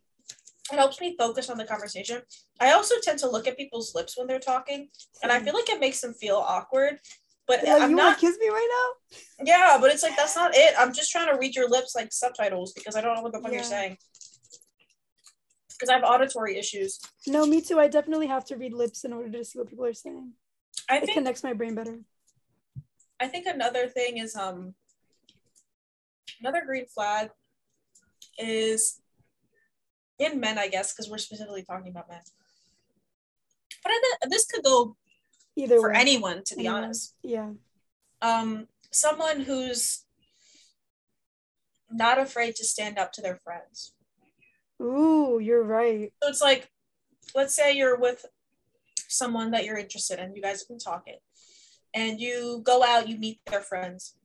it 0.72 0.76
helps 0.76 1.02
me 1.02 1.16
focus 1.18 1.50
on 1.50 1.58
the 1.58 1.66
conversation. 1.66 2.22
I 2.60 2.74
also 2.74 2.96
tend 3.02 3.18
to 3.20 3.30
look 3.30 3.48
at 3.48 3.58
people's 3.58 3.96
lips 3.96 4.16
when 4.18 4.28
they're 4.28 4.40
talking 4.40 4.90
and 5.24 5.32
I 5.32 5.40
feel 5.40 5.54
like 5.56 5.68
it 5.70 5.80
makes 5.80 6.00
them 6.02 6.14
feel 6.14 6.38
awkward. 6.38 7.00
But 7.48 7.62
They're 7.64 7.80
I'm 7.80 7.90
you 7.90 7.96
not 7.96 8.20
kiss 8.20 8.38
me 8.40 8.48
right 8.50 8.70
now. 8.78 9.46
yeah, 9.46 9.78
but 9.82 9.90
it's 9.92 10.04
like 10.04 10.16
that's 10.16 10.36
not 10.36 10.52
it. 10.56 10.76
I'm 10.78 10.94
just 10.94 11.12
trying 11.12 11.28
to 11.34 11.38
read 11.40 11.56
your 11.56 11.68
lips 11.68 11.96
like 11.96 12.14
subtitles 12.14 12.74
because 12.74 12.96
I 12.96 13.02
don't 13.02 13.16
know 13.16 13.24
what 13.24 13.32
the 13.34 13.40
fuck 13.40 13.52
Yeah. 13.52 13.56
you're 13.58 13.64
saying. 13.64 13.98
Because 15.70 15.90
I 15.90 15.94
have 15.94 16.04
auditory 16.04 16.58
issues. 16.58 17.00
No, 17.26 17.48
me 17.48 17.62
too. 17.62 17.80
I 17.80 17.88
definitely 17.88 18.28
have 18.28 18.46
to 18.46 18.56
read 18.56 18.74
lips 18.74 19.04
in 19.04 19.12
order 19.14 19.32
to 19.32 19.44
see 19.44 19.58
what 19.58 19.70
people 19.70 19.86
are 19.86 19.94
saying. 19.94 20.34
I 20.88 20.98
It 20.98 21.06
think 21.06 21.14
connects 21.14 21.44
my 21.44 21.54
brain 21.54 21.74
better. 21.74 22.00
I 23.20 23.28
think 23.28 23.46
another 23.46 23.88
thing 23.88 24.18
is 24.18 24.36
um 24.36 24.76
another 26.40 26.64
green 26.66 26.86
flag 26.86 27.30
is 28.38 29.02
in 30.18 30.40
men, 30.40 30.58
I 30.58 30.68
guess, 30.68 30.94
because 30.94 31.10
we're 31.10 31.18
specifically 31.18 31.64
talking 31.64 31.90
about 31.90 32.10
men. 32.10 32.22
But 33.84 33.92
I 33.92 34.02
thi- 34.22 34.30
this 34.30 34.46
could 34.46 34.64
go 34.64 34.96
Either 35.56 35.80
for 35.80 35.90
way. 35.92 35.96
anyone, 35.98 36.44
to 36.46 36.56
be 36.56 36.62
Anyone. 36.68 36.84
honest. 36.84 37.16
Yeah. 37.24 37.52
Um, 38.22 38.68
someone 38.92 39.42
who's 39.42 40.06
not 41.90 42.20
afraid 42.20 42.56
to 42.58 42.66
stand 42.66 42.98
up 43.00 43.12
to 43.14 43.22
their 43.22 43.38
friends. 43.38 43.94
Ooh, 44.82 45.40
you're 45.42 45.64
right. 45.64 46.14
So 46.22 46.30
it's 46.30 46.42
like, 46.42 46.70
let's 47.36 47.56
say 47.56 47.74
you're 47.76 47.98
with 47.98 48.26
someone 49.08 49.52
that 49.52 49.64
you're 49.66 49.78
interested 49.78 50.20
in, 50.20 50.36
you 50.36 50.42
guys 50.42 50.60
have 50.62 50.68
been 50.68 50.80
talking, 50.80 51.18
and 51.94 52.20
you 52.20 52.62
go 52.64 52.84
out, 52.84 53.08
you 53.08 53.18
meet 53.18 53.40
their 53.46 53.62
friends. 53.62 54.16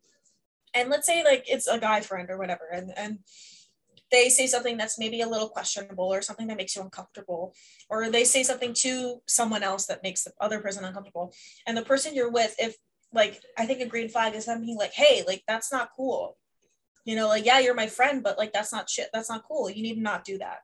And 0.74 0.90
let's 0.90 1.06
say 1.06 1.22
like 1.24 1.44
it's 1.46 1.66
a 1.68 1.78
guy 1.78 2.00
friend 2.00 2.28
or 2.30 2.38
whatever, 2.38 2.68
and, 2.72 2.92
and 2.96 3.18
they 4.10 4.28
say 4.28 4.46
something 4.46 4.76
that's 4.76 4.98
maybe 4.98 5.20
a 5.20 5.28
little 5.28 5.48
questionable 5.48 6.12
or 6.12 6.22
something 6.22 6.46
that 6.48 6.56
makes 6.56 6.76
you 6.76 6.82
uncomfortable, 6.82 7.54
or 7.88 8.10
they 8.10 8.24
say 8.24 8.42
something 8.42 8.74
to 8.74 9.22
someone 9.26 9.62
else 9.62 9.86
that 9.86 10.02
makes 10.02 10.24
the 10.24 10.32
other 10.40 10.60
person 10.60 10.84
uncomfortable. 10.84 11.32
And 11.66 11.76
the 11.76 11.82
person 11.82 12.14
you're 12.14 12.30
with, 12.30 12.54
if 12.58 12.76
like 13.12 13.40
I 13.56 13.66
think 13.66 13.80
a 13.80 13.86
green 13.86 14.08
flag 14.08 14.34
is 14.34 14.46
them 14.46 14.60
being 14.62 14.76
like, 14.76 14.92
hey, 14.92 15.22
like 15.26 15.42
that's 15.46 15.72
not 15.72 15.90
cool. 15.96 16.36
You 17.04 17.16
know, 17.16 17.28
like, 17.28 17.44
yeah, 17.44 17.60
you're 17.60 17.74
my 17.74 17.86
friend, 17.86 18.22
but 18.22 18.38
like 18.38 18.52
that's 18.52 18.72
not 18.72 18.90
shit. 18.90 19.10
That's 19.12 19.30
not 19.30 19.44
cool. 19.46 19.70
You 19.70 19.82
need 19.82 19.94
to 19.94 20.00
not 20.00 20.24
do 20.24 20.38
that 20.38 20.58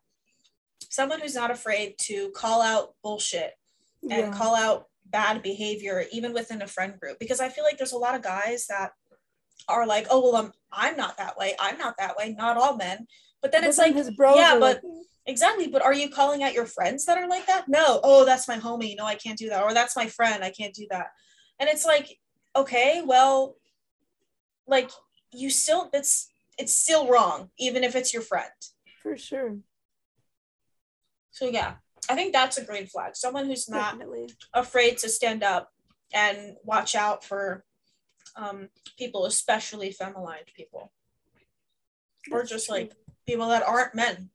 someone 0.91 1.21
who's 1.21 1.35
not 1.35 1.51
afraid 1.51 1.97
to 1.99 2.31
call 2.31 2.61
out 2.61 2.95
bullshit 3.03 3.55
and 4.03 4.11
Yeah. 4.11 4.33
call 4.33 4.55
out 4.55 4.89
bad 5.11 5.43
behavior 5.43 6.05
even 6.13 6.33
within 6.33 6.63
a 6.63 6.67
friend 6.67 6.95
group 7.01 7.19
because 7.19 7.41
i 7.41 7.49
feel 7.49 7.65
like 7.65 7.77
there's 7.79 7.93
a 7.93 7.99
lot 7.99 8.15
of 8.15 8.23
guys 8.23 8.67
that 8.69 8.93
are 9.69 9.87
like 9.87 10.07
oh 10.11 10.21
well 10.21 10.37
i'm 10.37 10.53
i'm 10.73 10.97
not 10.97 11.17
that 11.17 11.37
way. 11.37 11.55
I'm 11.59 11.79
not 11.79 11.97
that 11.99 12.17
way. 12.17 12.35
Not 12.37 12.57
all 12.57 12.77
men. 12.77 13.07
But 13.43 13.53
then 13.53 13.63
But 13.63 13.69
it's 13.69 13.79
then 13.79 13.95
like 13.95 14.37
yeah 14.37 14.55
but 14.55 14.61
like, 14.61 14.83
mm. 14.83 15.03
exactly 15.27 15.69
but 15.69 15.83
are 15.83 15.95
you 15.95 16.09
calling 16.11 16.43
out 16.43 16.55
your 16.55 16.67
friends 16.67 17.05
that 17.07 17.19
are 17.19 17.29
like 17.29 17.47
that? 17.47 17.69
No. 17.69 18.01
Oh 18.03 18.25
that's 18.25 18.49
my 18.49 18.59
homie. 18.59 18.97
No 18.97 19.05
i 19.05 19.15
can't 19.15 19.39
do 19.39 19.49
that. 19.49 19.63
Or 19.63 19.75
that's 19.75 19.97
my 19.97 20.07
friend. 20.07 20.45
I 20.45 20.51
can't 20.51 20.75
do 20.75 20.87
that. 20.91 21.09
And 21.59 21.69
it's 21.69 21.85
like 21.85 22.19
okay 22.57 23.03
well 23.05 23.57
like 24.67 24.91
you 25.33 25.51
still 25.51 25.89
it's 25.93 26.29
it's 26.59 26.75
still 26.75 27.09
wrong 27.09 27.51
even 27.59 27.85
if 27.85 27.95
it's 27.97 28.13
your 28.13 28.23
friend. 28.23 28.51
For 29.03 29.17
sure. 29.17 29.59
So 31.31 31.47
yeah, 31.47 31.75
I 32.11 32.15
think 32.17 32.33
that's 32.33 32.59
a 32.59 32.65
green 32.65 32.87
flag. 32.87 33.15
Someone 33.15 33.47
who's 33.47 33.69
not 33.69 33.93
Definitely. 33.93 34.31
afraid 34.53 34.99
to 34.99 35.09
stand 35.09 35.45
up 35.45 35.71
and 36.13 36.57
watch 36.65 36.97
out 36.97 37.25
for 37.25 37.65
um, 38.35 38.69
people, 38.99 39.27
especially 39.27 39.93
femme-aligned 39.93 40.51
people, 40.57 40.93
or 42.33 42.43
just 42.43 42.69
like 42.69 42.93
people 43.29 43.49
that 43.49 43.63
aren't 43.63 43.95
men. 43.95 44.31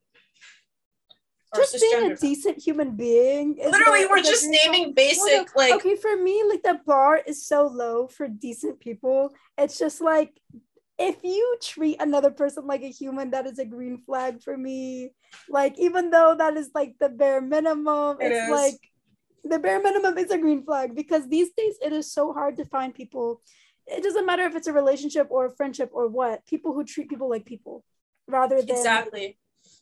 Just 1.54 1.80
being 1.80 2.12
a 2.12 2.16
decent 2.16 2.62
human 2.62 2.96
being. 2.96 3.56
Literally, 3.56 4.04
the- 4.04 4.08
we're 4.10 4.22
just 4.22 4.46
naming 4.48 4.94
basic 4.94 5.54
like 5.54 5.72
okay 5.74 5.96
for 5.96 6.16
me 6.16 6.42
like 6.48 6.62
the 6.62 6.80
bar 6.86 7.20
is 7.26 7.46
so 7.46 7.66
low 7.66 8.06
for 8.08 8.28
decent 8.28 8.78
people 8.78 9.32
it's 9.56 9.78
just 9.78 10.00
like 10.02 10.38
if 10.98 11.16
you 11.22 11.58
treat 11.62 12.00
another 12.00 12.30
person 12.30 12.66
like 12.66 12.82
a 12.82 12.88
human 12.90 13.30
that 13.30 13.46
is 13.46 13.58
a 13.58 13.64
green 13.64 13.98
flag 14.06 14.42
for 14.42 14.56
me 14.56 15.10
like 15.48 15.78
even 15.78 16.10
though 16.10 16.34
that 16.36 16.56
is 16.56 16.70
like 16.74 16.94
the 17.00 17.08
bare 17.08 17.40
minimum 17.40 18.16
It 18.20 18.32
it's 18.32 18.44
is. 18.44 18.50
like 18.50 18.80
the 19.44 19.58
bare 19.58 19.80
minimum 19.82 20.16
is 20.18 20.30
a 20.30 20.38
green 20.38 20.64
flag 20.64 20.94
because 20.94 21.28
these 21.28 21.50
days 21.56 21.76
it 21.82 21.92
is 21.92 22.10
so 22.12 22.32
hard 22.32 22.56
to 22.56 22.64
find 22.64 22.94
people 22.94 23.42
it 23.86 24.02
doesn't 24.02 24.26
matter 24.26 24.42
if 24.42 24.56
it's 24.56 24.66
a 24.66 24.72
relationship 24.72 25.28
or 25.30 25.46
a 25.46 25.54
friendship 25.54 25.90
or 25.92 26.08
what 26.08 26.44
people 26.46 26.72
who 26.72 26.82
treat 26.84 27.08
people 27.08 27.28
like 27.28 27.44
people 27.44 27.84
rather 28.26 28.60
than 28.62 28.76
exactly. 28.76 29.38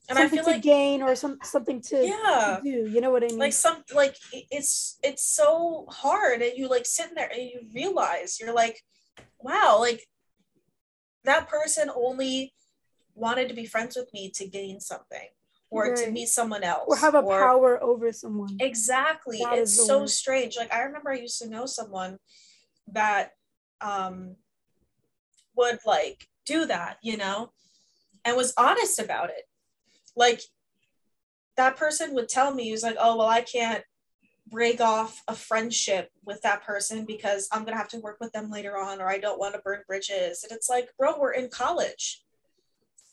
And 0.08 0.18
I 0.18 0.22
something 0.22 0.38
feel 0.38 0.44
to 0.44 0.50
like 0.52 0.62
gain 0.62 1.00
or 1.02 1.14
some 1.14 1.38
something 1.42 1.80
to, 1.80 1.96
to 2.00 2.06
yeah, 2.06 2.60
do 2.62 2.68
you 2.68 3.00
know 3.00 3.10
what 3.10 3.24
i 3.24 3.28
mean 3.28 3.38
like 3.38 3.54
some 3.54 3.82
like 3.94 4.16
it's 4.50 4.98
it's 5.02 5.26
so 5.26 5.86
hard, 5.88 6.42
and 6.42 6.52
you 6.56 6.68
like 6.68 6.84
sitting 6.84 7.14
there 7.14 7.30
and 7.32 7.42
you 7.42 7.60
realize 7.74 8.38
you're 8.38 8.52
like, 8.54 8.80
wow, 9.40 9.78
like 9.80 10.06
that 11.25 11.49
person 11.49 11.91
only 11.95 12.53
wanted 13.14 13.49
to 13.49 13.55
be 13.55 13.66
friends 13.66 13.97
with 13.97 14.12
me 14.12 14.31
to 14.31 14.47
gain 14.47 14.81
something 14.81 15.29
or 15.70 15.87
to 15.95 16.05
Right. 16.05 16.12
meet 16.12 16.29
someone 16.29 16.62
else 16.62 16.85
or 16.89 16.97
have 16.97 17.14
a 17.14 17.22
power 17.22 17.83
over 17.83 18.12
someone 18.12 18.57
exactly 18.61 19.39
That 19.41 19.59
it's 19.59 19.75
so 19.87 20.01
word. 20.01 20.11
strange 20.11 20.57
like 20.57 20.72
i 20.72 20.83
remember 20.83 21.11
i 21.11 21.16
used 21.16 21.41
to 21.41 21.49
know 21.49 21.66
someone 21.66 22.18
that 22.89 23.31
um 23.81 24.37
would 25.57 25.79
like 25.87 26.29
do 26.45 26.66
that 26.66 26.99
you 27.03 27.16
know 27.16 27.53
and 28.25 28.37
was 28.37 28.53
honest 28.59 28.99
about 28.99 29.31
it 29.31 29.45
like 30.16 30.41
that 31.57 31.77
person 31.77 32.14
would 32.14 32.29
tell 32.29 32.53
me 32.53 32.64
he 32.64 32.72
was 32.72 32.83
like 32.83 32.97
oh 33.01 33.16
well 33.16 33.29
i 33.29 33.41
can't 33.41 33.85
break 34.49 34.80
off 34.80 35.22
a 35.28 35.34
friendship 35.34 36.11
with 36.24 36.40
that 36.42 36.62
person 36.64 37.05
because 37.05 37.49
i'm 37.51 37.64
gonna 37.64 37.76
have 37.76 37.88
to 37.88 37.99
work 37.99 38.18
with 38.20 38.32
them 38.32 38.51
later 38.51 38.76
on 38.76 39.01
or 39.01 39.09
i 39.09 39.18
don't 39.18 39.38
want 39.38 39.55
to 39.55 39.61
burn 39.61 39.82
bridges. 39.86 40.42
And 40.42 40.53
it's 40.53 40.68
like 40.68 40.88
bro 40.99 41.18
we're 41.18 41.32
in 41.32 41.49
college. 41.49 42.22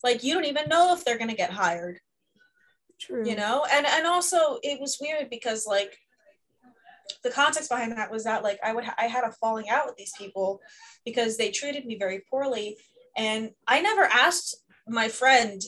Like 0.03 0.23
you 0.23 0.33
don't 0.33 0.45
even 0.45 0.67
know 0.67 0.93
if 0.93 1.05
they're 1.05 1.17
gonna 1.17 1.35
get 1.35 1.51
hired. 1.51 1.99
True. 2.99 3.27
You 3.27 3.35
know? 3.35 3.65
And 3.71 3.85
and 3.85 4.05
also 4.05 4.59
it 4.63 4.79
was 4.79 4.97
weird 4.99 5.29
because 5.29 5.65
like 5.65 5.97
the 7.23 7.31
context 7.31 7.69
behind 7.69 7.91
that 7.91 8.11
was 8.11 8.23
that 8.23 8.43
like 8.43 8.59
i 8.63 8.73
would 8.73 8.85
ha- 8.85 8.95
i 8.97 9.05
had 9.05 9.23
a 9.23 9.31
falling 9.31 9.69
out 9.69 9.85
with 9.85 9.95
these 9.95 10.13
people 10.17 10.61
because 11.05 11.37
they 11.37 11.51
treated 11.51 11.85
me 11.85 11.97
very 11.97 12.21
poorly. 12.29 12.77
And 13.15 13.51
i 13.67 13.81
never 13.81 14.03
asked 14.03 14.57
my 14.87 15.07
friend 15.07 15.61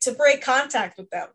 to 0.00 0.12
break 0.12 0.40
contact 0.40 0.96
with 0.96 1.10
them 1.10 1.28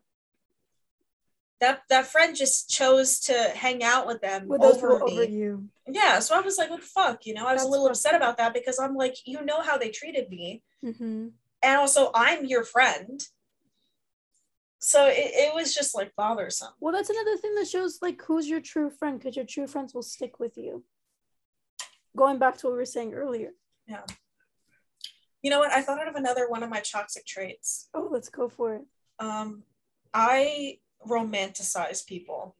that 1.60 1.82
that 1.88 2.06
friend 2.06 2.36
just 2.36 2.68
chose 2.68 3.20
to 3.20 3.32
hang 3.54 3.82
out 3.82 4.06
with 4.06 4.20
them 4.20 4.46
with 4.48 4.62
over 4.62 4.88
me. 4.88 5.12
over 5.12 5.24
you. 5.24 5.68
Yeah 5.88 6.18
so 6.18 6.36
i 6.36 6.40
was 6.40 6.58
like 6.58 6.70
what 6.70 6.80
the 6.80 6.86
fuck 6.86 7.26
you 7.26 7.34
know? 7.34 7.46
I 7.46 7.52
was 7.52 7.62
That's 7.62 7.68
a 7.68 7.70
little 7.70 7.86
upset 7.86 8.14
about 8.14 8.36
that 8.38 8.52
because 8.52 8.78
i'm 8.78 8.94
like 8.94 9.16
you 9.24 9.44
know 9.44 9.60
how 9.62 9.76
they 9.76 9.90
treated 9.90 10.28
me. 10.28 10.62
Hmm 10.82 11.28
and 11.62 11.76
also 11.78 12.10
i'm 12.14 12.44
your 12.44 12.64
friend. 12.64 13.20
So 14.78 15.06
it, 15.06 15.14
it 15.16 15.54
was 15.54 15.74
just 15.74 15.96
like 15.96 16.14
bothersome. 16.16 16.68
Well 16.80 16.92
that's 16.92 17.10
another 17.10 17.36
thing 17.38 17.54
that 17.56 17.66
shows 17.66 17.98
like 18.02 18.22
who's 18.22 18.48
your 18.48 18.60
true 18.60 18.90
friend 18.90 19.18
because 19.18 19.34
your 19.34 19.44
true 19.46 19.66
friends 19.66 19.94
will 19.94 20.02
stick 20.02 20.38
with 20.38 20.56
you. 20.56 20.84
Going 22.16 22.38
back 22.38 22.56
to 22.58 22.66
what 22.66 22.72
we 22.72 22.78
were 22.78 22.84
saying 22.84 23.14
earlier. 23.14 23.50
Yeah. 23.88 24.04
You 25.42 25.50
know 25.50 25.58
what? 25.58 25.72
I 25.72 25.82
thought 25.82 26.08
of 26.08 26.14
another 26.14 26.48
one 26.48 26.62
of 26.62 26.70
my 26.70 26.80
toxic 26.80 27.26
traits. 27.26 27.88
Oh, 27.94 28.08
let's 28.10 28.28
go 28.28 28.48
for 28.48 28.74
it. 28.74 28.82
Um, 29.18 29.62
I 30.12 30.78
romanticize 31.08 32.06
people, 32.06 32.56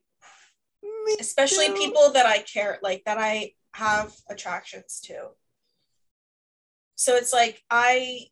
Me 0.82 1.16
especially 1.20 1.68
too. 1.68 1.74
people 1.74 2.12
that 2.12 2.26
I 2.26 2.38
care, 2.38 2.78
like 2.82 3.02
that 3.06 3.18
I 3.18 3.52
have 3.74 4.14
attractions 4.30 5.00
to. 5.04 5.28
So 6.94 7.14
it's 7.16 7.32
like 7.32 7.62
I 7.70 8.28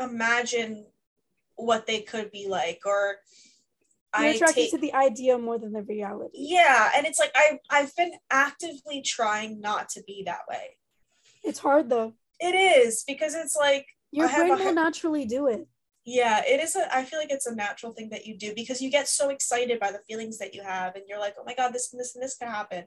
imagine 0.00 0.86
what 1.56 1.86
they 1.86 2.00
could 2.00 2.30
be 2.30 2.46
like, 2.48 2.80
or 2.86 3.16
You're 4.16 4.26
I 4.28 4.28
attracted 4.28 4.54
take 4.62 4.70
to 4.72 4.78
the 4.78 4.94
idea 4.94 5.36
more 5.38 5.58
than 5.58 5.72
the 5.72 5.82
reality. 5.82 6.30
yeah, 6.34 6.90
and 6.96 7.06
it's 7.06 7.18
like 7.18 7.32
I 7.34 7.58
I've 7.70 7.94
been 7.96 8.12
actively 8.30 9.02
trying 9.02 9.60
not 9.60 9.88
to 9.90 10.02
be 10.06 10.22
that 10.26 10.40
way. 10.48 10.78
It's 11.42 11.58
hard 11.58 11.90
though. 11.90 12.14
It 12.38 12.54
is 12.54 13.04
because 13.06 13.34
it's 13.34 13.56
like 13.56 13.86
Your 14.12 14.26
I 14.26 14.28
have 14.28 14.46
brain 14.48 14.60
a- 14.60 14.64
will 14.64 14.74
naturally 14.74 15.24
do 15.26 15.46
it. 15.48 15.66
Yeah, 16.04 16.42
it 16.46 16.60
is 16.60 16.76
a 16.76 16.94
I 16.94 17.04
feel 17.04 17.18
like 17.18 17.30
it's 17.30 17.46
a 17.46 17.54
natural 17.54 17.92
thing 17.92 18.08
that 18.10 18.26
you 18.26 18.36
do 18.36 18.54
because 18.54 18.80
you 18.80 18.90
get 18.90 19.08
so 19.08 19.28
excited 19.28 19.78
by 19.78 19.92
the 19.92 20.00
feelings 20.08 20.38
that 20.38 20.54
you 20.54 20.62
have 20.62 20.94
and 20.94 21.04
you're 21.08 21.20
like, 21.20 21.34
"Oh 21.38 21.44
my 21.44 21.54
god, 21.54 21.72
this 21.72 21.92
and 21.92 22.00
this 22.00 22.14
and 22.14 22.22
this 22.22 22.36
can 22.36 22.48
happen." 22.48 22.84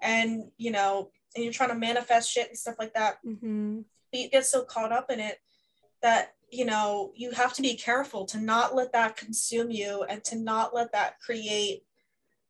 And, 0.00 0.50
you 0.56 0.70
know, 0.70 1.10
and 1.34 1.44
you're 1.44 1.52
trying 1.52 1.70
to 1.70 1.74
manifest 1.74 2.30
shit 2.30 2.48
and 2.48 2.58
stuff 2.58 2.76
like 2.78 2.94
that. 2.94 3.16
hmm 3.24 3.80
But 4.12 4.20
you 4.20 4.30
get 4.30 4.46
so 4.46 4.64
caught 4.64 4.92
up 4.92 5.10
in 5.10 5.20
it 5.20 5.38
that, 6.02 6.34
you 6.50 6.64
know, 6.64 7.12
you 7.16 7.30
have 7.32 7.54
to 7.54 7.62
be 7.62 7.76
careful 7.76 8.26
to 8.26 8.38
not 8.38 8.74
let 8.74 8.92
that 8.92 9.16
consume 9.16 9.70
you 9.70 10.04
and 10.08 10.22
to 10.24 10.36
not 10.36 10.74
let 10.74 10.92
that 10.92 11.18
create 11.20 11.82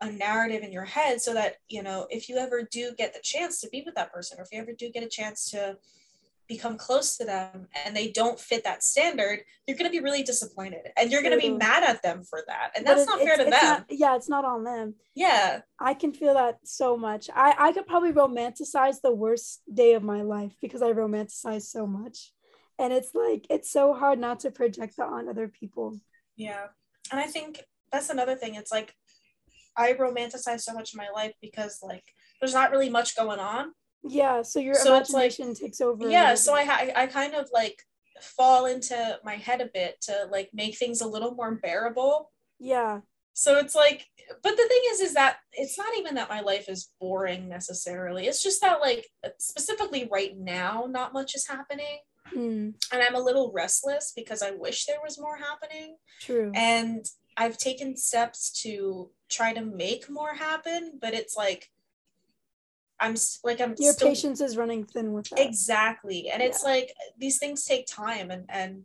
a 0.01 0.11
narrative 0.11 0.63
in 0.63 0.73
your 0.73 0.85
head 0.85 1.21
so 1.21 1.33
that, 1.35 1.57
you 1.69 1.83
know, 1.83 2.07
if 2.11 2.29
you 2.29 2.37
ever 2.37 2.63
do 2.71 2.93
get 2.99 3.15
the 3.15 3.21
chance 3.23 3.61
to 3.61 3.69
be 3.71 3.83
with 3.87 3.95
that 3.95 4.13
person 4.13 4.39
or 4.39 4.43
if 4.43 4.49
you 4.53 4.61
ever 4.61 4.73
do 4.73 4.91
get 4.91 5.05
a 5.05 5.09
chance 5.09 5.51
to 5.51 5.79
become 6.49 6.76
close 6.76 7.16
to 7.16 7.24
them 7.24 7.68
and 7.84 7.97
they 7.97 8.11
don't 8.11 8.38
fit 8.38 8.64
that 8.64 8.82
standard, 8.82 9.40
you're 9.66 9.76
going 9.76 9.90
to 9.90 9.97
be 9.97 10.03
really 10.03 10.22
disappointed 10.22 10.88
and 10.97 11.11
you're 11.11 11.22
going 11.22 11.38
to 11.38 11.40
be 11.40 11.53
mad 11.53 11.82
at 11.82 12.03
them 12.03 12.22
for 12.22 12.42
that. 12.47 12.72
And 12.76 12.86
that's 12.86 13.07
not 13.07 13.20
fair 13.20 13.36
to 13.36 13.45
them. 13.45 13.51
not- 13.51 13.86
yeah, 13.88 14.16
it's 14.16 14.28
not 14.28 14.45
on 14.45 14.64
them. 14.64 14.95
yeah. 15.14 15.61
I 15.80 15.95
can 15.95 16.12
feel 16.12 16.34
that 16.34 16.59
so 16.64 16.97
much. 16.97 17.28
I, 17.34 17.55
I 17.59 17.72
could 17.72 17.86
probably 17.86 18.12
romanticize 18.12 19.01
the 19.03 19.14
worst 19.14 19.62
day 19.72 19.95
of 19.95 20.03
my 20.03 20.22
life 20.22 20.55
because 20.61 20.82
I 20.82 20.92
romanticize 20.92 21.62
so 21.62 21.86
much. 21.86 22.32
And 22.78 22.92
it's 22.92 23.14
like, 23.14 23.47
it's 23.51 23.70
so 23.70 23.95
hard 23.95 24.18
not 24.18 24.40
to 24.40 24.51
project 24.51 24.97
that 24.97 25.09
on 25.09 25.28
other 25.28 25.49
people. 25.49 25.99
Yeah. 26.36 26.66
And 27.11 27.20
I 27.20 27.26
think 27.26 27.62
that's 27.92 28.11
another 28.11 28.34
thing. 28.34 28.55
It's 28.55 28.72
like 28.72 28.95
I 29.76 29.92
romanticize 29.95 30.61
so 30.61 30.72
much 30.72 30.95
in 30.95 30.99
my 30.99 31.09
life 31.14 31.32
because 31.40 31.78
like 31.82 32.05
there's 32.40 32.55
not 32.55 32.70
really 32.70 32.90
much 32.90 33.16
going 33.16 33.38
on. 33.38 33.72
Yeah. 34.07 34.43
So 34.43 34.59
your 34.61 34.75
So 34.75 34.97
it's 34.97 35.11
like- 35.11 35.39
imagination 35.39 35.55
takes 35.55 35.81
over. 35.81 36.09
Yeah, 36.09 36.35
so. 36.35 36.55
I 36.55 36.65
ha- 36.65 36.93
I 36.95 37.07
kind 37.07 37.35
of 37.35 37.49
like 37.53 37.83
fall 38.21 38.67
into 38.67 39.19
my 39.25 39.35
head 39.37 39.61
a 39.61 39.67
bit 39.67 40.01
to 40.03 40.29
like 40.31 40.51
make 40.53 40.77
things 40.79 41.01
a 41.01 41.07
little 41.07 41.35
more 41.35 41.55
bearable. 41.55 42.31
yeah. 42.59 43.01
So 43.37 43.57
it's 43.59 43.75
like 43.75 44.07
but 44.29 44.57
the 44.57 44.69
thing 44.69 44.83
is 44.93 45.01
is 45.01 45.15
that 45.15 45.39
it's 45.53 45.77
not 45.77 45.93
even 45.99 46.15
that 46.15 46.29
my 46.29 46.41
life 46.41 46.69
is 46.69 46.91
boring 47.01 47.49
necessarily. 47.49 48.27
It's 48.29 48.43
just 48.45 48.61
that 48.61 48.81
like 48.81 49.09
specifically 49.39 50.09
right 50.11 50.37
now 50.39 50.87
not 50.89 51.13
much 51.13 51.35
is 51.35 51.47
happening 51.49 51.99
Mm, 52.35 52.73
and 52.91 53.03
I'm 53.03 53.15
a 53.15 53.21
little 53.21 53.53
restless 53.53 54.13
because 54.17 54.41
I 54.43 54.53
wish 54.53 54.87
there 54.87 55.01
was 55.05 55.19
more 55.21 55.37
happening. 55.37 55.97
true. 56.21 56.53
and 56.55 57.05
I've 57.37 57.59
taken 57.59 57.97
steps 57.99 58.51
to 58.63 59.11
try 59.29 59.53
to 59.53 59.61
make 59.61 60.09
more 60.09 60.35
happen, 60.35 60.99
but 61.03 61.13
it's 61.13 61.37
like 61.37 61.71
I'm 63.01 63.14
like 63.42 63.61
I'm 63.61 63.74
Your 63.78 63.92
still 63.92 64.09
patience 64.09 64.40
is 64.40 64.57
running 64.57 64.84
thin 64.84 65.12
with 65.12 65.28
that. 65.30 65.40
exactly, 65.40 66.30
and 66.30 66.42
it's 66.42 66.62
like 66.62 66.95
these 67.18 67.38
things 67.38 67.64
take 67.64 67.86
time, 67.86 68.30
and 68.30 68.45
and 68.49 68.82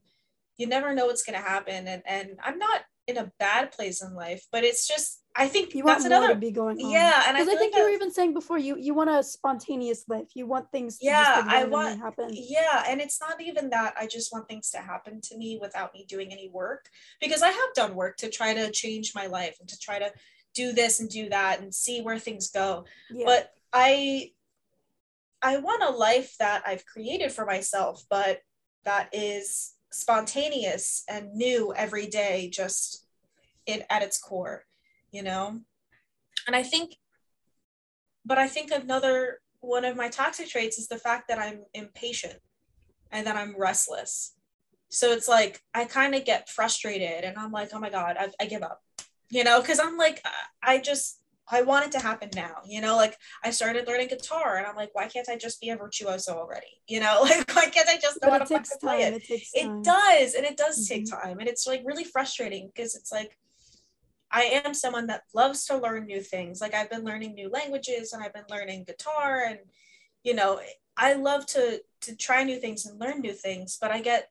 you 0.57 0.68
never 0.68 0.93
know 0.93 1.05
what's 1.05 1.24
gonna 1.24 1.38
happen, 1.38 1.88
and 1.88 2.01
and 2.05 2.38
I'm 2.43 2.57
not 2.57 2.82
in 3.07 3.18
a 3.18 3.32
bad 3.39 3.72
place 3.72 4.03
in 4.03 4.14
life, 4.14 4.45
but 4.51 4.64
it's 4.64 4.88
just 4.88 5.24
I 5.36 5.47
think 5.47 5.74
you 5.74 5.84
that's 5.84 6.03
more 6.03 6.07
another 6.07 6.34
to 6.34 6.39
be 6.39 6.51
going 6.51 6.82
on. 6.82 6.91
yeah, 6.91 7.24
and 7.28 7.38
I, 7.38 7.41
I, 7.41 7.45
think 7.45 7.60
like 7.60 7.76
you 7.76 7.84
were 7.84 7.89
even 7.89 8.12
saying 8.12 8.34
before, 8.34 8.57
you 8.57 8.78
you 8.78 8.93
want 8.93 9.10
a 9.10 9.24
spontaneous 9.24 10.03
life. 10.07 10.30
You 10.34 10.45
want 10.47 10.72
things 10.72 10.97
to 10.99 11.05
Yeah, 11.05 11.43
I 11.47 11.66
want- 11.66 11.99
happen. 11.99 12.30
Yeah, 12.32 12.84
and 12.88 12.99
it's 12.99 13.22
not 13.22 13.41
even 13.41 13.70
that 13.70 13.93
I 13.97 14.05
just 14.07 14.34
want 14.34 14.47
things 14.47 14.70
to 14.72 14.80
happen 14.80 15.22
to 15.22 15.38
me 15.38 15.57
without 15.62 15.93
me 15.93 16.05
doing 16.07 16.32
any 16.32 16.49
work 16.49 16.89
because 17.22 17.41
I 17.41 17.49
have 17.49 17.74
done 17.76 17.95
work 17.95 18.18
to 18.18 18.30
try 18.30 18.53
to 18.53 18.72
change 18.72 19.14
my 19.16 19.28
life 19.28 19.57
and 19.60 19.70
to 19.70 19.80
try 19.80 19.99
to 19.99 20.12
do 20.53 20.74
this 20.74 20.99
and 20.99 21.10
do 21.10 21.30
that 21.30 21.62
and 21.62 21.74
see 21.74 22.01
where 22.01 22.20
things 22.20 22.49
go. 22.49 22.86
Yeah. 23.10 23.26
But 23.26 23.53
I 23.74 24.32
I 25.42 25.58
want 25.58 25.84
a 25.84 25.90
life 25.90 26.36
that 26.40 26.64
I've 26.66 26.86
created 26.86 27.32
for 27.32 27.46
myself, 27.46 28.04
but 28.10 28.42
that 28.84 29.10
is 29.14 29.74
spontaneous 29.92 31.04
and 31.10 31.34
new 31.34 31.74
every 31.76 32.08
day 32.08 32.50
just 32.54 33.06
it 33.66 33.86
at 33.90 34.04
its 34.04 34.20
core, 34.20 34.66
you 35.12 35.24
know? 35.24 35.62
And 36.48 36.56
I 36.56 36.64
think 36.64 36.96
but 38.26 38.38
I 38.38 38.48
think 38.48 38.72
another 38.72 39.40
one 39.62 39.86
of 39.86 39.96
my 39.96 40.10
toxic 40.10 40.50
traits 40.50 40.78
is 40.78 40.88
the 40.88 40.98
fact 40.98 41.28
that 41.30 41.40
I'm 41.40 41.64
impatient 41.74 42.40
and 43.12 43.26
that 43.26 43.36
I'm 43.36 43.56
restless. 43.58 44.36
So 44.90 45.12
it's 45.12 45.28
like 45.28 45.62
I 45.74 45.86
kind 45.86 46.16
of 46.16 46.26
get 46.26 46.50
frustrated 46.50 47.24
and 47.24 47.38
I'm 47.38 47.52
like, 47.52 47.70
oh 47.74 47.80
my 47.80 47.90
God, 47.90 48.18
I, 48.20 48.30
I 48.40 48.46
give 48.46 48.64
up, 48.64 48.82
you 49.30 49.44
know, 49.44 49.62
because 49.62 49.80
I'm 49.80 49.98
like, 49.98 50.22
I- 50.26 50.76
I 50.76 50.80
just, 50.80 51.19
I 51.52 51.64
want 51.64 51.86
it 51.88 51.91
to 51.93 52.00
happen 52.00 52.30
now, 52.36 52.58
you 52.66 52.80
know, 52.82 52.95
like 52.95 53.18
I 53.43 53.52
started 53.52 53.88
learning 53.88 54.10
guitar 54.10 54.58
and 54.58 54.68
I'm 54.68 54.76
like, 54.76 54.93
why 54.93 55.08
can't 55.08 55.30
I 55.30 55.36
just 55.38 55.60
be 55.62 55.70
a 55.70 55.78
virtuoso 55.78 56.34
already? 56.38 56.68
You 56.88 57.00
know, 57.02 57.20
like, 57.22 57.54
why 57.56 57.70
can't 57.70 57.88
I 57.89 57.97
just 57.97 58.22
know 58.22 58.30
how 58.32 58.39
to 58.39 58.45
fucking 58.45 58.80
play 58.80 58.97
time. 58.97 59.14
it? 59.14 59.16
It 59.16 59.24
takes 59.28 59.52
It 59.54 59.84
does, 59.84 60.34
and 60.34 60.45
it 60.45 60.58
does 60.58 60.88
take 60.88 61.06
Mhm. 61.06 61.10
time, 61.10 61.39
and 61.39 61.47
it's 61.47 61.68
like 61.68 61.82
really 61.86 62.04
frustrating 62.04 62.72
because 62.74 62.95
it's 62.95 63.12
like 63.12 63.38
I 64.32 64.43
am 64.66 64.74
someone 64.74 65.08
that 65.08 65.24
loves 65.34 65.66
to 65.66 65.78
learn 65.78 66.06
new 66.06 66.22
things. 66.22 66.62
Like 66.62 66.74
I've 66.74 66.89
been 66.89 67.04
learning 67.04 67.34
new 67.34 67.50
languages 67.50 68.14
and 68.14 68.24
I've 68.24 68.34
been 68.34 68.45
learning 68.50 68.84
guitar 68.86 69.43
and 69.47 69.60
you 70.24 70.34
know, 70.34 70.60
I 70.97 71.14
love 71.14 71.45
to 71.47 71.82
to 72.02 72.16
try 72.16 72.43
new 72.43 72.60
things 72.60 72.86
and 72.86 73.00
learn 73.00 73.22
new 73.22 73.34
things, 73.34 73.78
but 73.82 73.91
I 73.91 74.02
get 74.02 74.30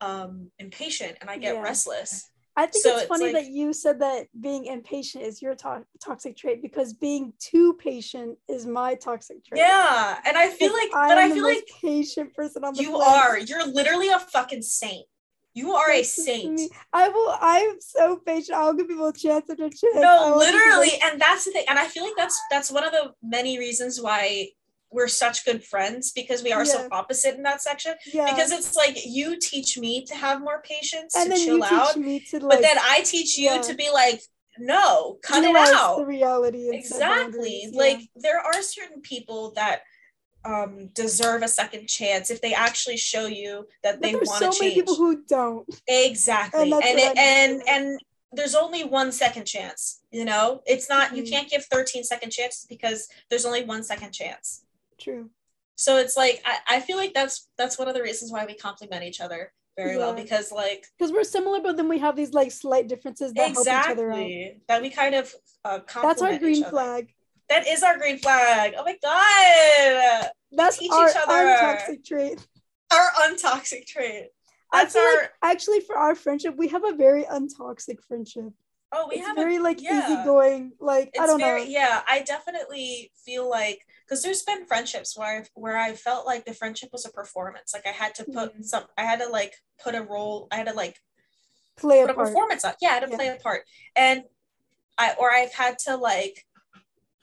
um 0.00 0.50
impatient 0.58 1.18
and 1.20 1.30
I 1.30 1.38
get 1.38 1.54
Yeah. 1.54 1.62
restless. 1.62 2.30
I 2.58 2.66
think 2.66 2.82
So 2.82 2.90
it's, 2.94 3.02
it's 3.02 3.08
funny 3.08 3.26
like- 3.32 3.44
that 3.44 3.46
you 3.52 3.72
said 3.72 4.00
that 4.00 4.26
being 4.40 4.64
impatient 4.66 5.22
is 5.24 5.40
your 5.40 5.54
to- 5.54 5.84
toxic 6.04 6.36
trait 6.36 6.60
because 6.60 6.92
being 6.92 7.32
too 7.38 7.74
patient 7.74 8.36
is 8.48 8.66
my 8.66 8.96
toxic 8.96 9.44
trait. 9.44 9.60
Yeah, 9.60 10.18
and 10.26 10.36
I 10.36 10.48
feel 10.48 10.72
Like, 10.72 10.90
but 10.90 11.18
I 11.18 11.30
feel 11.30 11.44
like 11.44 11.64
patient 11.80 12.34
person 12.34 12.64
on 12.64 12.74
the 12.74 12.82
you 12.82 12.90
planet. 12.90 13.24
are. 13.24 13.38
You're 13.38 13.64
literally 13.66 14.08
a 14.08 14.18
fucking 14.18 14.62
saint. 14.62 15.06
You 15.54 15.72
are 15.74 15.90
a 15.90 16.02
saint. 16.02 16.60
I 16.92 17.08
will. 17.08 17.34
I'm 17.40 17.76
so 17.80 18.16
patient. 18.24 18.56
I'll 18.58 18.74
give 18.74 18.88
people 18.88 19.06
a 19.08 19.12
chance 19.12 19.48
after 19.50 19.68
chance. 19.68 19.82
No 19.94 20.32
will 20.34 20.40
just 20.40 20.52
be 20.52 20.58
literally 20.58 20.90
and 21.04 21.20
that's 21.20 21.44
the 21.46 21.50
thing 21.52 21.64
and 21.68 21.78
i 21.78 21.86
feel 21.86 22.04
like 22.04 22.14
that's 22.16 22.38
that's 22.50 22.70
one 22.70 22.84
of 22.84 22.92
the 22.92 23.12
many 23.22 23.58
reasons 23.58 24.00
why 24.00 24.48
we're 24.90 25.08
such 25.08 25.44
good 25.44 25.62
friends 25.62 26.12
because 26.12 26.42
we 26.42 26.52
are 26.52 26.64
so 26.64 26.88
opposite 26.92 27.34
in 27.34 27.42
that 27.42 27.60
section 27.60 27.94
yeah. 28.12 28.30
because 28.30 28.50
it's 28.52 28.74
like 28.74 28.96
you 29.04 29.38
teach 29.38 29.76
me 29.78 30.04
to 30.04 30.14
have 30.14 30.40
more 30.40 30.62
patience 30.62 31.14
and 31.16 31.30
to 31.32 31.36
chill 31.38 31.58
you 31.58 31.64
out 31.64 31.92
to 31.94 32.00
like. 32.40 32.48
but 32.48 32.60
then 32.62 32.76
i 32.82 33.00
teach 33.02 33.36
you 33.36 33.50
yeah. 33.50 33.60
to 33.60 33.74
be 33.74 33.90
like 33.92 34.20
no 34.58 35.18
cut 35.22 35.44
it 35.44 35.54
out 35.54 35.98
The 35.98 36.06
reality. 36.06 36.70
exactly 36.72 37.70
like 37.72 37.98
yeah. 38.00 38.06
there 38.16 38.40
are 38.40 38.62
certain 38.62 39.00
people 39.02 39.52
that 39.56 39.82
um 40.44 40.88
deserve 40.94 41.42
a 41.42 41.48
second 41.48 41.86
chance 41.88 42.30
if 42.30 42.40
they 42.40 42.54
actually 42.54 42.96
show 42.96 43.26
you 43.26 43.66
that 43.82 44.00
But 44.00 44.02
they 44.02 44.14
want 44.14 44.28
so 44.28 44.50
to 44.50 44.56
many 44.60 44.74
change 44.74 44.74
people 44.74 44.94
who 44.96 45.22
don't. 45.28 45.68
Exactly. 45.86 46.72
And 46.72 46.72
And 46.72 46.98
it, 46.98 47.16
and 47.18 47.62
and 47.68 48.00
there's 48.32 48.54
only 48.54 48.84
one 48.84 49.10
second 49.10 49.46
chance, 49.46 50.00
you 50.10 50.24
know? 50.24 50.62
It's 50.66 50.88
not 50.88 51.16
you 51.16 51.22
Mhm. 51.24 51.30
can't 51.30 51.50
give 51.50 51.64
13 51.66 52.04
second 52.04 52.30
chances 52.30 52.66
because 52.68 53.08
there's 53.30 53.44
only 53.46 53.64
one 53.64 53.82
second 53.82 54.12
chance. 54.12 54.62
True. 55.00 55.30
So 55.76 55.96
it's 55.98 56.16
like 56.16 56.42
I, 56.44 56.76
I 56.76 56.80
feel 56.80 56.96
like 56.96 57.14
that's 57.14 57.48
that's 57.56 57.78
one 57.78 57.88
of 57.88 57.94
the 57.94 58.02
reasons 58.02 58.32
why 58.32 58.44
we 58.46 58.54
complement 58.54 59.04
each 59.04 59.20
other 59.20 59.52
very 59.76 59.96
well 59.96 60.12
because 60.12 60.50
like 60.50 60.84
Because 60.98 61.12
we're 61.12 61.22
similar, 61.24 61.60
but 61.60 61.76
then 61.76 61.88
we 61.88 61.98
have 62.00 62.16
these 62.16 62.32
like 62.32 62.50
slight 62.50 62.88
differences 62.88 63.32
that 63.34 63.52
help 63.52 63.66
each 63.66 63.72
other 63.88 64.10
out. 64.10 64.18
exactly 64.18 64.60
that 64.68 64.82
we 64.82 64.90
kind 64.90 65.14
of 65.14 65.32
uh 65.64 65.78
That's 66.02 66.20
our 66.22 66.36
green 66.38 66.64
flag. 66.64 67.12
That 67.48 67.66
is 67.66 67.82
our 67.82 67.96
green 67.96 68.18
flag. 68.18 68.74
Oh 68.76 68.84
my 68.84 68.96
god. 69.02 70.30
That's 70.52 70.78
teach 70.78 70.90
our 70.92 71.08
each 71.08 71.16
other. 71.16 71.32
untoxic 71.32 72.04
trait. 72.04 72.46
Our 72.92 73.10
untoxic 73.28 73.86
trait. 73.86 74.26
I 74.72 74.82
That's 74.82 74.94
feel 74.94 75.02
our 75.02 75.16
like 75.22 75.30
actually 75.42 75.80
for 75.80 75.96
our 75.96 76.14
friendship, 76.14 76.56
we 76.56 76.68
have 76.68 76.84
a 76.84 76.94
very 76.94 77.22
untoxic 77.24 78.02
friendship. 78.06 78.50
oh 78.92 79.06
we 79.08 79.16
it's 79.16 79.26
have 79.26 79.36
very 79.36 79.56
a, 79.56 79.62
like 79.62 79.80
yeah. 79.80 80.04
easygoing. 80.12 80.72
Like 80.80 81.14
I 81.20 81.26
don't 81.26 81.38
very 81.38 81.64
know. 81.64 81.70
yeah 81.70 82.02
i 82.08 82.20
definitely 82.22 83.12
feel 83.24 83.48
like 83.48 83.80
because 84.08 84.22
there's 84.22 84.42
been 84.42 84.64
friendships 84.66 85.16
where 85.16 85.38
I've, 85.38 85.50
where 85.54 85.76
i 85.78 85.92
felt 85.92 86.26
like 86.26 86.44
the 86.44 86.54
friendship 86.54 86.90
was 86.92 87.04
a 87.04 87.10
performance 87.10 87.74
like 87.74 87.86
i 87.86 87.90
had 87.90 88.14
to 88.16 88.24
put 88.24 88.56
Mhm. 88.56 88.64
some 88.64 88.84
i 88.96 89.02
had 89.04 89.20
to 89.20 89.28
like 89.28 89.54
put 89.82 89.94
a 89.94 90.02
role 90.02 90.48
i 90.50 90.56
had 90.56 90.66
to 90.68 90.72
like 90.74 90.96
Play 91.76 92.00
a 92.00 92.06
a 92.06 92.14
performance 92.14 92.64
on 92.64 92.74
yeah 92.80 92.90
i 92.90 92.94
had 92.94 93.00
to 93.04 93.10
Yeah. 93.10 93.16
play 93.16 93.28
a 93.28 93.36
part 93.36 93.62
and 93.94 94.24
i 94.96 95.14
or 95.18 95.30
i've 95.30 95.52
had 95.52 95.78
to 95.80 95.96
like 95.96 96.44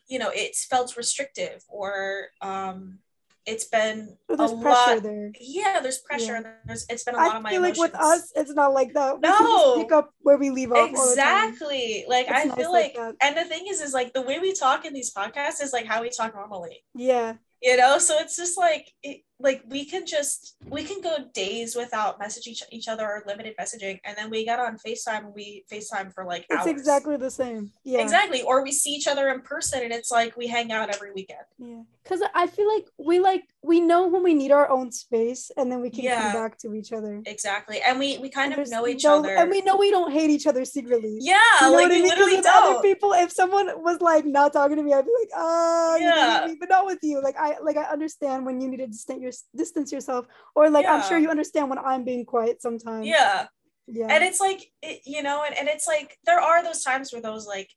you 0.07 0.19
know 0.19 0.31
it's 0.33 0.65
felt 0.65 0.95
restrictive 0.95 1.63
or 1.67 2.29
um 2.41 2.99
it's 3.45 3.65
been 3.65 4.17
oh, 4.29 4.35
So 4.35 4.37
there's 4.37 4.51
a 4.51 4.57
pressure 4.61 4.93
lot. 4.95 5.03
there. 5.03 5.31
Yeah, 5.39 5.79
there's 5.81 5.99
pressure. 5.99 6.31
Yeah. 6.33 6.37
and 6.37 6.45
There's 6.65 6.85
it's 6.89 7.03
been 7.03 7.15
a 7.15 7.17
lot 7.17 7.33
I 7.33 7.37
of 7.37 7.43
my 7.43 7.49
feel 7.51 7.61
like 7.61 7.77
with 7.77 7.93
us, 7.95 8.31
it's 8.35 8.53
not 8.53 8.73
like 8.73 8.93
that. 8.93 9.15
We 9.21 9.29
No. 9.29 9.37
just 9.39 9.77
pick 9.77 9.91
up 9.91 10.11
where 10.21 10.37
we 10.37 10.49
leave 10.49 10.71
off. 10.71 10.77
all 10.77 11.09
the 11.09 11.15
time. 11.15 11.49
exactly. 11.49 12.05
Like 12.07 12.25
It's 12.27 12.39
I 12.39 12.43
nice 12.45 12.57
feel 12.57 12.71
like 12.71 12.97
like, 12.97 13.15
and 13.21 13.37
the 13.37 13.45
thing 13.45 13.65
is, 13.67 13.81
is 13.81 13.93
like 13.93 14.13
the 14.13 14.21
way 14.21 14.39
we 14.39 14.53
talk 14.53 14.85
in 14.85 14.93
these 14.93 15.13
podcasts 15.13 15.61
is 15.61 15.73
like 15.73 15.85
how 15.85 16.01
we 16.01 16.09
talk 16.09 16.33
normally. 16.35 16.83
Yeah. 16.95 17.35
You 17.61 17.77
know, 17.77 17.97
so 17.99 18.17
it's 18.19 18.35
just 18.35 18.57
like 18.57 18.91
it, 19.03 19.21
like 19.39 19.63
we 19.67 19.83
can 19.83 20.05
just 20.05 20.55
we 20.69 20.83
can 20.83 21.01
go 21.01 21.17
days 21.33 21.75
without 21.75 22.19
messaging 22.19 22.47
each, 22.47 22.63
each 22.71 22.87
other 22.87 23.03
or 23.03 23.23
limited 23.27 23.53
messaging, 23.59 23.99
and 24.05 24.15
then 24.17 24.29
we 24.29 24.45
get 24.45 24.59
on 24.59 24.77
Facetime. 24.77 25.33
We 25.35 25.65
Facetime 25.71 26.13
for 26.13 26.23
like 26.23 26.45
It's 26.49 26.61
hours. 26.61 26.67
exactly 26.67 27.17
the 27.17 27.29
same. 27.29 27.71
Yeah. 27.83 27.99
Exactly. 27.99 28.43
Or 28.43 28.63
we 28.63 28.71
see 28.71 28.91
each 28.91 29.07
other 29.07 29.29
in 29.29 29.41
person, 29.41 29.83
and 29.83 29.91
it's 29.91 30.09
like 30.11 30.37
we 30.37 30.47
hang 30.47 30.71
out 30.71 30.89
every 30.89 31.11
weekend. 31.11 31.41
Yeah. 31.57 31.81
Cause 32.05 32.21
I 32.33 32.47
feel 32.47 32.71
like 32.73 32.85
we 32.97 33.19
like 33.19 33.43
we 33.71 33.79
know 33.81 34.07
when 34.07 34.21
we 34.29 34.33
need 34.41 34.51
our 34.51 34.69
own 34.69 34.91
space 34.91 35.43
and 35.57 35.65
then 35.71 35.79
we 35.85 35.89
can 35.89 36.03
Yeah. 36.03 36.21
come 36.21 36.33
back 36.41 36.57
to 36.59 36.67
each 36.75 36.91
other. 36.97 37.13
Exactly, 37.25 37.77
and 37.81 37.97
we 37.97 38.09
we 38.19 38.29
kind 38.29 38.51
And 38.53 38.61
of 38.61 38.69
know 38.69 38.85
each 38.87 39.03
no- 39.05 39.17
other. 39.19 39.33
And 39.39 39.49
we 39.49 39.61
know 39.61 39.75
we 39.85 39.91
don't 39.95 40.11
hate 40.19 40.29
each 40.29 40.47
other 40.51 40.63
secretly. 40.65 41.17
yeah, 41.19 41.39
You 41.61 41.67
know 41.67 41.71
like 41.77 41.83
what 41.83 41.91
I 41.91 41.95
we 41.95 42.01
mean? 42.01 42.09
literally 42.09 42.35
with 42.37 42.45
other 42.57 42.73
don't. 42.73 42.83
people, 42.89 43.11
if 43.13 43.31
someone 43.31 43.67
was 43.87 43.97
like 44.11 44.25
not 44.25 44.53
talking 44.53 44.77
to 44.77 44.83
me, 44.83 44.93
I'd 44.93 45.05
be 45.05 45.15
like, 45.21 45.31
oh, 45.35 45.97
Yeah. 45.99 46.45
me, 46.47 46.57
but 46.59 46.69
not 46.69 46.85
with 46.85 46.99
you. 47.01 47.21
Like 47.27 47.37
I 47.39 47.49
like 47.67 47.77
I 47.77 47.85
understand 47.97 48.45
when 48.45 48.55
you 48.61 48.67
need 48.67 48.81
to 48.85 48.87
distance 48.87 49.21
your 49.25 49.33
distance 49.55 49.91
yourself, 49.91 50.23
or 50.55 50.69
like 50.69 50.85
I'm 50.85 51.01
sure 51.07 51.17
you 51.17 51.29
understand 51.29 51.69
when 51.69 51.79
I'm 51.79 52.03
being 52.03 52.23
quiet 52.25 52.61
sometimes. 52.61 53.07
Yeah. 53.07 53.47
yeah, 53.87 54.07
and 54.13 54.23
it's 54.23 54.39
like 54.47 54.61
it, 54.81 55.01
you 55.05 55.21
know 55.27 55.37
and, 55.45 55.53
and 55.59 55.67
it's 55.73 55.87
like 55.87 56.09
there 56.27 56.39
are 56.49 56.59
those 56.63 56.81
times 56.83 57.11
where 57.11 57.21
those 57.29 57.45
like 57.55 57.69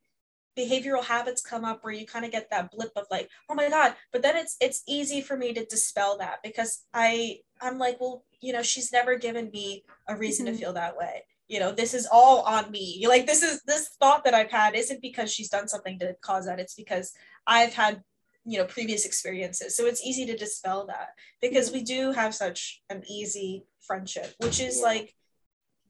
behavioral 0.59 1.05
habits 1.05 1.41
come 1.41 1.65
up 1.65 1.79
where 1.83 1.93
you 1.93 2.07
kind 2.07 2.25
of 2.25 2.33
get 2.33 2.51
that 2.51 2.71
blip 2.73 2.91
of 2.97 3.07
like 3.11 3.29
oh 3.49 3.55
my 3.55 3.69
god 3.69 3.95
but 4.13 4.21
then 4.23 4.37
it's 4.37 4.57
it's 4.61 4.83
easy 4.89 5.21
for 5.21 5.37
me 5.37 5.53
to 5.53 5.65
dispel 5.67 6.19
that 6.19 6.39
because 6.43 6.73
i 6.93 7.39
i'm 7.63 7.79
like 7.79 7.97
well 8.01 8.25
you 8.41 8.53
know 8.53 8.63
she's 8.63 8.91
never 8.93 9.17
given 9.17 9.51
me 9.53 9.85
a 10.09 10.17
reason 10.17 10.47
Mhm. 10.47 10.51
to 10.53 10.59
feel 10.59 10.73
that 10.75 10.97
way. 10.97 11.25
You 11.49 11.61
know 11.61 11.73
this 11.73 11.95
is 11.95 12.07
all 12.19 12.43
on 12.43 12.71
me. 12.71 13.07
Like 13.09 13.25
this 13.27 13.43
is 13.43 13.63
this 13.71 13.85
thought 14.01 14.23
that 14.25 14.35
i've 14.35 14.51
had 14.51 14.75
isn't 14.75 15.01
because 15.09 15.33
she's 15.33 15.49
done 15.57 15.67
something 15.69 15.99
to 16.01 16.15
cause 16.29 16.45
that. 16.47 16.61
It's 16.61 16.75
because 16.75 17.07
i've 17.47 17.75
had 17.83 18.03
you 18.45 18.59
know 18.59 18.67
previous 18.67 19.05
experiences. 19.07 19.77
So 19.77 19.87
it's 19.87 20.05
easy 20.05 20.25
to 20.27 20.37
dispel 20.37 20.87
that 20.87 21.09
because 21.41 21.73
we 21.73 21.83
do 21.83 22.13
have 22.13 22.35
such 22.35 22.61
an 22.91 23.03
easy 23.19 23.65
friendship 23.89 24.35
which 24.45 24.61
is 24.61 24.77
Yeah. 24.79 24.85
like 24.91 25.09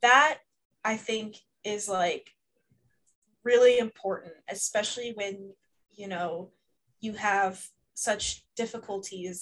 that 0.03 0.39
i 0.85 0.97
think 0.97 1.37
is 1.65 1.89
like 1.89 2.25
really 3.49 3.75
important 3.79 4.35
especially 4.57 5.11
when 5.21 5.35
you 6.01 6.09
know 6.13 6.51
you 7.05 7.13
have 7.31 7.55
such 7.95 8.25
difficulties 8.63 9.37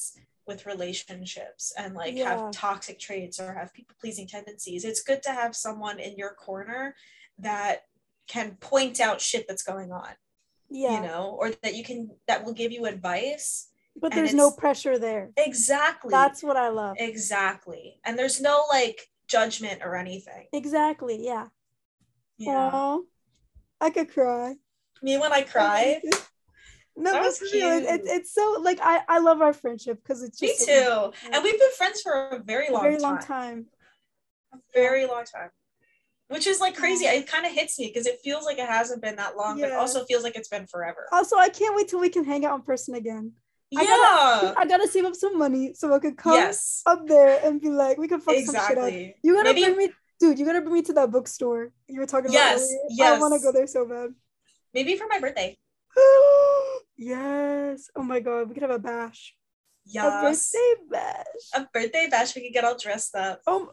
with 0.49 0.65
relationships 0.73 1.63
and 1.81 1.91
like 2.01 2.15
Yeah. 2.15 2.31
have 2.31 2.43
toxic 2.53 2.97
traits 3.07 3.37
or 3.43 3.49
have 3.61 3.75
people 3.79 3.97
pleasing 4.03 4.27
tendencies 4.37 4.85
it's 4.91 5.03
good 5.11 5.23
to 5.25 5.33
have 5.41 5.53
someone 5.67 5.99
in 6.09 6.13
your 6.23 6.33
corner 6.47 6.95
that 7.49 7.75
can 8.35 8.49
point 8.73 8.97
out 9.07 9.21
shit 9.29 9.45
that's 9.49 9.67
going 9.73 9.91
on 10.03 10.13
yeah. 10.83 10.95
you 10.95 11.01
know 11.09 11.25
or 11.41 11.47
that 11.65 11.75
you 11.79 11.85
can 11.91 11.99
that 12.29 12.45
will 12.45 12.57
give 12.63 12.73
you 12.77 12.83
advice 12.95 13.49
but 13.99 14.13
there's 14.13 14.35
no 14.35 14.51
pressure 14.51 14.99
there. 14.99 15.25
exactly 15.39 16.11
That's 16.11 16.43
what 16.43 16.59
I 16.59 16.69
love. 16.69 16.97
exactly 16.99 17.85
and 18.05 18.13
there's 18.19 18.39
no 18.51 18.57
like 18.79 18.99
judgment 19.37 19.79
or 19.87 19.93
anything 19.97 20.45
Exactly. 20.53 21.17
Yeah. 21.33 21.47
yeah 22.39 22.71
Aw, 22.73 22.99
I 23.81 23.91
could 23.91 24.11
cry. 24.13 24.57
me 25.03 25.19
when 25.19 25.33
i 25.33 25.43
cry 25.43 26.01
No, 26.99 27.13
That 27.13 27.23
was 27.25 27.43
real, 27.43 27.69
it, 27.73 27.83
it- 27.85 28.03
cute. 28.05 28.17
it's 28.17 28.33
so 28.33 28.57
like 28.63 28.79
I 28.83 29.03
I 29.07 29.19
love 29.19 29.43
our 29.43 29.53
friendship 29.53 29.99
because 30.03 30.23
it's 30.23 30.41
me 30.41 30.49
just 30.49 30.61
so 30.61 31.13
too 31.13 31.27
easy. 31.27 31.35
and 31.35 31.45
we've 31.45 31.59
been 31.61 31.73
friends 31.77 32.01
for 32.01 32.15
a 32.31 32.39
very 32.39 32.69
a 32.69 32.73
long 32.73 32.83
very 32.85 32.97
time 32.97 33.03
long 33.03 33.19
time. 33.19 33.67
a 34.55 34.59
very 34.73 35.05
long 35.05 35.25
time 35.25 35.51
which 36.29 36.47
is 36.47 36.59
like 36.59 36.75
crazy 36.75 37.05
it 37.05 37.27
kind 37.27 37.45
of 37.45 37.53
hits 37.53 37.79
me 37.79 37.89
because 37.89 38.07
it 38.07 38.19
feels 38.25 38.47
like 38.47 38.59
it 38.59 38.67
hasn't 38.67 39.03
been 39.03 39.17
that 39.17 39.37
long 39.37 39.61
but 39.61 39.69
it 39.69 39.75
also 39.75 40.07
feels 40.07 40.23
like 40.23 40.37
it's 40.37 40.49
been 40.49 40.67
forever 40.67 41.07
Also, 41.13 41.37
I 41.37 41.51
can't 41.51 41.77
wait 41.77 41.89
till 41.89 42.01
we 42.01 42.09
can 42.09 42.25
hang 42.25 42.47
out 42.47 42.55
in 42.59 42.63
person 42.63 42.95
again. 42.95 43.33
I 43.77 43.83
yeah 43.83 43.89
gotta- 43.91 44.59
I 44.61 44.65
gotta 44.67 44.89
save 44.89 45.05
up 45.05 45.15
some 45.17 45.37
money 45.37 45.75
so 45.75 45.93
I 45.93 45.99
could 45.99 46.17
come 46.17 46.33
yes 46.33 46.81
up 46.87 47.07
there 47.07 47.41
and 47.45 47.61
be 47.61 47.69
like, 47.69 47.99
we 47.99 48.09
can 48.09 48.21
fuck 48.23 48.37
some 48.37 48.55
shit 48.55 48.57
up. 48.57 48.89
exactly 48.89 49.17
You 49.23 49.35
gotta 49.35 49.51
Maybe- 49.53 49.65
bring 49.67 49.77
me, 49.77 49.93
dude. 50.21 50.39
You 50.39 50.47
gotta 50.47 50.61
bring 50.61 50.75
me 50.75 50.83
to 50.83 50.93
that 50.95 51.11
bookstore 51.11 51.73
you 51.89 52.01
were 52.01 52.07
talking 52.07 52.31
about. 52.31 52.39
Yes, 52.39 52.73
earlier. 53.01 53.15
I 53.17 53.19
want 53.19 53.35
to 53.35 53.41
go 53.41 53.53
there 53.53 53.67
so 53.67 53.87
bad. 53.87 54.11
maybe 54.75 54.97
for 54.97 55.07
my 55.09 55.19
birthday 55.21 55.57
yes. 56.97 57.91
Oh 57.97 58.03
my 58.03 58.21
god, 58.21 58.49
we 58.49 58.55
could 58.55 58.63
have 58.63 58.71
a 58.71 58.79
bash. 58.79 59.35
A 59.99 60.11
birthday 60.11 60.73
bash. 60.91 61.45
a 61.55 61.69
birthday 61.73 62.09
bash 62.11 62.35
we 62.35 62.43
could 62.43 62.53
get 62.53 62.65
all 62.65 62.77
dressed 62.77 63.15
up 63.15 63.41
Oh, 63.47 63.71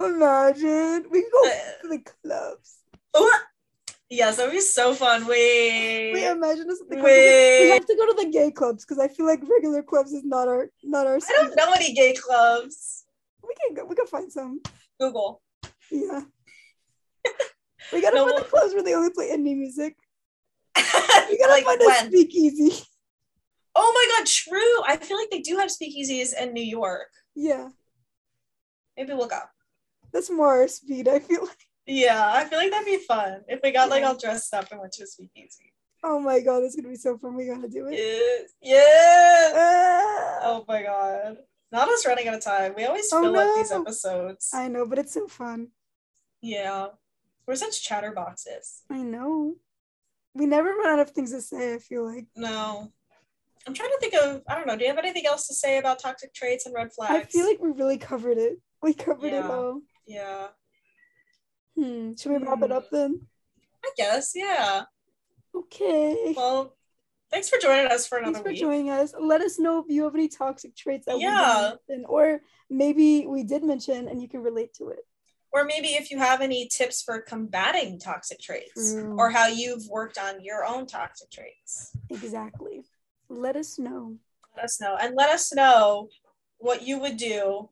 imagine 0.00 1.06
we 1.10 1.22
can 1.22 1.30
go 1.32 1.42
Uh, 1.48 1.82
to 1.82 1.88
the 1.88 1.98
clubs. 2.22 2.78
Oh, 3.14 3.38
yes 4.08 4.36
that 4.36 4.46
would 4.46 4.52
be 4.52 4.60
so 4.60 4.94
fun 4.94 5.26
wait 5.26 6.12
Wait, 6.12 6.30
imagine 6.30 6.70
us 6.70 6.80
at 6.80 6.88
the 6.88 6.94
clubs. 6.96 7.04
Wait. 7.16 7.60
We 7.64 7.68
have 7.70 7.84
to 7.86 7.96
go 7.96 8.06
to 8.06 8.14
the 8.24 8.30
gay 8.30 8.50
clubs 8.52 8.84
because 8.84 9.00
I 9.00 9.08
feel 9.08 9.26
like 9.26 9.40
regular 9.48 9.82
clubs 9.82 10.12
is 10.12 10.22
not 10.24 10.46
our 10.48 10.70
not 10.84 11.06
our. 11.06 11.16
I 11.16 11.32
don't 11.36 11.56
know 11.56 11.72
any 11.72 11.92
gay 11.92 12.14
clubs. 12.14 13.04
We 13.42 13.54
can 13.60 13.74
go. 13.74 13.84
We 13.84 13.96
can 13.96 14.06
find 14.06 14.30
some. 14.32 14.60
Google. 15.00 15.42
Yeah. 15.90 16.20
We 17.92 18.00
gotta 18.02 18.16
No, 18.16 18.26
find 18.26 18.38
the 18.38 18.48
clubs 18.48 18.74
where 18.74 18.82
they 18.82 18.94
only 18.94 19.10
play 19.10 19.30
indie 19.30 19.56
music. 19.56 19.96
We 20.76 21.38
gotta 21.38 21.52
like 21.52 21.64
find 21.64 21.80
a 21.80 21.84
when? 21.86 22.08
speakeasy. 22.08 22.82
Oh 23.76 23.92
my 23.94 24.18
god, 24.18 24.26
true. 24.26 24.82
I 24.86 24.96
feel 24.96 25.16
like 25.16 25.30
they 25.30 25.40
do 25.40 25.56
have 25.58 25.68
speakeasies 25.70 26.34
in 26.40 26.52
New 26.52 26.62
York. 26.64 27.08
Yeah, 27.34 27.68
Maybe 28.96 29.12
we'll 29.14 29.28
go. 29.28 29.38
that's 30.12 30.30
more 30.30 30.48
our 30.48 30.68
speed. 30.68 31.06
I 31.08 31.18
feel 31.20 31.42
like. 31.42 31.58
Yeah, 31.86 32.32
I 32.34 32.44
feel 32.46 32.58
like 32.58 32.70
that'd 32.72 32.86
be 32.86 32.96
fun 32.98 33.42
if 33.48 33.60
we 33.62 33.70
got 33.70 33.88
like 33.90 34.02
all 34.02 34.16
dressed 34.16 34.52
up 34.54 34.66
and 34.72 34.80
went 34.80 34.92
to 34.94 35.04
a 35.04 35.06
speakeasy. 35.06 35.72
Oh 36.02 36.18
my 36.18 36.40
god, 36.40 36.64
it's 36.64 36.74
gonna 36.74 36.88
be 36.88 36.96
so 36.96 37.16
fun. 37.18 37.36
We 37.36 37.46
gotta 37.46 37.68
do 37.68 37.86
it. 37.86 37.98
Yes. 37.98 38.50
Yes. 38.60 39.52
Ah, 39.56 40.38
Oh 40.42 40.64
my 40.66 40.82
god. 40.82 41.36
Not 41.76 41.90
us 41.90 42.06
running 42.06 42.26
out 42.26 42.34
of 42.34 42.40
time. 42.42 42.72
We 42.74 42.86
always 42.86 43.12
Oh, 43.12 43.20
fill 43.20 43.36
up 43.36 43.54
these 43.56 43.70
episodes. 43.70 44.50
I 44.54 44.66
know, 44.68 44.86
but 44.86 44.98
it's 44.98 45.12
so 45.12 45.28
fun. 45.28 45.68
Yeah. 46.40 46.86
We're 47.46 47.54
such 47.56 47.86
chatterboxes. 47.86 48.80
I 48.90 49.02
know. 49.02 49.56
We 50.34 50.46
never 50.46 50.70
run 50.70 50.94
out 50.94 51.00
of 51.00 51.10
things 51.10 51.32
to 51.32 51.42
say. 51.42 51.74
I 51.74 51.78
feel 51.78 52.04
like. 52.10 52.28
No. 52.34 52.90
I'm 53.66 53.74
trying 53.74 53.90
to 53.90 53.98
think 54.00 54.14
of 54.14 54.42
I 54.48 54.54
don't 54.54 54.66
know. 54.66 54.76
Do 54.76 54.84
you 54.84 54.88
have 54.90 54.98
anything 54.98 55.26
else 55.26 55.46
to 55.48 55.54
say 55.54 55.76
about 55.76 55.98
toxic 55.98 56.32
traits 56.32 56.64
and 56.64 56.74
red 56.74 56.92
flags? 56.94 57.12
I 57.14 57.24
feel 57.24 57.46
like 57.46 57.60
we 57.60 57.70
really 57.72 57.98
covered 57.98 58.38
it. 58.38 58.58
We 58.82 58.94
covered 58.94 59.32
it 59.34 59.44
all. 59.44 59.80
Yeah. 60.06 60.48
Hmm. 61.76 62.14
Should 62.14 62.32
we 62.32 62.38
wrap 62.38 62.62
it 62.62 62.72
up 62.72 62.88
then? 62.90 63.20
I 63.84 63.90
guess, 63.98 64.32
yeah. 64.34 64.84
Okay. 65.54 66.32
Well, 66.36 66.75
thanks 67.30 67.48
for 67.48 67.58
joining 67.58 67.86
us 67.90 68.06
for 68.06 68.18
another 68.18 68.34
Thanks 68.34 68.46
for 68.46 68.50
week. 68.52 68.60
joining 68.60 68.90
us. 68.90 69.14
Let 69.18 69.40
us 69.40 69.58
know 69.58 69.78
if 69.80 69.86
you 69.88 70.04
have 70.04 70.14
any 70.14 70.28
toxic 70.28 70.74
traits 70.76 71.06
that 71.06 71.18
Yeah. 71.18 71.30
we 71.30 71.44
didn't 71.70 71.80
mention, 71.88 72.04
or 72.08 72.40
maybe 72.70 73.26
we 73.26 73.42
did 73.42 73.62
mention 73.64 74.08
and 74.08 74.20
you 74.22 74.28
can 74.28 74.42
relate 74.42 74.74
to 74.74 74.88
it. 74.90 75.00
or 75.52 75.64
maybe 75.64 75.88
if 75.94 76.10
you 76.10 76.18
have 76.18 76.42
any 76.42 76.68
tips 76.68 77.00
for 77.02 77.18
combating 77.22 77.98
toxic 77.98 78.38
traits 78.40 78.92
True. 78.92 79.16
or 79.18 79.30
how 79.30 79.46
you've 79.46 79.86
worked 79.88 80.18
on 80.18 80.42
your 80.44 80.66
own 80.66 80.86
toxic 80.86 81.30
traits. 81.30 81.92
Exactly. 82.10 82.84
Let 83.30 83.56
us 83.56 83.78
know. 83.78 84.18
Let 84.54 84.64
us 84.66 84.80
know. 84.82 84.96
And 85.00 85.14
let 85.16 85.30
us 85.30 85.54
know 85.54 86.08
what 86.58 86.82
you 86.86 86.98
would 86.98 87.16
do 87.16 87.70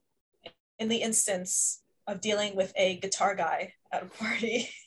in 0.78 0.89
the 0.89 0.97
instance 1.02 1.82
of 2.06 2.22
dealing 2.22 2.56
with 2.56 2.72
a 2.76 2.97
guitar 3.01 3.35
guy 3.35 3.74
at 3.93 4.02
a 4.02 4.06
party. 4.06 4.70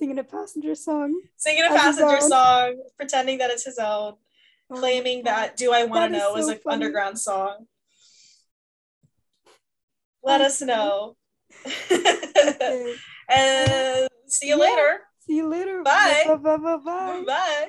Singing 0.00 0.18
a 0.18 0.24
passenger 0.24 0.74
song. 0.74 1.20
Singing 1.36 1.64
a 1.64 1.68
passenger 1.68 2.22
song, 2.22 2.82
pretending 2.96 3.36
that 3.36 3.50
it's 3.50 3.66
his 3.66 3.78
own, 3.78 4.14
Oh 4.70 4.76
claiming 4.80 5.24
that 5.24 5.58
Do 5.58 5.74
I 5.74 5.84
Want 5.84 6.10
to 6.10 6.18
Know 6.18 6.36
is 6.36 6.46
so 6.46 6.52
an 6.52 6.58
funny. 6.64 6.84
underground 6.86 7.18
song. 7.18 7.66
Let 10.22 10.40
Oh, 10.40 10.44
us 10.44 10.62
know. 10.62 11.16
Okay. 11.66 12.94
and 13.28 14.08
see 14.26 14.48
you 14.48 14.56
Yeah. 14.56 14.64
later. 14.64 15.00
See 15.26 15.36
you 15.36 15.48
later. 15.48 15.82
Bye 15.82 16.24
bye 16.26 16.56
bye 16.56 16.76
bye. 16.78 17.22
Bye. 17.26 17.68